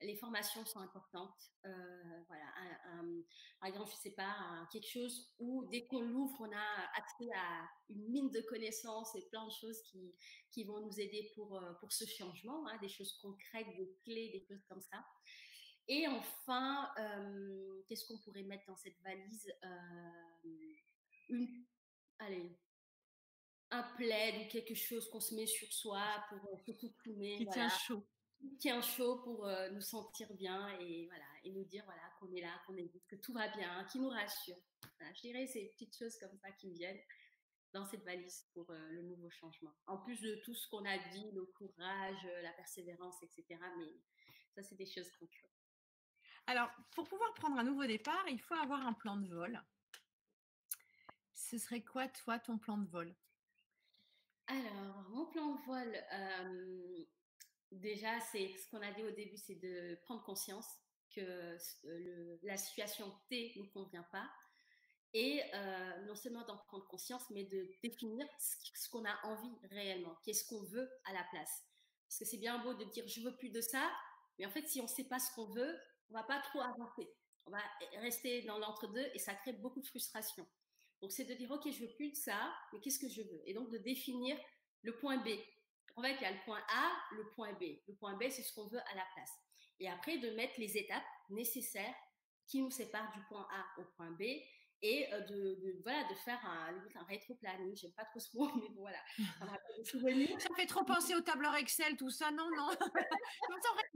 les 0.00 0.16
formations 0.16 0.64
sont 0.66 0.80
importantes. 0.80 1.38
Euh, 1.64 2.22
voilà, 2.28 2.52
par 3.60 3.68
exemple, 3.68 3.90
je 3.90 3.96
sais 3.96 4.14
pas, 4.14 4.66
quelque 4.70 4.88
chose 4.88 5.32
où 5.38 5.66
dès 5.70 5.86
qu'on 5.86 6.00
l'ouvre, 6.00 6.36
on 6.40 6.52
a 6.52 6.90
accès 6.96 7.30
à 7.34 7.68
une 7.88 8.08
mine 8.10 8.30
de 8.30 8.40
connaissances 8.42 9.14
et 9.14 9.26
plein 9.28 9.46
de 9.46 9.52
choses 9.52 9.80
qui, 9.82 10.14
qui 10.50 10.64
vont 10.64 10.80
nous 10.80 11.00
aider 11.00 11.30
pour, 11.34 11.56
euh, 11.56 11.72
pour 11.80 11.92
ce 11.92 12.04
changement, 12.04 12.66
hein, 12.68 12.78
des 12.80 12.88
choses 12.88 13.18
concrètes, 13.22 13.66
des 13.76 13.96
clés, 14.04 14.30
des 14.32 14.44
choses 14.46 14.62
comme 14.68 14.82
ça. 14.82 15.04
Et 15.88 16.06
enfin, 16.08 16.90
euh, 16.98 17.82
qu'est-ce 17.88 18.06
qu'on 18.06 18.18
pourrait 18.18 18.42
mettre 18.42 18.66
dans 18.66 18.76
cette 18.76 19.00
valise? 19.02 19.52
Une, 21.28 21.64
Allez, 22.18 22.58
un 23.70 23.82
plaid 23.96 24.42
ou 24.42 24.48
quelque 24.48 24.74
chose 24.74 25.08
qu'on 25.10 25.20
se 25.20 25.34
met 25.34 25.46
sur 25.46 25.70
soi 25.72 26.02
pour 26.30 26.60
se 26.60 26.86
couper. 26.86 27.36
Qui 27.36 27.46
tient 27.46 27.68
chaud 27.68 28.06
tient 28.58 28.80
chaud 28.80 29.16
pour 29.24 29.46
euh, 29.46 29.68
nous 29.70 29.80
sentir 29.80 30.32
bien 30.34 30.68
et 30.80 31.06
voilà 31.06 31.24
et 31.44 31.52
nous 31.52 31.64
dire 31.64 31.84
voilà 31.84 32.02
qu'on 32.18 32.32
est 32.32 32.40
là, 32.40 32.60
qu'on 32.66 32.76
existe, 32.76 33.06
que 33.06 33.16
tout 33.16 33.32
va 33.32 33.48
bien, 33.48 33.84
qui 33.90 33.98
nous 33.98 34.08
rassure. 34.08 34.56
je 35.00 35.20
dirais 35.20 35.46
ces 35.46 35.68
petites 35.70 35.96
choses 35.96 36.18
comme 36.18 36.36
ça 36.38 36.50
qui 36.52 36.68
me 36.68 36.74
viennent 36.74 37.00
dans 37.72 37.84
cette 37.84 38.04
valise 38.04 38.46
pour 38.54 38.70
euh, 38.70 38.90
le 38.90 39.02
nouveau 39.02 39.30
changement. 39.30 39.74
En 39.86 39.98
plus 39.98 40.20
de 40.20 40.36
tout 40.44 40.54
ce 40.54 40.68
qu'on 40.68 40.84
a 40.84 40.96
dit, 41.10 41.30
le 41.32 41.44
courage, 41.44 42.24
euh, 42.24 42.42
la 42.42 42.52
persévérance, 42.52 43.22
etc. 43.22 43.60
Mais 43.78 44.00
Ça, 44.54 44.62
c'est 44.62 44.76
des 44.76 44.86
choses 44.86 45.10
concrètes. 45.18 45.50
Alors, 46.46 46.70
pour 46.92 47.06
pouvoir 47.06 47.34
prendre 47.34 47.58
un 47.58 47.64
nouveau 47.64 47.84
départ, 47.86 48.24
il 48.28 48.40
faut 48.40 48.54
avoir 48.54 48.86
un 48.86 48.94
plan 48.94 49.16
de 49.16 49.28
vol. 49.28 49.60
Ce 51.34 51.58
serait 51.58 51.82
quoi, 51.82 52.08
toi, 52.08 52.38
ton 52.38 52.56
plan 52.56 52.78
de 52.78 52.88
vol? 52.88 53.14
Alors, 54.46 55.02
mon 55.10 55.26
plan 55.26 55.54
de 55.54 55.60
vol, 55.66 57.06
déjà, 57.80 58.20
c'est 58.20 58.54
ce 58.56 58.68
qu'on 58.70 58.82
a 58.82 58.92
dit 58.92 59.02
au 59.02 59.10
début, 59.10 59.36
c'est 59.36 59.56
de 59.56 59.98
prendre 60.02 60.22
conscience 60.24 60.66
que 61.14 61.56
la 62.42 62.56
situation 62.56 63.12
T 63.28 63.54
ne 63.56 63.66
convient 63.68 64.06
pas. 64.12 64.28
Et 65.14 65.40
non 66.06 66.14
seulement 66.14 66.44
d'en 66.44 66.58
prendre 66.58 66.86
conscience, 66.88 67.30
mais 67.30 67.44
de 67.44 67.70
définir 67.82 68.26
ce 68.38 68.88
qu'on 68.90 69.04
a 69.04 69.18
envie 69.24 69.56
réellement, 69.70 70.14
qu'est-ce 70.24 70.46
qu'on 70.46 70.62
veut 70.64 70.90
à 71.04 71.14
la 71.14 71.24
place. 71.30 71.64
Parce 72.06 72.18
que 72.18 72.24
c'est 72.26 72.38
bien 72.38 72.58
beau 72.58 72.74
de 72.74 72.84
dire 72.84 73.06
je 73.08 73.22
veux 73.22 73.34
plus 73.36 73.50
de 73.50 73.60
ça, 73.60 73.90
mais 74.38 74.44
en 74.44 74.50
fait, 74.50 74.68
si 74.68 74.78
on 74.80 74.84
ne 74.84 74.88
sait 74.88 75.08
pas 75.08 75.18
ce 75.18 75.34
qu'on 75.34 75.46
veut, 75.46 75.78
on 76.10 76.14
va 76.14 76.22
pas 76.22 76.40
trop 76.40 76.60
avancer. 76.60 77.08
On 77.46 77.50
va 77.50 77.62
rester 78.00 78.42
dans 78.42 78.58
l'entre-deux 78.58 79.08
et 79.14 79.18
ça 79.18 79.34
crée 79.34 79.54
beaucoup 79.54 79.80
de 79.80 79.86
frustration. 79.86 80.46
Donc, 81.00 81.12
c'est 81.12 81.24
de 81.24 81.34
dire, 81.34 81.50
OK, 81.50 81.70
je 81.70 81.80
veux 81.80 81.94
plus 81.94 82.10
de 82.10 82.16
ça, 82.16 82.54
mais 82.72 82.80
qu'est-ce 82.80 82.98
que 82.98 83.08
je 83.08 83.22
veux? 83.22 83.42
Et 83.46 83.54
donc, 83.54 83.70
de 83.70 83.78
définir 83.78 84.38
le 84.82 84.96
point 84.96 85.16
B. 85.18 85.28
En 85.96 86.02
fait, 86.02 86.14
il 86.14 86.22
y 86.22 86.26
a 86.26 86.30
le 86.30 86.44
point 86.44 86.62
A, 86.68 86.92
le 87.16 87.26
point 87.34 87.52
B. 87.54 87.64
Le 87.88 87.94
point 87.94 88.14
B, 88.14 88.24
c'est 88.28 88.42
ce 88.42 88.54
qu'on 88.54 88.68
veut 88.68 88.78
à 88.78 88.94
la 88.94 89.04
place. 89.14 89.32
Et 89.80 89.88
après, 89.88 90.18
de 90.18 90.30
mettre 90.30 90.54
les 90.58 90.76
étapes 90.76 91.02
nécessaires 91.30 91.94
qui 92.46 92.62
nous 92.62 92.70
séparent 92.70 93.10
du 93.12 93.20
point 93.28 93.46
A 93.50 93.80
au 93.80 93.84
point 93.96 94.10
B 94.12 94.22
et 94.82 95.06
de, 95.28 95.54
de, 95.54 95.80
voilà, 95.82 96.04
de 96.04 96.14
faire 96.14 96.38
un, 96.44 96.74
un 97.00 97.04
rétro-planning. 97.04 97.76
J'aime 97.76 97.92
pas 97.92 98.04
trop 98.04 98.20
ce 98.20 98.36
mot, 98.36 98.50
mais 98.56 98.68
bon, 98.70 98.82
voilà. 98.82 98.98
Ça, 99.84 100.54
fait 100.56 100.66
trop 100.66 100.84
penser 100.84 101.14
au 101.14 101.20
tableur 101.20 101.54
Excel, 101.56 101.96
tout 101.96 102.10
ça. 102.10 102.30
Non, 102.30 102.48
non. 102.56 102.68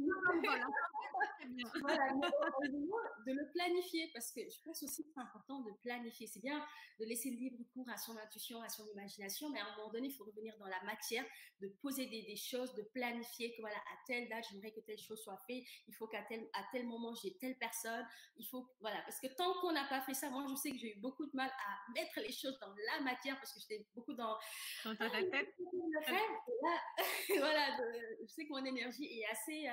voilà, 1.81 2.12
de 2.12 3.33
le 3.33 3.53
planifier 3.53 4.11
parce 4.12 4.33
que 4.33 4.41
je 4.41 4.62
pense 4.64 4.83
aussi 4.83 5.05
que 5.05 5.11
c'est 5.14 5.20
important 5.20 5.61
de 5.61 5.70
planifier. 5.83 6.26
C'est 6.26 6.41
bien 6.41 6.64
de 6.99 7.05
laisser 7.05 7.31
le 7.31 7.37
libre 7.37 7.59
cours 7.72 7.89
à 7.89 7.97
son 7.97 8.16
intuition, 8.16 8.62
à 8.62 8.68
son 8.68 8.87
imagination, 8.93 9.49
mais 9.51 9.61
à 9.61 9.66
un 9.66 9.76
moment 9.76 9.91
donné, 9.91 10.09
il 10.09 10.14
faut 10.14 10.24
revenir 10.24 10.57
dans 10.59 10.66
la 10.66 10.83
matière, 10.85 11.24
de 11.61 11.68
poser 11.83 12.07
des, 12.07 12.22
des 12.22 12.37
choses, 12.37 12.74
de 12.74 12.83
planifier 12.95 13.55
que 13.55 13.61
voilà, 13.61 13.76
à 13.76 13.97
telle 14.07 14.28
date, 14.28 14.45
j'aimerais 14.51 14.72
que 14.72 14.81
telle 14.81 14.99
chose 14.99 15.20
soit 15.22 15.41
faite. 15.47 15.64
Il 15.89 15.95
faut 15.95 16.07
qu'à 16.07 16.22
tel, 16.22 16.49
à 16.55 16.64
tel 16.72 16.87
moment, 16.87 17.14
j'ai 17.22 17.37
telle 17.39 17.57
personne. 17.59 18.07
Il 18.37 18.47
faut, 18.47 18.68
voilà, 18.81 19.01
parce 19.03 19.20
que 19.20 19.26
tant 19.35 19.53
qu'on 19.61 19.72
n'a 19.72 19.87
pas 19.89 20.01
fait 20.03 20.14
ça, 20.14 20.31
moi, 20.31 20.45
je 20.49 20.55
sais 20.55 20.70
que 20.73 20.79
j'ai 20.79 20.97
eu 20.97 21.01
beaucoup 21.01 21.27
de 21.27 21.35
mal 21.35 21.51
à 21.51 21.93
mettre 21.93 22.21
les 22.21 22.33
choses 22.33 22.59
dans 22.61 22.75
la 22.93 23.01
matière 23.03 23.37
parce 23.37 23.53
que 23.53 23.61
j'étais 23.61 23.87
beaucoup 23.95 24.14
dans, 24.14 24.37
dans 24.85 24.95
ta 24.97 25.09
tête. 25.09 25.55
voilà, 27.39 27.77
je 28.21 28.27
sais 28.27 28.45
que 28.45 28.51
mon 28.51 28.64
énergie 28.64 29.07
est 29.07 29.27
assez 29.27 29.68
euh, 29.68 29.73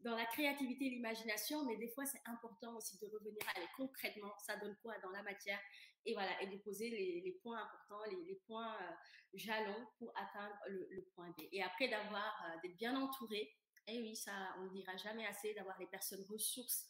dans 0.00 0.16
la 0.16 0.26
créativité 0.26 0.86
et 0.86 0.90
l'imagination, 0.90 1.64
mais 1.64 1.76
des 1.76 1.88
fois, 1.88 2.04
c'est 2.06 2.20
important 2.26 2.76
aussi 2.76 2.98
de 2.98 3.06
revenir 3.06 3.38
à 3.48 3.56
aller 3.58 3.68
concrètement, 3.76 4.32
ça 4.38 4.56
donne 4.56 4.76
quoi 4.82 4.98
dans 4.98 5.10
la 5.10 5.22
matière, 5.22 5.60
et 6.04 6.14
voilà, 6.14 6.40
et 6.42 6.46
de 6.46 6.56
poser 6.58 6.90
les, 6.90 7.38
points 7.42 7.58
importants, 7.58 8.04
les, 8.10 8.40
points 8.46 8.74
euh, 8.74 8.92
jalons 9.34 9.86
pour 9.98 10.12
atteindre 10.16 10.56
le, 10.68 11.02
point 11.14 11.30
B. 11.30 11.42
Et 11.52 11.62
après, 11.62 11.88
d'avoir, 11.88 12.44
euh, 12.46 12.56
d'être 12.62 12.76
bien 12.76 12.96
entouré, 12.96 13.52
et 13.88 14.00
oui, 14.00 14.16
ça, 14.16 14.32
on 14.58 14.64
ne 14.64 14.70
dira 14.70 14.96
jamais 14.96 15.26
assez, 15.26 15.54
d'avoir 15.54 15.78
les 15.78 15.86
personnes 15.86 16.24
ressources 16.28 16.86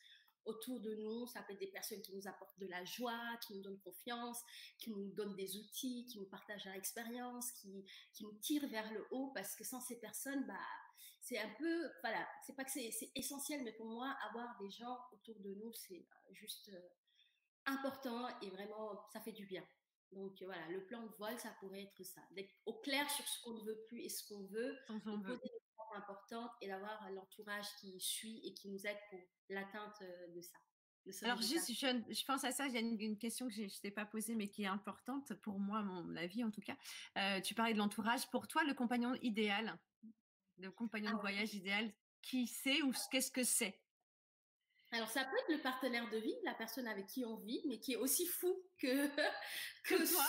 autour 0.47 0.80
de 0.80 0.94
nous. 0.94 1.26
Ça 1.26 1.42
peut 1.42 1.53
être 1.53 1.61
des 1.61 1.66
personnes 1.66 2.03
qui 2.03 2.14
nous 2.14 2.26
apportent 2.26 2.59
de 2.59 2.66
la 2.66 2.84
joie, 2.84 3.36
qui 3.47 3.55
nous 3.55 3.62
donnent 3.62 3.80
confiance, 3.80 4.40
qui 4.78 4.90
nous 4.90 5.12
donnent 5.12 5.36
des 5.36 5.57
outils, 5.57 6.07
qui 6.07 6.18
nous 6.18 6.26
partagent 6.26 6.64
leur 6.64 6.74
expérience, 6.74 7.53
qui, 7.53 7.84
qui 8.12 8.24
nous 8.24 8.38
tirent 8.40 8.68
vers 8.68 8.90
le 8.92 9.07
haut. 9.11 9.32
Parce 9.34 9.55
que 9.55 9.64
sans 9.64 9.80
ces 9.80 9.99
personnes, 10.01 10.47
bah, 10.47 10.55
c'est 11.20 11.38
un 11.38 11.51
peu, 11.59 11.90
voilà, 12.03 12.26
c'est 12.47 12.55
pas 12.55 12.64
que 12.64 12.70
c'est 12.70 12.90
essentiel, 13.16 13.64
mais 13.64 13.72
pour 13.72 13.86
moi, 13.86 14.16
avoir 14.28 14.57
des 14.61 14.70
gens 14.70 14.97
autour 15.12 15.40
de 15.40 15.55
nous, 15.55 15.72
c'est 15.72 16.07
euh, 16.30 16.34
juste 16.34 16.68
euh, 16.68 16.88
important 17.66 18.28
et 18.42 18.51
vraiment, 18.51 19.05
ça 19.12 19.20
fait 19.20 19.32
du 19.32 19.44
bien. 19.44 19.66
Donc 20.12 20.40
voilà, 20.42 20.68
le 20.68 20.84
plan 20.86 21.03
de 21.03 21.12
vol, 21.18 21.36
ça 21.38 21.51
pourrait 21.59 21.82
être 21.82 22.05
ça, 22.05 22.20
d'être 22.30 22.55
au 22.64 22.74
clair 22.74 23.11
sur 23.11 23.26
ce 23.26 23.42
qu'on 23.42 23.55
ne 23.55 23.64
veut 23.64 23.84
plus 23.88 24.03
et 24.03 24.09
ce 24.09 24.28
qu'on 24.28 24.44
veut, 24.44 24.78
de 24.88 25.16
poser 25.26 25.42
des 25.42 25.66
choses 25.97 26.03
importantes 26.03 26.53
et 26.61 26.68
d'avoir 26.68 27.11
l'entourage 27.11 27.66
qui 27.80 27.99
suit 28.01 28.40
et 28.44 28.55
qui 28.55 28.68
nous 28.68 28.86
aide 28.86 28.99
pour 29.11 29.20
l'atteinte 29.49 30.03
euh, 30.03 30.28
de 30.34 30.40
ça. 30.40 30.59
Alors 31.22 31.40
juste, 31.40 31.72
je, 31.72 32.24
pense 32.24 32.42
à 32.42 32.51
ça, 32.51 32.66
il 32.66 32.74
y 32.74 32.76
a 32.76 32.80
une, 32.80 33.16
question 33.16 33.47
que 33.47 33.55
je 33.55 33.62
ne 33.62 33.80
t'ai 33.80 33.92
pas 33.92 34.05
posée, 34.05 34.34
mais 34.34 34.49
qui 34.49 34.64
est 34.64 34.66
importante 34.66 35.34
pour 35.34 35.61
moi, 35.61 35.80
mon 35.82 36.16
avis 36.16 36.42
en 36.42 36.51
tout 36.51 36.61
cas. 36.61 36.76
tu 37.42 37.55
parlais 37.55 37.74
de 37.74 37.78
l'entourage. 37.78 38.28
Pour 38.30 38.49
toi, 38.49 38.64
le 38.64 38.74
compagnon 38.74 39.14
idéal, 39.22 39.78
le 40.59 40.72
compagnon 40.72 41.12
de 41.12 41.16
ah 41.16 41.20
voyage 41.20 41.55
idéal, 41.55 41.92
qui 42.22 42.49
c'est 42.49 42.82
ou 42.82 42.92
qu'est-ce 43.12 43.30
que 43.30 43.44
c'est? 43.44 43.80
Alors, 44.92 45.09
ça 45.09 45.24
peut 45.24 45.36
être 45.36 45.57
le 45.57 45.62
partenaire 45.62 46.09
de 46.11 46.18
vie, 46.18 46.34
la 46.44 46.55
personne 46.55 46.86
avec 46.86 47.07
qui 47.07 47.24
on 47.24 47.36
vit, 47.36 47.62
mais 47.66 47.78
qui 47.78 47.92
est 47.92 47.97
aussi 47.97 48.26
fou 48.26 48.64
que, 48.78 49.07
que, 49.84 50.12
toi, 50.12 50.24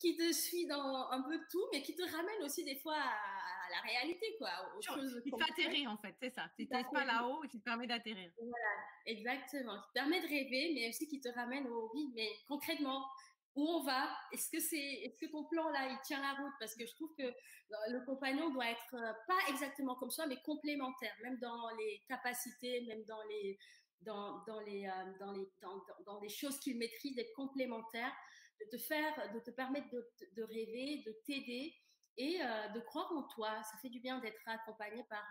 qui 0.00 0.16
te 0.16 0.32
suit 0.32 0.66
dans 0.66 1.08
un 1.10 1.22
peu 1.22 1.38
tout, 1.50 1.64
mais 1.72 1.82
qui 1.82 1.94
te 1.94 2.02
ramène 2.02 2.42
aussi 2.42 2.64
des 2.64 2.76
fois 2.76 2.96
à, 2.96 3.70
la 3.70 3.80
réalité, 3.82 4.26
quoi. 4.38 4.50
Aux 4.76 4.82
choses 4.82 5.20
qui 5.22 5.30
te 5.30 5.36
fait 5.36 5.50
atterrir, 5.50 5.90
en 5.90 5.98
fait, 5.98 6.14
c'est 6.20 6.34
ça. 6.34 6.50
Tu 6.56 6.66
n'es 6.66 6.84
pas 6.92 7.04
là-haut 7.04 7.44
et 7.44 7.48
qui 7.48 7.60
te 7.60 7.64
permet 7.64 7.86
d'atterrir. 7.86 8.30
Voilà, 8.36 8.74
exactement. 9.06 9.76
Qui 9.76 9.88
te 9.88 9.92
permet 9.92 10.20
de 10.20 10.26
rêver, 10.26 10.72
mais 10.74 10.88
aussi 10.88 11.06
qui 11.06 11.20
te 11.20 11.28
ramène 11.28 11.68
au 11.68 11.88
vide, 11.94 12.10
mais 12.16 12.30
concrètement, 12.48 13.06
où 13.54 13.68
on 13.68 13.82
va? 13.82 14.08
Est-ce 14.32 14.50
que 14.50 14.60
c'est, 14.60 14.76
est-ce 14.76 15.18
que 15.18 15.30
ton 15.30 15.44
plan 15.44 15.68
là, 15.70 15.88
il 15.88 15.98
tient 16.04 16.20
la 16.20 16.42
route? 16.42 16.52
Parce 16.58 16.74
que 16.74 16.86
je 16.86 16.94
trouve 16.94 17.12
que 17.16 17.24
euh, 17.24 17.76
le 17.88 18.04
compagnon 18.04 18.50
doit 18.50 18.70
être 18.70 18.94
euh, 18.94 19.12
pas 19.26 19.38
exactement 19.48 19.96
comme 19.96 20.10
soi, 20.10 20.26
mais 20.26 20.40
complémentaire, 20.44 21.14
même 21.22 21.38
dans 21.38 21.68
les 21.78 22.02
capacités, 22.08 22.82
même 22.86 23.04
dans 23.04 23.22
les 23.28 23.58
dans, 24.02 24.42
dans 24.46 24.60
les 24.60 24.86
euh, 24.86 25.18
dans 25.18 25.32
les 25.32 25.48
dans, 25.60 25.82
dans, 26.06 26.20
des 26.20 26.28
choses 26.28 26.58
qu'il 26.60 26.78
maîtrise, 26.78 27.14
d'être 27.16 27.34
complémentaire, 27.34 28.12
de 28.60 28.70
te 28.70 28.78
faire, 28.78 29.32
de 29.32 29.40
te 29.40 29.50
permettre 29.50 29.88
de, 29.90 30.08
de 30.36 30.42
rêver, 30.42 31.02
de 31.06 31.12
t'aider 31.24 31.74
et 32.16 32.38
de 32.74 32.80
croire 32.80 33.10
en 33.12 33.22
toi. 33.28 33.62
Ça 33.62 33.78
fait 33.78 33.88
du 33.88 33.98
bien 33.98 34.18
d'être 34.18 34.40
accompagné 34.44 35.02
par 35.04 35.24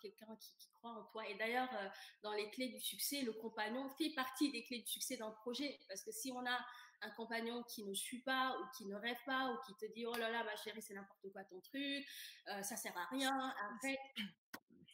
quelqu'un 0.00 0.34
qui, 0.40 0.56
qui, 0.58 0.72
croit 0.72 0.90
en 0.90 1.04
toi. 1.04 1.28
Et 1.28 1.34
d'ailleurs, 1.36 1.68
dans 2.22 2.32
les 2.32 2.50
clés 2.50 2.68
du 2.68 2.80
succès, 2.80 3.22
le 3.22 3.32
compagnon 3.34 3.88
fait 3.90 4.10
partie 4.10 4.50
des 4.50 4.64
clés 4.64 4.80
du 4.80 4.88
succès 4.88 5.16
d'un 5.16 5.30
projet. 5.30 5.78
Parce 5.88 6.02
que 6.02 6.10
si 6.10 6.32
on 6.32 6.44
a 6.44 6.58
un 7.02 7.10
compagnon 7.10 7.62
qui 7.64 7.84
ne 7.84 7.94
suit 7.94 8.22
pas 8.22 8.56
ou 8.58 8.64
qui 8.76 8.86
ne 8.86 8.94
rêve 8.94 9.18
pas 9.26 9.50
ou 9.52 9.58
qui 9.66 9.74
te 9.74 9.92
dit 9.92 10.06
oh 10.06 10.14
là 10.16 10.30
là 10.30 10.44
ma 10.44 10.56
chérie 10.56 10.82
c'est 10.82 10.94
n'importe 10.94 11.30
quoi 11.32 11.44
ton 11.44 11.60
truc 11.60 12.06
euh, 12.48 12.62
ça 12.62 12.76
sert 12.76 12.96
à 12.96 13.06
rien 13.06 13.54
fait 13.82 13.98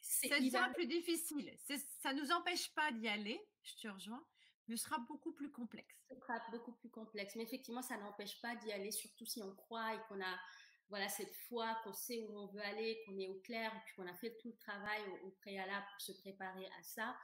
c'est 0.01 0.29
devient 0.29 0.71
plus 0.75 0.87
difficile 0.87 1.55
ça 2.01 2.13
nous 2.15 2.33
empêche 2.33 2.73
pas 2.75 2.91
d'y 2.93 3.09
aller 3.09 3.41
je 3.63 3.75
te 3.77 3.89
rejoins 3.89 4.25
mais 4.69 4.77
ce 4.77 4.85
sera 4.85 4.99
beaucoup 4.99 5.33
plus 5.33 5.51
complexe. 5.51 5.97
Ce 6.09 6.15
sera 6.15 6.41
beaucoup 6.51 6.73
plus 6.73 6.91
complexe. 6.91 7.35
Mais 7.37 7.45
effectivement 7.45 7.83
ça 7.83 7.97
n'empêche 7.97 8.41
pas 8.41 8.55
d'y 8.57 8.73
aller 8.73 8.91
surtout 8.91 9.27
si 9.27 9.43
on 9.43 9.55
croit 9.55 9.95
et 9.95 9.99
qu'on 10.09 10.21
a 10.21 10.39
voilà 10.91 11.09
cette 11.09 11.35
fois 11.49 11.77
qu'on 11.85 11.93
sait 11.93 12.27
où 12.29 12.39
on 12.39 12.47
veut 12.47 12.63
aller, 12.63 13.03
qu'on 13.05 13.19
est 13.19 13.29
au 13.29 13.39
clair, 13.41 13.71
puis 13.85 13.95
qu'on 13.97 14.07
a 14.07 14.15
fait 14.15 14.37
tout 14.41 14.49
le 14.49 14.57
travail 14.57 15.03
au, 15.25 15.31
préalable 15.43 15.85
pour 15.93 16.01
se 16.01 16.13
préparer 16.21 16.65
à 16.65 16.83
ça. 16.83 17.15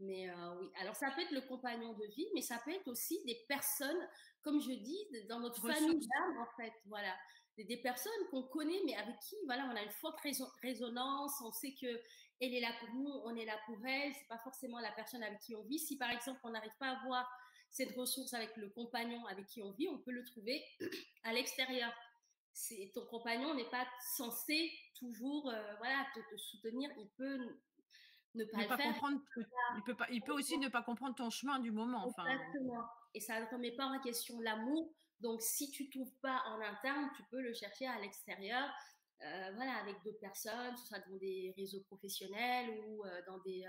Mais 0.00 0.28
euh, 0.28 0.54
oui, 0.58 0.68
alors 0.80 0.94
ça 0.94 1.10
peut 1.12 1.22
être 1.22 1.30
le 1.30 1.40
compagnon 1.42 1.94
de 1.94 2.04
vie, 2.14 2.26
mais 2.34 2.42
ça 2.42 2.60
peut 2.64 2.72
être 2.72 2.88
aussi 2.88 3.24
des 3.24 3.38
personnes, 3.48 4.08
comme 4.42 4.60
je 4.60 4.72
dis, 4.72 4.98
dans 5.28 5.40
notre 5.40 5.60
famille 5.60 5.98
d'âme 5.98 6.38
en 6.38 6.56
fait, 6.56 6.72
voilà, 6.86 7.14
des, 7.56 7.76
personnes 7.76 8.12
qu'on 8.30 8.42
connaît, 8.42 8.80
mais 8.84 8.94
avec 8.96 9.18
qui, 9.20 9.36
voilà, 9.46 9.68
on 9.72 9.76
a 9.76 9.82
une 9.82 9.90
forte 9.90 10.20
résonance, 10.62 11.40
on 11.42 11.52
sait 11.52 11.74
que 11.80 12.00
elle 12.46 12.54
est 12.54 12.60
là 12.60 12.72
pour 12.80 12.88
nous, 12.94 13.10
on 13.24 13.36
est 13.36 13.44
là 13.44 13.58
pour 13.66 13.84
elle. 13.86 14.12
C'est 14.14 14.28
pas 14.28 14.38
forcément 14.38 14.80
la 14.80 14.92
personne 14.92 15.22
avec 15.22 15.40
qui 15.40 15.54
on 15.54 15.62
vit. 15.62 15.78
Si 15.78 15.96
par 15.96 16.10
exemple 16.10 16.40
on 16.44 16.50
n'arrive 16.50 16.74
pas 16.78 16.88
à 16.88 16.98
avoir 16.98 17.28
cette 17.70 17.94
ressource 17.96 18.34
avec 18.34 18.56
le 18.56 18.68
compagnon 18.68 19.26
avec 19.26 19.46
qui 19.46 19.62
on 19.62 19.72
vit, 19.72 19.88
on 19.88 19.98
peut 19.98 20.12
le 20.12 20.24
trouver 20.24 20.62
à 21.24 21.32
l'extérieur. 21.32 21.92
C'est 22.52 22.92
ton 22.94 23.04
compagnon 23.06 23.54
n'est 23.54 23.68
pas 23.68 23.86
censé 24.16 24.70
toujours 24.96 25.50
euh, 25.50 25.74
voilà 25.78 26.06
te, 26.14 26.36
soutenir. 26.36 26.90
Il 26.98 27.08
peut 27.16 27.38
ne 28.34 28.44
pas, 28.44 28.62
le 28.62 28.68
faire. 28.68 28.78
comprendre 28.78 29.20
il 29.76 29.82
peut 29.84 29.96
pas 29.96 30.06
il 30.10 30.22
peut 30.22 30.32
aussi 30.32 30.58
ne 30.58 30.68
pas 30.68 30.82
comprendre 30.82 31.16
ton 31.16 31.30
chemin 31.30 31.58
du 31.58 31.72
moment 31.72 32.06
enfin. 32.06 32.24
Exactement. 32.26 32.84
Et 33.12 33.20
ça 33.20 33.40
ne 33.40 33.46
remet 33.46 33.72
pas 33.72 33.86
en 33.86 34.00
question 34.00 34.40
l'amour. 34.40 34.92
Donc 35.20 35.40
si 35.42 35.70
tu 35.70 35.90
trouves 35.90 36.14
pas 36.20 36.42
en 36.46 36.60
interne 36.60 37.10
tu 37.16 37.24
peux 37.24 37.40
le 37.40 37.52
chercher 37.54 37.86
à 37.86 37.98
l'extérieur 38.00 38.68
euh, 39.22 39.52
voilà, 39.54 39.76
avec 39.76 40.02
d'autres 40.04 40.20
personnes, 40.20 40.76
ce 40.76 40.86
soit 40.86 40.98
dans 41.08 41.16
des 41.16 41.54
réseaux 41.56 41.82
professionnels 41.82 42.70
ou 42.86 43.04
euh, 43.04 43.22
dans, 43.26 43.38
des, 43.38 43.64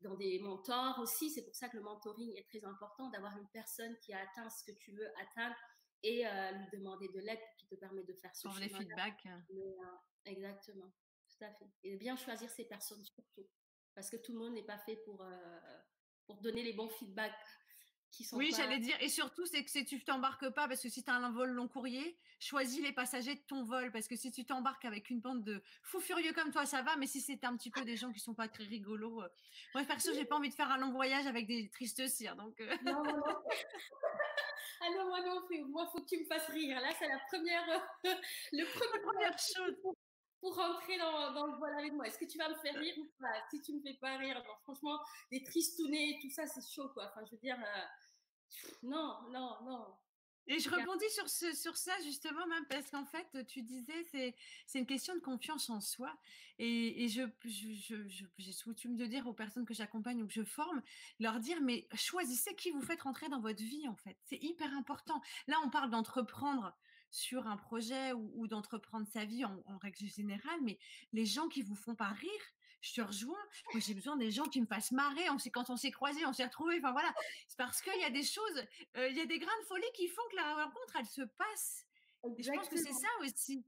dans 0.00 0.16
des 0.16 0.38
mentors 0.40 0.98
aussi. 0.98 1.30
C'est 1.30 1.44
pour 1.44 1.54
ça 1.54 1.68
que 1.68 1.76
le 1.76 1.82
mentoring 1.82 2.34
est 2.36 2.48
très 2.48 2.64
important, 2.64 3.10
d'avoir 3.10 3.36
une 3.36 3.48
personne 3.48 3.96
qui 3.98 4.12
a 4.12 4.20
atteint 4.20 4.48
ce 4.50 4.64
que 4.70 4.76
tu 4.78 4.92
veux 4.92 5.08
atteindre 5.20 5.56
et 6.02 6.26
euh, 6.26 6.52
lui 6.52 6.66
demander 6.72 7.08
de 7.08 7.20
l'aide 7.20 7.40
qui 7.58 7.66
te 7.66 7.74
permet 7.74 8.02
de 8.04 8.12
faire 8.14 8.34
ce 8.34 8.48
les 8.60 8.68
feedbacks. 8.68 9.26
Euh, 9.26 9.84
exactement, 10.24 10.92
tout 11.28 11.44
à 11.44 11.52
fait. 11.52 11.70
Et 11.82 11.96
bien 11.96 12.16
choisir 12.16 12.48
ces 12.50 12.64
personnes 12.64 13.04
surtout, 13.04 13.48
parce 13.94 14.10
que 14.10 14.16
tout 14.16 14.32
le 14.32 14.38
monde 14.38 14.54
n'est 14.54 14.66
pas 14.66 14.78
fait 14.78 14.96
pour, 15.04 15.22
euh, 15.22 15.78
pour 16.26 16.40
donner 16.40 16.62
les 16.62 16.72
bons 16.72 16.88
feedbacks. 16.90 17.34
Qui 18.10 18.24
sont 18.24 18.36
Oui, 18.36 18.50
pas 18.50 18.56
j'allais 18.56 18.78
dire 18.78 18.96
et 19.00 19.08
surtout, 19.08 19.46
c'est 19.46 19.64
que 19.64 19.70
si 19.70 19.84
tu 19.84 20.02
t'embarques 20.02 20.48
pas 20.50 20.68
parce 20.68 20.82
que 20.82 20.88
si 20.88 21.02
tu 21.02 21.10
as 21.10 21.14
un 21.14 21.30
vol 21.30 21.50
long 21.50 21.68
courrier, 21.68 22.18
choisis 22.38 22.82
les 22.82 22.92
passagers 22.92 23.34
de 23.34 23.40
ton 23.40 23.64
vol 23.64 23.90
parce 23.92 24.08
que 24.08 24.16
si 24.16 24.30
tu 24.30 24.44
t'embarques 24.44 24.84
avec 24.84 25.10
une 25.10 25.20
bande 25.20 25.42
de 25.44 25.62
fous 25.82 26.00
furieux 26.00 26.32
comme 26.32 26.50
toi, 26.50 26.66
ça 26.66 26.82
va, 26.82 26.96
mais 26.96 27.06
si 27.06 27.20
c'est 27.20 27.44
un 27.44 27.56
petit 27.56 27.70
peu 27.70 27.82
des 27.84 27.96
gens 27.96 28.12
qui 28.12 28.20
sont 28.20 28.34
pas 28.34 28.48
très 28.48 28.64
rigolos, 28.64 29.22
heu, 29.22 29.28
moi 29.74 29.84
perso, 29.84 30.12
j'ai 30.14 30.24
pas 30.24 30.36
envie 30.36 30.50
de 30.50 30.54
faire 30.54 30.70
un 30.70 30.78
long 30.78 30.90
voyage 30.90 31.26
avec 31.26 31.46
des 31.46 31.68
tristes 31.70 32.06
cires 32.08 32.36
donc 32.36 32.60
heu 32.60 32.68
Non, 32.82 33.02
non, 33.02 33.16
non. 33.16 33.22
Ah 34.80 34.86
non, 34.96 35.08
moi 35.08 35.20
non. 35.22 35.42
Moi, 35.68 35.88
faut 35.90 36.00
que 36.00 36.06
tu 36.06 36.20
me 36.20 36.24
fasses 36.24 36.46
rire. 36.50 36.80
Là, 36.80 36.90
c'est 36.98 37.08
la 37.08 37.18
première, 37.28 37.64
le 38.52 38.64
La 38.64 39.00
première 39.00 39.38
chose. 39.38 39.74
Pour 40.40 40.56
rentrer 40.56 40.98
dans 40.98 41.32
dans 41.32 41.46
le 41.46 41.58
vol 41.58 41.74
avec 41.78 41.92
moi. 41.92 42.06
Est-ce 42.06 42.18
que 42.18 42.24
tu 42.24 42.38
vas 42.38 42.48
me 42.48 42.54
faire 42.56 42.74
rire 42.74 42.94
ou 42.98 43.06
pas? 43.18 43.42
Si 43.50 43.60
tu 43.62 43.74
me 43.74 43.80
fais 43.80 43.94
pas 43.94 44.16
rire, 44.16 44.42
non, 44.46 44.54
franchement, 44.62 44.98
les 45.30 45.42
tristounets, 45.42 46.18
tout 46.20 46.30
ça, 46.30 46.46
c'est 46.46 46.66
chaud, 46.66 46.88
quoi. 46.90 47.06
Enfin, 47.10 47.24
je 47.24 47.32
veux 47.32 47.40
dire, 47.40 47.58
heu, 47.58 47.86
non, 48.82 49.28
non, 49.30 49.56
non. 49.64 49.86
Et 50.50 50.60
je 50.60 50.70
rebondis 50.70 51.10
sur 51.10 51.28
ce 51.28 51.54
sur 51.54 51.76
ça 51.76 51.92
justement 52.02 52.46
même 52.46 52.64
parce 52.70 52.90
qu'en 52.90 53.04
fait, 53.04 53.46
tu 53.46 53.60
disais 53.62 54.02
c'est 54.04 54.34
c'est 54.66 54.78
une 54.78 54.86
question 54.86 55.14
de 55.14 55.20
confiance 55.20 55.68
en 55.68 55.82
soi 55.82 56.16
et 56.58 57.04
et 57.04 57.08
je 57.08 57.22
je 57.44 57.74
je 57.74 58.08
je 58.08 58.24
j'ai 58.38 58.52
coutume 58.64 58.96
de 58.96 59.04
dire 59.04 59.26
aux 59.26 59.34
personnes 59.34 59.66
que 59.66 59.74
j'accompagne 59.74 60.22
ou 60.22 60.26
que 60.26 60.32
je 60.32 60.44
forme, 60.44 60.82
leur 61.20 61.38
dire: 61.38 61.60
«Mais 61.60 61.86
choisissez 61.94 62.54
qui 62.56 62.70
vous 62.70 62.80
faites 62.80 63.02
rentrer 63.02 63.28
dans 63.28 63.40
votre 63.40 63.62
vie, 63.62 63.86
en 63.88 63.96
fait». 63.96 64.16
C'est 64.24 64.42
hyper 64.42 64.72
important. 64.72 65.20
Là, 65.48 65.56
on 65.64 65.70
parle 65.70 65.90
d'entreprendre 65.90 66.74
sur 67.10 67.46
un 67.46 67.56
projet 67.56 68.12
ou 68.12 68.30
ou 68.34 68.46
d'entreprendre 68.48 69.06
sa 69.06 69.24
vie 69.24 69.44
en 69.44 69.62
en 69.66 69.78
règle 69.78 70.06
générale, 70.06 70.60
mais 70.62 70.78
les 71.12 71.26
gens 71.26 71.48
qui 71.48 71.62
vous 71.62 71.74
font 71.76 71.94
pas 71.94 72.08
rire, 72.10 72.42
je 72.80 72.94
te 72.94 73.00
rejoins. 73.00 73.38
Moi, 73.72 73.80
j'ai 73.80 73.94
besoin 73.94 74.16
des 74.16 74.30
gens 74.30 74.44
qui 74.44 74.60
me 74.60 74.66
fassent 74.66 74.92
marrer. 74.92 75.28
On 75.30 75.38
s'est 75.38 75.50
quand 75.50 75.70
on 75.70 75.76
s'est 75.76 75.90
croisés, 75.90 76.24
on 76.26 76.32
s'est 76.32 76.44
retrouvés, 76.44 76.78
enfin 76.78 76.92
voilà. 76.92 77.12
C'est 77.48 77.56
parce 77.58 77.82
qu'il 77.82 78.00
y 78.00 78.04
a 78.04 78.10
des 78.10 78.22
choses, 78.22 78.58
heu, 78.96 79.10
il 79.10 79.16
y 79.16 79.20
a 79.20 79.26
des 79.26 79.38
grains 79.38 79.60
de 79.62 79.66
folie 79.66 79.90
qui 79.94 80.08
font 80.08 80.22
que 80.30 80.36
la 80.36 80.54
rencontre, 80.64 80.96
elle 80.98 81.06
se 81.06 81.22
passe 81.22 81.84
et 82.36 82.42
je 82.42 82.52
pense 82.52 82.68
que 82.68 82.76
c'est 82.76 82.92
ça 82.92 83.08
aussi. 83.22 83.64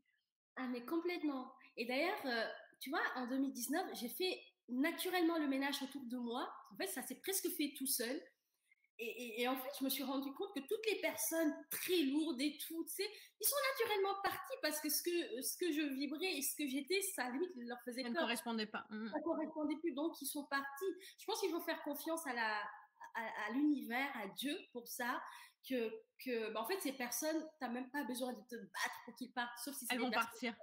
Ah, 0.56 0.68
mais 0.68 0.84
complètement. 0.84 1.52
Et 1.76 1.86
d'ailleurs, 1.86 2.20
heu, 2.26 2.44
tu 2.80 2.90
vois, 2.90 3.02
en 3.16 3.26
2019, 3.26 3.86
j'ai 3.94 4.08
fait 4.08 4.40
naturellement 4.68 5.38
le 5.38 5.48
ménage 5.48 5.82
autour 5.82 6.04
de 6.04 6.16
moi. 6.16 6.52
En 6.72 6.76
fait, 6.76 6.86
ça 6.86 7.02
s'est 7.02 7.20
presque 7.20 7.48
fait 7.56 7.74
tout 7.76 7.86
seul. 7.86 8.20
Et, 9.02 9.06
et- 9.06 9.40
et 9.42 9.48
en 9.48 9.56
fait, 9.56 9.70
je 9.78 9.84
me 9.84 9.88
suis 9.88 10.02
rendu 10.02 10.30
compte 10.34 10.54
que 10.54 10.60
toutes 10.60 10.86
les 10.92 11.00
personnes 11.00 11.54
très 11.70 12.02
lourdes 12.02 12.40
et 12.40 12.56
tout, 12.58 12.84
tu 12.84 12.94
sais, 13.02 13.08
ils 13.40 13.46
sont 13.46 13.56
naturellement 13.72 14.14
partis 14.22 14.56
parce 14.62 14.78
que 14.80 14.88
ce 14.90 15.02
que, 15.02 15.42
ce 15.42 15.56
que 15.56 15.72
je 15.72 15.80
vibrais 15.94 16.36
et 16.36 16.42
ce 16.42 16.54
que 16.54 16.68
j'étais, 16.68 17.00
ça 17.00 17.30
limite 17.30 17.50
leur 17.56 17.78
faisait 17.84 18.02
Ça 18.02 18.08
ne 18.10 18.14
peur 18.14 18.22
correspondait 18.24 18.66
pas. 18.66 18.86
Mmh 18.90 19.04
mh. 19.06 19.08
ça 19.10 19.20
correspondait 19.20 19.76
plus, 19.80 19.92
donc 19.92 20.20
ils 20.20 20.26
sont 20.26 20.44
partis. 20.44 20.92
Je 21.18 21.24
pense 21.24 21.40
qu'il 21.40 21.50
faut 21.50 21.60
faire 21.62 21.82
confiance 21.82 22.26
à 22.26 22.34
la 22.34 22.62
à, 23.14 23.22
à 23.48 23.50
l'univers, 23.52 24.08
à 24.14 24.28
Dieu 24.28 24.56
pour 24.72 24.86
ça, 24.86 25.20
que, 25.68 25.90
que 26.24 26.52
bah, 26.52 26.60
en 26.60 26.66
fait 26.66 26.78
ces 26.80 26.92
personnes, 26.92 27.40
tu 27.40 27.56
n'as 27.64 27.68
même 27.68 27.90
pas 27.90 28.04
besoin 28.04 28.32
de 28.32 28.40
te 28.48 28.54
battre 28.54 28.94
pour 29.04 29.16
qu'ils 29.16 29.32
partent, 29.32 29.58
sauf 29.64 29.74
si 29.74 29.84
c'est 29.86 29.94
Elles 29.94 29.98
des 29.98 30.04
vont 30.04 30.10
personnes 30.12 30.30
partir. 30.30 30.54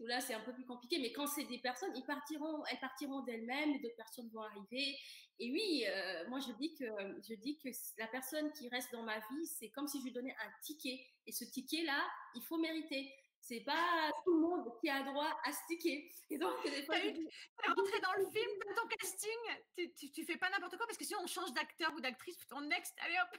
là 0.00 0.20
c'est 0.20 0.34
un 0.34 0.40
peu 0.40 0.52
plus 0.52 0.66
compliqué, 0.66 0.98
mais 0.98 1.12
quand 1.12 1.26
c'est 1.26 1.44
des 1.44 1.58
personnes, 1.60 1.92
ils 1.96 2.04
partiront, 2.04 2.62
elles 2.66 2.78
partiront 2.80 3.22
d'elles-mêmes, 3.22 3.80
d'autres 3.80 3.96
personnes 3.96 4.28
vont 4.34 4.42
arriver. 4.42 4.96
Et 5.38 5.50
oui, 5.52 5.84
euh, 5.86 6.28
moi 6.28 6.40
je 6.40 6.52
dis 6.52 6.74
que 6.74 6.84
je 7.28 7.34
dis 7.34 7.58
que 7.58 7.68
la 7.98 8.06
personne 8.06 8.52
qui 8.52 8.68
reste 8.68 8.90
dans 8.92 9.02
ma 9.02 9.18
vie, 9.18 9.46
c'est 9.46 9.70
comme 9.70 9.86
si 9.86 9.98
je 10.00 10.04
lui 10.04 10.12
donnais 10.12 10.34
un 10.42 10.50
ticket, 10.62 11.04
et 11.26 11.32
ce 11.32 11.44
ticket 11.44 11.84
là, 11.84 12.02
il 12.34 12.42
faut 12.42 12.58
mériter. 12.58 13.12
C'est 13.38 13.60
pas 13.60 14.10
tout 14.24 14.34
le 14.34 14.40
monde 14.40 14.72
qui 14.80 14.90
a 14.90 15.04
droit 15.04 15.38
à 15.44 15.52
ce 15.52 15.58
ticket. 15.68 16.08
Et 16.30 16.38
donc, 16.38 16.52
tu 16.64 16.68
rentré 16.68 18.00
dans 18.00 18.12
le 18.18 18.28
film, 18.32 18.50
tu 18.66 18.74
ton 18.74 18.88
casting, 18.88 19.30
tu 19.76 19.92
tu 19.94 20.10
tu 20.10 20.24
fais 20.24 20.36
pas 20.36 20.50
n'importe 20.50 20.76
quoi 20.76 20.84
parce 20.86 20.98
que 20.98 21.04
sinon 21.04 21.20
on 21.22 21.28
change 21.28 21.52
d'acteur 21.52 21.94
ou 21.94 22.00
d'actrice, 22.00 22.36
on 22.50 22.62
next, 22.62 22.92
allez 22.98 23.16
hop! 23.22 23.38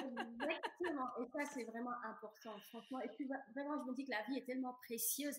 Exactement. 0.00 1.06
Et 1.20 1.26
ça, 1.28 1.44
c'est 1.44 1.64
vraiment 1.64 1.94
important, 2.04 2.58
franchement. 2.68 3.00
Et 3.02 3.08
puis, 3.10 3.28
vraiment, 3.54 3.80
je 3.84 3.90
me 3.90 3.94
dis 3.94 4.04
que 4.04 4.10
la 4.10 4.22
vie 4.22 4.38
est 4.38 4.44
tellement 4.44 4.74
précieuse. 4.82 5.38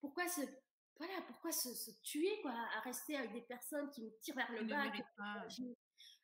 Pourquoi 0.00 0.28
se, 0.28 0.42
voilà, 0.98 1.20
pourquoi 1.26 1.52
se, 1.52 1.74
se 1.74 1.90
tuer, 2.02 2.40
quoi, 2.42 2.52
à 2.52 2.80
rester 2.80 3.16
avec 3.16 3.32
des 3.32 3.42
personnes 3.42 3.90
qui 3.90 4.02
nous 4.02 4.12
tirent 4.20 4.34
vers 4.36 4.50
le 4.52 4.60
bas, 4.70 4.84
qui, 5.48 5.76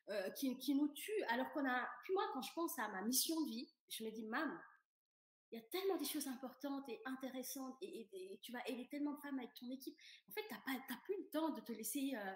euh, 0.09 0.29
qui, 0.31 0.57
qui 0.57 0.75
nous 0.75 0.89
tuent, 0.89 1.23
alors 1.29 1.51
qu'on 1.51 1.65
a. 1.67 1.87
Puis 2.03 2.13
moi, 2.13 2.23
quand 2.33 2.41
je 2.41 2.53
pense 2.53 2.77
à 2.79 2.87
ma 2.89 3.01
mission 3.03 3.39
de 3.41 3.49
vie, 3.49 3.71
je 3.89 4.03
me 4.03 4.11
dis, 4.11 4.25
mam, 4.25 4.61
il 5.51 5.59
y 5.59 5.61
a 5.61 5.65
tellement 5.69 5.97
des 5.97 6.05
choses 6.05 6.27
importantes 6.27 6.89
et 6.89 6.99
intéressantes 7.05 7.77
et, 7.81 8.07
et- 8.11 8.33
et 8.33 8.39
tu 8.41 8.51
vas 8.51 8.67
aider 8.67 8.87
tellement 8.89 9.13
de 9.13 9.19
femmes 9.21 9.37
avec 9.37 9.53
ton 9.53 9.69
équipe. 9.69 9.95
En 10.29 10.31
fait, 10.33 10.45
t'as 10.49 10.57
pas, 10.65 10.71
t'as 10.87 10.97
plus 11.03 11.15
le 11.17 11.29
temps 11.29 11.49
de 11.49 11.61
te 11.61 11.71
laisser, 11.71 12.11
euh, 12.15 12.33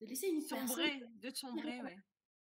de 0.00 0.06
laisser 0.06 0.28
une 0.28 0.46
personne 0.46 0.68
Sombrer, 0.68 1.00
de 1.16 1.30
sombrer, 1.34 1.82
ouais. 1.82 1.98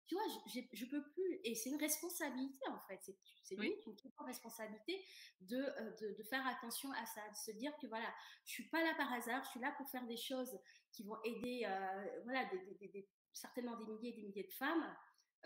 Tu 0.07 0.15
vois, 0.15 0.25
je, 0.47 0.61
je 0.73 0.85
peux 0.87 1.03
plus, 1.13 1.41
et 1.45 1.55
c'est 1.55 1.71
une 1.71 1.81
responsabilité 1.81 2.67
en 2.69 2.81
fait, 2.89 3.01
c'est, 3.03 3.17
c'est 3.43 3.59
Oui. 3.59 3.75
une 3.87 3.97
responsabilité 4.27 5.05
de, 5.41 5.57
euh, 5.57 5.91
de, 6.01 6.15
de 6.19 6.23
faire 6.25 6.47
attention 6.47 6.91
à 6.93 7.07
ça, 7.07 7.29
de 7.29 7.37
se 7.37 7.51
dire 7.53 7.77
que 7.81 7.87
voilà, 7.87 8.13
je 8.45 8.53
suis 8.53 8.69
pas 8.69 8.83
là 8.83 8.95
par 8.97 9.13
hasard, 9.13 9.43
je 9.45 9.51
suis 9.51 9.61
là 9.61 9.73
pour 9.77 9.89
faire 9.89 10.07
des 10.07 10.17
choses 10.17 10.59
qui 10.93 11.05
vont 11.05 11.17
aider, 11.25 11.63
euh, 11.67 12.21
voilà, 12.25 12.45
des, 12.47 12.59
des- 12.59 12.75
des- 12.75 12.89
des- 12.89 13.09
certainement 13.33 13.77
des 13.77 13.87
milliers 13.87 14.11
et 14.11 14.17
des 14.17 14.23
milliers 14.23 14.47
de 14.47 14.53
femmes. 14.53 14.97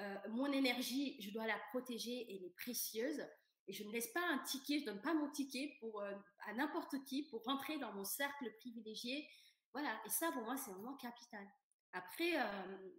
Euh, 0.00 0.16
mon 0.30 0.50
énergie, 0.52 1.20
je 1.20 1.30
dois 1.30 1.46
la 1.46 1.59
protéger, 1.70 2.26
elle 2.28 2.44
est 2.44 2.54
précieuse. 2.56 3.26
Et 3.66 3.72
je 3.72 3.84
ne 3.84 3.90
laisse 3.92 4.09
pas 4.12 4.24
un 4.26 4.38
ticket, 4.44 4.80
je 4.80 4.86
donne 4.86 5.02
pas 5.02 5.12
mon 5.12 5.30
ticket 5.30 5.76
pour, 5.80 6.00
euh, 6.00 6.14
à 6.46 6.54
n'importe 6.54 7.04
qui 7.04 7.28
pour 7.28 7.42
rentrer 7.44 7.78
dans 7.78 7.92
mon 7.92 8.04
cercle 8.04 8.50
privilégié. 8.61 9.28
Voilà, 9.74 10.00
et 10.06 10.09
ça 10.09 10.32
pour 10.32 10.42
moi 10.42 10.56
c'est 10.56 10.70
vraiment 10.70 10.96
capital. 10.96 11.46
Après, 11.92 12.32
euh, 12.40 12.90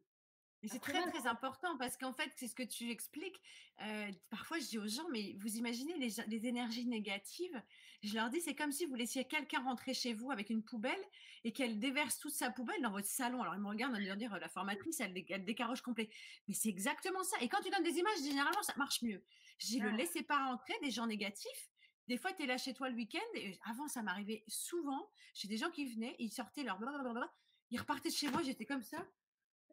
Et 0.62 0.68
c'est 0.68 0.80
très, 0.80 1.02
très 1.10 1.26
important 1.26 1.78
parce 1.78 1.96
qu'en 1.96 2.12
fait, 2.12 2.32
c'est 2.36 2.48
ce 2.48 2.56
que 2.56 2.64
tu 2.64 2.92
expliques. 2.92 3.42
Heu, 3.82 4.12
parfois, 4.30 4.60
je 4.60 4.68
dis 4.68 4.78
aux 4.78 4.88
gens: 4.88 5.08
«Mais 5.10 5.36
vous 5.40 5.56
imaginez 5.56 5.94
les 5.98 6.48
énergies 6.48 6.86
négatives?» 6.86 7.62
je 8.04 8.14
leur 8.14 8.30
dis: 8.30 8.42
«C'est 8.42 8.56
comme 8.56 8.72
si 8.72 8.86
vous 8.86 8.96
laissiez 8.96 9.26
quelqu'un 9.26 9.62
rentrer 9.62 9.94
chez 9.94 10.14
vous 10.14 10.32
avec 10.32 10.50
une 10.50 10.64
poubelle 10.64 11.02
et 11.44 11.54
qu'elle 11.54 11.80
déverse 11.80 12.20
toute 12.20 12.34
sa 12.34 12.52
poubelle 12.52 12.82
dans 12.82 12.92
votre 12.92 13.08
salon». 13.08 13.42
Alors 13.42 13.56
ils 13.56 13.62
me 13.62 13.68
regardent, 13.68 13.96
ils 14.00 14.10
me 14.10 14.16
dire: 14.16 14.38
«La 14.38 14.50
formatrice, 14.50 15.00
elle 15.00 15.14
dé 15.14 15.26
elle 15.30 15.46
décaroche 15.46 15.82
complet». 15.82 16.10
Mais 16.48 16.54
c'est 16.54 16.70
exactement 16.70 17.24
ça 17.24 17.38
et 17.42 17.48
quand 17.48 17.62
tu 17.62 17.70
donnes 17.70 17.84
des 17.84 17.98
images, 17.98 18.20
généralement, 18.22 18.64
ça 18.64 18.74
marche 18.76 19.02
mieux. 19.02 19.24
Je 19.60 19.68
dis: 19.68 19.80
«Le 19.80 19.90
ah, 19.90 19.96
laissez 19.96 20.24
pas 20.24 20.46
rentrer 20.46 20.74
des 20.82 20.92
gens 20.92 21.08
négatifs». 21.08 21.70
Des 22.08 22.18
fois, 22.18 22.34
tu 22.34 22.44
es 22.44 22.48
là 22.48 22.58
chez 22.58 22.74
toi 22.74 22.90
le 22.90 22.96
week-end 22.96 23.20
et 23.36 23.60
avant, 23.66 23.88
ça 23.88 24.02
m'arrivait 24.02 24.44
souvent, 24.48 25.12
j'ai 25.36 25.48
des 25.48 25.58
gens 25.58 25.70
qui 25.70 25.86
venaient, 25.86 26.16
ils 26.18 26.32
sortaient 26.32 26.64
leur 26.64 26.80
blablabla, 26.80 27.32
ils 27.70 27.80
repartaient 27.80 28.10
de 28.10 28.14
chez 28.16 28.32
moi, 28.32 28.42
j'étais 28.42 28.66
comme 28.66 28.82
ça 28.82 28.98
ouais, 28.98 29.19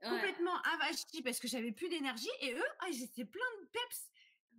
Complètement 0.08 0.60
avachie 0.74 1.22
parce 1.22 1.38
que 1.38 1.48
j'avais 1.48 1.72
plus 1.72 1.88
d'énergie 1.88 2.28
et 2.40 2.54
eux, 2.54 2.68
ah, 2.80 2.86
ils 2.90 3.02
étaient 3.02 3.24
pleins 3.24 3.42
de 3.60 3.66
peps. 3.66 4.10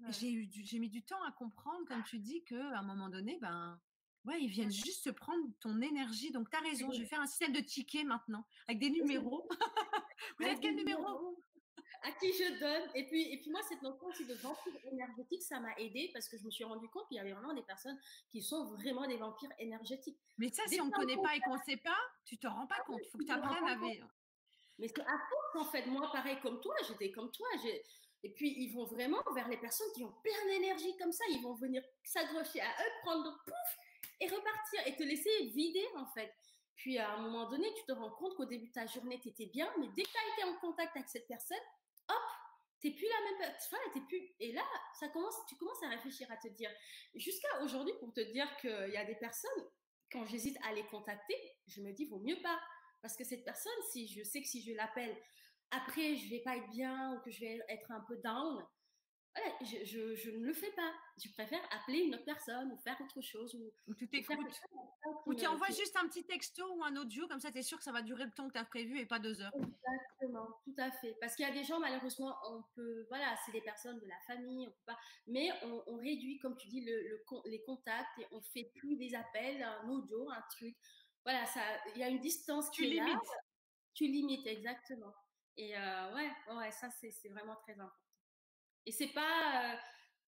ouais. 0.02 0.14
J'ai 0.14 0.32
eu 0.32 0.50
j'ai 0.52 0.80
mis 0.80 0.90
du 0.90 1.04
temps 1.04 1.22
à 1.24 1.32
comprendre, 1.32 1.86
comme 1.88 2.04
tu 2.04 2.20
dis, 2.20 2.44
qu'à 2.44 2.78
un 2.78 2.84
moment 2.84 3.10
donné, 3.10 3.38
ben, 3.42 3.80
ouais, 4.26 4.42
ils 4.42 4.50
viennent 4.50 4.72
juste 4.72 5.04
se 5.04 5.10
prendre 5.10 5.44
ton 5.60 5.82
énergie. 5.82 6.32
Donc 6.32 6.50
tu 6.50 6.58
as 6.58 6.62
raison, 6.62 6.92
je 6.92 7.00
vais 7.00 7.08
faire 7.08 7.22
un 7.22 7.28
système 7.28 7.54
de 7.54 7.62
tickets 7.62 8.06
maintenant 8.06 8.46
avec 8.68 8.80
des 8.80 8.90
numéros. 8.90 9.48
Vous 10.40 10.46
êtes 10.46 10.60
quel 10.60 10.76
numéro? 10.76 11.38
à 12.04 12.12
qui 12.12 12.32
je 12.34 12.60
donne. 12.60 12.90
Et 12.96 13.08
puis, 13.08 13.34
et 13.34 13.38
puis 13.38 13.52
moi, 13.52 13.62
cette 13.68 13.82
notion 13.82 14.08
aussi 14.08 14.26
de 14.26 14.34
vampire 14.36 14.74
énergétique, 14.92 15.44
ça 15.44 15.60
m'a 15.60 15.74
aidé 15.78 16.10
parce 16.14 16.28
que 16.28 16.38
je 16.38 16.44
me 16.46 16.52
suis 16.52 16.64
rendu 16.64 16.88
compte 16.90 17.08
qu'il 17.08 17.18
y 17.18 17.20
avait 17.20 17.34
vraiment 17.34 17.54
des 17.54 17.64
personnes 17.64 17.98
qui 18.30 18.42
sont 18.42 18.66
vraiment 18.76 19.08
des 19.08 19.18
vampires 19.18 19.52
énergétiques. 19.60 20.20
Mais 20.38 20.52
ça, 20.52 20.64
si 20.68 20.78
que 20.78 20.84
on 20.84 20.88
ne 20.88 20.92
connaît 20.92 21.16
pas 21.16 21.36
et 21.36 21.40
qu'on 21.42 21.56
ne 21.56 21.64
sait 21.66 21.78
pas, 21.78 21.98
tu 22.26 22.38
te 22.38 22.48
rends 22.48 22.68
pas 22.68 22.80
compte. 22.86 23.00
Il 23.04 23.10
faut 23.10 23.18
que 23.18 23.24
tu 23.24 23.32
apprennes 23.32 23.68
à. 23.68 23.78
Mais 24.80 24.88
c'est 24.88 25.02
à 25.02 25.18
force, 25.30 25.68
en 25.68 25.72
fait. 25.72 25.86
Moi, 25.88 26.10
pareil 26.12 26.40
comme 26.42 26.60
toi, 26.62 26.76
j'étais 26.88 27.12
comme 27.12 27.32
toi. 27.32 27.48
Et 28.24 28.34
puis, 28.34 28.54
ils 28.58 28.74
vont 28.74 28.86
vraiment 28.86 29.22
vers 29.34 29.48
les 29.48 29.58
personnes 29.58 29.92
qui 29.96 30.04
ont 30.04 30.14
plein 30.24 30.46
d'énergie 30.48 30.96
comme 30.98 31.12
ça. 31.12 31.24
Ils 31.30 31.42
vont 31.42 31.56
venir 31.56 31.84
s'accrocher 32.04 32.62
à 32.62 32.70
eux, 32.70 32.92
prendre 33.04 33.24
le 33.24 33.32
pouf 33.46 33.78
et 34.20 34.28
repartir 34.28 34.88
et 34.88 34.96
te 34.96 35.04
laisser 35.04 35.46
vider, 35.56 35.88
en 35.96 36.06
fait. 36.14 36.34
Puis, 36.76 36.98
à 36.98 37.14
un 37.14 37.22
moment 37.22 37.50
donné, 37.50 37.68
tu 37.76 37.86
te 37.86 37.92
rends 37.92 38.12
compte 38.12 38.36
qu'au 38.36 38.46
début 38.46 38.68
de 38.68 38.74
ta 38.74 38.86
journée, 38.86 39.20
tu 39.20 39.30
étais 39.30 39.48
bien, 39.48 39.72
mais 39.80 39.88
dès 39.96 40.04
que 40.04 40.10
tu 40.10 40.18
as 40.18 40.34
été 40.34 40.44
en 40.44 40.60
contact 40.60 40.96
avec 40.96 41.10
cette 41.10 41.28
personne, 41.28 41.58
hop, 42.10 42.16
t'es 42.82 42.92
plus 42.92 43.08
la 43.08 43.22
même 43.30 43.52
personne, 43.52 43.80
t'es 43.94 44.02
plus. 44.02 44.36
Et 44.40 44.52
là, 44.54 44.64
ça 45.00 45.08
commence, 45.10 45.36
tu 45.50 45.56
commences 45.56 45.82
à 45.84 45.90
réfléchir, 45.90 46.32
à 46.32 46.38
te 46.38 46.48
dire. 46.50 46.70
Jusqu'à 47.16 47.64
aujourd'hui, 47.64 47.94
pour 48.00 48.14
te 48.14 48.22
dire 48.22 48.48
qu'il 48.62 48.92
y 48.94 48.98
a 48.98 49.06
des 49.06 49.16
personnes, 49.16 49.70
quand 50.12 50.26
j'hésite 50.26 50.58
à 50.64 50.74
les 50.74 50.86
contacter, 50.88 51.36
je 51.68 51.82
me 51.82 51.92
dis, 51.92 52.06
vaut 52.06 52.20
mieux 52.20 52.40
pas. 52.42 52.60
Parce 53.08 53.16
que 53.16 53.24
cette 53.24 53.46
personne, 53.46 53.72
si 53.90 54.06
je 54.06 54.22
sais 54.22 54.42
que 54.42 54.48
si 54.50 54.62
je 54.62 54.74
l'appelle 54.74 55.16
après, 55.72 56.18
je 56.18 56.30
vais 56.30 56.42
pas 56.42 56.58
être 56.58 56.70
bien 56.72 57.14
ou 57.14 57.22
que 57.22 57.32
je 57.32 57.40
vais 57.40 57.62
être 57.70 57.90
un 57.90 58.02
peu 58.02 58.18
down, 58.18 58.62
voilà, 59.34 59.56
je, 59.62 59.86
je, 59.86 60.16
je 60.16 60.32
ne 60.32 60.46
le 60.46 60.54
fais 60.54 60.72
pas. 60.72 60.92
Je 61.24 61.32
préfère 61.32 61.62
appeler 61.72 62.00
une 62.00 62.16
autre 62.16 62.26
personne 62.26 62.70
ou 62.70 62.78
faire 62.80 63.00
autre 63.00 63.22
chose 63.22 63.56
ou, 63.56 63.72
ou 63.88 63.94
tu 63.94 64.10
t'écoutes. 64.10 64.60
Ou 65.26 65.34
tu 65.36 65.48
envoies 65.48 65.70
juste 65.70 65.96
un 65.96 66.06
petit 66.10 66.26
texto 66.26 66.64
ou 66.76 66.84
un 66.84 66.98
audio, 66.98 67.30
comme 67.30 67.40
ça, 67.40 67.50
tu 67.50 67.60
es 67.60 67.62
sûr 67.62 67.78
que 67.78 67.84
ça 67.86 67.94
va 67.94 68.02
durer 68.02 68.26
le 68.26 68.32
temps 68.32 68.50
que 68.50 68.54
tu 68.54 68.60
as 68.60 68.66
prévu 68.66 69.00
et 69.00 69.06
pas 69.06 69.20
deux 69.20 69.40
heures. 69.40 69.54
Exactement, 69.56 70.50
tout 70.66 70.76
à 70.78 70.92
fait. 70.92 71.16
Parce 71.22 71.34
qu'il 71.38 71.48
y 71.48 71.50
a 71.50 71.54
des 71.54 71.64
gens, 71.64 71.80
malheureusement, 71.80 72.36
on 72.50 72.64
peut, 72.76 73.06
voilà, 73.08 73.38
c'est 73.46 73.54
des 73.54 73.62
personnes 73.62 74.00
de 74.00 74.08
la 74.08 74.20
famille, 74.26 74.68
on 74.68 74.72
peut 74.72 74.86
pas, 74.88 75.00
mais 75.28 75.50
on, 75.64 75.82
on 75.88 75.96
réduit, 75.96 76.40
comme 76.40 76.58
tu 76.58 76.68
dis, 76.68 76.82
le, 76.82 77.24
les 77.46 77.64
contacts 77.64 78.20
et 78.20 78.28
on 78.32 78.42
fait 78.42 78.70
plus 78.76 78.98
des 78.98 79.16
appels, 79.16 79.64
un 79.64 79.88
audio, 79.88 80.30
un 80.30 80.44
truc. 80.50 80.76
Voilà, 81.28 81.46
ça, 81.46 81.60
il 81.94 82.00
y 82.00 82.04
a 82.04 82.08
une 82.08 82.22
distance 82.22 82.72
Tu 82.72 82.84
qui 82.84 82.92
est 82.94 82.96
là, 82.96 83.04
limites. 83.04 83.20
tu 83.94 84.08
limites 84.08 84.48
exactement. 84.48 85.14
Et 85.58 85.78
euh, 85.78 86.14
ouais, 86.14 86.72
ça 86.72 86.90
c'est 86.90 87.12
c'est 87.12 87.28
vraiment 87.28 87.58
très 87.58 87.74
important. 87.74 88.08
Et 88.86 88.94
c'est 88.94 89.10
pas 89.10 89.78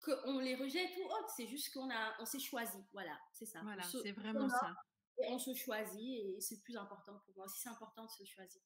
qu'on 0.04 0.40
les 0.40 0.56
rejette 0.56 0.92
ou 0.98 1.06
autre, 1.06 1.30
c'est 1.38 1.48
juste 1.48 1.74
qu'on 1.74 1.90
a, 1.90 2.16
on 2.20 2.26
s'est 2.26 2.40
choisi. 2.40 2.78
Voilà, 2.92 3.18
c'est 3.32 3.46
ça. 3.46 3.62
Voilà, 3.64 3.84
c'est 3.84 4.12
vraiment 4.12 4.50
ça. 4.50 4.76
Et 5.22 5.28
on 5.30 5.40
se 5.40 5.54
choisit 5.54 6.02
et 6.02 6.42
c'est 6.42 6.56
le 6.56 6.62
plus 6.62 6.76
important 6.76 7.18
pour 7.26 7.34
moi. 7.36 7.46
Aussi, 7.46 7.62
c'est 7.62 7.70
important 7.70 8.04
de 8.04 8.10
se 8.10 8.26
choisir. 8.26 8.62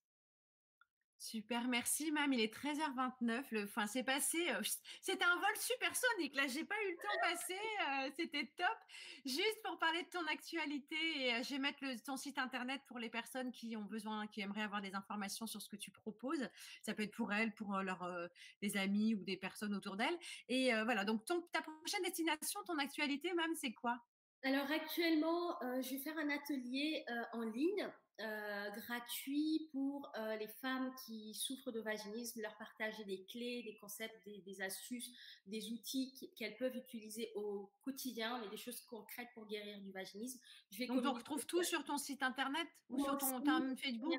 Super, 1.23 1.69
merci, 1.69 2.11
Mam. 2.11 2.33
Il 2.33 2.41
est 2.41 2.53
13h29. 2.53 3.45
Le, 3.51 3.63
enfin, 3.63 3.87
c'est 3.87 4.03
passé. 4.03 4.37
Euh, 4.49 4.61
c'était 4.99 5.23
un 5.23 5.35
vol 5.37 5.55
supersonique. 5.57 6.35
Là, 6.35 6.47
j'ai 6.47 6.65
pas 6.65 6.75
eu 6.85 6.91
le 6.91 6.97
temps 6.97 7.15
de 7.15 7.31
passer. 7.31 7.53
Euh, 7.53 8.11
c'était 8.19 8.51
top. 8.57 8.77
Juste 9.25 9.61
pour 9.63 9.79
parler 9.79 10.03
de 10.03 10.09
ton 10.09 10.27
actualité, 10.27 10.97
et, 11.15 11.33
euh, 11.35 11.41
je 11.41 11.51
vais 11.51 11.59
mettre 11.59 11.79
ton 12.03 12.17
site 12.17 12.37
internet 12.37 12.81
pour 12.87 12.99
les 12.99 13.07
personnes 13.07 13.53
qui 13.53 13.77
ont 13.77 13.85
besoin, 13.85 14.27
qui 14.27 14.41
aimeraient 14.41 14.63
avoir 14.63 14.81
des 14.81 14.95
informations 14.95 15.47
sur 15.47 15.61
ce 15.61 15.69
que 15.69 15.77
tu 15.77 15.91
proposes. 15.91 16.45
Ça 16.81 16.93
peut 16.93 17.03
être 17.03 17.15
pour 17.15 17.31
elles, 17.31 17.55
pour 17.55 17.71
leurs 17.77 18.29
des 18.61 18.75
amis 18.75 19.15
ou 19.15 19.23
des 19.23 19.37
personnes 19.37 19.73
autour 19.73 19.95
d'elles. 19.95 20.17
Et 20.49 20.73
voilà. 20.83 21.05
Donc, 21.05 21.23
ta 21.25 21.61
prochaine 21.61 22.03
destination, 22.03 22.59
ton 22.65 22.77
actualité, 22.79 23.33
Mam, 23.33 23.55
c'est 23.55 23.71
quoi? 23.71 23.97
Alors, 24.43 24.69
actuellement, 24.69 25.57
je 25.61 25.89
vais 25.89 25.99
faire 25.99 26.17
un 26.17 26.29
atelier 26.29 27.05
en 27.31 27.43
ligne 27.43 27.89
euh, 28.19 28.69
gratuit 28.69 29.69
pour 29.71 30.07
euh, 30.15 30.35
les 30.35 30.47
femmes 30.47 30.93
qui 31.03 31.33
souffrent 31.33 31.71
de 31.71 31.81
vaginisme, 31.81 32.41
leur 32.41 32.55
partager 32.57 33.03
des 33.05 33.25
clés, 33.25 33.63
des 33.63 33.75
concepts, 33.79 34.15
des, 34.27 34.61
astuces, 34.61 35.09
des 35.47 35.71
outils 35.71 36.31
qu'elles 36.37 36.55
peuvent 36.57 36.75
utiliser 36.75 37.31
au 37.33 37.71
quotidien, 37.81 38.39
mais 38.39 38.49
des 38.49 38.57
choses 38.57 38.81
concrètes 38.81 39.29
pour 39.33 39.47
guérir 39.47 39.81
du 39.81 39.91
vaginisme. 39.91 40.39
Je 40.69 40.77
vais 40.77 40.85
donc, 40.85 41.03
on 41.03 41.13
retrouve 41.13 41.43
tout 41.47 41.63
sur 41.63 41.83
ton 41.85 41.97
site 41.97 42.21
internet 42.21 42.67
ou 42.89 43.03
sur 43.03 43.17
ton, 43.17 43.43
Facebook? 43.77 44.13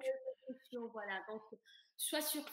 Voilà, 0.93 1.23
donc 1.29 1.43
soit 1.97 2.21
sur, 2.21 2.45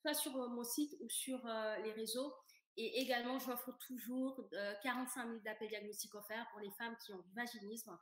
soit 0.00 0.14
sur 0.14 0.32
mon 0.48 0.62
site 0.62 0.94
ou 1.00 1.08
sur 1.08 1.44
euh, 1.44 1.76
les 1.78 1.92
réseaux. 1.92 2.32
Et 2.76 3.00
également, 3.00 3.38
j'offre 3.38 3.72
toujours 3.86 4.48
45 4.82 5.26
minutes 5.26 5.44
d'appel 5.44 5.68
diagnostic 5.68 6.12
offert 6.14 6.44
pour 6.50 6.60
les 6.60 6.70
femmes 6.72 6.96
qui 7.04 7.12
ont 7.12 7.18
du 7.18 7.32
vaginisme 7.32 7.96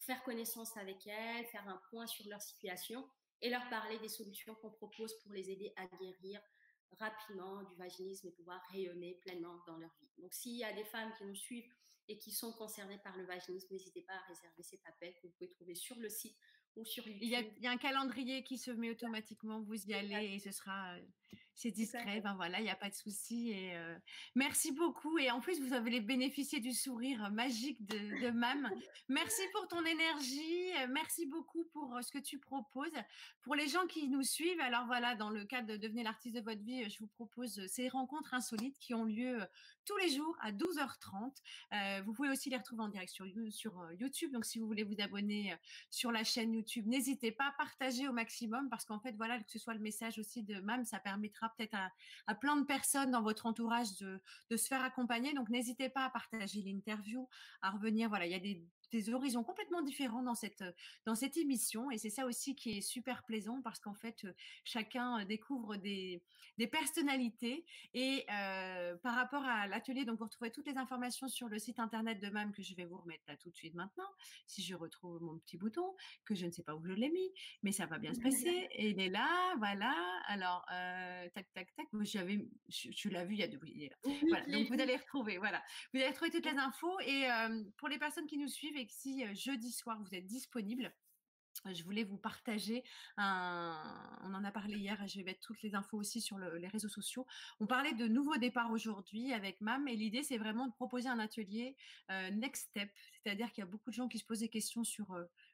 faire 0.00 0.22
connaissance 0.22 0.76
avec 0.76 1.06
elles, 1.06 1.46
faire 1.46 1.66
un 1.68 1.80
point 1.90 2.06
sur 2.06 2.26
leur 2.28 2.40
situation 2.40 3.08
et 3.40 3.50
leur 3.50 3.68
parler 3.68 3.98
des 3.98 4.08
solutions 4.08 4.54
qu'on 4.56 4.70
propose 4.70 5.18
pour 5.20 5.32
les 5.32 5.50
aider 5.50 5.72
à 5.76 5.86
guérir 5.86 6.40
rapidement 6.98 7.62
du 7.64 7.74
vaginisme 7.76 8.28
et 8.28 8.32
pouvoir 8.32 8.60
rayonner 8.72 9.14
pleinement 9.22 9.62
dans 9.66 9.76
leur 9.76 9.94
vie. 10.00 10.08
Donc, 10.18 10.34
s'il 10.34 10.56
y 10.56 10.64
a 10.64 10.72
des 10.72 10.84
femmes 10.84 11.12
qui 11.18 11.24
nous 11.24 11.34
suivent 11.34 11.70
et 12.08 12.18
qui 12.18 12.32
sont 12.32 12.52
concernées 12.52 12.98
par 13.04 13.16
le 13.16 13.24
vaginisme, 13.24 13.68
n'hésitez 13.70 14.02
pas 14.02 14.14
à 14.14 14.26
réserver 14.26 14.62
cet 14.62 14.84
appel 14.86 15.14
que 15.20 15.26
vous 15.26 15.32
pouvez 15.34 15.50
trouver 15.50 15.74
sur 15.74 15.96
le 15.98 16.08
site 16.08 16.36
ou 16.76 16.84
sur 16.84 17.06
YouTube. 17.06 17.22
Il 17.22 17.30
y 17.30 17.36
a, 17.36 17.40
il 17.40 17.62
y 17.62 17.66
a 17.66 17.70
un 17.70 17.76
calendrier 17.76 18.42
qui 18.42 18.58
se 18.58 18.70
met 18.70 18.90
automatiquement, 18.90 19.60
vous 19.60 19.86
y 19.86 19.94
allez 19.94 20.34
et 20.34 20.38
ce 20.38 20.50
sera 20.50 20.96
euh, 20.96 21.02
c'est 21.58 21.72
discret, 21.72 22.20
ben 22.20 22.34
voilà, 22.36 22.60
il 22.60 22.62
n'y 22.62 22.70
a 22.70 22.76
pas 22.76 22.88
de 22.88 22.94
souci. 22.94 23.50
Et 23.50 23.76
merci 24.36 24.70
beaucoup. 24.70 25.18
Et 25.18 25.28
en 25.32 25.40
plus, 25.40 25.60
vous 25.60 25.72
avez 25.72 26.00
bénéficié 26.00 26.60
du 26.60 26.72
sourire 26.72 27.30
magique 27.32 27.84
de, 27.84 28.22
de 28.22 28.30
Mam. 28.30 28.70
merci 29.08 29.42
pour 29.52 29.66
ton 29.66 29.84
énergie. 29.84 30.70
Merci 30.90 31.26
beaucoup 31.26 31.64
pour 31.72 31.98
ce 32.00 32.12
que 32.12 32.18
tu 32.18 32.38
proposes. 32.38 32.92
Pour 33.42 33.56
les 33.56 33.66
gens 33.66 33.88
qui 33.88 34.08
nous 34.08 34.22
suivent, 34.22 34.60
alors 34.60 34.86
voilà, 34.86 35.16
dans 35.16 35.30
le 35.30 35.44
cadre 35.44 35.66
de 35.66 35.76
devenir 35.76 36.04
l'artiste 36.04 36.36
de 36.36 36.42
votre 36.42 36.62
vie, 36.62 36.88
je 36.88 37.00
vous 37.00 37.08
propose 37.08 37.66
ces 37.66 37.88
rencontres 37.88 38.34
insolites 38.34 38.78
qui 38.78 38.94
ont 38.94 39.04
lieu 39.04 39.40
tous 39.84 39.96
les 39.96 40.10
jours 40.10 40.36
à 40.40 40.52
12h30. 40.52 42.04
vous 42.04 42.12
pouvez 42.12 42.28
aussi 42.28 42.50
les 42.50 42.56
retrouver 42.56 42.82
en 42.82 42.88
direct 42.88 43.10
sur, 43.10 43.26
sur 43.50 43.84
YouTube. 43.98 44.30
Donc, 44.30 44.44
si 44.44 44.60
vous 44.60 44.66
voulez 44.68 44.84
vous 44.84 45.00
abonner 45.00 45.56
sur 45.90 46.12
la 46.12 46.22
chaîne 46.22 46.54
YouTube, 46.54 46.86
n'hésitez 46.86 47.32
pas 47.32 47.48
à 47.48 47.52
partager 47.52 48.06
au 48.06 48.12
maximum 48.12 48.68
parce 48.70 48.84
qu'en 48.84 49.00
fait, 49.00 49.16
voilà, 49.16 49.40
que 49.40 49.50
ce 49.50 49.58
soit 49.58 49.74
le 49.74 49.80
message 49.80 50.18
aussi 50.20 50.44
de 50.44 50.60
Mam, 50.60 50.84
ça 50.84 51.00
permettra 51.00 51.47
peut-être 51.56 51.76
à, 52.26 52.34
plein 52.34 52.56
de 52.56 52.64
personnes 52.64 53.10
dans 53.10 53.22
votre 53.22 53.46
entourage 53.46 53.96
de, 54.00 54.20
de 54.50 54.56
se 54.56 54.66
faire 54.66 54.82
accompagner. 54.82 55.32
Donc, 55.34 55.48
n'hésitez 55.48 55.88
pas 55.88 56.04
à 56.04 56.10
partager 56.10 56.62
l'interview, 56.62 57.28
à 57.62 57.70
revenir. 57.70 58.08
Voilà, 58.08 58.26
il 58.26 58.32
y 58.32 58.34
a 58.34 58.40
des 58.40 58.62
des 58.90 59.12
horizons 59.12 59.44
complètement 59.44 59.82
différents 59.82 60.22
dans 60.22 60.34
cette 60.34 60.64
dans 61.04 61.14
cette 61.14 61.36
émission 61.36 61.90
et 61.90 61.98
c'est 61.98 62.10
ça 62.10 62.26
aussi 62.26 62.54
qui 62.54 62.78
est 62.78 62.80
super 62.80 63.24
plaisant 63.24 63.60
parce 63.62 63.80
qu'en 63.80 63.94
fait 63.94 64.26
chacun 64.64 65.24
découvre 65.24 65.76
des 65.76 66.22
des 66.56 66.66
personnalités 66.66 67.64
et 67.94 68.24
euh, 68.32 68.96
par 68.96 69.14
rapport 69.14 69.44
à 69.44 69.66
l'atelier 69.66 70.04
donc 70.04 70.18
vous 70.18 70.24
retrouvez 70.24 70.50
toutes 70.50 70.66
les 70.66 70.76
informations 70.76 71.28
sur 71.28 71.48
le 71.48 71.58
site 71.58 71.78
internet 71.78 72.20
de 72.20 72.28
MAM 72.28 72.52
que 72.52 72.62
je 72.62 72.74
vais 72.74 72.84
vous 72.84 72.98
remettre 72.98 73.24
là 73.28 73.36
tout 73.36 73.50
de 73.50 73.56
suite 73.56 73.74
maintenant 73.74 74.08
si 74.46 74.62
je 74.62 74.74
retrouve 74.74 75.22
mon 75.22 75.38
petit 75.38 75.56
bouton 75.56 75.94
que 76.24 76.34
je 76.34 76.46
ne 76.46 76.50
sais 76.50 76.62
pas 76.62 76.74
où 76.74 76.84
je 76.84 76.92
l'ai 76.92 77.10
mis 77.10 77.30
mais 77.62 77.72
ça 77.72 77.86
va 77.86 77.98
bien 77.98 78.12
se 78.14 78.20
passer 78.20 78.68
et 78.72 78.90
il 78.90 79.00
est 79.00 79.10
là 79.10 79.54
voilà 79.58 79.94
alors 80.26 80.64
euh, 80.72 81.28
tac 81.34 81.46
tac 81.52 81.74
tac 81.76 81.86
j'avais 82.02 82.44
tu 82.68 83.08
l'as 83.10 83.24
vu 83.24 83.34
il 83.34 83.40
y 83.40 83.42
a 83.44 83.48
deux 83.48 83.58
voilà 84.28 84.46
donc 84.46 84.68
vous 84.68 84.80
allez 84.80 84.96
retrouver 84.96 85.38
voilà 85.38 85.62
vous 85.92 86.00
allez 86.00 86.08
retrouver 86.08 86.30
toutes 86.30 86.46
les 86.46 86.58
infos 86.58 86.98
et 87.00 87.30
euh, 87.30 87.62
pour 87.76 87.88
les 87.88 87.98
personnes 87.98 88.26
qui 88.26 88.38
nous 88.38 88.48
suivent 88.48 88.76
et 88.78 88.86
que 88.86 88.92
si 88.92 89.24
jeudi 89.34 89.72
soir 89.72 90.00
vous 90.00 90.14
êtes 90.14 90.26
disponible, 90.26 90.92
je 91.72 91.82
voulais 91.82 92.04
vous 92.04 92.16
partager 92.16 92.84
on 93.16 94.32
en 94.32 94.44
a 94.44 94.50
parlé 94.52 94.76
hier 94.76 94.96
je 95.08 95.18
vais 95.18 95.24
mettre 95.24 95.40
toutes 95.40 95.60
les 95.62 95.74
infos 95.74 95.98
aussi 95.98 96.20
sur 96.20 96.38
les 96.38 96.68
réseaux 96.68 96.88
sociaux. 96.88 97.26
On 97.58 97.66
parlait 97.66 97.94
de 97.94 98.06
nouveau 98.06 98.36
départ 98.36 98.70
aujourd'hui 98.70 99.32
avec 99.32 99.60
MAM 99.60 99.88
et 99.88 99.96
l'idée 99.96 100.22
c'est 100.22 100.38
vraiment 100.38 100.68
de 100.68 100.72
proposer 100.72 101.08
un 101.08 101.18
atelier 101.18 101.76
next 102.32 102.68
step, 102.70 102.90
c'est-à-dire 103.22 103.50
qu'il 103.50 103.62
y 103.62 103.66
a 103.66 103.70
beaucoup 103.70 103.90
de 103.90 103.94
gens 103.96 104.08
qui 104.08 104.18
se 104.18 104.24
posent 104.24 104.40
des 104.40 104.48
questions 104.48 104.84
sur 104.84 105.06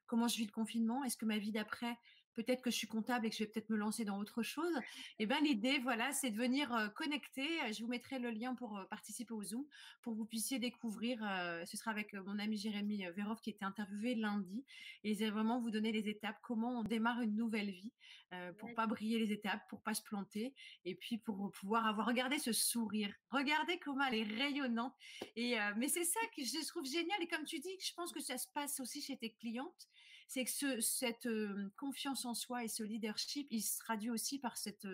comment 0.06 0.28
je 0.28 0.36
vis 0.36 0.46
le 0.46 0.52
confinement, 0.52 1.04
est-ce 1.04 1.16
que 1.16 1.24
ma 1.24 1.38
vie 1.38 1.52
d'après 1.52 1.96
peut-être 2.34 2.62
que 2.62 2.70
je 2.70 2.76
suis 2.76 2.86
comptable 2.86 3.26
et 3.26 3.30
que 3.30 3.36
je 3.36 3.44
vais 3.44 3.50
peut-être 3.50 3.70
me 3.70 3.76
lancer 3.76 4.04
dans 4.04 4.18
autre 4.18 4.42
chose. 4.42 4.76
Et 5.18 5.24
eh 5.24 5.26
ben 5.26 5.42
l'idée, 5.42 5.78
voilà, 5.78 6.12
c'est 6.12 6.30
de 6.30 6.36
venir 6.36 6.92
connecter. 6.94 7.46
Je 7.72 7.82
vous 7.82 7.88
mettrai 7.88 8.18
le 8.18 8.30
lien 8.30 8.54
pour 8.54 8.80
participer 8.90 9.32
au 9.32 9.42
Zoom, 9.42 9.64
pour 10.02 10.12
que 10.12 10.18
vous 10.18 10.24
puissiez 10.24 10.58
découvrir. 10.58 11.18
ce 11.66 11.76
sera 11.76 11.90
avec 11.90 12.12
mon 12.12 12.38
ami 12.38 12.56
Jérémy 12.56 13.04
Vérov 13.16 13.40
qui 13.40 13.50
était 13.50 13.64
interviewé 13.64 14.14
lundi. 14.14 14.64
Et 15.02 15.14
c'est 15.14 15.30
vraiment 15.30 15.60
vous 15.60 15.70
donner 15.70 15.92
les 15.92 16.08
étapes, 16.08 16.36
comment 16.42 16.80
on 16.80 16.82
démarre 16.82 17.20
une 17.20 17.36
nouvelle 17.36 17.70
vie, 17.70 17.92
pour 18.58 18.74
pas 18.74 18.86
briller 18.86 19.18
les 19.18 19.32
étapes, 19.32 19.60
pour 19.68 19.82
pas 19.82 19.94
se 19.94 20.02
planter, 20.02 20.54
et 20.84 20.94
puis 20.94 21.18
pour 21.18 21.50
pouvoir 21.52 21.86
avoir 21.86 22.06
regardé 22.06 22.38
ce 22.38 22.52
sourire. 22.52 23.14
Regardez 23.30 23.78
comment 23.78 24.04
elle 24.04 24.14
est 24.14 24.42
rayonnante. 24.42 24.94
Et 25.36 25.56
mais 25.76 25.88
c'est 25.88 26.04
ça 26.04 26.20
que 26.36 26.42
je 26.42 26.66
trouve 26.66 26.84
génial. 26.84 27.22
Et 27.22 27.28
comme 27.28 27.44
tu 27.44 27.58
dis, 27.58 27.76
je 27.80 27.92
pense 27.94 28.12
que 28.12 28.20
ça 28.20 28.38
se 28.38 28.48
passe 28.48 28.80
aussi 28.80 29.02
chez 29.02 29.16
tes 29.16 29.32
clientes 29.32 29.88
c'est 30.26 30.44
que 30.44 30.50
ce, 30.50 30.80
cette 30.80 31.28
confiance 31.76 32.24
en 32.24 32.34
soi 32.34 32.64
et 32.64 32.68
ce 32.68 32.82
leadership, 32.82 33.46
il 33.50 33.62
se 33.62 33.78
traduit 33.78 34.10
aussi 34.10 34.38
par 34.38 34.56
cette, 34.56 34.86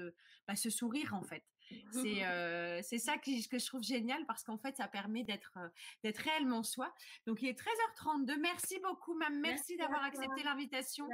bah, 0.47 0.57
ce 0.57 0.71
sourire 0.71 1.15
en 1.15 1.23
fait. 1.23 1.45
C'est 1.93 2.23
c'est 2.83 2.99
ça 2.99 3.17
que, 3.19 3.49
que, 3.49 3.59
je 3.59 3.67
trouve 3.67 3.83
génial 3.83 4.25
parce 4.27 4.43
qu'en 4.43 4.59
fait, 4.59 4.77
ça 4.77 4.89
permet 4.89 5.23
d'être 5.25 5.57
d'être 6.03 6.19
réellement 6.19 6.63
soi. 6.63 6.93
Donc, 7.27 7.43
il 7.43 7.49
est 7.49 7.59
13h32. 7.59 8.39
Merci 8.41 8.79
beaucoup, 8.81 9.15
Mam. 9.15 9.41
Merci, 9.41 9.77
d'avoir 9.77 10.03
accepté 10.03 10.43
l'invitation. 10.43 11.09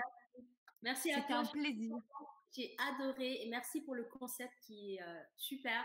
Merci 0.83 1.13
à 1.13 1.21
toi. 1.23 1.45
C'était 1.45 1.59
un 1.59 1.63
plaisir. 1.63 1.97
J'ai 2.55 2.75
adoré 2.79 3.43
et 3.43 3.49
merci 3.51 3.83
pour 3.83 3.95
le 3.95 4.05
concept 4.05 4.53
qui 4.63 4.95
est 4.95 5.01
super. 5.37 5.85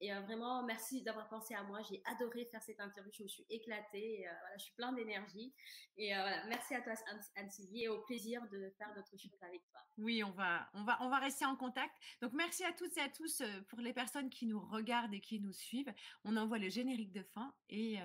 Et 0.00 0.12
euh, 0.12 0.20
vraiment, 0.20 0.62
merci 0.62 1.02
d'avoir 1.02 1.28
pensé 1.28 1.54
à 1.54 1.62
moi. 1.62 1.80
J'ai 1.82 2.02
adoré 2.06 2.46
faire 2.46 2.62
cette 2.62 2.80
interview. 2.80 3.12
Je 3.12 3.22
me 3.22 3.28
suis 3.28 3.44
éclatée. 3.50 4.26
Euh, 4.26 4.32
je 4.58 4.64
suis 4.64 4.74
plein 4.74 4.92
d'énergie. 4.92 5.52
Et 5.96 6.14
euh, 6.14 6.20
voilà, 6.20 6.46
merci 6.46 6.74
à 6.74 6.80
toi, 6.80 6.94
Anne-Sylvie, 7.36 7.84
et 7.84 7.88
au 7.88 8.00
plaisir 8.02 8.42
de 8.50 8.70
faire 8.78 8.92
d'autres 8.94 9.16
choses 9.18 9.42
avec 9.42 9.62
toi. 9.70 9.80
Oui, 9.98 10.24
on 10.24 10.30
va, 10.30 10.68
on, 10.74 10.84
va, 10.84 10.96
on 11.02 11.10
va 11.10 11.18
rester 11.18 11.44
en 11.44 11.56
contact. 11.56 11.94
Donc, 12.22 12.32
merci 12.32 12.64
à 12.64 12.72
toutes 12.72 12.96
et 12.96 13.02
à 13.02 13.08
tous 13.08 13.42
pour 13.68 13.80
les 13.80 13.92
personnes 13.92 14.30
qui 14.30 14.46
nous 14.46 14.60
regardent 14.60 15.12
et 15.12 15.20
qui 15.20 15.38
nous 15.40 15.52
suivent. 15.52 15.92
On 16.24 16.36
envoie 16.36 16.58
le 16.58 16.70
générique 16.70 17.12
de 17.12 17.22
fin 17.22 17.54
et, 17.68 17.98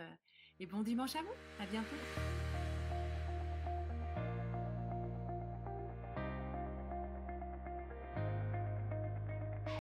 et 0.59 0.65
bon 0.65 0.81
dimanche 0.81 1.15
à 1.15 1.21
vous. 1.21 1.33
À 1.59 1.65
bientôt. 1.65 1.95